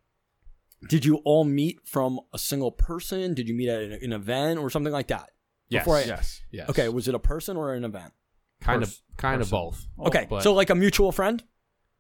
did 0.89 1.05
you 1.05 1.17
all 1.25 1.45
meet 1.45 1.81
from 1.87 2.21
a 2.35 2.39
single 2.39 2.71
person? 2.73 3.35
Did 3.35 3.49
you 3.49 3.55
meet 3.55 3.69
at 3.69 3.83
an, 3.83 3.93
an 4.03 4.13
event 4.13 4.59
or 4.59 4.69
something 4.71 4.93
like 4.93 5.07
that? 5.09 5.31
Yes. 5.69 5.83
Before 5.85 5.97
I- 5.97 6.05
Yes. 6.05 6.41
yes. 6.51 6.69
Okay, 6.71 6.89
was 6.89 7.09
it 7.09 7.15
a 7.15 7.19
person 7.19 7.57
or 7.57 7.75
an 7.75 7.85
event? 7.85 8.13
kind 8.61 8.81
Pers- 8.83 9.03
of 9.11 9.17
kind 9.17 9.41
of 9.41 9.51
both. 9.51 9.87
Okay, 10.01 10.27
but- 10.29 10.43
so 10.43 10.53
like 10.53 10.69
a 10.71 10.75
mutual 10.75 11.13
friend, 11.13 11.45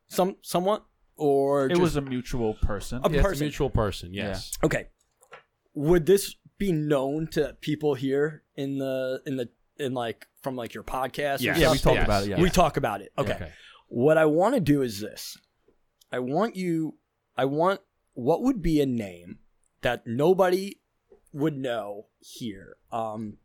some 0.08 0.36
somewhat, 0.42 0.84
or 1.16 1.66
It 1.66 1.70
just- 1.70 1.80
was 1.80 1.96
a 1.96 2.00
mutual 2.00 2.54
person. 2.54 2.98
A 3.04 3.08
Yeah, 3.10 3.16
it's 3.18 3.20
a 3.20 3.28
person. 3.28 3.44
mutual 3.44 3.70
person. 3.70 4.12
Yes. 4.14 4.52
okay. 4.64 4.88
Would 5.74 6.06
this 6.06 6.34
be 6.58 6.72
known 6.72 7.28
to 7.28 7.56
people 7.60 7.94
here 7.94 8.42
in 8.56 8.78
the 8.78 9.22
in 9.26 9.36
the 9.36 9.48
in 9.78 9.94
like 9.94 10.26
from 10.42 10.56
like 10.56 10.74
your 10.74 10.82
podcast? 10.82 11.40
or 11.40 11.44
Yes. 11.44 11.58
Yeah, 11.58 11.70
we 11.70 11.78
stuff? 11.78 11.94
talked 11.94 12.04
about 12.04 12.24
it, 12.24 12.30
yeah. 12.30 12.40
We 12.40 12.50
talk 12.50 12.76
about 12.76 13.00
it. 13.02 13.12
Okay. 13.16 13.34
Okay. 13.34 13.52
What 13.88 14.18
I 14.18 14.24
want 14.26 14.54
to 14.56 14.60
do 14.60 14.82
is 14.82 15.00
this. 15.00 15.36
I 16.10 16.18
want 16.18 16.56
you. 16.56 16.98
I 17.36 17.44
want. 17.44 17.80
What 18.14 18.42
would 18.42 18.60
be 18.62 18.80
a 18.80 18.86
name 18.86 19.38
that 19.82 20.06
nobody 20.06 20.80
would 21.32 21.56
know 21.56 22.06
here? 22.18 22.76
Um. 22.90 23.38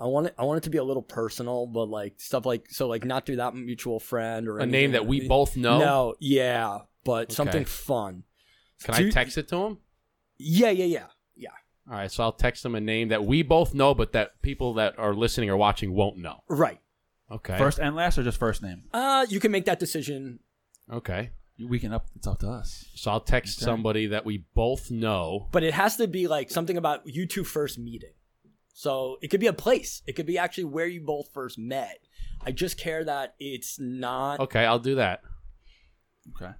I 0.00 0.06
want 0.06 0.28
it. 0.28 0.34
I 0.38 0.44
want 0.44 0.58
it 0.58 0.62
to 0.64 0.70
be 0.70 0.78
a 0.78 0.84
little 0.84 1.02
personal, 1.02 1.66
but 1.66 1.88
like 1.90 2.14
stuff 2.20 2.46
like 2.46 2.70
so, 2.70 2.88
like 2.88 3.04
not 3.04 3.26
through 3.26 3.36
that 3.36 3.54
mutual 3.54 4.00
friend 4.00 4.48
or 4.48 4.58
A 4.58 4.66
name 4.66 4.92
that 4.92 5.06
we 5.06 5.28
both 5.28 5.56
know. 5.56 5.78
No, 5.78 6.14
yeah, 6.20 6.78
but 7.04 7.24
Okay. 7.24 7.34
something 7.34 7.64
fun. 7.66 8.24
Can 8.82 8.94
Do 8.94 9.02
I 9.02 9.04
you- 9.06 9.12
text 9.12 9.36
it 9.36 9.46
to 9.48 9.56
him? 9.56 9.78
Yeah, 10.38 10.70
yeah, 10.70 10.86
yeah, 10.86 11.06
yeah. 11.36 11.50
All 11.86 11.96
right, 11.96 12.10
so 12.10 12.22
I'll 12.24 12.32
text 12.32 12.64
him 12.64 12.74
a 12.74 12.80
name 12.80 13.08
that 13.08 13.24
we 13.24 13.42
both 13.42 13.74
know, 13.74 13.94
but 13.94 14.12
that 14.12 14.40
people 14.42 14.74
that 14.74 14.98
are 14.98 15.12
listening 15.14 15.50
or 15.50 15.56
watching 15.58 15.92
won't 15.92 16.16
know. 16.16 16.44
Right. 16.48 16.80
Okay. 17.30 17.58
First 17.58 17.78
and 17.78 17.94
last, 17.94 18.16
or 18.16 18.22
just 18.22 18.38
first 18.38 18.62
name? 18.62 18.84
Uh, 18.94 19.26
you 19.28 19.38
can 19.38 19.52
make 19.52 19.66
that 19.66 19.78
decision. 19.78 20.38
Okay. 20.90 21.30
We 21.62 21.78
can 21.78 21.92
up. 21.92 22.06
It's 22.16 22.26
up 22.26 22.38
to 22.40 22.48
us. 22.48 22.86
So 22.94 23.10
I'll 23.10 23.20
text 23.20 23.58
Okay. 23.58 23.64
somebody 23.66 24.06
that 24.06 24.24
we 24.24 24.46
both 24.54 24.90
know. 24.90 25.48
but 25.52 25.62
it 25.62 25.74
has 25.74 25.96
to 25.98 26.08
be 26.08 26.26
like 26.26 26.50
something 26.50 26.76
about 26.78 27.06
you 27.06 27.26
two 27.26 27.44
first 27.44 27.78
meeting. 27.78 28.12
So 28.72 29.18
it 29.20 29.28
could 29.28 29.40
be 29.40 29.46
a 29.46 29.52
place. 29.52 30.02
It 30.06 30.14
could 30.14 30.26
be 30.26 30.38
actually 30.38 30.64
where 30.64 30.86
you 30.86 31.00
both 31.00 31.28
first 31.32 31.58
met. 31.58 31.98
I 32.40 32.52
just 32.52 32.78
care 32.78 33.04
that 33.04 33.34
it's 33.38 33.78
not. 33.78 34.40
Okay, 34.40 34.64
I'll 34.64 34.78
do 34.78 34.94
that. 34.96 35.20
Okay. 36.34 36.52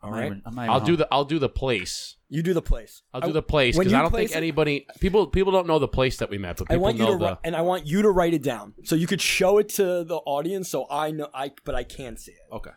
All 0.00 0.12
right. 0.12 0.20
I'm 0.20 0.26
even, 0.26 0.42
I'm 0.46 0.70
I'll 0.70 0.80
do 0.80 0.96
the 0.96 1.08
I'll 1.10 1.24
do 1.24 1.38
the 1.38 1.48
place. 1.48 2.16
You 2.28 2.42
do 2.42 2.54
the 2.54 2.62
place. 2.62 3.02
I'll 3.12 3.20
do 3.20 3.32
the 3.32 3.42
place 3.42 3.76
because 3.76 3.92
I 3.92 4.02
don't 4.02 4.12
think 4.12 4.34
anybody 4.34 4.86
people 5.00 5.26
people 5.26 5.50
don't 5.50 5.66
know 5.66 5.78
the 5.78 5.88
place 5.88 6.18
that 6.18 6.30
we 6.30 6.38
met, 6.38 6.58
but 6.58 6.70
I 6.70 6.74
people 6.74 6.82
want 6.82 6.98
you 6.98 7.04
know 7.04 7.12
to, 7.12 7.18
the. 7.18 7.38
and 7.42 7.56
I 7.56 7.62
want 7.62 7.86
you 7.86 8.02
to 8.02 8.10
write 8.10 8.34
it 8.34 8.42
down 8.42 8.74
so 8.84 8.94
you 8.94 9.06
could 9.06 9.20
show 9.20 9.58
it 9.58 9.70
to 9.70 10.04
the 10.04 10.20
audience. 10.24 10.68
So 10.68 10.86
I 10.88 11.10
know, 11.10 11.28
I 11.34 11.52
but 11.64 11.74
I 11.74 11.82
can't 11.82 12.20
see 12.20 12.32
it. 12.32 12.54
Okay. 12.54 12.70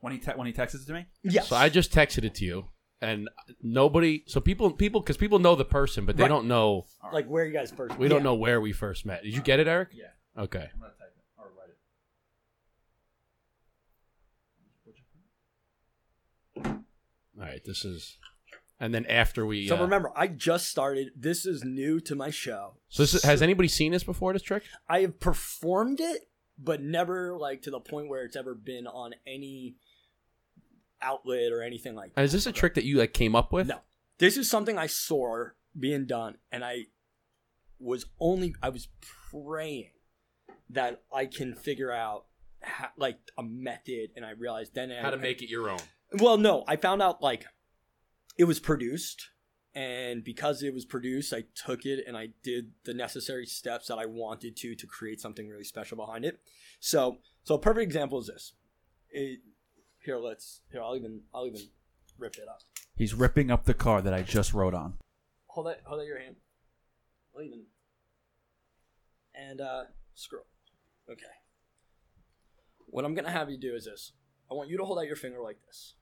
When 0.00 0.12
he 0.12 0.18
te- 0.18 0.32
when 0.32 0.46
he 0.46 0.52
texts 0.52 0.80
it 0.80 0.86
to 0.86 0.94
me. 0.94 1.06
Yes. 1.22 1.48
So 1.48 1.56
I 1.56 1.68
just 1.68 1.92
texted 1.92 2.24
it 2.24 2.34
to 2.36 2.44
you, 2.44 2.68
and 3.04 3.28
nobody. 3.62 4.22
So 4.26 4.40
people 4.40 4.70
people 4.72 5.00
because 5.00 5.16
people 5.16 5.38
know 5.38 5.54
the 5.54 5.64
person, 5.64 6.06
but 6.06 6.16
they 6.16 6.22
Right. 6.24 6.28
don't 6.28 6.48
know. 6.48 6.86
like 7.12 7.26
where 7.26 7.44
you 7.44 7.52
guys 7.52 7.70
first. 7.70 7.98
We 7.98 8.08
don't 8.08 8.22
know 8.22 8.34
where 8.34 8.60
we 8.60 8.72
first 8.72 9.06
met. 9.06 9.22
Did 9.22 9.34
you 9.34 9.42
get 9.42 9.60
it, 9.60 9.68
Eric? 9.68 9.90
Yeah. 9.92 10.06
Okay. 10.36 10.70
I'm 10.74 10.80
gonna 10.80 10.92
type 10.98 11.14
it 11.16 11.24
or 11.38 11.50
write 11.56 11.68
it. 16.66 16.82
All 17.38 17.46
right. 17.46 17.64
This 17.64 17.84
is, 17.84 18.16
and 18.80 18.94
then 18.94 19.06
after 19.06 19.46
we. 19.46 19.68
So 19.68 19.76
uh, 19.76 19.82
remember, 19.82 20.10
I 20.16 20.26
just 20.28 20.68
started. 20.68 21.10
This 21.16 21.46
is 21.46 21.62
new 21.62 22.00
to 22.00 22.14
my 22.14 22.30
show. 22.30 22.74
So 22.88 23.02
this 23.02 23.14
is, 23.14 23.22
has 23.22 23.42
anybody 23.42 23.68
seen 23.68 23.92
this 23.92 24.04
before? 24.04 24.32
This 24.32 24.42
trick? 24.42 24.64
I 24.88 25.00
have 25.00 25.20
performed 25.20 26.00
it 26.00 26.28
but 26.58 26.80
never 26.80 27.36
like 27.36 27.62
to 27.62 27.70
the 27.70 27.80
point 27.80 28.08
where 28.08 28.24
it's 28.24 28.36
ever 28.36 28.54
been 28.54 28.86
on 28.86 29.14
any 29.26 29.74
outlet 31.04 31.52
or 31.52 31.62
anything 31.62 31.94
like 31.94 32.14
that. 32.14 32.20
And 32.20 32.24
is 32.24 32.32
this 32.32 32.46
a 32.46 32.52
trick 32.52 32.74
that 32.74 32.84
you 32.84 32.98
like 32.98 33.12
came 33.12 33.36
up 33.36 33.52
with? 33.52 33.68
No. 33.68 33.80
This 34.18 34.36
is 34.36 34.48
something 34.48 34.78
I 34.78 34.86
saw 34.86 35.46
being 35.78 36.06
done, 36.06 36.38
and 36.50 36.64
I 36.64 36.86
was 37.78 38.06
only 38.20 38.54
I 38.62 38.68
was 38.68 38.88
praying 39.30 39.90
that 40.70 41.02
I 41.12 41.26
can 41.26 41.54
figure 41.54 41.92
out 41.92 42.26
how, 42.62 42.88
like 42.96 43.18
a 43.36 43.42
method, 43.42 44.10
and 44.16 44.24
I 44.24 44.30
realized 44.30 44.74
then 44.74 44.90
How 44.90 45.10
to 45.10 45.16
make 45.16 45.42
it 45.42 45.50
your 45.50 45.68
own. 45.68 45.78
Well, 46.12 46.38
no, 46.38 46.64
I 46.66 46.76
found 46.76 47.02
out 47.02 47.22
like 47.22 47.44
it 48.38 48.44
was 48.44 48.60
produced, 48.60 49.30
and 49.74 50.22
because 50.22 50.62
it 50.62 50.72
was 50.72 50.84
produced, 50.84 51.32
I 51.32 51.44
took 51.54 51.84
it 51.84 52.04
and 52.06 52.16
I 52.16 52.28
did 52.42 52.72
the 52.84 52.94
necessary 52.94 53.46
steps 53.46 53.88
that 53.88 53.98
I 53.98 54.06
wanted 54.06 54.56
to 54.58 54.74
to 54.74 54.86
create 54.86 55.20
something 55.20 55.48
really 55.48 55.64
special 55.64 55.96
behind 55.96 56.24
it. 56.24 56.40
So, 56.78 57.18
so 57.42 57.56
a 57.56 57.58
perfect 57.58 57.82
example 57.82 58.20
is 58.20 58.28
this. 58.28 58.52
It, 59.10 59.40
here, 60.04 60.18
let's 60.18 60.60
here. 60.70 60.82
I'll 60.82 60.96
even 60.96 61.20
I'll 61.34 61.46
even 61.46 61.62
rip 62.18 62.36
it 62.36 62.48
up. 62.48 62.60
He's 62.96 63.14
ripping 63.14 63.50
up 63.50 63.64
the 63.64 63.74
car 63.74 64.02
that 64.02 64.14
I 64.14 64.22
just 64.22 64.52
wrote 64.54 64.74
on. 64.74 64.94
Hold 65.48 65.66
that 65.66 65.80
hold 65.84 66.00
out 66.00 66.06
your 66.06 66.18
hand. 66.18 66.36
I'll 67.36 67.42
even 67.42 67.64
and 69.34 69.60
uh 69.60 69.84
scroll. 70.14 70.44
Okay. 71.10 71.22
What 72.86 73.04
I'm 73.04 73.14
gonna 73.14 73.30
have 73.30 73.50
you 73.50 73.58
do 73.58 73.74
is 73.74 73.84
this. 73.86 74.12
I 74.50 74.54
want 74.54 74.68
you 74.68 74.76
to 74.78 74.84
hold 74.84 74.98
out 74.98 75.06
your 75.06 75.16
finger 75.16 75.40
like 75.40 75.58
this. 75.66 75.94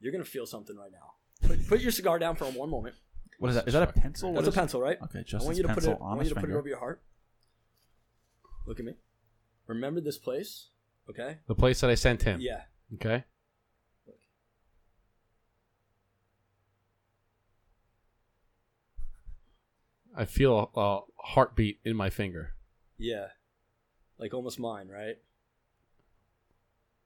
You're 0.00 0.12
gonna 0.12 0.24
feel 0.24 0.46
something 0.46 0.76
right 0.76 0.92
now. 0.92 1.48
Put, 1.48 1.66
put 1.68 1.80
your 1.80 1.90
cigar 1.92 2.18
down 2.18 2.36
for 2.36 2.44
one 2.46 2.70
moment. 2.70 2.94
What 3.38 3.48
is 3.48 3.54
that? 3.56 3.66
Is 3.66 3.74
that 3.74 3.82
a 3.88 3.92
pencil? 3.92 4.30
What 4.32 4.44
That's 4.44 4.48
a 4.48 4.50
is- 4.50 4.54
pencil, 4.54 4.80
right? 4.80 4.98
Okay, 5.02 5.20
I 5.20 5.22
just 5.22 5.44
want 5.44 5.56
you 5.56 5.62
to 5.62 5.68
put 5.68 5.74
pencil 5.76 5.92
it. 5.94 5.98
I 6.00 6.04
on 6.04 6.08
want 6.10 6.20
his 6.20 6.28
you 6.28 6.34
to 6.34 6.40
put 6.40 6.44
it 6.44 6.46
finger. 6.48 6.58
over 6.58 6.68
your 6.68 6.78
heart. 6.78 7.02
Look 8.66 8.78
at 8.78 8.86
me. 8.86 8.94
Remember 9.66 10.00
this 10.00 10.18
place, 10.18 10.68
okay? 11.08 11.38
The 11.46 11.54
place 11.54 11.80
that 11.80 11.90
I 11.90 11.94
sent 11.94 12.22
him. 12.22 12.40
Yeah. 12.40 12.62
Okay. 12.94 13.24
I 20.16 20.24
feel 20.26 20.70
a, 20.76 20.80
a 20.80 21.00
heartbeat 21.18 21.80
in 21.84 21.96
my 21.96 22.08
finger. 22.08 22.54
Yeah. 22.98 23.28
Like 24.18 24.32
almost 24.32 24.60
mine, 24.60 24.88
right? 24.88 25.16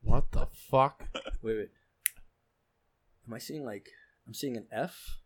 What 0.02 0.30
the 0.32 0.46
fuck? 0.52 1.04
Wait, 1.42 1.56
wait. 1.56 1.70
Am 3.26 3.34
I 3.34 3.38
seeing 3.38 3.64
like 3.64 3.88
I'm 4.26 4.34
seeing 4.34 4.56
an 4.56 4.66
F? 4.72 5.18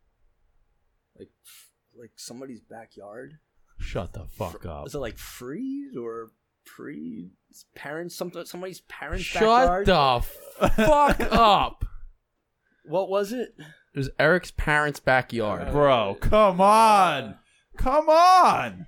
Like 1.19 1.31
like 1.99 2.11
somebody's 2.17 2.61
backyard? 2.61 3.39
Shut 3.79 4.13
the 4.13 4.27
fuck 4.27 4.67
up. 4.67 4.87
Is 4.87 4.95
it 4.95 4.99
like 4.99 5.19
freeze 5.19 5.97
or 5.97 6.31
pre 6.65 7.31
parents 7.75 8.17
something 8.17 8.45
somebody's 8.45 8.81
parents 8.83 9.25
Shut 9.25 9.43
backyard? 9.43 9.87
the 9.87 10.69
fuck 10.69 11.21
up. 11.33 11.85
What 12.85 13.09
was 13.09 13.33
it? 13.33 13.55
It 13.95 13.99
was 13.99 14.11
Eric's 14.19 14.51
parents' 14.51 15.01
backyard. 15.01 15.71
Bro, 15.73 16.17
come 16.21 16.61
on. 16.61 17.37
Come 17.77 18.09
on. 18.09 18.87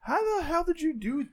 How 0.00 0.38
the 0.38 0.44
hell 0.44 0.64
did 0.64 0.80
you 0.80 0.94
do 0.94 1.26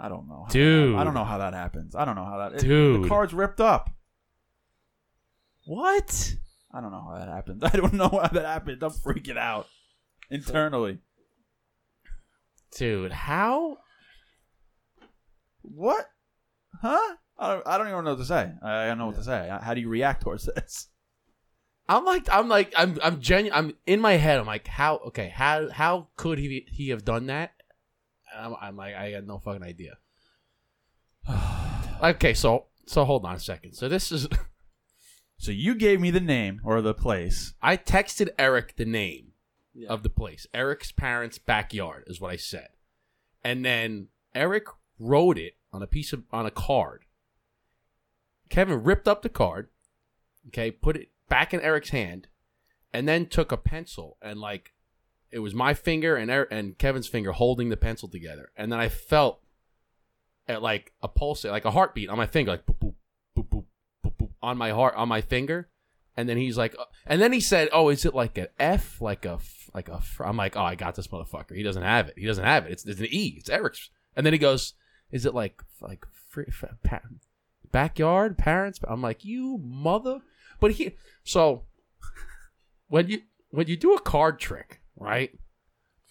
I 0.00 0.08
don't 0.08 0.28
know. 0.28 0.42
how 0.42 0.44
that- 0.46 0.52
Dude. 0.52 0.96
I 0.96 1.02
don't 1.04 1.14
know 1.14 1.24
how 1.24 1.38
that 1.38 1.54
happens. 1.54 1.96
I 1.96 2.04
don't 2.04 2.14
know 2.14 2.24
how 2.24 2.38
that 2.38 2.52
it- 2.54 2.60
Dude. 2.60 3.04
The 3.04 3.08
card's 3.08 3.34
ripped 3.34 3.60
up. 3.60 3.90
What? 5.66 6.34
I 6.72 6.80
don't 6.80 6.92
know 6.92 7.04
how 7.10 7.18
that 7.18 7.28
happened. 7.28 7.64
I 7.64 7.70
don't 7.70 7.94
know 7.94 8.08
how 8.08 8.28
that 8.28 8.44
happened. 8.44 8.82
I'm 8.82 8.90
freaking 8.90 9.36
out 9.36 9.66
internally. 10.30 10.98
Dude, 12.76 13.12
how? 13.12 13.78
What? 15.62 16.06
Huh? 16.80 17.16
I 17.38 17.54
don't, 17.54 17.66
I 17.66 17.78
don't 17.78 17.88
even 17.88 18.04
know 18.04 18.10
what 18.12 18.18
to 18.18 18.24
say. 18.24 18.50
I, 18.62 18.84
I 18.84 18.86
don't 18.86 18.98
know 18.98 19.06
what 19.06 19.16
to 19.16 19.24
say. 19.24 19.56
How 19.62 19.74
do 19.74 19.80
you 19.80 19.88
react 19.88 20.22
towards 20.22 20.44
this? 20.44 20.88
I'm 21.88 22.04
like, 22.04 22.28
I'm 22.30 22.48
like, 22.48 22.72
I'm, 22.76 22.98
I'm 23.02 23.20
genuine. 23.20 23.56
I'm 23.58 23.74
in 23.86 24.00
my 24.00 24.14
head. 24.14 24.38
I'm 24.38 24.46
like, 24.46 24.66
how? 24.66 24.96
Okay, 25.06 25.28
how, 25.34 25.70
how 25.70 26.08
could 26.16 26.38
he, 26.38 26.66
he 26.70 26.90
have 26.90 27.04
done 27.04 27.26
that? 27.26 27.52
I'm, 28.36 28.54
I'm 28.60 28.76
like, 28.76 28.94
I 28.94 29.10
had 29.10 29.26
no 29.26 29.38
fucking 29.38 29.62
idea. 29.62 29.96
okay, 32.02 32.34
so, 32.34 32.66
so 32.86 33.04
hold 33.04 33.24
on 33.24 33.34
a 33.36 33.40
second. 33.40 33.74
So 33.74 33.88
this 33.88 34.12
is, 34.12 34.28
So 35.40 35.52
you 35.52 35.76
gave 35.76 36.00
me 36.00 36.10
the 36.10 36.20
name 36.20 36.60
or 36.64 36.82
the 36.82 36.92
place. 36.94 37.54
I 37.62 37.76
texted 37.76 38.28
Eric 38.38 38.74
the 38.76 38.84
name 38.84 39.32
Yeah. 39.72 39.88
of 39.88 40.02
the 40.02 40.10
place. 40.10 40.48
Eric's 40.52 40.90
parents' 40.90 41.38
backyard 41.38 42.04
is 42.08 42.20
what 42.20 42.32
I 42.32 42.36
said, 42.36 42.70
and 43.44 43.64
then 43.64 44.08
Eric 44.34 44.64
wrote 44.98 45.38
it 45.38 45.56
on 45.72 45.82
a 45.82 45.86
piece 45.86 46.12
of 46.12 46.24
on 46.32 46.46
a 46.46 46.50
card. 46.50 47.04
Kevin 48.48 48.82
ripped 48.82 49.06
up 49.06 49.22
the 49.22 49.28
card, 49.28 49.68
okay, 50.48 50.70
put 50.70 50.96
it 50.96 51.08
back 51.28 51.52
in 51.52 51.60
Eric's 51.60 51.90
hand, 51.90 52.28
and 52.92 53.06
then 53.06 53.26
took 53.26 53.52
a 53.52 53.56
pencil 53.56 54.16
and 54.22 54.40
like 54.40 54.72
it 55.30 55.40
was 55.40 55.54
my 55.54 55.74
finger 55.74 56.16
and 56.16 56.30
Eric, 56.30 56.48
and 56.50 56.78
Kevin's 56.78 57.06
finger 57.06 57.32
holding 57.32 57.68
the 57.68 57.76
pencil 57.76 58.08
together, 58.08 58.50
and 58.56 58.72
then 58.72 58.80
I 58.80 58.88
felt 58.88 59.40
at 60.46 60.62
like 60.62 60.92
a 61.02 61.08
pulse, 61.08 61.44
like 61.44 61.66
a 61.66 61.70
heartbeat 61.70 62.08
on 62.08 62.16
my 62.16 62.26
finger, 62.26 62.52
like 62.52 62.66
boop 62.66 62.78
boop 62.78 62.94
boop 63.36 63.48
boop 63.50 63.64
boop 64.04 64.12
boop 64.18 64.30
on 64.42 64.56
my 64.56 64.70
heart 64.70 64.94
on 64.94 65.08
my 65.08 65.20
finger, 65.20 65.68
and 66.16 66.28
then 66.28 66.38
he's 66.38 66.56
like, 66.56 66.74
uh, 66.78 66.84
and 67.06 67.20
then 67.20 67.32
he 67.32 67.40
said, 67.40 67.68
"Oh, 67.72 67.90
is 67.90 68.06
it 68.06 68.14
like 68.14 68.38
an 68.38 68.48
F, 68.58 69.02
like 69.02 69.26
a, 69.26 69.38
like 69.74 69.90
a?" 69.90 69.96
F-? 69.96 70.20
I'm 70.24 70.38
like, 70.38 70.56
"Oh, 70.56 70.62
I 70.62 70.74
got 70.74 70.94
this 70.94 71.08
motherfucker. 71.08 71.54
He 71.54 71.62
doesn't 71.62 71.82
have 71.82 72.08
it. 72.08 72.14
He 72.16 72.24
doesn't 72.24 72.44
have 72.44 72.64
it. 72.66 72.72
It's, 72.72 72.86
it's 72.86 73.00
an 73.00 73.08
E. 73.10 73.34
It's 73.36 73.50
Eric's." 73.50 73.90
And 74.16 74.24
then 74.24 74.32
he 74.32 74.38
goes, 74.38 74.74
"Is 75.10 75.26
it 75.26 75.34
like 75.34 75.62
like 75.80 76.04
free, 76.28 76.46
fa- 76.46 76.76
pa- 76.82 77.02
backyard 77.70 78.38
parents?" 78.38 78.80
I'm 78.86 79.02
like, 79.02 79.24
"You 79.24 79.58
mother!" 79.58 80.20
But 80.60 80.72
he 80.72 80.96
so 81.24 81.64
when 82.88 83.08
you 83.08 83.22
when 83.50 83.66
you 83.66 83.76
do 83.76 83.94
a 83.94 84.00
card 84.00 84.38
trick, 84.38 84.80
right? 84.96 85.30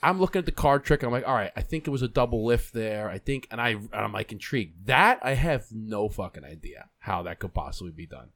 I'm 0.02 0.20
looking 0.20 0.40
at 0.40 0.46
the 0.46 0.52
card 0.52 0.84
trick. 0.84 1.02
I'm 1.02 1.12
like, 1.12 1.28
all 1.28 1.34
right, 1.34 1.52
I 1.56 1.62
think 1.62 1.88
it 1.88 1.92
was 1.92 2.04
a 2.04 2.08
double 2.08 2.46
lift 2.46 2.72
there. 2.72 3.10
I 3.10 3.18
think, 3.18 3.48
and 3.50 3.60
I, 3.60 3.70
and 3.70 3.90
I'm 3.92 4.14
like 4.14 4.32
intrigued. 4.32 4.86
That 4.86 5.20
I 5.24 5.34
have 5.34 5.66
no 5.72 6.08
fucking 6.08 6.44
idea 6.44 6.90
how 7.00 7.24
that 7.24 7.40
could 7.40 7.56
possibly 7.56 7.92
be 7.92 8.06
done. 8.06 8.30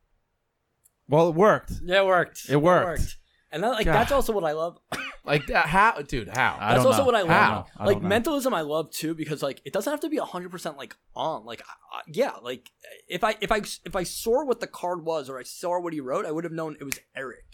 Well, 1.08 1.30
it 1.30 1.36
worked. 1.36 1.74
Yeah, 1.84 2.02
it 2.02 2.06
worked. 2.08 2.50
It 2.50 2.58
worked. 2.58 3.18
And 3.52 3.64
that, 3.64 3.70
like 3.72 3.86
that's 3.86 4.12
also 4.12 4.32
what 4.34 4.44
I 4.44 4.54
love. 4.54 4.78
Like 5.24 5.46
that, 5.48 5.68
how, 5.68 6.02
dude? 6.02 6.30
How? 6.30 6.58
I 6.60 6.72
That's 6.74 6.78
don't 6.84 6.88
also 6.94 7.02
know. 7.02 7.06
what 7.06 7.16
I 7.16 7.22
love. 7.22 7.30
How? 7.30 7.66
I 7.78 7.86
Like 7.86 7.96
don't 7.98 8.04
know. 8.04 8.10
mentalism, 8.10 8.54
I 8.56 8.62
love 8.62 8.90
too 8.90 9.14
because 9.14 9.44
like 9.44 9.62
it 9.66 9.72
doesn't 9.72 9.92
have 9.92 10.00
to 10.00 10.10
be 10.10 10.18
hundred 10.18 10.50
percent 10.50 10.78
like 10.78 10.96
on. 11.16 11.46
Like, 11.46 11.62
I, 11.62 11.98
I- 11.98 12.02
yeah, 12.08 12.32
like 12.42 12.72
if 13.08 13.24
I 13.24 13.36
if 13.40 13.52
I 13.52 13.58
if 13.86 13.96
I 13.96 14.02
saw 14.02 14.44
what 14.44 14.62
the 14.62 14.66
card 14.68 15.06
was 15.06 15.30
or 15.30 15.38
I 15.38 15.44
saw 15.44 15.80
what 15.80 15.94
he 15.94 16.00
wrote, 16.00 16.26
I 16.26 16.32
would 16.32 16.44
have 16.44 16.52
known 16.52 16.76
it 16.80 16.84
was 16.84 16.98
Eric 17.16 17.46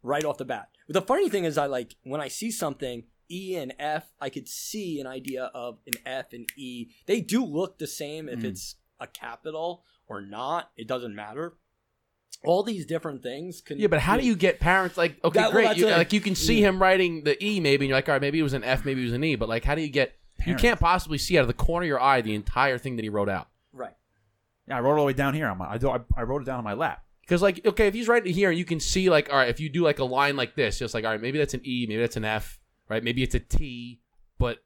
right 0.00 0.24
off 0.24 0.38
the 0.38 0.44
bat. 0.44 0.68
But 0.86 0.94
the 0.94 1.02
funny 1.02 1.28
thing 1.28 1.42
is, 1.44 1.58
I 1.58 1.66
like 1.66 1.96
when 2.04 2.20
I 2.20 2.28
see 2.28 2.52
something 2.52 3.02
E 3.28 3.56
and 3.56 3.74
F, 3.80 4.04
I 4.20 4.30
could 4.30 4.48
see 4.48 5.00
an 5.00 5.08
idea 5.08 5.50
of 5.52 5.78
an 5.88 5.94
F 6.06 6.32
and 6.32 6.48
E. 6.56 6.90
They 7.06 7.20
do 7.20 7.44
look 7.44 7.78
the 7.80 7.88
same 7.88 8.28
if 8.28 8.38
Mm. 8.38 8.44
it's 8.44 8.76
a 9.00 9.08
capital 9.08 9.82
or 10.06 10.20
not. 10.20 10.70
It 10.76 10.86
doesn't 10.86 11.16
matter. 11.16 11.56
All 12.44 12.62
these 12.62 12.86
different 12.86 13.22
things 13.22 13.60
can. 13.60 13.78
Yeah, 13.78 13.88
but 13.88 13.98
how 14.00 14.16
do 14.16 14.24
you 14.24 14.36
get 14.36 14.60
parents 14.60 14.96
like? 14.96 15.16
Okay, 15.24 15.38
That- 15.40 15.46
well, 15.46 15.52
great. 15.52 15.64
that's 15.66 15.78
You, 15.78 15.88
it. 15.88 15.92
like 15.96 16.12
you 16.12 16.20
can 16.20 16.34
see 16.34 16.60
Yeah. 16.60 16.68
him 16.68 16.80
writing 16.80 17.24
the 17.24 17.42
E, 17.44 17.58
maybe, 17.60 17.84
and 17.84 17.88
you're 17.90 17.98
like, 17.98 18.08
all 18.08 18.14
right, 18.14 18.20
maybe 18.22 18.38
it 18.38 18.44
was 18.44 18.52
an 18.54 18.62
F, 18.64 18.84
maybe 18.84 19.00
it 19.02 19.04
was 19.04 19.12
an 19.12 19.24
E. 19.24 19.34
But 19.36 19.48
like, 19.48 19.64
how 19.64 19.74
do 19.74 19.82
you 19.82 19.88
get? 19.88 20.14
Parents. 20.38 20.62
You 20.62 20.68
can't 20.68 20.78
possibly 20.78 21.18
see 21.18 21.36
out 21.36 21.42
of 21.42 21.48
the 21.48 21.54
corner 21.54 21.82
of 21.84 21.88
your 21.88 22.00
eye 22.00 22.20
the 22.20 22.34
entire 22.34 22.78
thing 22.78 22.94
that 22.96 23.02
he 23.02 23.08
wrote 23.08 23.28
out. 23.28 23.48
right? 23.72 23.94
Yeah, 24.68 24.76
I 24.76 24.80
wrote 24.80 24.92
it 24.92 24.94
all 24.94 25.00
the 25.00 25.06
way 25.06 25.12
down 25.14 25.34
here. 25.34 25.48
On 25.48 25.58
my, 25.58 25.68
I, 25.72 25.78
do, 25.78 25.90
I, 25.90 25.98
I 26.16 26.22
wrote 26.22 26.42
it 26.42 26.44
down 26.44 26.58
on 26.58 26.64
my 26.64 26.74
lap. 26.74 27.02
Because 27.22 27.42
like, 27.42 27.66
okay, 27.66 27.88
if 27.88 27.94
he's 27.94 28.06
writing 28.06 28.32
here, 28.32 28.48
and 28.50 28.58
you 28.58 28.64
can 28.64 28.78
see 28.78 29.10
like, 29.10 29.30
all 29.32 29.36
right, 29.38 29.48
if 29.48 29.58
you 29.58 29.68
do 29.68 29.82
like 29.82 29.98
a 29.98 30.04
line 30.04 30.36
like 30.36 30.54
this, 30.54 30.78
just 30.78 30.94
like, 30.94 31.04
all 31.04 31.10
right, 31.10 31.20
maybe 31.20 31.38
that's 31.38 31.54
an 31.54 31.60
E, 31.64 31.86
maybe 31.88 32.00
that's 32.00 32.16
an 32.16 32.24
F, 32.24 32.60
right? 32.88 33.02
Maybe 33.02 33.22
it's 33.24 33.34
a 33.34 33.40
T, 33.40 34.00
but 34.38 34.58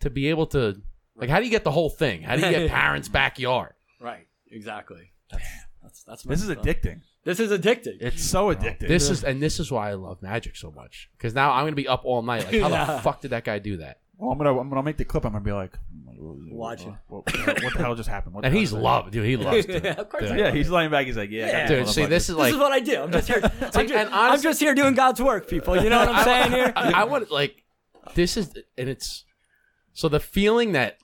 to 0.00 0.10
be 0.10 0.28
able 0.28 0.46
to, 0.48 0.80
like, 1.16 1.30
how 1.30 1.38
do 1.38 1.46
you 1.46 1.50
get 1.50 1.64
the 1.64 1.70
whole 1.70 1.88
thing? 1.90 2.22
How 2.22 2.36
do 2.36 2.42
you 2.44 2.50
get 2.50 2.70
parents' 2.70 3.08
backyard? 3.08 3.72
Right. 4.00 4.26
Exactly. 4.50 5.12
That's 5.30 5.44
that's 5.84 6.02
that's. 6.02 6.22
This 6.24 6.42
is 6.42 6.48
messed 6.48 6.58
up. 6.60 6.66
addicting. 6.66 7.00
This 7.24 7.38
is 7.38 7.52
addicting. 7.52 7.98
It's 8.00 8.24
so 8.24 8.52
addicting. 8.52 8.88
This 8.88 9.08
is 9.10 9.22
and 9.22 9.40
this 9.40 9.60
is 9.60 9.70
why 9.70 9.90
I 9.90 9.94
love 9.94 10.20
magic 10.22 10.56
so 10.56 10.72
much. 10.72 11.08
Because 11.16 11.32
now 11.34 11.52
I'm 11.52 11.64
gonna 11.64 11.76
be 11.76 11.86
up 11.86 12.04
all 12.04 12.22
night. 12.22 12.44
Like, 12.50 12.60
how 12.60 12.68
Yeah. 12.70 12.84
the 12.96 12.98
fuck 13.02 13.20
did 13.20 13.30
that 13.30 13.44
guy 13.44 13.60
do 13.60 13.76
that? 13.76 14.00
Well, 14.16 14.30
I'm 14.32 14.38
gonna 14.38 14.58
I'm 14.58 14.68
gonna 14.68 14.82
make 14.82 14.96
the 14.96 15.04
clip. 15.04 15.24
I'm 15.24 15.32
gonna 15.32 15.44
be 15.44 15.52
like, 15.52 15.76
Watch 16.16 16.82
it. 16.82 16.92
What, 17.08 17.24
what, 17.26 17.46
what 17.64 17.72
the 17.74 17.78
hell 17.78 17.94
just 17.94 18.08
happened? 18.08 18.34
What 18.34 18.42
the 18.42 18.46
And 18.46 18.54
hell 18.54 18.60
he's 18.60 18.70
just 18.70 18.80
loved, 18.82 19.10
dude. 19.12 19.24
He 19.26 19.36
loves 19.36 19.66
it. 19.68 19.84
Yeah, 19.84 19.92
of 20.00 20.08
course 20.08 20.22
Dude. 20.22 20.32
I 20.32 20.36
happened? 20.36 20.54
Yeah, 20.54 20.58
he's 20.62 20.70
lying 20.70 20.90
back. 20.90 21.06
He's 21.06 21.16
like, 21.16 21.30
yeah, 21.30 21.46
I 21.46 21.50
got 21.52 21.68
Dude, 21.68 21.86
this 21.86 21.94
see, 21.94 22.06
this 22.06 22.28
is 22.30 22.36
like, 22.36 22.46
this 22.46 22.54
is 22.54 22.60
what 22.60 22.72
I 22.72 22.80
do. 22.80 23.02
I'm 23.02 23.12
just 23.12 23.28
here. 23.28 23.40
I'm, 23.42 23.50
just, 23.50 23.74
and 23.76 24.08
I'm 24.08 24.12
honestly- 24.30 24.42
just 24.50 24.60
here 24.60 24.74
doing 24.74 24.94
God's 24.94 25.20
work, 25.20 25.48
people. 25.48 25.82
You 25.82 25.90
know 25.90 25.98
what 25.98 26.08
I'm 26.10 26.24
saying 26.24 26.52
here? 26.52 26.72
I, 26.76 26.92
I 26.92 27.04
want 27.04 27.30
like 27.30 27.64
this 28.14 28.36
is 28.36 28.54
and 28.78 28.88
it's 28.88 29.24
so 29.92 30.08
the 30.08 30.20
feeling 30.20 30.72
that 30.72 30.98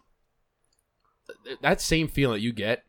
that 1.62 1.81
same 1.81 2.09
feeling 2.09 2.36
that 2.36 2.43
you 2.43 2.52
get 2.52 2.85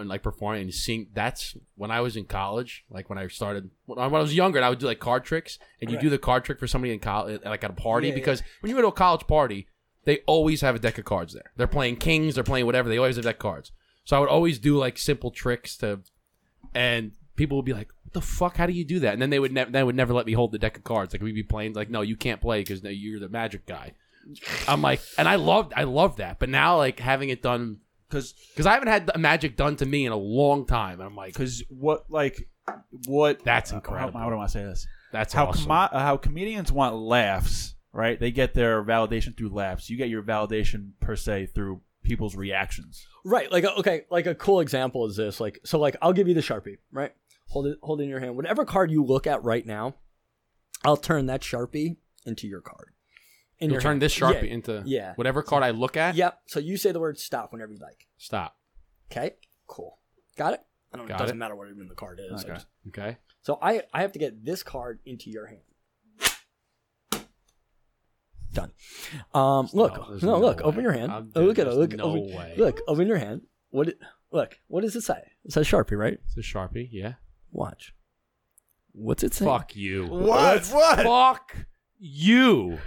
when 0.00 0.08
like 0.08 0.22
performing 0.22 0.62
and 0.62 0.74
seeing 0.74 1.06
that's 1.14 1.54
when 1.76 1.90
I 1.90 2.00
was 2.00 2.16
in 2.16 2.24
college, 2.24 2.84
like 2.90 3.08
when 3.08 3.18
I 3.18 3.28
started 3.28 3.70
when 3.86 3.98
I 3.98 4.06
was 4.08 4.34
younger, 4.34 4.58
and 4.58 4.64
I 4.64 4.70
would 4.70 4.78
do 4.80 4.86
like 4.86 4.98
card 4.98 5.24
tricks, 5.24 5.58
and 5.80 5.90
you 5.90 5.98
do 5.98 6.10
the 6.10 6.18
card 6.18 6.44
trick 6.44 6.58
for 6.58 6.66
somebody 6.66 6.92
in 6.92 6.98
college, 7.00 7.40
like 7.44 7.62
at 7.64 7.70
a 7.70 7.74
party, 7.74 8.08
Yeah, 8.08 8.12
yeah. 8.14 8.20
because 8.20 8.42
when 8.60 8.70
you 8.70 8.76
go 8.76 8.82
to 8.82 8.88
a 8.88 8.92
college 8.92 9.26
party, 9.26 9.66
they 10.04 10.18
always 10.26 10.62
have 10.62 10.74
a 10.74 10.78
deck 10.78 10.98
of 10.98 11.04
cards 11.04 11.34
there. 11.34 11.52
They're 11.56 11.66
playing 11.66 11.96
kings, 11.96 12.34
they're 12.34 12.44
playing 12.44 12.66
whatever. 12.66 12.88
They 12.88 12.96
always 12.98 13.16
have 13.16 13.24
deck 13.24 13.36
of 13.36 13.40
cards. 13.40 13.72
So 14.04 14.16
I 14.16 14.20
would 14.20 14.28
always 14.30 14.58
do 14.58 14.76
like 14.78 14.96
simple 14.98 15.30
tricks 15.30 15.76
to, 15.78 16.00
and 16.74 17.12
people 17.36 17.56
would 17.58 17.66
be 17.66 17.74
like, 17.74 17.88
"What 18.04 18.12
the 18.14 18.20
fuck? 18.22 18.56
How 18.56 18.66
do 18.66 18.72
you 18.72 18.84
do 18.84 19.00
that?" 19.00 19.12
And 19.12 19.22
then 19.22 19.30
they 19.30 19.38
would 19.38 19.52
never 19.52 19.70
they 19.70 19.82
would 19.84 19.94
never 19.96 20.14
let 20.14 20.26
me 20.26 20.32
hold 20.32 20.52
the 20.52 20.58
deck 20.58 20.76
of 20.76 20.84
cards. 20.84 21.12
Like 21.14 21.22
we'd 21.22 21.34
be 21.34 21.42
playing 21.42 21.74
like, 21.74 21.90
"No, 21.90 22.00
you 22.00 22.16
can't 22.16 22.40
play 22.40 22.60
because 22.60 22.82
you're 22.82 23.20
the 23.20 23.28
magic 23.28 23.66
guy." 23.66 23.92
I'm 24.68 24.82
like, 24.82 25.00
and 25.18 25.26
I 25.28 25.36
loved 25.36 25.72
I 25.76 25.84
loved 25.84 26.18
that, 26.18 26.38
but 26.38 26.48
now 26.48 26.76
like 26.76 27.00
having 27.00 27.30
it 27.30 27.42
done 27.42 27.78
because 28.10 28.34
because 28.52 28.66
I 28.66 28.74
haven't 28.74 28.88
had 28.88 29.06
the 29.06 29.18
magic 29.18 29.56
done 29.56 29.76
to 29.76 29.86
me 29.86 30.04
in 30.04 30.12
a 30.12 30.16
long 30.16 30.66
time, 30.66 31.00
and 31.00 31.08
I'm 31.08 31.16
like, 31.16 31.32
because 31.32 31.62
what 31.68 32.10
like 32.10 32.48
what 33.06 33.44
That's 33.44 33.72
uh, 33.72 33.76
incredible. 33.76 34.18
How, 34.18 34.24
how 34.24 34.30
do 34.30 34.34
I 34.34 34.38
want 34.38 34.50
to 34.50 34.58
say 34.58 34.64
this? 34.64 34.86
that's 35.12 35.32
how 35.32 35.46
awesome. 35.46 35.70
commo- 35.70 35.92
uh, 35.92 35.98
how 36.00 36.16
comedians 36.16 36.70
want 36.70 36.96
laughs, 36.96 37.74
right? 37.92 38.18
They 38.18 38.30
get 38.30 38.54
their 38.54 38.82
validation 38.84 39.36
through 39.36 39.50
laughs. 39.50 39.90
You 39.90 39.96
get 39.96 40.08
your 40.08 40.22
validation 40.22 40.92
per 41.00 41.16
se 41.16 41.46
through 41.54 41.80
people's 42.02 42.36
reactions. 42.36 43.06
Right. 43.24 43.50
Like 43.50 43.64
okay, 43.64 44.02
like 44.10 44.26
a 44.26 44.34
cool 44.34 44.60
example 44.60 45.06
is 45.06 45.16
this. 45.16 45.40
Like 45.40 45.60
so 45.64 45.78
like 45.78 45.96
I'll 46.02 46.12
give 46.12 46.28
you 46.28 46.34
the 46.34 46.40
Sharpie, 46.40 46.78
right? 46.92 47.12
Hold 47.48 47.66
it 47.66 47.78
hold 47.82 48.00
it 48.00 48.04
in 48.04 48.10
your 48.10 48.20
hand. 48.20 48.36
Whatever 48.36 48.64
card 48.64 48.90
you 48.90 49.04
look 49.04 49.26
at 49.26 49.42
right 49.42 49.66
now, 49.66 49.94
I'll 50.84 50.96
turn 50.96 51.26
that 51.26 51.42
Sharpie 51.42 51.96
into 52.24 52.46
your 52.46 52.60
card. 52.60 52.90
In 53.60 53.70
You'll 53.70 53.80
turn 53.80 53.92
hand. 53.92 54.02
this 54.02 54.16
sharpie 54.16 54.44
Yeah. 54.44 54.54
into 54.54 54.82
Yeah. 54.86 55.14
whatever 55.16 55.42
card 55.42 55.62
I 55.62 55.70
look 55.70 55.96
at. 55.96 56.14
Yep. 56.14 56.40
So 56.46 56.60
you 56.60 56.76
say 56.76 56.92
the 56.92 57.00
word 57.00 57.18
stop 57.18 57.52
whenever 57.52 57.72
you 57.72 57.78
like. 57.78 58.06
Stop. 58.16 58.56
Okay? 59.10 59.36
Cool. 59.66 59.98
Got 60.36 60.54
it? 60.54 60.60
I 60.92 60.96
don't 60.96 61.06
know. 61.06 61.10
Got 61.10 61.16
It 61.16 61.24
doesn't 61.24 61.36
it. 61.36 61.38
matter 61.38 61.54
what 61.56 61.68
even 61.68 61.86
the 61.86 61.94
card 61.94 62.20
is. 62.20 62.42
Okay. 62.44 62.54
just- 62.54 62.66
Okay. 62.88 63.18
so 63.42 63.58
I 63.60 63.82
I 63.92 64.00
have 64.02 64.12
to 64.12 64.18
get 64.18 64.44
this 64.44 64.62
card 64.62 65.00
into 65.04 65.30
your 65.30 65.46
hand. 65.46 65.60
Done. 68.52 68.72
Um, 69.32 69.68
look, 69.72 69.96
No, 69.96 70.08
no, 70.08 70.18
no 70.18 70.40
look, 70.40 70.56
way. 70.58 70.62
open 70.64 70.82
your 70.82 70.92
hand. 70.92 71.12
I'm- 71.12 71.32
Oh, 71.36 71.42
look 71.44 71.58
at 71.60 71.68
it. 71.68 71.74
Look, 71.74 71.92
no 71.92 72.04
open, 72.04 72.34
way. 72.36 72.54
look, 72.56 72.80
open 72.88 73.06
your 73.06 73.18
hand. 73.18 73.42
What? 73.68 73.88
It, 73.88 73.98
look, 74.32 74.58
what 74.66 74.80
does 74.80 74.96
it 74.96 75.02
say? 75.02 75.22
It 75.44 75.52
says 75.52 75.68
Sharpie, 75.68 75.96
right? 75.96 76.18
It's 76.24 76.36
a 76.36 76.40
sharpie. 76.40 76.88
Yeah. 76.90 77.14
Watch. 77.52 77.94
What's 78.92 79.22
it 79.22 79.34
say? 79.34 79.44
Fuck 79.44 79.76
you. 79.76 80.06
What? 80.08 80.66
What? 80.66 80.98
Fuck 81.00 81.66
you. 81.98 82.80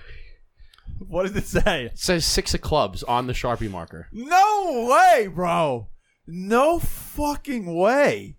What 1.08 1.24
does 1.24 1.36
it 1.36 1.46
say? 1.46 1.86
It 1.86 2.00
says 2.00 2.26
six 2.26 2.54
of 2.54 2.62
clubs 2.62 3.04
on 3.04 3.28
the 3.28 3.34
sharpie 3.34 3.70
marker. 3.70 4.08
No 4.12 4.88
way, 4.90 5.28
bro. 5.28 5.88
No 6.26 6.80
fucking 6.80 7.76
way. 7.76 8.38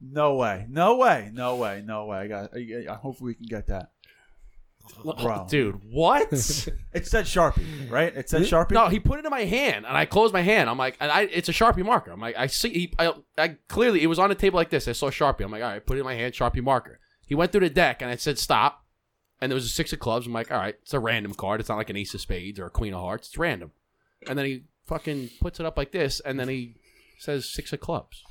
No 0.00 0.34
way. 0.34 0.66
No 0.68 0.96
way. 0.96 1.30
No 1.32 1.56
way. 1.56 1.82
No 1.84 2.06
way. 2.06 2.18
I 2.18 2.28
got. 2.28 2.50
I, 2.54 2.86
I, 2.90 2.94
hopefully 2.94 3.28
we 3.30 3.34
can 3.34 3.46
get 3.46 3.66
that, 3.68 3.90
bro. 5.02 5.46
Dude, 5.50 5.80
what? 5.90 6.32
It 6.94 7.06
said 7.06 7.26
Sharpie, 7.26 7.90
right? 7.90 8.16
It 8.16 8.28
said 8.28 8.42
Sharpie. 8.42 8.72
No, 8.72 8.88
he 8.88 8.98
put 8.98 9.20
it 9.20 9.24
in 9.24 9.30
my 9.30 9.44
hand, 9.44 9.86
and 9.86 9.96
I 9.96 10.04
closed 10.04 10.32
my 10.32 10.40
hand. 10.40 10.68
I'm 10.68 10.78
like, 10.78 10.96
and 10.98 11.12
I, 11.12 11.22
it's 11.22 11.48
a 11.48 11.52
sharpie 11.52 11.84
marker. 11.84 12.10
I'm 12.10 12.20
like, 12.20 12.34
I 12.36 12.48
see, 12.48 12.70
he, 12.70 12.94
I, 12.98 13.12
I 13.36 13.48
clearly 13.68 14.02
it 14.02 14.08
was 14.08 14.18
on 14.18 14.32
a 14.32 14.34
table 14.34 14.56
like 14.56 14.70
this. 14.70 14.88
I 14.88 14.92
saw 14.92 15.10
sharpie. 15.10 15.44
I'm 15.44 15.52
like, 15.52 15.62
all 15.62 15.68
right, 15.68 15.84
put 15.84 15.96
it 15.96 16.00
in 16.00 16.06
my 16.06 16.14
hand, 16.14 16.34
sharpie 16.34 16.62
marker. 16.62 16.98
He 17.26 17.34
went 17.36 17.52
through 17.52 17.60
the 17.60 17.70
deck, 17.70 18.02
and 18.02 18.10
it 18.10 18.20
said 18.20 18.38
stop, 18.38 18.84
and 19.40 19.50
there 19.50 19.54
was 19.54 19.64
a 19.66 19.68
six 19.68 19.92
of 19.92 19.98
clubs. 19.98 20.26
I'm 20.26 20.32
like, 20.32 20.50
all 20.50 20.58
right, 20.58 20.76
it's 20.82 20.94
a 20.94 21.00
random 21.00 21.34
card. 21.34 21.60
It's 21.60 21.68
not 21.68 21.76
like 21.76 21.90
an 21.90 21.96
ace 21.96 22.14
of 22.14 22.20
spades 22.20 22.58
or 22.58 22.66
a 22.66 22.70
queen 22.70 22.94
of 22.94 23.00
hearts. 23.00 23.28
It's 23.28 23.38
random. 23.38 23.72
And 24.28 24.38
then 24.38 24.46
he 24.46 24.64
fucking 24.86 25.30
puts 25.40 25.60
it 25.60 25.66
up 25.66 25.76
like 25.76 25.92
this, 25.92 26.20
and 26.20 26.38
then 26.40 26.48
he 26.48 26.76
says 27.18 27.48
six 27.48 27.72
of 27.72 27.80
clubs, 27.80 28.22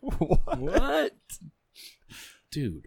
What? 0.00 1.12
dude. 2.50 2.86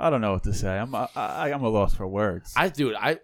I 0.00 0.10
don't 0.10 0.20
know 0.20 0.32
what 0.32 0.44
to 0.44 0.54
say. 0.54 0.78
I'm 0.78 0.94
I, 0.94 1.08
I, 1.16 1.52
I'm 1.52 1.62
a 1.64 1.68
loss 1.68 1.94
for 1.94 2.06
words. 2.06 2.52
I, 2.56 2.68
dude, 2.68 2.94
I. 2.94 3.18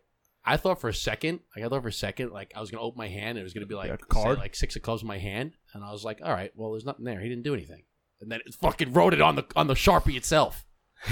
I 0.47 0.59
thought 0.59 0.78
for 0.78 0.89
a 0.91 0.95
second, 0.95 1.41
like 1.57 1.65
I 1.65 1.69
thought 1.70 1.81
for 1.81 1.89
a 1.89 1.93
second, 1.93 2.31
like 2.32 2.53
I 2.55 2.61
was 2.61 2.70
gonna 2.70 2.82
open 2.82 2.99
my 2.99 3.09
hand, 3.09 3.31
and 3.31 3.39
it 3.39 3.45
was 3.45 3.55
gonna 3.55 3.65
be 3.65 3.74
like 3.74 3.89
Like 3.89 4.03
a 4.03 4.07
card? 4.07 4.36
say, 4.36 4.43
like 4.43 4.55
six 4.55 4.77
of 4.77 4.82
clubs 4.82 5.01
in 5.01 5.09
my 5.09 5.16
hand, 5.16 5.53
and 5.73 5.82
I 5.82 5.91
was 5.91 6.05
like, 6.05 6.20
all 6.23 6.32
right, 6.32 6.53
well, 6.55 6.73
there's 6.73 6.85
nothing 6.85 7.07
there. 7.07 7.19
He 7.20 7.31
didn't 7.31 7.45
do 7.45 7.55
anything, 7.55 7.85
and 8.20 8.31
then 8.31 8.41
it 8.45 8.55
fucking 8.61 8.93
wrote 8.93 9.15
it 9.15 9.23
on 9.23 9.36
the 9.36 9.45
on 9.57 9.69
the 9.69 9.74
sharpie 9.74 10.16
itself. 10.19 10.66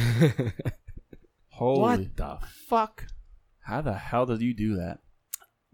Holy, 1.62 1.80
What 1.80 2.16
the 2.16 2.38
fuck? 2.66 3.06
how 3.60 3.80
the 3.80 3.94
hell 3.94 4.26
did 4.26 4.40
you 4.42 4.52
do 4.54 4.74
that? 4.76 4.98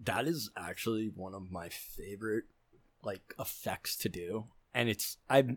that 0.01 0.27
is 0.29 0.51
actually 0.57 1.11
one 1.13 1.35
of 1.35 1.51
my 1.51 1.69
favorite 1.71 2.45
like 3.03 3.35
effects 3.39 3.97
to 3.97 4.09
do, 4.09 4.45
and 4.75 4.89
it's 4.89 5.17
I've 5.31 5.57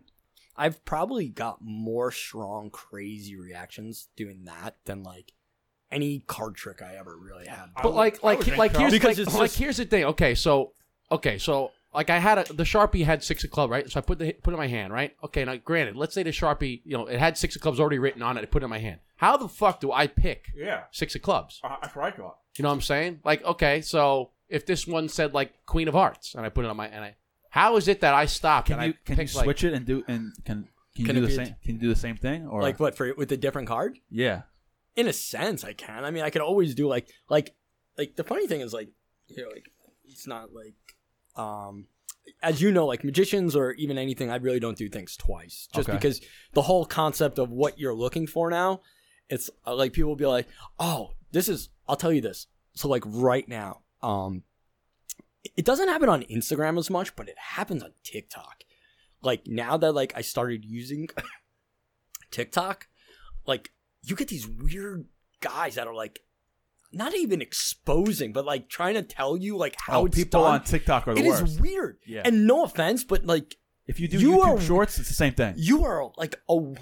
I've 0.56 0.84
probably 0.84 1.28
got 1.28 1.58
more 1.60 2.10
strong, 2.10 2.70
crazy 2.70 3.36
reactions 3.36 4.08
doing 4.16 4.44
that 4.46 4.76
than 4.86 5.02
like 5.02 5.32
any 5.90 6.20
card 6.26 6.54
trick 6.54 6.80
I 6.82 6.96
ever 6.96 7.16
really 7.16 7.46
had. 7.46 7.66
But 7.82 7.94
like, 7.94 8.22
like, 8.22 8.46
like, 8.56 8.74
here's 8.76 8.92
Because 8.92 9.18
like, 9.18 9.26
it's 9.26 9.34
like 9.34 9.50
just- 9.50 9.58
here's 9.58 9.76
the 9.76 9.84
thing. 9.84 10.04
Okay, 10.04 10.34
so, 10.34 10.72
okay, 11.10 11.36
so, 11.38 11.70
like, 11.94 12.10
I 12.10 12.18
had 12.18 12.38
a 12.38 12.52
the 12.52 12.64
sharpie 12.64 13.04
had 13.04 13.22
six 13.22 13.44
of 13.44 13.50
club, 13.50 13.70
right? 13.70 13.90
So 13.90 13.98
I 13.98 14.02
put 14.02 14.18
the 14.18 14.32
put 14.32 14.52
it 14.52 14.54
in 14.54 14.58
my 14.58 14.66
hand, 14.68 14.92
right? 14.92 15.14
Okay, 15.24 15.44
now 15.44 15.56
granted, 15.56 15.96
let's 15.96 16.14
say 16.14 16.22
the 16.22 16.30
sharpie, 16.30 16.80
you 16.84 16.96
know, 16.96 17.06
it 17.06 17.18
had 17.18 17.36
six 17.38 17.56
of 17.56 17.62
clubs 17.62 17.78
already 17.80 17.98
written 17.98 18.22
on 18.22 18.36
it. 18.36 18.42
I 18.42 18.46
put 18.46 18.62
it 18.62 18.64
in 18.64 18.70
my 18.70 18.78
hand. 18.78 19.00
How 19.16 19.36
the 19.36 19.48
fuck 19.48 19.80
do 19.80 19.92
I 19.92 20.06
pick 20.06 20.46
Yeah, 20.56 20.84
six 20.90 21.14
of 21.14 21.22
clubs? 21.22 21.60
Uh, 21.62 21.76
that's 21.80 21.94
what 21.94 22.06
I 22.06 22.10
thought. 22.16 22.38
You 22.56 22.62
know 22.64 22.68
what 22.70 22.74
I'm 22.76 22.80
saying? 22.82 23.20
Like, 23.24 23.44
okay, 23.44 23.80
so 23.82 24.30
if 24.48 24.66
this 24.66 24.86
one 24.86 25.08
said 25.08 25.32
like 25.34 25.52
Queen 25.66 25.88
of 25.88 25.94
Hearts, 25.94 26.34
and 26.34 26.44
I 26.44 26.48
put 26.48 26.64
it 26.64 26.68
on 26.68 26.76
my, 26.76 26.88
and 26.88 27.04
I, 27.04 27.14
how 27.50 27.76
is 27.76 27.88
it 27.88 28.00
that 28.00 28.14
I 28.14 28.26
stopped? 28.26 28.68
Can 28.68 28.78
and 28.78 28.86
you 28.86 28.92
I 28.92 28.96
can 29.04 29.12
you 29.14 29.16
picked, 29.24 29.34
like- 29.36 29.44
switch 29.44 29.64
it 29.64 29.72
and 29.74 29.84
do 29.86 30.04
and 30.08 30.32
can 30.44 30.68
can 30.94 31.00
you 31.00 31.06
Can 31.06 31.14
do 31.16 31.22
it 31.22 31.22
the 31.22 31.26
be 31.28 31.32
a 31.42 31.46
same? 31.46 31.56
Can 31.64 31.74
you 31.76 31.80
do 31.80 31.88
the 31.88 31.96
same 31.96 32.16
thing 32.16 32.46
or 32.46 32.60
like 32.62 32.78
what 32.80 32.96
for 32.96 33.14
with 33.14 33.32
a 33.32 33.36
different 33.36 33.66
card? 33.68 33.98
Yeah, 34.10 34.42
In 34.94 35.08
a 35.08 35.12
sense, 35.14 35.64
I 35.64 35.72
can. 35.72 36.04
I 36.04 36.10
mean, 36.10 36.22
I 36.22 36.28
could 36.30 36.42
always 36.42 36.74
do 36.74 36.86
like 36.86 37.08
like 37.30 37.54
like 37.96 38.16
the 38.16 38.24
funny 38.24 38.46
thing 38.46 38.60
is 38.60 38.74
like 38.74 38.88
you 39.28 39.42
know 39.42 39.48
like 39.50 39.70
it's 40.04 40.26
not 40.26 40.52
like 40.52 40.74
um 41.36 41.86
as 42.42 42.60
you 42.62 42.70
know 42.70 42.86
like 42.86 43.02
magicians 43.04 43.54
or 43.56 43.72
even 43.72 43.98
anything 43.98 44.30
I 44.30 44.36
really 44.36 44.60
don't 44.60 44.76
do 44.76 44.88
things 44.88 45.16
twice. 45.16 45.68
Just 45.74 45.88
Okay. 45.88 45.96
because 45.98 46.20
the 46.52 46.62
whole 46.62 46.84
concept 46.84 47.38
of 47.38 47.50
what 47.50 47.78
you're 47.78 47.94
looking 47.94 48.26
for 48.26 48.50
now 48.50 48.80
it's 49.28 49.48
uh, 49.66 49.74
like 49.74 49.92
people 49.92 50.08
will 50.10 50.16
be 50.16 50.26
like 50.26 50.46
oh 50.78 51.12
this 51.32 51.48
is 51.48 51.70
I'll 51.88 51.96
tell 51.96 52.12
you 52.12 52.20
this. 52.20 52.46
So 52.74 52.88
like 52.88 53.02
right 53.06 53.48
now 53.48 53.80
um 54.02 54.42
it 55.56 55.64
doesn't 55.64 55.88
happen 55.88 56.08
on 56.08 56.22
Instagram 56.24 56.78
as 56.78 56.90
much 56.90 57.16
but 57.16 57.28
it 57.28 57.36
happens 57.38 57.82
on 57.82 57.92
TikTok. 58.04 58.64
Like 59.22 59.46
now 59.46 59.76
that 59.76 59.92
like 59.92 60.12
I 60.16 60.20
started 60.20 60.64
using 60.64 61.08
TikTok 62.30 62.88
like 63.46 63.70
you 64.02 64.16
get 64.16 64.28
these 64.28 64.46
weird 64.46 65.06
guys 65.40 65.74
that 65.76 65.86
are 65.86 65.94
like 65.94 66.20
not 66.92 67.14
even 67.16 67.40
exposing, 67.42 68.32
but 68.32 68.44
like 68.44 68.68
trying 68.68 68.94
to 68.94 69.02
tell 69.02 69.36
you 69.36 69.56
like 69.56 69.74
how 69.78 70.00
oh, 70.02 70.06
it's 70.06 70.16
people 70.16 70.42
done. 70.42 70.54
on 70.54 70.64
TikTok 70.64 71.08
are 71.08 71.14
the 71.14 71.20
It 71.20 71.26
is 71.26 71.40
worst. 71.40 71.60
weird. 71.60 71.98
Yeah. 72.06 72.22
And 72.24 72.46
no 72.46 72.64
offense, 72.64 73.04
but 73.04 73.24
like 73.24 73.56
if 73.86 73.98
you 74.00 74.08
do 74.08 74.18
you 74.18 74.32
YouTube 74.38 74.44
are- 74.58 74.60
shorts, 74.60 74.98
it's 74.98 75.08
the 75.08 75.14
same 75.14 75.34
thing. 75.34 75.54
you 75.56 75.84
are 75.84 76.10
like 76.16 76.36
a. 76.48 76.74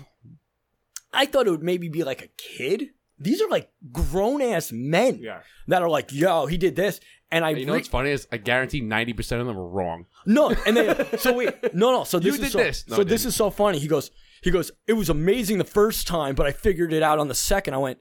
I 1.12 1.26
thought 1.26 1.46
it 1.46 1.50
would 1.50 1.62
maybe 1.62 1.88
be 1.88 2.04
like 2.04 2.22
a 2.22 2.28
kid. 2.36 2.90
These 3.18 3.42
are 3.42 3.48
like 3.48 3.70
grown 3.92 4.40
ass 4.40 4.72
men 4.72 5.18
Yeah. 5.20 5.40
that 5.68 5.82
are 5.82 5.88
like, 5.90 6.12
"Yo, 6.12 6.46
he 6.46 6.56
did 6.56 6.76
this," 6.76 7.00
and 7.30 7.44
I 7.44 7.50
You 7.50 7.66
know 7.66 7.72
re- 7.74 7.78
what's 7.80 7.88
funny 7.88 8.10
is 8.10 8.26
I 8.32 8.36
guarantee 8.38 8.80
ninety 8.80 9.12
percent 9.12 9.40
of 9.40 9.46
them 9.46 9.58
are 9.58 9.68
wrong. 9.68 10.06
No, 10.26 10.50
and 10.66 10.76
then 10.76 11.18
so 11.18 11.34
wait, 11.34 11.74
no, 11.74 11.90
no. 11.92 12.04
So 12.04 12.18
this 12.20 12.38
You 12.38 12.44
is 12.44 12.50
did 12.50 12.52
so, 12.52 12.58
this. 12.58 12.88
No, 12.88 12.96
so 12.96 13.04
this 13.04 13.24
is 13.26 13.34
so 13.36 13.50
funny. 13.50 13.78
He 13.78 13.88
goes, 13.88 14.10
he 14.42 14.50
goes. 14.50 14.70
It 14.86 14.94
was 14.94 15.10
amazing 15.10 15.58
the 15.58 15.64
first 15.64 16.06
time, 16.06 16.34
but 16.34 16.46
I 16.46 16.52
figured 16.52 16.92
it 16.92 17.02
out 17.02 17.18
on 17.18 17.28
the 17.28 17.34
second. 17.34 17.74
I 17.74 17.78
went. 17.78 17.98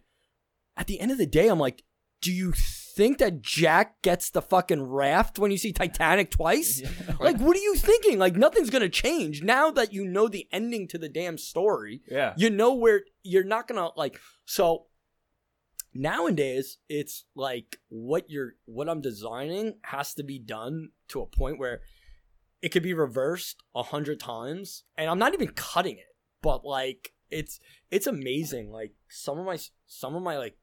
At 0.77 0.87
the 0.87 1.01
end 1.01 1.11
of 1.11 1.17
the 1.17 1.25
day, 1.25 1.49
I'm 1.49 1.59
like, 1.59 1.83
do 2.21 2.31
you 2.31 2.53
think 2.55 3.17
that 3.19 3.41
Jack 3.41 4.01
gets 4.01 4.29
the 4.29 4.41
fucking 4.41 4.83
raft 4.83 5.39
when 5.39 5.51
you 5.51 5.57
see 5.57 5.71
Titanic 5.71 6.31
twice? 6.31 6.81
Like, 7.19 7.37
what 7.37 7.57
are 7.57 7.59
you 7.59 7.75
thinking? 7.75 8.17
Like, 8.17 8.37
nothing's 8.37 8.69
gonna 8.69 8.87
change 8.87 9.43
now 9.43 9.71
that 9.71 9.91
you 9.91 10.05
know 10.05 10.29
the 10.29 10.47
ending 10.53 10.87
to 10.87 10.97
the 10.97 11.09
damn 11.09 11.37
story. 11.37 12.01
Yeah. 12.09 12.33
You 12.37 12.49
know 12.49 12.73
where 12.73 13.01
you're 13.23 13.43
not 13.43 13.67
gonna 13.67 13.89
like. 13.97 14.19
So 14.45 14.85
nowadays, 15.93 16.77
it's 16.87 17.25
like 17.35 17.77
what 17.89 18.29
you're, 18.29 18.53
what 18.65 18.87
I'm 18.87 19.01
designing 19.01 19.79
has 19.83 20.13
to 20.13 20.23
be 20.23 20.39
done 20.39 20.89
to 21.09 21.21
a 21.21 21.25
point 21.25 21.59
where 21.59 21.81
it 22.61 22.69
could 22.69 22.83
be 22.83 22.93
reversed 22.93 23.63
a 23.75 23.83
hundred 23.83 24.19
times, 24.19 24.83
and 24.97 25.09
I'm 25.09 25.19
not 25.19 25.33
even 25.33 25.49
cutting 25.49 25.97
it, 25.97 26.15
but 26.41 26.65
like 26.65 27.13
it's 27.29 27.59
it's 27.91 28.07
amazing. 28.07 28.71
Like 28.71 28.93
some 29.09 29.39
of 29.39 29.45
my 29.45 29.57
some 29.87 30.15
of 30.15 30.23
my 30.23 30.37
like 30.37 30.57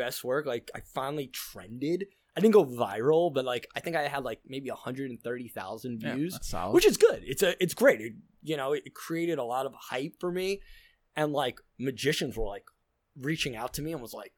best 0.00 0.24
work, 0.24 0.46
like 0.46 0.70
I 0.74 0.80
finally 0.80 1.28
trended. 1.28 2.06
I 2.36 2.40
didn't 2.40 2.54
go 2.54 2.64
viral, 2.64 3.32
but 3.32 3.44
like 3.44 3.66
I 3.76 3.80
think 3.80 3.96
I 3.96 4.08
had 4.08 4.24
like 4.24 4.40
maybe 4.46 4.70
130,000 4.70 6.00
views 6.00 6.38
solid. 6.42 6.72
which 6.74 6.86
is 6.86 6.96
good. 6.96 7.22
It's 7.24 7.42
a 7.42 7.60
it's 7.62 7.74
great. 7.74 8.00
It, 8.00 8.12
you 8.42 8.56
know, 8.56 8.72
it 8.72 8.94
created 8.94 9.38
a 9.38 9.44
lot 9.44 9.66
of 9.66 9.72
hype 9.74 10.14
for 10.20 10.30
me, 10.32 10.60
and 11.16 11.32
like 11.32 11.60
magicians 11.78 12.36
were 12.36 12.46
like 12.46 12.64
reaching 13.18 13.56
out 13.56 13.74
to 13.74 13.82
me 13.82 13.92
and 13.92 14.00
was 14.00 14.14
like, 14.14 14.32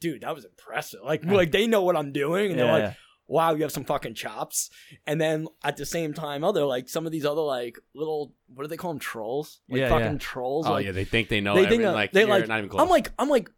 "Dude, 0.00 0.22
that 0.22 0.34
was 0.34 0.44
impressive." 0.44 1.00
Like 1.04 1.24
like 1.24 1.50
they 1.50 1.66
know 1.66 1.82
what 1.82 1.96
I'm 1.96 2.12
doing, 2.12 2.50
and 2.50 2.58
yeah, 2.58 2.64
they're 2.64 2.80
like, 2.80 2.96
wow, 3.26 3.54
you 3.54 3.62
have 3.62 3.72
some 3.72 3.84
fucking 3.84 4.14
chops. 4.14 4.70
And 5.06 5.20
then 5.20 5.48
at 5.62 5.76
the 5.76 5.86
same 5.86 6.12
time, 6.14 6.44
other 6.44 6.64
like 6.64 6.88
some 6.88 7.06
of 7.06 7.12
these 7.12 7.24
other 7.24 7.40
like 7.40 7.78
little 7.94 8.34
what 8.46 8.64
do 8.64 8.68
they 8.68 8.76
call 8.76 8.92
them 8.92 9.00
trolls? 9.00 9.60
Like 9.68 9.80
Yeah, 9.80 9.88
fucking 9.88 10.12
yeah. 10.12 10.18
trolls. 10.18 10.66
Oh 10.66 10.72
like, 10.72 10.86
yeah, 10.86 10.92
they 10.92 11.04
think 11.04 11.28
they 11.28 11.40
know. 11.40 11.54
they 11.54 11.64
everything, 11.64 11.80
think 11.80 11.90
uh, 11.90 11.94
like 11.94 12.12
they 12.12 12.24
like. 12.24 12.46
not 12.48 12.58
even 12.58 12.70
close. 12.70 12.82
I'm 12.82 12.88
like 12.88 13.10
I'm 13.18 13.28
like 13.28 13.50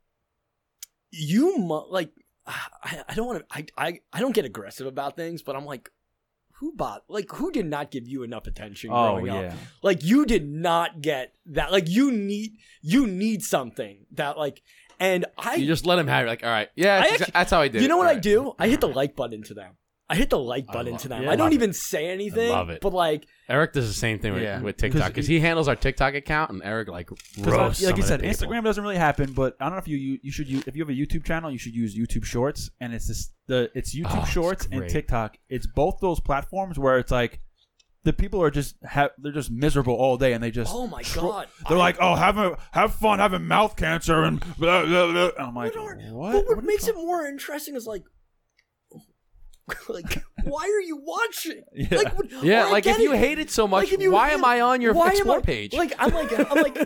you 1.18 1.59
mu- 1.59 1.90
like 1.90 2.10
I, 2.47 3.02
I 3.09 3.14
don't 3.14 3.26
want 3.26 3.38
to 3.48 3.56
I, 3.56 3.66
I 3.76 4.01
I 4.12 4.20
don't 4.20 4.34
get 4.34 4.44
aggressive 4.44 4.86
about 4.86 5.16
things, 5.16 5.43
but 5.43 5.56
I'm 5.56 5.64
like 5.64 5.90
who 6.59 6.72
bought 6.74 7.02
like 7.09 7.30
who 7.32 7.51
did 7.52 7.66
not 7.66 7.90
give 7.90 8.06
you 8.09 8.22
enough 8.22 8.47
attention 8.47 8.90
Oh 8.90 9.16
growing 9.16 9.30
up? 9.30 9.52
Like 9.82 10.02
you 10.05 10.24
did 10.26 10.48
not 10.48 11.01
get 11.02 11.34
that. 11.47 11.72
Like 11.72 11.88
you 11.88 12.10
need 12.12 12.52
you 12.82 13.06
need 13.06 13.43
something 13.43 14.06
that 14.12 14.38
like 14.38 14.62
and 14.98 15.26
I 15.36 15.56
you 15.56 15.66
just 15.66 15.84
let 15.86 15.98
him 15.98 16.06
have. 16.06 16.24
it. 16.24 16.28
Like, 16.28 16.43
all 16.44 16.48
right, 16.51 16.70
yeah, 16.74 17.01
that's, 17.01 17.12
actually- 17.12 17.32
that's 17.34 17.51
how 17.51 17.60
I 17.60 17.68
did. 17.68 17.82
you 17.82 17.88
know 17.88 17.98
what 17.98 18.06
All 18.09 18.14
I 18.16 18.18
do? 18.18 18.55
I 18.59 18.68
hit 18.68 18.80
the 18.80 18.88
like 18.88 19.14
button 19.14 19.43
to 19.44 19.55
them. 19.55 19.74
I 20.09 20.15
hit 20.15 20.31
the 20.31 20.39
like 20.39 20.66
button 20.69 20.93
love- 20.93 21.01
to 21.03 21.09
yeah, 21.09 21.16
I 21.16 21.37
don't 21.37 21.39
love 21.47 21.53
even 21.53 21.73
say 21.73 22.07
anything. 22.09 22.51
love 22.51 22.70
it. 22.70 22.81
But 22.81 22.93
like 22.93 23.27
Eric 23.49 23.73
does 23.73 23.89
the 23.89 23.95
same 23.95 24.19
thing 24.20 24.35
with, 24.35 24.43
Yeah. 24.43 24.61
with 24.61 24.77
TikTok 24.77 25.09
because 25.09 25.27
he 25.27 25.41
handles 25.41 25.66
our 25.69 25.74
TikTok 25.77 26.15
account, 26.15 26.51
and 26.53 26.62
Eric 26.62 26.89
like 26.89 27.09
Because 27.09 27.45
roasts. 27.53 27.83
like 27.83 27.91
some 27.91 27.97
you 27.97 28.03
said, 28.07 28.20
people. 28.23 28.35
Instagram 28.49 28.62
doesn't 28.65 28.83
really 28.85 28.97
happen, 28.97 29.33
but 29.33 29.57
I 29.61 29.65
don't 29.65 29.73
know 29.73 29.78
if 29.78 29.89
you 29.89 29.97
you, 29.97 30.19
you 30.23 30.31
should 30.31 30.49
use 30.49 30.62
if 30.69 30.77
you 30.77 30.83
have 30.85 30.91
a 30.91 30.93
YouTube 30.99 31.24
channel, 31.24 31.51
you 31.51 31.59
should 31.59 31.74
use 31.74 31.97
YouTube 31.99 32.24
Shorts, 32.24 32.70
and 32.81 32.95
it's 32.95 33.09
this 33.09 33.33
the 33.49 33.70
it's 33.74 33.97
ah, 33.97 33.99
YouTube 34.09 34.16
Oh, 34.19 34.23
it's 34.23 34.31
Shorts 34.31 34.69
and. 34.70 34.89
TikTok. 34.89 35.39
It's 35.49 35.66
both 35.66 35.99
those 36.01 36.20
platforms 36.20 36.78
where 36.78 36.99
it's 36.99 37.11
like 37.11 37.41
the 38.05 38.12
people 38.12 38.41
are 38.41 38.53
just 38.53 38.77
have 38.85 39.11
they're 39.19 39.33
just 39.33 39.51
miserable 39.51 39.95
all 39.95 40.16
day, 40.16 40.33
and 40.35 40.43
they 40.45 40.53
just 40.53 40.73
oh 40.73 40.87
my 40.87 41.03
tro- 41.03 41.23
god. 41.23 41.49
They're 41.69 41.77
I- 41.78 41.81
like, 41.81 41.97
oh, 42.01 42.15
have 42.15 42.39
a, 42.39 42.57
have 42.70 42.95
fun 42.95 43.19
having 43.19 43.45
mouth 43.49 43.74
cancer 43.74 44.23
and 44.23 44.39
blah, 44.57 44.85
blah, 44.87 45.11
blah. 45.11 45.31
And 45.37 45.49
I'm 45.49 45.55
like, 45.57 45.74
What 45.74 45.83
are- 45.85 45.97
what? 46.12 46.33
But 46.33 46.47
what 46.47 46.57
What 46.59 46.65
makes 46.65 46.87
it 46.87 46.95
more 46.95 47.27
interesting 47.27 47.74
is 47.74 47.85
like 47.89 48.05
like 49.88 50.22
why 50.44 50.62
are 50.62 50.80
you 50.80 50.97
watching? 50.97 51.62
Yeah. 51.74 51.98
Like 51.98 52.16
what- 52.16 52.30
yeah, 52.44 52.66
like 52.66 52.86
if 52.86 52.98
you 52.98 53.12
it. 53.12 53.18
hate 53.18 53.38
it 53.38 53.51
so 53.51 53.66
much, 53.66 53.90
Like, 53.90 54.10
why 54.10 54.30
am 54.30 54.44
I 54.44 54.60
on 54.60 54.80
your 54.80 54.93
explore 55.06 55.38
I- 55.38 55.43
page? 55.43 55.72
Like 55.74 55.93
I'm 55.98 56.12
like 56.14 56.32
I'm 56.38 56.62
like 56.62 56.78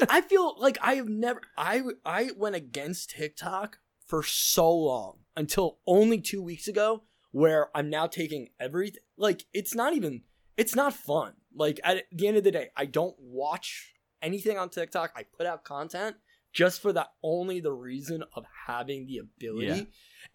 I 0.10 0.20
feel 0.20 0.54
like 0.58 0.78
I 0.80 0.94
have 0.94 1.08
never 1.08 1.40
I 1.56 1.82
I 2.04 2.30
went 2.36 2.54
against 2.56 3.10
TikTok 3.10 3.78
for 4.06 4.22
so 4.22 4.72
long 4.72 5.18
until 5.36 5.78
only 5.86 6.20
2 6.20 6.42
weeks 6.42 6.68
ago 6.68 7.02
where 7.32 7.68
I'm 7.76 7.90
now 7.90 8.06
taking 8.06 8.48
everything 8.58 9.00
like 9.16 9.44
it's 9.52 9.74
not 9.74 9.94
even 9.94 10.22
it's 10.56 10.74
not 10.74 10.92
fun. 10.94 11.34
Like 11.54 11.80
at 11.84 12.04
the 12.12 12.28
end 12.28 12.36
of 12.36 12.44
the 12.44 12.50
day, 12.52 12.68
I 12.76 12.84
don't 12.86 13.16
watch 13.18 13.94
anything 14.22 14.58
on 14.58 14.68
TikTok. 14.70 15.12
I 15.16 15.24
put 15.24 15.46
out 15.46 15.64
content 15.64 16.16
just 16.52 16.80
for 16.80 16.92
that 16.92 17.08
only 17.22 17.60
the 17.60 17.72
reason 17.72 18.22
of 18.34 18.44
having 18.66 19.06
the 19.06 19.18
ability. 19.18 19.66
Yeah. 19.66 19.82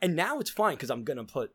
And 0.01 0.15
now 0.15 0.39
it's 0.39 0.49
fine 0.49 0.77
cuz 0.77 0.89
I'm 0.91 1.03
going 1.03 1.17
to 1.17 1.23
put 1.23 1.51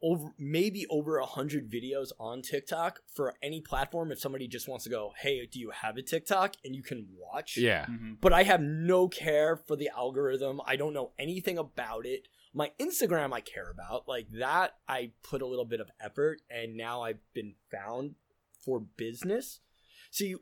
over 0.00 0.32
maybe 0.38 0.86
over 0.90 1.18
a 1.18 1.26
hundred 1.26 1.68
videos 1.70 2.12
on 2.20 2.40
TikTok 2.42 3.00
for 3.12 3.34
any 3.42 3.60
platform. 3.60 4.12
If 4.12 4.20
somebody 4.20 4.46
just 4.46 4.68
wants 4.68 4.84
to 4.84 4.90
go, 4.90 5.12
hey, 5.20 5.44
do 5.46 5.58
you 5.58 5.70
have 5.70 5.96
a 5.96 6.02
TikTok? 6.02 6.54
And 6.64 6.74
you 6.74 6.82
can 6.82 7.08
watch. 7.16 7.56
yeah, 7.56 7.86
Mhm. 7.86 8.18
But 8.20 8.32
I 8.32 8.44
have 8.44 8.60
no 8.60 9.08
care 9.08 9.56
for 9.56 9.74
the 9.76 9.90
algorithm. 9.96 10.60
I 10.64 10.76
don't 10.76 10.92
know 10.92 11.12
anything 11.18 11.58
about 11.58 12.06
it. 12.06 12.28
My 12.54 12.70
Instagram 12.78 13.32
I 13.32 13.40
care 13.40 13.70
about. 13.70 14.06
Like 14.06 14.28
that 14.32 14.74
I 14.88 15.12
put 15.22 15.42
a 15.42 15.46
little 15.46 15.64
bit 15.64 15.80
of 15.80 15.90
effort 16.00 16.42
and 16.48 16.76
now 16.76 17.02
I've 17.02 17.20
been 17.34 17.54
found 17.70 18.14
for 18.64 18.78
business. 18.80 19.60
See, 20.10 20.36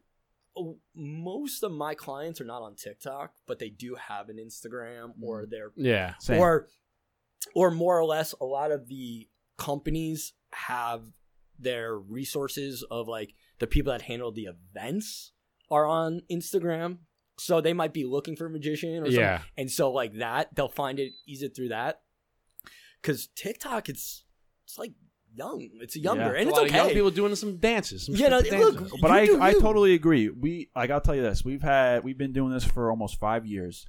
most 0.94 1.62
of 1.62 1.72
my 1.72 1.94
clients 1.94 2.40
are 2.40 2.44
not 2.46 2.62
on 2.62 2.74
TikTok, 2.76 3.34
but 3.46 3.58
they 3.58 3.68
do 3.70 3.94
have 3.96 4.28
an 4.28 4.36
Instagram 4.36 5.12
or 5.22 5.46
they're 5.46 5.72
yeah. 5.76 6.14
Same. 6.18 6.40
or 6.40 6.68
or 7.54 7.70
more 7.70 7.98
or 7.98 8.04
less 8.04 8.32
a 8.40 8.44
lot 8.44 8.70
of 8.72 8.88
the 8.88 9.28
companies 9.56 10.34
have 10.52 11.02
their 11.58 11.96
resources 11.96 12.84
of 12.90 13.08
like 13.08 13.34
the 13.58 13.66
people 13.66 13.92
that 13.92 14.02
handle 14.02 14.32
the 14.32 14.48
events 14.48 15.32
are 15.70 15.86
on 15.86 16.22
Instagram. 16.30 16.98
So 17.38 17.60
they 17.60 17.72
might 17.72 17.92
be 17.92 18.04
looking 18.04 18.36
for 18.36 18.46
a 18.46 18.50
magician 18.50 18.94
or 19.02 19.06
something. 19.06 19.20
Yeah. 19.20 19.42
And 19.56 19.70
so 19.70 19.92
like 19.92 20.14
that, 20.14 20.54
they'll 20.54 20.68
find 20.68 20.98
it 20.98 21.12
easy 21.26 21.48
through 21.48 21.68
that. 21.68 22.00
Cause 23.02 23.28
TikTok 23.36 23.88
it's 23.88 24.24
it's 24.64 24.78
like 24.78 24.92
young. 25.34 25.68
It's 25.80 25.96
younger. 25.96 26.32
Yeah. 26.32 26.40
And 26.40 26.48
it's 26.48 26.58
lot 26.58 26.66
of 26.66 26.74
young 26.74 26.86
okay. 26.86 26.94
people 26.94 27.10
doing 27.10 27.34
some 27.36 27.58
dances. 27.58 28.06
Some 28.06 28.16
Yeah, 28.16 28.28
no, 28.28 28.40
stupid 28.40 28.80
look, 28.80 28.90
but 29.00 29.10
I 29.10 29.48
I 29.48 29.52
totally 29.52 29.94
agree. 29.94 30.28
We 30.28 30.70
like 30.74 30.90
I'll 30.90 31.00
tell 31.00 31.14
you 31.14 31.22
this. 31.22 31.44
We've 31.44 31.62
had 31.62 32.02
we've 32.04 32.18
been 32.18 32.32
doing 32.32 32.52
this 32.52 32.64
for 32.64 32.90
almost 32.90 33.20
five 33.20 33.46
years. 33.46 33.86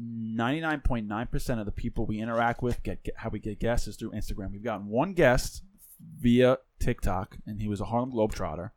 Ninety 0.00 0.60
nine 0.60 0.80
point 0.80 1.08
nine 1.08 1.26
percent 1.26 1.58
of 1.60 1.66
the 1.66 1.72
people 1.72 2.06
we 2.06 2.20
interact 2.20 2.62
with 2.62 2.82
get, 2.82 3.02
get 3.02 3.14
how 3.16 3.30
we 3.30 3.40
get 3.40 3.58
guests 3.58 3.88
is 3.88 3.96
through 3.96 4.12
Instagram. 4.12 4.52
We've 4.52 4.62
gotten 4.62 4.86
one 4.86 5.12
guest 5.12 5.62
via 6.20 6.58
TikTok, 6.78 7.38
and 7.46 7.60
he 7.60 7.68
was 7.68 7.80
a 7.80 7.86
Harlem 7.86 8.12
Globetrotter. 8.12 8.70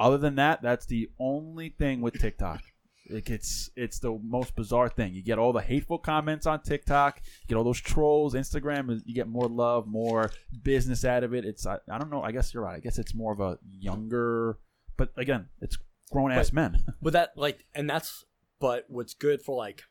Other 0.00 0.18
than 0.18 0.36
that, 0.36 0.62
that's 0.62 0.86
the 0.86 1.10
only 1.18 1.68
thing 1.68 2.00
with 2.00 2.18
TikTok. 2.18 2.62
It 3.06 3.26
gets 3.26 3.68
it's 3.76 3.98
the 3.98 4.18
most 4.22 4.56
bizarre 4.56 4.88
thing. 4.88 5.12
You 5.12 5.22
get 5.22 5.38
all 5.38 5.52
the 5.52 5.60
hateful 5.60 5.98
comments 5.98 6.46
on 6.46 6.62
TikTok, 6.62 7.20
you 7.42 7.48
get 7.48 7.56
all 7.56 7.64
those 7.64 7.80
trolls. 7.80 8.34
Instagram, 8.34 9.02
you 9.04 9.14
get 9.14 9.28
more 9.28 9.46
love, 9.46 9.86
more 9.86 10.30
business 10.62 11.04
out 11.04 11.22
of 11.22 11.34
it. 11.34 11.44
It's 11.44 11.66
I, 11.66 11.78
I 11.90 11.98
don't 11.98 12.10
know. 12.10 12.22
I 12.22 12.32
guess 12.32 12.54
you're 12.54 12.62
right. 12.62 12.76
I 12.76 12.80
guess 12.80 12.98
it's 12.98 13.14
more 13.14 13.32
of 13.32 13.40
a 13.40 13.58
younger, 13.70 14.58
but 14.96 15.10
again, 15.16 15.48
it's 15.60 15.76
grown 16.10 16.32
ass 16.32 16.52
men. 16.52 16.82
But 17.02 17.12
that 17.12 17.32
like 17.36 17.66
and 17.74 17.88
that's 17.88 18.24
but 18.58 18.86
what's 18.88 19.12
good 19.12 19.42
for 19.42 19.54
like 19.54 19.82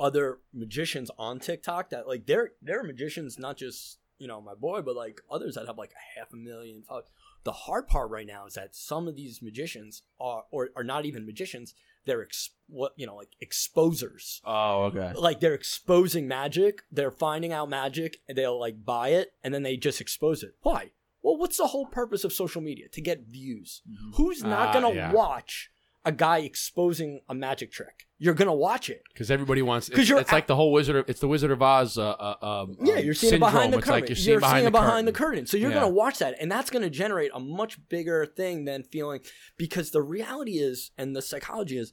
other 0.00 0.38
magicians 0.52 1.10
on 1.18 1.38
TikTok 1.40 1.90
that 1.90 2.06
like 2.08 2.26
they're 2.26 2.52
they're 2.62 2.82
magicians, 2.82 3.38
not 3.38 3.56
just, 3.56 3.98
you 4.18 4.26
know, 4.28 4.40
my 4.40 4.54
boy, 4.54 4.82
but 4.82 4.96
like 4.96 5.20
others 5.30 5.54
that 5.54 5.66
have 5.66 5.78
like 5.78 5.92
a 5.92 6.18
half 6.18 6.32
a 6.32 6.36
million 6.36 6.82
followers. 6.82 7.06
The 7.44 7.52
hard 7.52 7.88
part 7.88 8.10
right 8.10 8.26
now 8.26 8.46
is 8.46 8.54
that 8.54 8.76
some 8.76 9.08
of 9.08 9.16
these 9.16 9.42
magicians 9.42 10.02
are 10.20 10.44
or 10.50 10.70
are 10.76 10.84
not 10.84 11.06
even 11.06 11.26
magicians, 11.26 11.74
they're 12.06 12.22
ex- 12.22 12.50
what 12.68 12.92
you 12.96 13.06
know, 13.06 13.16
like 13.16 13.30
exposers. 13.44 14.40
oh, 14.44 14.84
okay. 14.84 15.12
Like 15.16 15.40
they're 15.40 15.54
exposing 15.54 16.28
magic, 16.28 16.82
they're 16.90 17.10
finding 17.10 17.52
out 17.52 17.68
magic, 17.68 18.18
and 18.28 18.38
they'll 18.38 18.58
like 18.60 18.84
buy 18.84 19.08
it 19.10 19.32
and 19.42 19.52
then 19.52 19.62
they 19.64 19.76
just 19.76 20.00
expose 20.00 20.42
it. 20.44 20.54
Why? 20.62 20.90
Well, 21.22 21.36
what's 21.36 21.56
the 21.56 21.68
whole 21.68 21.86
purpose 21.86 22.24
of 22.24 22.32
social 22.32 22.60
media? 22.60 22.88
To 22.88 23.00
get 23.00 23.26
views. 23.28 23.82
Who's 24.14 24.42
not 24.42 24.68
Ah, 24.68 24.72
gonna 24.72 24.92
yeah. 24.94 25.12
watch 25.12 25.70
a 26.04 26.12
guy 26.12 26.38
exposing 26.38 27.20
a 27.28 27.34
magic 27.34 27.70
trick? 27.72 28.06
You're 28.18 28.34
gonna 28.34 28.54
watch 28.54 28.88
it. 28.88 29.02
because 29.12 29.30
everybody 29.30 29.62
wants. 29.62 29.88
'Cause 29.88 29.98
It's, 30.00 30.08
you're 30.08 30.20
it's 30.20 30.30
like 30.32 30.46
the 30.46 30.54
whole 30.56 30.70
Wizard. 30.72 30.94
Of, 30.96 31.08
it's 31.10 31.18
the 31.20 31.26
Wizard 31.28 31.50
of 31.50 31.60
Oz. 31.60 31.98
Uh, 31.98 32.10
uh, 32.10 32.36
um, 32.42 32.76
Yeah, 32.84 32.94
um, 32.94 33.04
you're 33.04 33.14
seeing 33.14 33.30
syndrome. 33.32 33.48
it 33.48 33.52
behind 33.52 33.72
the 33.72 33.76
curtain. 33.78 33.92
like 33.92 34.08
you're 34.08 34.16
seeing 34.16 34.38
behind, 34.40 34.60
it 34.62 34.64
the, 34.66 34.70
behind 34.70 35.08
the 35.08 35.12
curtain. 35.12 35.30
curtain. 35.30 35.46
So 35.46 35.56
you're 35.56 35.70
Yeah. 35.70 35.80
gonna 35.80 35.88
watch 35.92 36.18
that, 36.18 36.36
and 36.40 36.50
that's 36.50 36.70
gonna 36.70 36.90
generate 36.90 37.30
a 37.34 37.40
much 37.40 37.78
bigger 37.88 38.24
thing 38.26 38.64
than 38.64 38.84
feeling. 38.84 39.20
Because 39.56 39.90
the 39.90 40.02
reality 40.02 40.58
is, 40.58 40.92
and 40.96 41.16
the 41.16 41.22
psychology 41.22 41.78
is, 41.78 41.92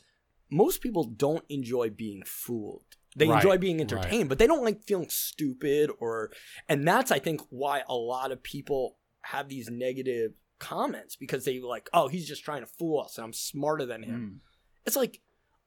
most 0.52 0.82
people 0.82 1.04
don't 1.04 1.44
enjoy 1.50 1.90
being 1.90 2.22
fooled. 2.26 2.84
They 3.16 3.28
Right, 3.28 3.38
enjoy 3.38 3.58
being 3.58 3.78
right. 3.80 3.92
entertained, 3.92 4.30
but 4.30 4.38
they 4.38 4.46
don't 4.48 4.64
like 4.64 4.84
feeling 4.84 5.10
stupid 5.10 5.90
or. 6.00 6.32
And 6.68 6.88
that's 6.88 7.12
I 7.12 7.18
think 7.18 7.42
why 7.50 7.82
a 7.90 7.96
lot 7.96 8.32
of 8.32 8.44
people 8.44 8.98
have 9.22 9.50
these 9.50 9.70
negative 9.72 10.34
comments 10.60 11.16
because 11.16 11.46
they 11.46 11.60
like, 11.60 11.90
oh, 11.94 12.08
he's 12.08 12.28
just 12.28 12.44
trying 12.44 12.62
to 12.62 12.68
fool 12.68 13.02
us, 13.02 13.18
and 13.18 13.26
I'm 13.26 13.34
smarter 13.34 13.86
than 13.86 14.04
him. 14.04 14.42
It's 14.86 14.96
like, 14.96 15.22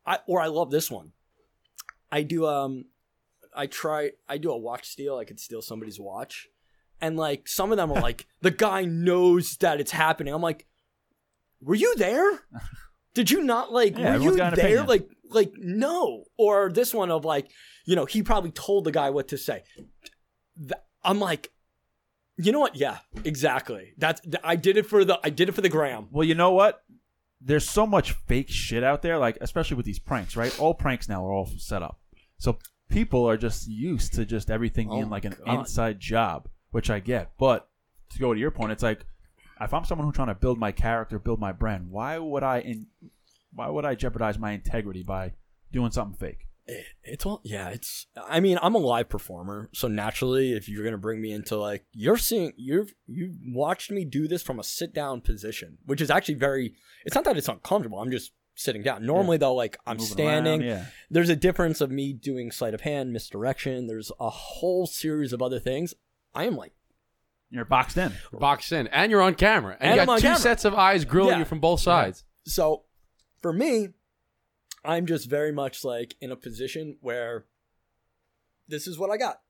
I 0.07 0.19
or 0.27 0.41
I 0.41 0.47
love 0.47 0.71
this 0.71 0.91
one. 0.91 1.13
I 2.11 2.23
do 2.23 2.47
um, 2.47 2.87
I 3.55 3.67
try 3.67 4.13
I 4.29 4.39
do 4.39 4.51
a 4.51 4.57
watch 4.57 4.89
steal. 4.89 5.17
I 5.17 5.25
could 5.25 5.41
steal 5.41 5.63
somebody's 5.63 5.99
watch, 6.01 6.49
and 7.01 7.17
like 7.17 7.49
some 7.49 7.71
of 7.71 7.77
them 7.79 7.91
are 7.91 8.01
like 8.01 8.27
the 8.41 8.51
guy 8.51 8.85
knows 8.85 9.57
that 9.59 9.81
it's 9.81 9.93
happening. 9.93 10.35
I'm 10.35 10.43
like, 10.43 10.67
were 11.61 11.75
you 11.75 11.97
there? 11.97 12.41
Did 13.15 13.31
you 13.31 13.43
not 13.43 13.73
like? 13.73 13.99
Yeah, 13.99 14.17
were 14.17 14.23
you 14.23 14.37
there? 14.37 14.53
opinion. 14.53 14.87
Like 14.87 15.09
like 15.31 15.53
no. 15.59 16.25
Or 16.39 16.71
this 16.71 16.95
one 16.95 17.11
of 17.11 17.25
like 17.25 17.51
you 17.85 17.97
know 17.97 18.05
he 18.05 18.23
probably 18.23 18.51
told 18.51 18.85
the 18.85 18.93
guy 18.93 19.11
what 19.11 19.29
to 19.29 19.39
say. 19.39 19.63
I'm 21.03 21.21
like. 21.21 21.51
You 22.39 22.53
know 22.53 22.61
what? 22.61 22.77
Yeah, 22.77 22.99
exactly. 23.25 23.93
That's 23.99 24.21
I 24.43 24.57
did 24.57 24.77
it 24.77 24.87
for 24.87 25.05
the 25.05 25.19
I 25.23 25.31
did 25.31 25.49
it 25.49 25.53
for 25.53 25.61
the 25.61 25.69
gram. 25.69 26.09
Well, 26.11 26.25
you 26.25 26.35
know 26.35 26.53
what? 26.53 26.83
There's 27.41 27.69
so 27.69 27.87
much 27.87 28.13
fake 28.13 28.49
shit 28.49 28.85
out 28.85 29.03
there, 29.03 29.19
like 29.19 29.37
especially 29.41 29.77
with 29.77 29.87
these 29.87 29.99
pranks, 29.99 30.37
right? 30.37 30.57
All 30.59 30.75
pranks 30.75 31.09
now 31.09 31.27
are 31.27 31.33
all 31.33 31.51
set 31.59 31.83
up. 31.83 32.01
So 32.39 32.59
people 32.89 33.29
are 33.29 33.37
just 33.37 33.69
used 33.69 34.15
to 34.15 34.25
just 34.25 34.51
everything 34.51 34.89
Oh 34.91 34.97
being 34.97 35.11
like 35.11 35.25
an 35.25 35.35
God. 35.45 35.61
inside 35.61 36.01
job, 36.01 36.49
which 36.71 36.91
I 36.91 37.01
get. 37.01 37.33
But 37.39 37.69
to 38.11 38.19
go 38.19 38.33
to 38.33 38.41
your 38.41 38.51
point, 38.51 38.73
it's 38.73 38.83
like 38.83 39.05
if 39.61 39.75
I'm 39.75 39.85
someone 39.85 40.07
who's 40.07 40.15
trying 40.15 40.29
to 40.29 40.35
build 40.35 40.59
my 40.59 40.73
character, 40.73 41.19
build 41.19 41.41
my 41.41 41.53
brand, 41.53 41.91
why 41.91 42.19
would 42.19 42.43
I 42.43 42.61
in 42.61 42.87
why 43.53 43.69
would 43.69 43.85
I 43.85 43.95
jeopardize 43.95 44.39
my 44.39 44.53
integrity 44.53 45.03
by 45.03 45.33
doing 45.71 45.91
something 45.91 46.17
fake? 46.17 46.47
It, 46.67 46.85
it's 47.03 47.27
all 47.27 47.41
yeah. 47.45 47.71
It's 47.71 48.07
I 48.29 48.39
mean 48.41 48.59
I'm 48.63 48.75
a 48.75 48.79
live 48.79 49.09
performer, 49.09 49.69
so 49.73 49.89
naturally, 49.89 50.53
if 50.53 50.69
you're 50.69 50.85
gonna 50.85 50.97
bring 50.99 51.21
me 51.21 51.33
into 51.33 51.57
like 51.57 51.85
you're 51.93 52.17
seeing 52.17 52.53
you've 52.57 52.95
you 53.07 53.35
watched 53.47 53.91
me 53.91 54.05
do 54.05 54.29
this 54.29 54.43
from 54.43 54.61
a 54.61 54.65
sit 54.65 54.95
down 54.95 55.21
position, 55.23 55.79
which 55.87 56.01
is 56.01 56.11
actually 56.11 56.35
very. 56.37 56.75
It's 57.05 57.15
not 57.17 57.25
that 57.25 57.37
it's 57.37 57.49
uncomfortable. 57.49 57.99
I'm 58.01 58.11
just 58.13 58.33
sitting 58.55 58.83
down. 58.83 59.05
Normally 59.05 59.39
though, 59.39 59.55
like 59.55 59.77
I'm 59.87 59.97
Moving 59.97 60.13
standing. 60.13 60.61
around, 60.63 60.69
yeah. 60.69 60.85
There's 61.11 61.31
a 61.31 61.37
difference 61.37 61.81
of 61.81 61.91
me 61.91 62.13
doing 62.13 62.53
sleight 62.53 62.75
of 62.75 62.83
hand, 62.83 63.13
misdirection. 63.13 63.89
There's 63.89 64.13
a 64.21 64.31
whole 64.31 64.87
series 64.87 65.33
of 65.33 65.43
other 65.43 65.59
things. 65.59 65.95
I 66.35 66.45
am 66.45 66.57
like, 66.57 66.73
You're 67.51 67.65
boxed 67.65 67.97
in. 67.97 68.13
boxed 68.33 68.71
in, 68.71 68.87
and 68.89 69.11
you're 69.11 69.21
on 69.23 69.35
camera, 69.35 69.77
and, 69.81 69.91
And 69.91 69.95
you 69.97 70.01
I'm 70.03 70.07
got 70.07 70.13
on 70.13 70.19
two 70.21 70.23
camera. 70.29 70.39
sets 70.41 70.65
of 70.65 70.75
eyes 70.75 71.05
grilling 71.05 71.33
Yeah. 71.33 71.39
you 71.41 71.45
from 71.45 71.59
both 71.61 71.81
sides. 71.81 72.25
so 72.45 72.85
for 73.41 73.53
me, 73.53 73.89
I'm 74.85 75.07
just 75.07 75.29
very 75.31 75.53
much 75.53 75.85
like 75.85 76.15
in 76.21 76.31
a 76.33 76.37
position 76.37 76.97
where 77.01 77.47
this 78.69 78.87
is 78.87 78.99
what 78.99 79.11
I 79.11 79.17
got. 79.17 79.41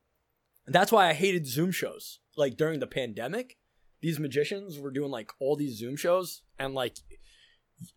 And 0.66 0.74
That's 0.74 0.92
why 0.92 1.08
I 1.08 1.12
hated 1.14 1.46
Zoom 1.46 1.70
shows. 1.72 2.20
Like 2.36 2.56
during 2.56 2.80
the 2.80 2.86
pandemic, 2.86 3.56
these 4.00 4.18
magicians 4.18 4.78
were 4.78 4.90
doing 4.90 5.10
like 5.10 5.30
all 5.38 5.56
these 5.56 5.78
Zoom 5.78 5.96
shows, 5.96 6.42
and 6.58 6.74
like 6.74 6.96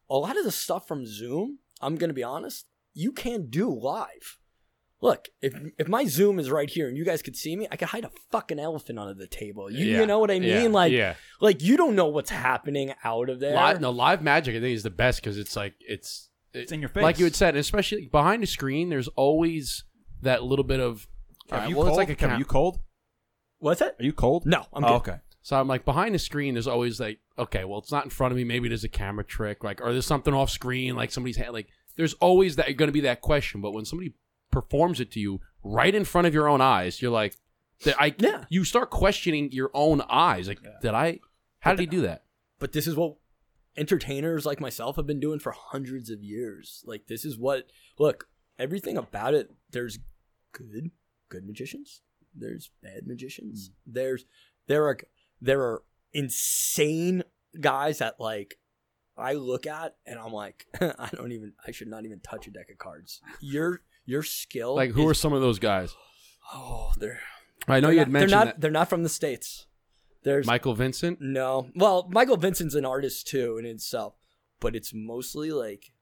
a 0.10 0.16
lot 0.18 0.38
of 0.38 0.44
the 0.44 0.52
stuff 0.52 0.88
from 0.88 1.06
Zoom, 1.06 1.60
I'm 1.82 1.95
gonna 1.95 2.14
be 2.14 2.24
honest, 2.24 2.68
you 2.94 3.12
can't 3.12 3.49
do 3.52 3.70
live. 3.70 4.38
Look, 5.02 5.28
if 5.41 5.53
if 5.78 5.88
my 5.88 6.06
Zoom 6.06 6.40
is 6.40 6.49
right 6.49 6.70
here 6.70 6.88
and 6.88 6.98
you 6.98 7.06
guys 7.06 7.22
could 7.22 7.36
see 7.36 7.56
me, 7.56 7.68
I 7.72 7.76
could 7.76 7.90
hide 7.90 8.06
a 8.06 8.12
fucking 8.32 8.60
elephant 8.60 8.98
under 8.98 9.14
the 9.14 9.28
table. 9.28 9.70
You, 9.70 9.86
Yeah. 9.86 9.99
you 10.02 10.06
know 10.07 10.20
what 10.20 10.32
I 10.32 10.40
mean? 10.40 10.64
Yeah. 10.64 10.68
Like, 10.70 10.91
yeah, 10.91 11.16
like 11.41 11.62
you 11.62 11.78
don't 11.78 11.95
know 11.95 12.07
what's 12.07 12.30
happening 12.32 12.94
out 13.03 13.30
of 13.30 13.40
there. 13.40 13.53
live, 13.56 13.82
no 13.82 13.91
live 13.91 14.22
magic. 14.22 14.56
I 14.56 14.60
think 14.62 14.74
is 14.76 14.84
the 14.84 14.90
best 14.90 15.22
because 15.22 15.38
it's 15.38 15.56
like 15.56 15.76
it's 15.80 16.30
It's 16.56 16.72
in 16.72 16.80
your 16.80 16.90
face. 16.90 17.03
like 17.03 17.19
you 17.19 17.26
had 17.26 17.36
said, 17.36 17.56
especially 17.56 18.07
behind 18.07 18.41
the 18.44 18.48
screen. 18.48 18.90
There's 18.90 19.07
always 19.10 19.84
that 20.22 20.44
little 20.44 20.65
bit 20.65 20.80
of. 20.80 21.07
Kev, 21.49 21.53
Alright, 21.53 21.69
you 21.69 21.76
well, 21.76 21.86
cold? 21.88 21.99
it's 21.99 22.10
like 22.10 22.10
a 22.10 22.15
Kev, 22.15 22.30
cam- 22.30 22.36
Are 22.38 22.40
you 22.40 22.45
cold? 22.45 22.80
What's 23.60 23.80
that? 23.80 23.95
Are 23.99 24.03
you 24.03 24.14
cold? 24.14 24.45
No, 24.45 24.65
I'm 24.73 24.84
Oh, 24.84 24.88
good. 24.99 25.11
okay. 25.11 25.19
So 25.41 25.60
I'm 25.60 25.68
like 25.68 25.86
behind 25.86 26.15
the 26.15 26.19
screen. 26.19 26.56
There's 26.56 26.68
always 26.68 26.99
like, 26.99 27.19
okay, 27.38 27.64
well, 27.65 27.77
it's 27.80 27.91
not 27.91 28.03
in 28.03 28.10
front 28.10 28.32
of 28.32 28.38
me. 28.38 28.44
Maybe 28.44 28.68
there's 28.68 28.84
a 28.84 28.90
camera 28.90 29.23
trick, 29.23 29.64
like, 29.64 29.80
or 29.80 29.91
there's 29.91 30.06
something 30.07 30.34
off 30.34 30.49
screen, 30.49 30.95
like 30.95 31.11
somebody's 31.11 31.38
hand. 31.38 31.53
Like, 31.53 31.68
there's 31.98 32.14
always 32.15 32.56
that 32.56 32.65
going 32.77 32.88
to 32.88 32.91
be 32.94 33.02
that 33.02 33.22
question. 33.22 33.61
But 33.61 33.72
when 33.72 33.86
somebody 33.86 34.14
performs 34.52 34.99
it 34.99 35.11
to 35.11 35.19
you 35.19 35.41
right 35.64 35.94
in 35.94 36.03
front 36.03 36.26
of 36.26 36.34
your 36.34 36.48
own 36.49 36.61
eyes, 36.61 36.99
you're 37.02 37.11
like, 37.11 37.36
that 37.84 37.95
I, 38.02 38.15
Yeah. 38.18 38.45
you 38.49 38.64
start 38.64 38.90
questioning 38.90 39.52
your 39.52 39.69
own 39.73 40.02
eyes. 40.10 40.48
Like, 40.48 40.61
Yeah. 40.64 40.72
did 40.82 40.94
I? 40.95 41.19
How 41.60 41.72
did 41.72 41.80
he 41.82 41.86
do 41.86 42.02
that? 42.02 42.23
but 42.57 42.72
this 42.72 42.88
is 42.88 42.95
what 42.95 43.18
entertainers 43.77 44.45
like 44.45 44.60
myself 44.60 44.95
have 44.95 45.07
been 45.07 45.19
doing 45.19 45.39
for 45.39 45.52
hundreds 45.52 46.10
of 46.10 46.23
years. 46.23 46.84
Like 46.85 47.07
this 47.07 47.26
is 47.26 47.38
what 47.38 47.68
look, 47.99 48.27
everything 48.57 48.97
about 48.97 49.34
it, 49.34 49.52
there's 49.72 49.99
good 50.52 50.91
good 51.30 51.45
magicians, 51.45 52.02
there's 52.34 52.72
bad 52.81 53.07
magicians. 53.07 53.72
Hmm. 53.85 53.93
There's 53.93 54.26
there 54.68 54.88
are 54.88 54.97
there 55.41 55.61
are 55.61 55.84
insane 56.14 57.23
guys 57.60 57.99
that 57.99 58.19
like 58.19 58.57
I 59.18 59.34
look 59.34 59.65
at 59.65 59.95
and 60.06 60.19
I'm 60.19 60.34
like 60.34 60.65
I 60.81 61.10
don't 61.14 61.31
even 61.31 61.53
I 61.65 61.72
should 61.72 61.88
not 61.88 62.06
even 62.06 62.19
touch 62.19 62.47
a 62.47 62.52
deck 62.52 62.69
of 62.69 62.77
cards. 62.77 63.22
Your 63.39 63.81
your 64.06 64.23
skill 64.23 64.76
Like, 64.76 64.91
who 64.91 65.07
are 65.07 65.14
some 65.14 65.34
of 65.34 65.41
those 65.41 65.60
guys? 65.60 65.95
Oh, 66.53 66.91
they're 66.97 67.19
I 67.68 67.80
know 67.80 67.89
you 67.89 67.97
not, 67.97 68.02
had 68.02 68.11
mentioned 68.11 68.31
they're 68.31 68.38
not 68.38 68.45
that 68.45 68.61
they're 68.61 68.72
not 68.72 68.89
from 68.89 69.03
the 69.03 69.10
states. 69.10 69.65
There's 70.26 70.45
Michael 70.45 70.73
Vincent. 70.73 71.22
no. 71.22 71.69
Well, 71.76 72.10
Michael 72.11 72.35
Vincent's 72.38 72.76
an 72.76 72.84
artist 72.84 73.27
too 73.27 73.57
in 73.57 73.65
itself, 73.65 74.15
but 74.60 74.76
it's 74.76 74.91
mostly 74.93 75.52
like 75.52 75.93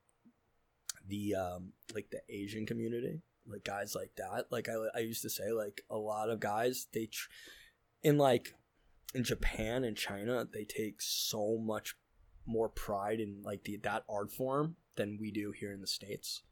the 1.08 1.36
um 1.36 1.74
like 1.94 2.10
the 2.10 2.22
Asian 2.30 2.66
community, 2.66 3.22
like 3.46 3.64
guys 3.66 3.94
like 3.94 4.12
that. 4.16 4.46
Like 4.50 4.70
I 4.70 4.76
I 4.96 5.00
used 5.02 5.22
to 5.24 5.30
say 5.30 5.52
like 5.52 5.82
a 5.90 5.98
lot 5.98 6.30
of 6.30 6.40
guys 6.40 6.88
they 6.94 7.08
tr- 7.08 7.30
in 8.02 8.18
like 8.18 8.56
in 9.14 9.24
Japan 9.24 9.84
and 9.84 9.96
China, 9.96 10.48
they 10.52 10.64
take 10.64 11.02
so 11.02 11.58
much 11.62 11.96
more 12.46 12.70
pride 12.70 13.20
in 13.20 13.42
like 13.44 13.64
the 13.66 13.78
that 13.84 14.04
art 14.10 14.32
form 14.32 14.78
than 14.96 15.18
we 15.20 15.32
do 15.32 15.52
here 15.52 15.72
in 15.72 15.82
the 15.82 15.88
states. 15.88 16.44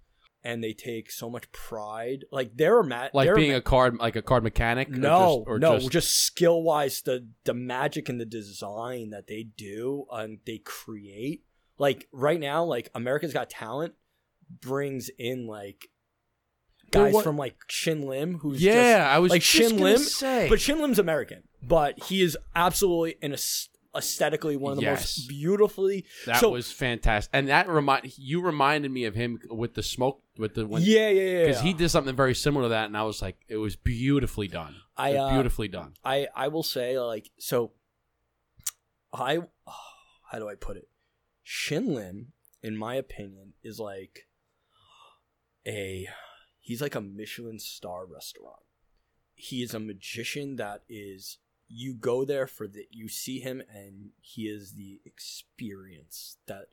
And 0.44 0.64
they 0.64 0.74
take 0.74 1.12
so 1.12 1.30
much 1.30 1.52
pride, 1.52 2.26
like 2.32 2.58
they're 2.58 2.82
mad, 2.82 3.12
Like 3.14 3.28
they're 3.28 3.36
being 3.36 3.52
ma- 3.52 3.58
a 3.58 3.62
card, 3.62 3.98
like 4.00 4.16
a 4.16 4.24
card 4.24 4.44
mechanic. 4.44 4.90
or 4.90 4.94
no, 4.94 5.38
just, 5.38 5.48
or 5.50 5.60
no, 5.60 5.78
just, 5.78 5.92
just, 5.92 6.16
skill 6.26 6.64
wise, 6.64 7.02
the 7.04 7.28
the 7.44 7.54
magic 7.54 8.10
and 8.10 8.20
the 8.20 8.26
design 8.26 9.12
that 9.12 9.28
they 9.28 9.44
do 9.44 10.06
and 10.12 10.40
they 10.48 10.58
create. 10.58 11.44
Like 11.78 12.08
right 12.12 12.40
now, 12.40 12.64
like 12.64 12.90
America's 12.96 13.34
Got 13.34 13.52
Talent 13.52 13.94
brings 14.50 15.12
in 15.20 15.46
like 15.46 15.90
guys 16.90 17.14
what- 17.14 17.24
from 17.24 17.38
like 17.38 17.56
Shin 17.68 18.02
Lim, 18.08 18.40
who's 18.40 18.64
yeah. 18.64 18.74
just, 18.74 19.08
I 19.12 19.20
was 19.20 19.30
like 19.32 19.42
just 19.44 19.52
Shin 19.70 19.78
Lim, 19.78 19.98
say. 20.00 20.50
but 20.50 20.60
Shin 20.60 20.82
Lim's 20.82 20.98
American, 21.00 21.44
but 21.62 22.02
he 22.06 22.22
is 22.24 22.36
absolutely 22.56 23.16
an 23.22 23.32
aesthetically 23.96 24.56
one 24.56 24.74
of 24.74 24.78
the 24.78 24.84
Yes. 24.84 25.18
most 25.20 25.28
beautifully. 25.28 26.06
That 26.26 26.40
so, 26.40 26.52
was 26.52 26.72
fantastic, 26.72 27.30
and 27.34 27.48
that 27.50 27.68
remind 27.68 28.18
you 28.18 28.42
reminded 28.42 28.92
me 28.92 29.06
of 29.06 29.16
him 29.16 29.40
with 29.50 29.74
the 29.74 29.84
smoke 29.84 30.22
with 30.38 30.56
the 30.56 30.66
when, 30.66 30.82
yeah, 30.84 31.10
yeah, 31.10 31.22
yeah. 31.22 31.46
because 31.46 31.62
yeah. 31.62 31.68
he 31.68 31.74
did 31.74 31.90
something 31.90 32.16
very 32.16 32.36
similar 32.36 32.66
to 32.66 32.70
that, 32.70 32.86
and 32.86 32.98
I 32.98 33.04
was 33.04 33.22
like, 33.22 33.38
it 33.48 33.58
was 33.58 33.76
beautifully 33.76 34.48
done. 34.48 34.76
I 34.98 35.16
uh, 35.16 35.32
beautifully 35.32 35.68
done. 35.68 35.94
I 36.04 36.28
I 36.36 36.48
will 36.48 36.64
say 36.64 37.00
like 37.00 37.30
so. 37.38 37.72
I 39.14 39.40
how 40.32 40.40
do 40.40 40.48
I 40.48 40.56
put 40.56 40.78
it? 40.78 40.88
Shin 41.44 41.94
Lim, 41.94 42.34
in 42.62 42.78
my 42.78 42.96
opinion, 42.96 43.54
is 43.64 43.80
like 43.80 44.28
a 45.68 46.08
he's 46.60 46.82
like 46.82 46.96
a 46.96 47.02
Michelin 47.02 47.60
star 47.60 48.06
restaurant. 48.06 48.64
He 49.34 49.64
is 49.64 49.74
a 49.74 49.80
magician 49.80 50.56
that 50.58 50.84
is 50.88 51.40
you 51.74 51.94
go 51.94 52.26
there 52.26 52.48
for 52.48 52.68
the 52.68 52.86
you 52.92 53.08
see 53.08 53.40
him 53.40 53.62
and 53.74 54.10
he 54.20 54.44
is 54.48 54.74
the 54.74 55.00
experience 55.06 56.38
that 56.48 56.66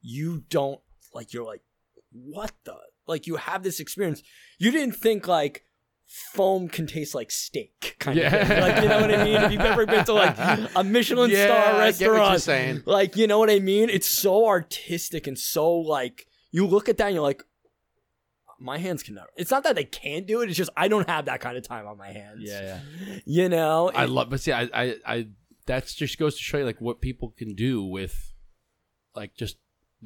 you 0.00 0.42
don't 0.48 0.80
like 1.14 1.32
you're 1.32 1.44
like 1.44 1.62
what 2.10 2.52
the 2.64 2.74
like 3.06 3.26
you 3.26 3.36
have 3.36 3.62
this 3.62 3.78
experience 3.80 4.22
you 4.58 4.70
didn't 4.70 4.94
think 4.96 5.28
like 5.28 5.64
foam 6.06 6.68
can 6.68 6.86
taste 6.86 7.14
like 7.14 7.30
steak 7.30 7.96
kind 7.98 8.18
Yeah. 8.18 8.34
of 8.34 8.48
thing. 8.48 8.60
like 8.60 8.82
you 8.82 8.88
know 8.88 9.00
what 9.00 9.14
i 9.14 9.24
mean 9.24 9.36
if 9.42 9.52
you've 9.52 9.60
ever 9.62 9.86
been 9.86 10.04
to 10.04 10.12
like 10.12 10.36
a 10.76 10.84
michelin 10.84 11.30
Yeah, 11.30 11.46
star 11.46 11.80
I 11.80 11.92
get 11.92 12.10
what 12.10 12.18
restaurant 12.32 12.86
like 12.86 13.16
you 13.16 13.26
know 13.26 13.38
what 13.38 13.48
i 13.50 13.60
mean 13.60 13.88
it's 13.88 14.08
so 14.08 14.46
artistic 14.46 15.26
and 15.26 15.38
so 15.38 15.72
like 15.72 16.26
you 16.50 16.66
look 16.66 16.88
at 16.88 16.96
that 16.98 17.06
and 17.06 17.14
you're 17.14 17.22
like 17.22 17.42
my 18.62 18.78
hands 18.78 19.02
can 19.02 19.14
never 19.14 19.28
it's 19.36 19.50
not 19.50 19.64
that 19.64 19.74
they 19.74 19.84
can't 19.84 20.26
do 20.26 20.40
it 20.40 20.48
it's 20.48 20.56
just 20.56 20.70
i 20.76 20.88
don't 20.88 21.08
have 21.08 21.26
that 21.26 21.40
kind 21.40 21.56
of 21.56 21.66
time 21.66 21.86
on 21.86 21.98
my 21.98 22.12
hands 22.12 22.40
yeah. 22.42 22.80
you 23.24 23.48
know 23.48 23.90
I 23.94 24.06
love, 24.06 24.30
but 24.30 24.40
see, 24.40 24.52
I, 24.52 24.68
I, 24.72 24.96
I, 25.06 25.26
that 25.66 25.86
just 25.86 26.18
goes 26.18 26.36
to 26.36 26.42
show 26.42 26.58
you 26.58 26.64
like 26.64 26.80
what 26.80 27.00
people 27.00 27.34
can 27.36 27.54
do 27.54 27.84
with, 27.84 28.32
like, 29.14 29.34
just 29.34 29.56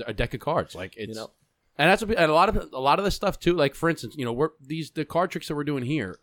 a 0.07 0.13
deck 0.13 0.35
of 0.35 0.41
cards. 0.41 0.75
Like 0.75 0.95
it's, 0.97 1.09
you 1.09 1.15
know 1.15 1.31
and 1.79 1.91
that's 1.91 2.03
what, 2.03 2.17
and 2.17 2.31
a 2.31 2.35
lot 2.35 2.49
of 2.49 2.73
a 2.73 2.81
lot 2.81 2.99
of 2.99 3.05
the 3.05 3.11
stuff 3.11 3.39
too. 3.39 3.55
Like 3.55 3.75
for 3.75 3.89
instance, 3.89 4.15
you 4.17 4.25
know, 4.25 4.33
we're 4.33 4.51
these 4.61 4.91
the 4.91 5.05
card 5.05 5.31
tricks 5.31 5.49
that 5.49 5.55
we're 5.55 5.65
doing 5.65 5.85
here, 5.85 6.19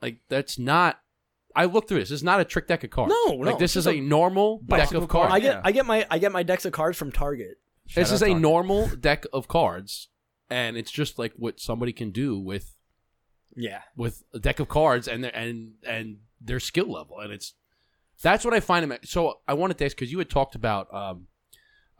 like 0.00 0.18
that's 0.28 0.58
not. 0.58 1.00
I 1.54 1.64
looked 1.64 1.88
through 1.88 2.00
this. 2.00 2.10
It's 2.10 2.22
not 2.22 2.40
a 2.40 2.44
trick 2.44 2.68
deck 2.68 2.84
of 2.84 2.90
cards. 2.90 3.10
No, 3.10 3.34
no, 3.34 3.50
like 3.50 3.58
this 3.58 3.76
is 3.76 3.86
a, 3.86 3.92
a 3.92 4.00
normal 4.00 4.60
deck 4.66 4.92
of 4.92 5.08
cards. 5.08 5.32
I 5.32 5.40
get 5.40 5.54
Yeah. 5.54 5.60
I 5.64 5.72
get 5.72 5.86
my 5.86 6.06
I 6.10 6.18
get 6.18 6.32
my 6.32 6.42
decks 6.42 6.64
of 6.64 6.72
cards 6.72 6.98
from 6.98 7.12
Target. 7.12 7.58
this 7.94 8.10
is 8.10 8.22
out 8.22 8.26
a 8.26 8.28
Target. 8.30 8.42
normal 8.42 8.88
deck 8.88 9.24
of 9.32 9.48
cards, 9.48 10.08
and 10.50 10.76
it's 10.76 10.90
just 10.90 11.18
like 11.18 11.32
what 11.36 11.60
somebody 11.60 11.92
can 11.92 12.10
do 12.10 12.38
with 12.38 12.76
Yeah. 13.54 13.82
with 13.96 14.24
a 14.34 14.38
deck 14.38 14.60
of 14.60 14.68
cards 14.68 15.08
and 15.08 15.24
their 15.24 15.34
and 15.34 15.74
and 15.86 16.18
their 16.40 16.60
skill 16.60 16.90
level, 16.90 17.18
and 17.20 17.32
it's 17.32 17.54
that's 18.22 18.44
what 18.44 18.54
I 18.54 18.60
find. 18.60 18.90
Them, 18.90 18.98
so 19.04 19.40
I 19.48 19.54
wanted 19.54 19.78
to 19.78 19.84
ask 19.84 19.96
because 19.96 20.12
you 20.12 20.18
had 20.18 20.30
talked 20.30 20.54
about 20.54 20.92
um, 20.94 21.26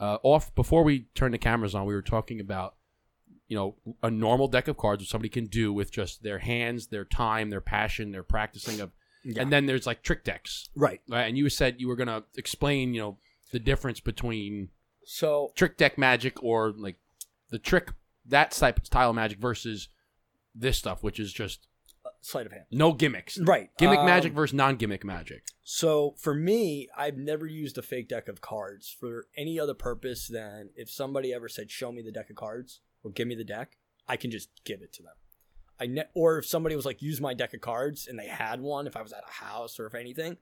uh, 0.01 0.19
off 0.23 0.55
before 0.55 0.83
we 0.83 1.07
turned 1.15 1.35
the 1.35 1.39
cameras 1.39 1.75
on. 1.75 1.87
We 1.87 1.95
were 1.95 2.03
talking 2.03 2.41
about 2.41 2.75
you 3.49 3.57
know 3.57 3.77
a 4.03 4.11
normal 4.11 4.49
deck 4.49 4.69
of 4.69 4.77
cards 4.77 5.03
what 5.03 5.09
somebody 5.09 5.29
can 5.29 5.47
do 5.47 5.73
with 5.73 5.91
just 5.93 6.23
their 6.23 6.39
hands, 6.39 6.89
their 6.89 7.05
time, 7.05 7.51
their 7.51 7.61
passion, 7.61 8.13
their 8.13 8.23
practicing 8.23 8.81
of, 8.81 8.91
Yeah. 9.25 9.43
and 9.43 9.53
then 9.53 9.67
there's 9.67 9.87
like 9.87 10.03
trick 10.03 10.25
decks. 10.25 10.69
Right. 10.75 11.01
Right? 11.09 11.25
And 11.29 11.37
you 11.39 11.49
said 11.49 11.77
you 11.81 11.89
were 11.89 11.97
gonna 11.97 12.25
explain 12.37 12.93
you 12.95 13.01
know 13.01 13.19
the 13.53 13.59
difference 13.59 14.01
between 14.01 14.71
So 15.05 15.53
trick 15.55 15.77
deck 15.77 15.97
magic 15.97 16.43
or 16.43 16.73
like 16.77 16.97
the 17.51 17.59
trick 17.59 17.93
that 18.29 18.51
type 18.53 18.85
style 18.87 19.11
of 19.11 19.17
magic 19.17 19.39
versus 19.39 19.89
this 20.55 20.79
stuff, 20.79 21.03
which 21.03 21.21
is 21.21 21.33
just 21.33 21.67
uh, 22.05 22.11
sleight 22.21 22.47
of 22.47 22.53
hand. 22.53 22.65
no 22.71 22.93
gimmicks. 22.93 23.39
Right. 23.39 23.71
Gimmick 23.79 23.99
Um, 24.01 24.07
magic 24.07 24.33
versus 24.33 24.55
non 24.55 24.77
gimmick 24.77 25.05
magic. 25.05 25.45
So 25.63 26.15
for 26.19 26.35
me, 26.35 26.89
I've 26.97 27.17
never 27.17 27.47
used 27.47 27.77
a 27.79 27.83
fake 27.83 28.09
deck 28.09 28.29
of 28.29 28.41
cards 28.41 28.95
for 28.99 29.27
any 29.37 29.59
other 29.61 29.75
purpose 29.75 30.29
than 30.29 30.71
if 30.77 30.91
somebody 30.91 31.33
ever 31.35 31.49
said, 31.49 31.71
"Show 31.71 31.93
me 31.93 32.03
the 32.03 32.13
deck 32.13 32.31
of 32.31 32.37
cards" 32.37 32.81
or 33.03 33.11
"Give 33.11 33.29
me 33.29 33.35
the 33.35 33.45
deck," 33.45 33.79
I 34.09 34.17
can 34.17 34.31
just 34.31 34.49
give 34.65 34.83
it 34.83 34.93
to 34.95 35.03
them. 35.03 35.15
I 35.79 35.87
ne- 35.87 36.09
or 36.15 36.39
if 36.39 36.47
somebody 36.47 36.75
was 36.75 36.87
like, 36.87 37.03
"Use 37.03 37.21
my 37.21 37.35
deck 37.35 37.53
of 37.53 37.61
cards," 37.61 38.07
and 38.07 38.19
they 38.19 38.29
had 38.29 38.61
one, 38.61 38.87
if 38.87 38.97
I 38.97 39.03
was 39.03 39.13
at 39.13 39.25
a 39.29 39.45
house 39.45 39.79
or 39.79 39.87
if 39.87 39.95
anything, 39.95 40.39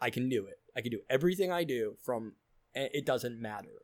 I 0.00 0.10
can 0.10 0.28
do 0.28 0.46
it. 0.46 0.60
I 0.76 0.80
can 0.80 0.92
do 0.92 1.00
everything 1.10 1.50
I 1.50 1.64
do 1.64 1.96
from. 2.02 2.34
It 2.74 3.04
doesn't 3.04 3.40
matter. 3.40 3.82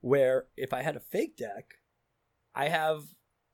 Where 0.00 0.46
if 0.56 0.72
I 0.72 0.82
had 0.82 0.96
a 0.96 1.00
fake 1.00 1.36
deck, 1.36 1.74
I 2.58 2.68
have 2.68 3.02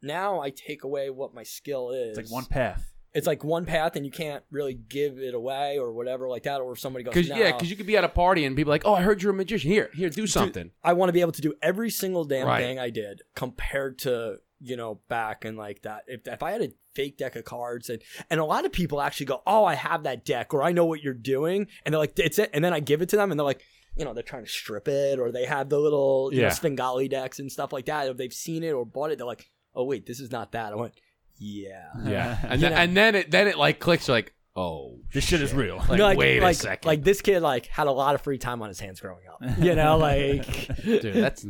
now 0.02 0.40
I 0.40 0.50
take 0.50 0.82
away 0.84 1.10
what 1.10 1.32
my 1.34 1.42
skill 1.44 1.90
is. 1.90 2.18
It's 2.18 2.30
like 2.30 2.34
one 2.34 2.44
path. 2.46 2.92
it's 3.14 3.26
like 3.26 3.44
one 3.44 3.64
path 3.64 3.94
and 3.96 4.04
you 4.04 4.10
can't 4.12 4.42
really 4.50 4.74
give 4.74 5.18
it 5.18 5.34
away 5.34 5.78
or 5.78 5.92
whatever 5.92 6.28
like 6.28 6.42
that. 6.44 6.60
Or 6.60 6.72
if 6.72 6.80
somebody 6.80 7.04
goes, 7.04 7.14
Because 7.14 7.28
no. 7.30 7.36
yeah, 7.36 7.52
because 7.52 7.70
you 7.70 7.76
could 7.76 7.86
be 7.86 7.96
at 7.96 8.04
a 8.04 8.08
party 8.08 8.44
and 8.44 8.56
people 8.56 8.70
like, 8.72 8.84
oh, 8.84 8.94
I 8.94 9.02
heard 9.02 9.22
you're 9.22 9.32
a 9.32 9.36
magician. 9.36 9.70
Here, 9.70 9.90
here, 9.94 10.10
do 10.10 10.26
something. 10.26 10.70
I 10.82 10.94
want 10.94 11.08
to 11.10 11.12
be 11.12 11.20
able 11.20 11.32
to 11.32 11.42
do 11.42 11.54
every 11.62 11.90
single 11.90 12.24
damn 12.24 12.46
Right. 12.46 12.60
thing 12.60 12.78
I 12.78 12.90
did 12.90 13.22
compared 13.36 13.98
to 14.00 14.38
you 14.60 14.76
know 14.76 15.00
back 15.08 15.44
and 15.44 15.56
like 15.58 15.82
that. 15.82 16.02
If 16.06 16.26
if 16.26 16.42
I 16.42 16.52
had 16.52 16.62
a 16.62 16.72
fake 16.94 17.18
deck 17.18 17.36
of 17.36 17.44
cards 17.44 17.90
and 17.90 18.00
and 18.30 18.40
a 18.40 18.44
lot 18.44 18.64
of 18.64 18.72
people 18.72 19.00
actually 19.00 19.26
go, 19.26 19.42
oh, 19.46 19.64
I 19.64 19.74
have 19.74 20.02
that 20.04 20.24
deck 20.24 20.54
or 20.54 20.62
I 20.62 20.72
know 20.72 20.86
what 20.86 21.02
you're 21.02 21.12
doing, 21.14 21.66
and 21.84 21.92
they're 21.92 21.98
like, 22.00 22.18
it's 22.18 22.38
it, 22.38 22.50
and 22.54 22.64
then 22.64 22.72
I 22.72 22.80
give 22.80 23.02
it 23.02 23.08
to 23.10 23.16
them 23.16 23.30
and 23.30 23.38
they're 23.38 23.44
like. 23.44 23.62
You 23.96 24.04
know, 24.04 24.12
they're 24.12 24.22
trying 24.22 24.44
to 24.44 24.50
strip 24.50 24.88
it, 24.88 25.18
or 25.18 25.30
they 25.30 25.44
have 25.44 25.68
the 25.68 25.78
little 25.78 26.30
you 26.32 26.42
know, 26.42 26.48
Svengali 26.50 27.08
decks 27.08 27.38
and 27.38 27.50
stuff 27.50 27.72
like 27.72 27.86
that. 27.86 28.08
If 28.08 28.16
they've 28.16 28.32
seen 28.32 28.62
it 28.64 28.72
or 28.72 28.84
bought 28.84 29.10
it, 29.10 29.18
they're 29.18 29.26
like, 29.26 29.50
"Oh 29.74 29.84
wait, 29.84 30.06
this 30.06 30.20
is 30.20 30.30
not 30.32 30.52
that." 30.52 30.72
I 30.72 30.76
went, 30.76 30.94
"Yeah." 31.38 31.90
Yeah, 32.04 32.38
and 32.42 32.60
then 32.60 32.72
and 32.72 32.96
then 32.96 33.14
it 33.14 33.30
then 33.30 33.46
it 33.48 33.56
like 33.56 33.78
clicks. 33.78 34.08
You're 34.08 34.16
like, 34.16 34.34
oh, 34.56 34.98
This 35.12 35.24
shit 35.24 35.42
is 35.42 35.52
real. 35.52 35.76
like, 35.76 35.98
No, 35.98 36.04
like, 36.04 36.18
wait 36.18 36.40
like, 36.40 36.56
a 36.56 36.58
second, 36.58 36.86
Like 36.86 37.02
this 37.02 37.20
kid, 37.20 37.40
like 37.40 37.66
had 37.66 37.86
a 37.86 37.92
lot 37.92 38.14
of 38.14 38.22
free 38.22 38.38
time 38.38 38.62
on 38.62 38.68
his 38.68 38.80
hands 38.80 39.00
growing 39.00 39.24
up. 39.28 39.58
You 39.58 39.74
know, 39.74 39.96
like 39.96 40.44
dude, 40.82 41.14
that's 41.14 41.46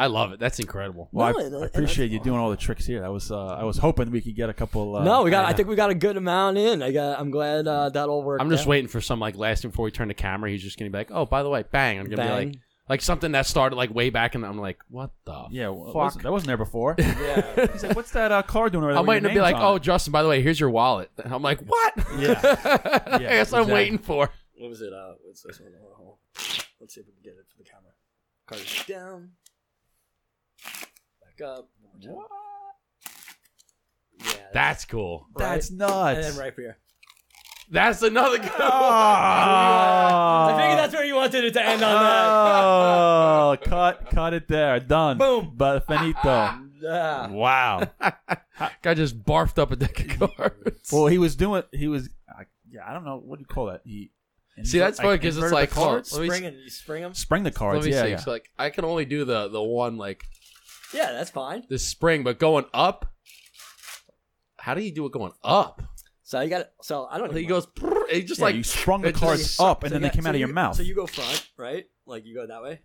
I 0.00 0.06
love 0.06 0.32
it. 0.32 0.40
That's 0.40 0.58
incredible. 0.58 1.10
Well, 1.12 1.34
No, 1.34 1.38
I, 1.38 1.42
I 1.42 1.44
and 1.44 1.64
appreciate 1.66 2.10
you 2.10 2.20
doing 2.20 2.38
all 2.38 2.48
the 2.48 2.56
tricks 2.56 2.86
here. 2.86 3.00
That 3.00 3.12
was 3.12 3.30
uh, 3.30 3.48
I 3.48 3.64
was 3.64 3.76
hoping 3.76 4.10
we 4.10 4.22
could 4.22 4.34
get 4.34 4.48
a 4.48 4.54
couple. 4.54 4.96
Uh, 4.96 5.04
no, 5.04 5.22
we 5.22 5.30
got. 5.30 5.44
I 5.44 5.52
think 5.52 5.68
we 5.68 5.76
got 5.76 5.90
a 5.90 5.94
good 5.94 6.16
amount 6.16 6.56
in. 6.56 6.82
I 6.82 6.90
got. 6.90 7.20
I'm 7.20 7.30
glad 7.30 7.68
uh, 7.68 7.90
that 7.90 8.08
all 8.08 8.22
worked. 8.22 8.40
I'm 8.40 8.48
just 8.48 8.62
out. 8.62 8.68
waiting 8.68 8.88
for 8.88 9.02
some 9.02 9.20
like 9.20 9.36
last 9.36 9.60
thing 9.60 9.70
before 9.70 9.84
we 9.84 9.90
turn 9.90 10.08
the 10.08 10.14
camera. 10.14 10.50
He's 10.50 10.62
just 10.62 10.78
gonna 10.78 10.90
be 10.90 10.96
like, 10.96 11.10
oh, 11.12 11.26
by 11.26 11.42
the 11.42 11.50
way, 11.50 11.64
bang. 11.70 11.98
I'm 11.98 12.06
gonna 12.06 12.16
be 12.16 12.28
Bang. 12.28 12.48
like, 12.48 12.58
like 12.88 13.02
something 13.02 13.32
that 13.32 13.44
started 13.44 13.76
like 13.76 13.94
way 13.94 14.08
back, 14.08 14.34
and 14.34 14.42
I'm 14.46 14.58
like, 14.58 14.78
what 14.88 15.10
the? 15.26 15.48
Yeah, 15.50 15.68
well, 15.68 15.88
fuck. 15.88 15.94
wasn't- 15.96 16.22
that 16.24 16.32
wasn't 16.32 16.46
there 16.46 16.56
before. 16.56 16.96
Yeah. 16.98 17.66
He's 17.72 17.82
like, 17.84 17.94
"What's 17.94 18.12
that 18.12 18.32
uh, 18.32 18.40
card 18.42 18.72
doing?" 18.72 18.84
Over 18.84 18.92
there 18.94 18.98
I 18.98 19.00
with 19.02 19.06
might 19.06 19.14
your 19.16 19.30
not 19.30 19.34
be 19.34 19.40
like, 19.42 19.56
on 19.56 19.62
oh. 19.62 19.78
Justin, 19.78 20.12
by 20.12 20.22
the 20.22 20.30
way, 20.30 20.40
here's 20.40 20.58
your 20.58 20.70
wallet. 20.70 21.10
And 21.22 21.34
I'm 21.34 21.42
like, 21.42 21.60
what? 21.60 21.92
Yeah. 22.18 22.40
I 22.42 23.18
guess 23.18 23.52
I'm 23.52 23.60
exactly. 23.60 23.72
waiting 23.74 23.98
for. 23.98 24.30
what 24.56 24.70
was 24.70 24.80
it? 24.80 24.94
Uh, 24.94 25.12
what's 25.24 25.42
this 25.42 25.60
one? 25.60 25.72
Let's 26.80 26.94
see 26.94 27.00
if 27.02 27.06
we 27.06 27.12
can 27.12 27.22
get 27.22 27.34
it 27.34 27.44
for 27.50 27.58
the 27.58 27.64
camera. 27.64 27.92
Cards 28.46 28.84
down. 28.86 29.32
Back 31.22 31.46
up. 31.46 31.68
One 31.80 32.14
more 32.14 32.22
time. 32.22 32.28
Yeah. 34.24 34.32
That's 34.52 34.84
cool. 34.84 35.26
That's 35.36 35.70
right. 35.70 35.78
nuts. 35.78 36.16
And 36.16 36.24
then 36.24 36.36
right 36.36 36.54
here. 36.54 36.78
That's 37.70 38.02
another 38.02 38.38
good 38.38 38.50
one. 38.50 38.60
I 38.60 40.56
figured 40.58 40.78
that's 40.78 40.92
where 40.92 41.04
you 41.04 41.14
wanted 41.14 41.44
it 41.44 41.52
to 41.52 41.64
end 41.64 41.84
on 41.84 41.92
Oh, 41.94 43.56
cut, 43.62 44.10
cut 44.10 44.34
it 44.34 44.48
there. 44.48 44.80
Done. 44.80 45.18
Boom. 45.18 45.52
But 45.56 45.86
finito. 45.86 46.54
Yeah. 46.82 47.28
wow. 47.28 47.82
Guy 48.82 48.94
just 48.94 49.22
barfed 49.22 49.58
up 49.58 49.70
a 49.70 49.76
deck 49.76 50.00
of 50.00 50.34
cards. 50.34 50.90
Well, 50.90 51.08
he 51.08 51.18
was 51.18 51.36
doing. 51.36 51.62
He 51.72 51.88
was. 51.88 52.08
Uh, 52.26 52.44
yeah, 52.70 52.80
I 52.88 52.94
don't 52.94 53.04
know 53.04 53.20
what 53.22 53.38
do 53.38 53.42
you 53.42 53.54
call 53.54 53.66
that. 53.66 53.82
He. 53.84 54.12
See, 54.62 54.78
that's 54.78 54.98
funny 54.98 55.18
because 55.18 55.36
it's 55.36 55.52
like, 55.52 55.70
hold 55.72 55.86
on, 55.86 55.92
cards. 55.96 56.12
let 56.14 56.22
me 56.22 56.28
Spring 56.28 56.44
and 56.46 56.56
you 56.56 56.70
spring 56.70 57.02
them. 57.02 57.12
Spring 57.12 57.42
the 57.42 57.50
cards. 57.50 57.80
Let 57.80 57.84
me 57.84 57.92
yeah, 57.92 58.02
see. 58.02 58.10
yeah. 58.12 58.16
So 58.16 58.30
like, 58.30 58.50
I 58.58 58.70
can 58.70 58.86
only 58.86 59.04
do 59.04 59.26
the 59.26 59.48
the 59.48 59.62
one 59.62 59.98
like 59.98 60.24
Yeah, 60.92 61.12
that's 61.12 61.30
fine. 61.30 61.64
this 61.68 61.86
spring, 61.86 62.22
but 62.24 62.38
going 62.38 62.64
up. 62.74 63.06
How 64.58 64.74
do 64.74 64.82
you 64.82 64.92
do 64.92 65.06
it 65.06 65.12
going 65.12 65.32
up? 65.42 65.82
So 66.22 66.40
you 66.40 66.50
got 66.50 66.60
it. 66.62 66.72
So 66.82 67.06
I 67.10 67.18
don't. 67.18 67.34
He 67.34 67.44
goes. 67.44 67.66
"Brrr," 67.66 68.08
He 68.10 68.22
just 68.22 68.38
Yeah, 68.40 68.46
like 68.46 68.54
you 68.56 68.62
sprung 68.62 69.02
the 69.02 69.08
it 69.08 69.12
just- 69.12 69.22
cards 69.24 69.60
up, 69.60 69.82
and 69.84 69.90
so 69.90 69.94
then 69.94 70.02
you 70.02 70.08
they 70.08 70.14
came 70.14 70.22
so 70.24 70.28
out 70.28 70.34
of 70.34 70.40
you- 70.40 70.46
your 70.46 70.54
mouth. 70.54 70.76
So 70.76 70.82
you 70.82 70.94
go 70.94 71.06
front, 71.06 71.48
right? 71.56 71.86
Like 72.06 72.24
you 72.26 72.34
go 72.34 72.46
that 72.46 72.62
way, 72.62 72.80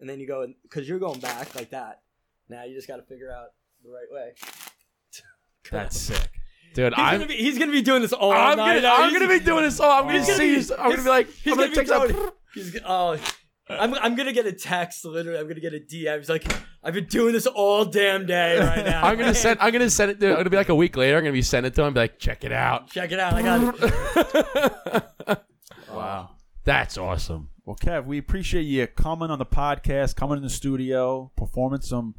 and 0.00 0.08
then 0.08 0.20
you 0.20 0.26
go 0.26 0.46
because 0.62 0.88
you're 0.88 0.98
going 0.98 1.20
back 1.20 1.54
like 1.54 1.70
that. 1.70 2.02
Now 2.48 2.64
you 2.64 2.74
just 2.74 2.88
got 2.88 2.96
to 2.96 3.02
figure 3.02 3.30
out 3.32 3.48
the 3.84 3.90
right 3.90 4.06
way. 4.10 4.32
That's 5.70 5.98
sick. 5.98 6.30
dude. 6.74 6.94
He's 6.94 7.02
I'm 7.02 7.14
gonna 7.18 7.26
be 7.28 7.34
he's 7.36 7.58
gonna 7.58 7.72
be 7.72 7.82
doing 7.82 8.02
this 8.02 8.12
all 8.12 8.32
I'm 8.32 8.56
night. 8.56 8.82
gonna 8.82 8.88
I'm 8.94 9.12
gonna 9.12 9.28
be 9.28 9.40
doing 9.40 9.64
this. 9.64 9.80
all 9.80 9.90
I'm 9.90 10.04
gonna 10.06 10.18
He's 10.18 10.26
gonna 10.26 10.38
see. 10.38 10.54
be- 10.56 10.60
you- 10.62 10.76
I'm 10.78 10.90
gonna 10.90 11.02
be 11.02 11.08
like 11.08 11.26
he's 11.30 11.52
I'm 11.52 11.58
gonna 11.58 11.68
gonna 11.68 11.70
be 11.70 11.76
check 11.76 11.86
going- 11.86 12.26
out. 12.26 12.34
He's 12.54 12.72
g- 12.72 12.80
oh. 12.86 13.18
I'm, 13.70 13.94
I'm 13.94 14.14
gonna 14.14 14.32
get 14.32 14.46
a 14.46 14.52
text 14.52 15.04
literally 15.04 15.38
I'm 15.38 15.48
gonna 15.48 15.60
get 15.60 15.74
a 15.74 15.80
DM 15.80 16.18
he's 16.18 16.28
like 16.28 16.44
I've 16.82 16.94
been 16.94 17.06
doing 17.06 17.32
this 17.32 17.46
all 17.46 17.84
damn 17.84 18.26
day 18.26 18.58
right 18.58 18.84
now 18.84 19.04
I'm 19.04 19.18
gonna 19.18 19.34
send. 19.34 19.58
I'm 19.60 19.72
gonna 19.72 19.90
send 19.90 20.12
it. 20.12 20.20
To, 20.20 20.30
I'm 20.30 20.36
gonna 20.36 20.50
be 20.50 20.56
like 20.56 20.68
a 20.68 20.74
week 20.74 20.96
later. 20.96 21.16
I'm 21.16 21.22
gonna 21.22 21.32
be 21.32 21.42
sending 21.42 21.70
it 21.70 21.74
to 21.76 21.84
him. 21.84 21.94
Be 21.94 22.00
like, 22.00 22.18
check 22.18 22.44
it 22.44 22.52
out. 22.52 22.90
check 22.90 23.12
it 23.12 23.20
out 23.20 23.34
I 23.34 23.42
got 23.42 23.74
it 25.26 25.38
Wow. 25.92 26.30
That's 26.64 26.98
awesome. 26.98 27.50
Well, 27.64 27.76
Kev, 27.76 28.06
we 28.06 28.18
appreciate 28.18 28.62
you 28.62 28.86
coming 28.86 29.30
on 29.30 29.38
the 29.38 29.46
podcast, 29.46 30.16
coming 30.16 30.36
in 30.36 30.42
the 30.42 30.50
studio, 30.50 31.32
performing 31.36 31.80
some 31.80 32.14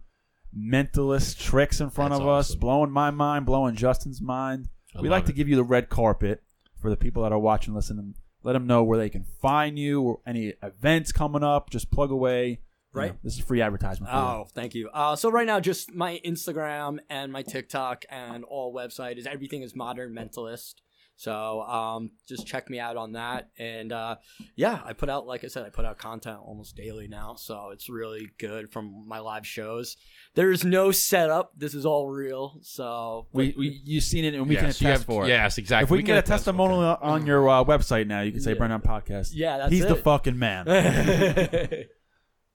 mentalist 0.57 1.39
tricks 1.39 1.80
in 1.80 1.89
front 1.89 2.11
That's 2.11 2.21
of 2.21 2.27
us, 2.27 2.55
blowing 2.55 2.91
my 2.91 3.11
mind, 3.11 3.45
blowing 3.45 3.76
Justin's 3.76 4.21
mind. 4.21 4.69
I 4.95 5.01
we 5.01 5.09
love 5.09 5.17
like 5.17 5.26
to 5.27 5.34
give 5.34 5.47
you 5.47 5.55
the 5.55 5.63
red 5.63 5.89
carpet 5.89 6.43
for 6.81 6.89
the 6.89 6.97
people 6.97 7.23
that 7.23 7.31
are 7.31 7.39
watching, 7.39 7.73
listening. 7.73 8.15
Let 8.49 8.53
them 8.53 8.65
know 8.65 8.84
where 8.84 8.97
they 8.97 9.09
can 9.11 9.26
find 9.43 9.77
you, 9.77 10.01
or 10.01 10.21
any 10.26 10.53
events 10.63 11.11
coming 11.11 11.43
up. 11.43 11.69
Just 11.69 11.91
plug 11.91 12.09
away. 12.09 12.49
You 12.49 12.57
Right. 12.93 13.11
know, 13.11 13.17
this 13.23 13.35
is 13.35 13.41
free 13.45 13.61
advertisement. 13.61 14.11
For 14.11 14.17
you. 14.17 14.23
Oh, 14.23 14.47
thank 14.55 14.73
you. 14.73 14.89
Uh, 14.91 15.15
so 15.15 15.30
right 15.30 15.45
now, 15.45 15.59
just 15.59 15.93
my 15.93 16.19
Instagram 16.26 16.97
and 17.11 17.31
my 17.31 17.43
TikTok 17.43 18.05
and 18.09 18.43
all 18.43 18.73
website 18.73 19.17
is 19.17 19.27
everything 19.27 19.61
is 19.61 19.76
Modern 19.76 20.11
Mentalist. 20.15 20.73
So 21.20 21.64
um, 21.64 22.12
just 22.30 22.48
check 22.48 22.70
me 22.70 22.80
out 22.80 22.96
on 22.96 23.12
that. 23.12 23.50
And 23.58 23.91
uh, 23.91 24.16
yeah, 24.56 24.80
I 24.86 24.94
put 24.94 25.10
out, 25.10 25.28
like 25.28 25.44
I 25.44 25.48
said, 25.48 25.66
I 25.66 25.70
put 25.70 25.84
out 25.84 25.98
content 25.98 26.38
almost 26.41 26.78
daily 26.78 27.10
now. 27.10 27.36
So 27.36 27.72
it's 27.74 27.90
really 27.90 28.30
good 28.38 28.72
from 28.72 29.06
my 29.06 29.20
live 29.20 29.46
shows. 29.46 29.98
There's 30.36 30.64
no 30.64 30.91
setup. 30.91 31.52
This 31.58 31.74
is 31.74 31.86
all 31.86 32.08
real. 32.08 32.60
So 32.62 33.28
We, 33.34 33.54
we 33.58 33.82
you've 33.84 34.06
seen 34.06 34.24
it, 34.24 34.34
and 34.34 34.48
we 34.48 34.56
yes, 34.56 34.62
can 34.62 34.68
you 34.88 34.91
attest 34.91 35.02
have- 35.02 35.06
for 35.06 35.26
it. 35.26 35.28
Yes, 35.28 35.58
exactly. 35.58 35.84
If 35.84 35.91
we, 35.91 35.98
can 35.98 36.06
get 36.06 36.16
a 36.16 36.20
attest- 36.20 36.46
testimonial 36.46 36.98
on 37.02 37.26
your 37.26 37.50
uh, 37.50 37.66
website 37.66 38.08
now, 38.08 38.22
you 38.22 38.32
can 38.32 38.40
say 38.40 38.54
Yeah. 38.54 38.60
Burn 38.60 38.70
Down 38.70 38.82
Podcast. 38.82 39.32
Yeah, 39.34 39.58
that's 39.58 39.74
he's 39.74 39.86
the 39.86 39.96
fucking 39.96 40.40
man. 40.40 40.68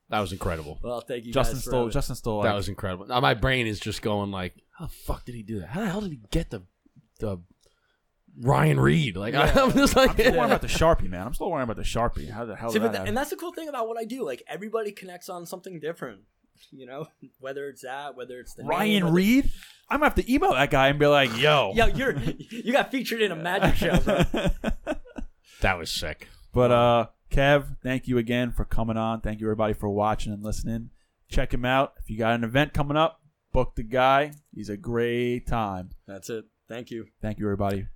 That 0.09 0.19
was 0.19 0.31
incredible. 0.31 0.79
well, 0.83 1.01
thank 1.01 1.25
you. 1.25 1.33
Justin 1.33 1.55
guys 1.55 1.63
for 1.63 1.69
stole. 1.69 1.89
Justin 1.89 2.15
stole. 2.15 2.41
That 2.43 2.49
like, 2.49 2.57
was 2.57 2.69
incredible. 2.69 3.07
Now 3.07 3.19
my 3.21 3.33
brain 3.33 3.65
is 3.65 3.79
just 3.79 4.03
going 4.03 4.29
like, 4.31 4.53
how 4.77 4.85
the 4.85 4.91
fuck 4.91 5.25
did 5.25 5.33
he 5.33 5.41
do 5.41 5.61
that? 5.61 5.69
How 5.69 5.81
the 5.81 5.89
hell 5.89 6.01
did 6.01 6.11
he 6.11 6.19
get 6.29 6.51
the 6.51 6.61
the 7.19 7.39
Ryan 8.41 8.79
Reed? 8.79 9.15
Like 9.17 9.33
I'm 9.55 9.71
just 9.73 9.95
like, 9.95 10.09
I'm 10.11 10.15
still 10.17 10.31
worrying 10.33 10.45
about 10.45 10.61
the 10.61 10.67
sharpie, 10.79 11.09
man. 11.09 11.25
I'm 11.27 11.33
still 11.33 11.49
worrying 11.49 11.63
about 11.63 11.77
the 11.77 11.83
sharpie. 11.83 12.29
How 12.29 12.45
the 12.45 12.55
hell? 12.55 12.69
See, 12.69 12.79
did 12.79 12.83
that 12.83 12.87
th- 12.89 12.97
happen? 12.97 13.07
and 13.09 13.17
that's 13.17 13.29
the 13.29 13.35
cool 13.35 13.53
thing 13.53 13.69
about 13.69 13.87
what 13.87 13.97
I 13.97 14.05
do. 14.05 14.23
Like 14.25 14.43
everybody 14.47 14.91
connects 14.91 15.29
on 15.29 15.45
something 15.45 15.79
different. 15.79 16.21
You 16.71 16.85
know, 16.85 17.07
whether 17.39 17.67
it's 17.67 17.81
that, 17.81 18.15
whether 18.15 18.39
it's 18.39 18.53
the 18.55 18.63
Ryan 18.63 19.05
whether- 19.05 19.15
Reed. 19.15 19.51
I'm 19.89 19.99
gonna 19.99 20.05
have 20.07 20.15
to 20.25 20.33
email 20.33 20.53
that 20.53 20.71
guy 20.71 20.87
and 20.87 20.97
be 20.97 21.05
like, 21.05 21.37
"Yo, 21.39 21.73
Yo, 21.75 21.85
you're 21.87 22.17
you 22.49 22.71
got 22.73 22.89
featured 22.91 23.21
in 23.21 23.31
a 23.31 23.35
magic 23.35 23.75
show, 23.75 23.99
bro. 23.99 24.23
that 25.61 25.77
was 25.77 25.91
sick. 25.91 26.27
but 26.53 26.71
uh, 26.71 27.07
Kev, 27.29 27.77
thank 27.83 28.07
you 28.07 28.17
again 28.17 28.51
for 28.51 28.65
coming 28.65 28.97
on. 28.97 29.21
Thank 29.21 29.39
you 29.39 29.45
everybody 29.47 29.73
for 29.73 29.89
watching 29.89 30.33
and 30.33 30.43
listening. 30.43 30.89
Check 31.29 31.53
him 31.53 31.65
out. 31.65 31.93
If 32.01 32.09
you 32.09 32.17
got 32.17 32.33
an 32.33 32.43
event 32.43 32.73
coming 32.73 32.97
up, 32.97 33.19
book 33.51 33.75
the 33.75 33.83
guy. 33.83 34.31
He's 34.53 34.69
a 34.69 34.77
great 34.77 35.47
time. 35.47 35.89
That's 36.07 36.29
it. 36.29 36.45
Thank 36.67 36.89
you. 36.91 37.05
Thank 37.21 37.37
you, 37.39 37.45
everybody. 37.45 37.87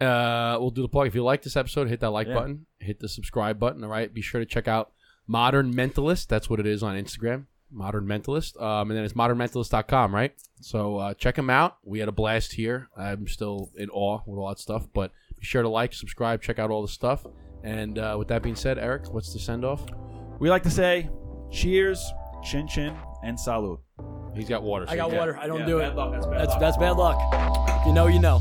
Uh, 0.00 0.56
we'll 0.60 0.70
do 0.70 0.82
the 0.82 0.88
plug. 0.88 1.06
If 1.08 1.14
you 1.14 1.24
like 1.24 1.42
this 1.42 1.56
episode, 1.56 1.88
hit 1.88 2.00
that 2.00 2.10
like 2.10 2.28
Yeah. 2.28 2.34
button, 2.34 2.66
hit 2.78 3.00
the 3.00 3.08
subscribe 3.08 3.58
button. 3.58 3.82
All 3.82 3.90
right. 3.90 4.12
Be 4.12 4.20
sure 4.22 4.38
to 4.40 4.46
check 4.46 4.68
out 4.68 4.92
Modern 5.26 5.74
Mentalist. 5.74 6.28
That's 6.28 6.48
what 6.48 6.60
it 6.60 6.66
is 6.66 6.82
on 6.82 6.96
Instagram. 6.96 7.46
Modern 7.70 8.06
Mentalist. 8.06 8.60
Um, 8.62 8.90
and 8.90 8.96
then 8.96 9.04
it's 9.04 9.14
modernmentalist.com, 9.14 10.14
right? 10.14 10.32
So 10.60 10.96
uh, 10.98 11.14
check 11.14 11.34
them 11.34 11.50
out. 11.50 11.76
We 11.84 11.98
had 11.98 12.08
a 12.08 12.12
blast 12.12 12.52
here. 12.52 12.88
I'm 12.96 13.26
still 13.28 13.70
in 13.76 13.90
awe 13.90 14.20
with 14.26 14.38
all 14.38 14.48
that 14.48 14.58
stuff, 14.58 14.86
but 14.94 15.10
be 15.38 15.44
sure 15.44 15.62
to 15.62 15.68
like, 15.68 15.92
subscribe, 15.92 16.40
check 16.42 16.58
out 16.58 16.70
all 16.70 16.80
the 16.82 16.88
stuff. 16.88 17.26
And 17.62 17.98
uh, 17.98 18.14
with 18.18 18.28
that 18.28 18.42
being 18.42 18.56
said, 18.56 18.78
Eric, 18.78 19.12
what's 19.12 19.32
the 19.32 19.38
send 19.38 19.64
off? 19.64 19.84
We 20.38 20.48
like 20.48 20.62
to 20.62 20.70
say, 20.70 21.10
cheers, 21.50 22.02
chin 22.42 22.68
chin, 22.68 22.94
and 23.24 23.36
salud. 23.36 23.80
He's 24.34 24.48
got 24.48 24.62
water. 24.62 24.86
so 24.86 24.92
I 24.92 24.96
got 24.96 25.10
you 25.10 25.18
water. 25.18 25.36
I 25.36 25.46
don't 25.48 25.60
Yeah, 25.60 25.66
do 25.66 25.78
bad 25.80 25.92
it. 25.92 25.96
luck. 25.96 26.12
That's 26.12 26.26
bad 26.26 26.38
That's 26.38 26.50
luck. 26.52 26.60
that's 26.60 26.76
bad 26.76 26.90
luck. 26.92 27.80
If 27.80 27.86
you 27.86 27.92
know, 27.92 28.06
you 28.06 28.20
know. 28.20 28.38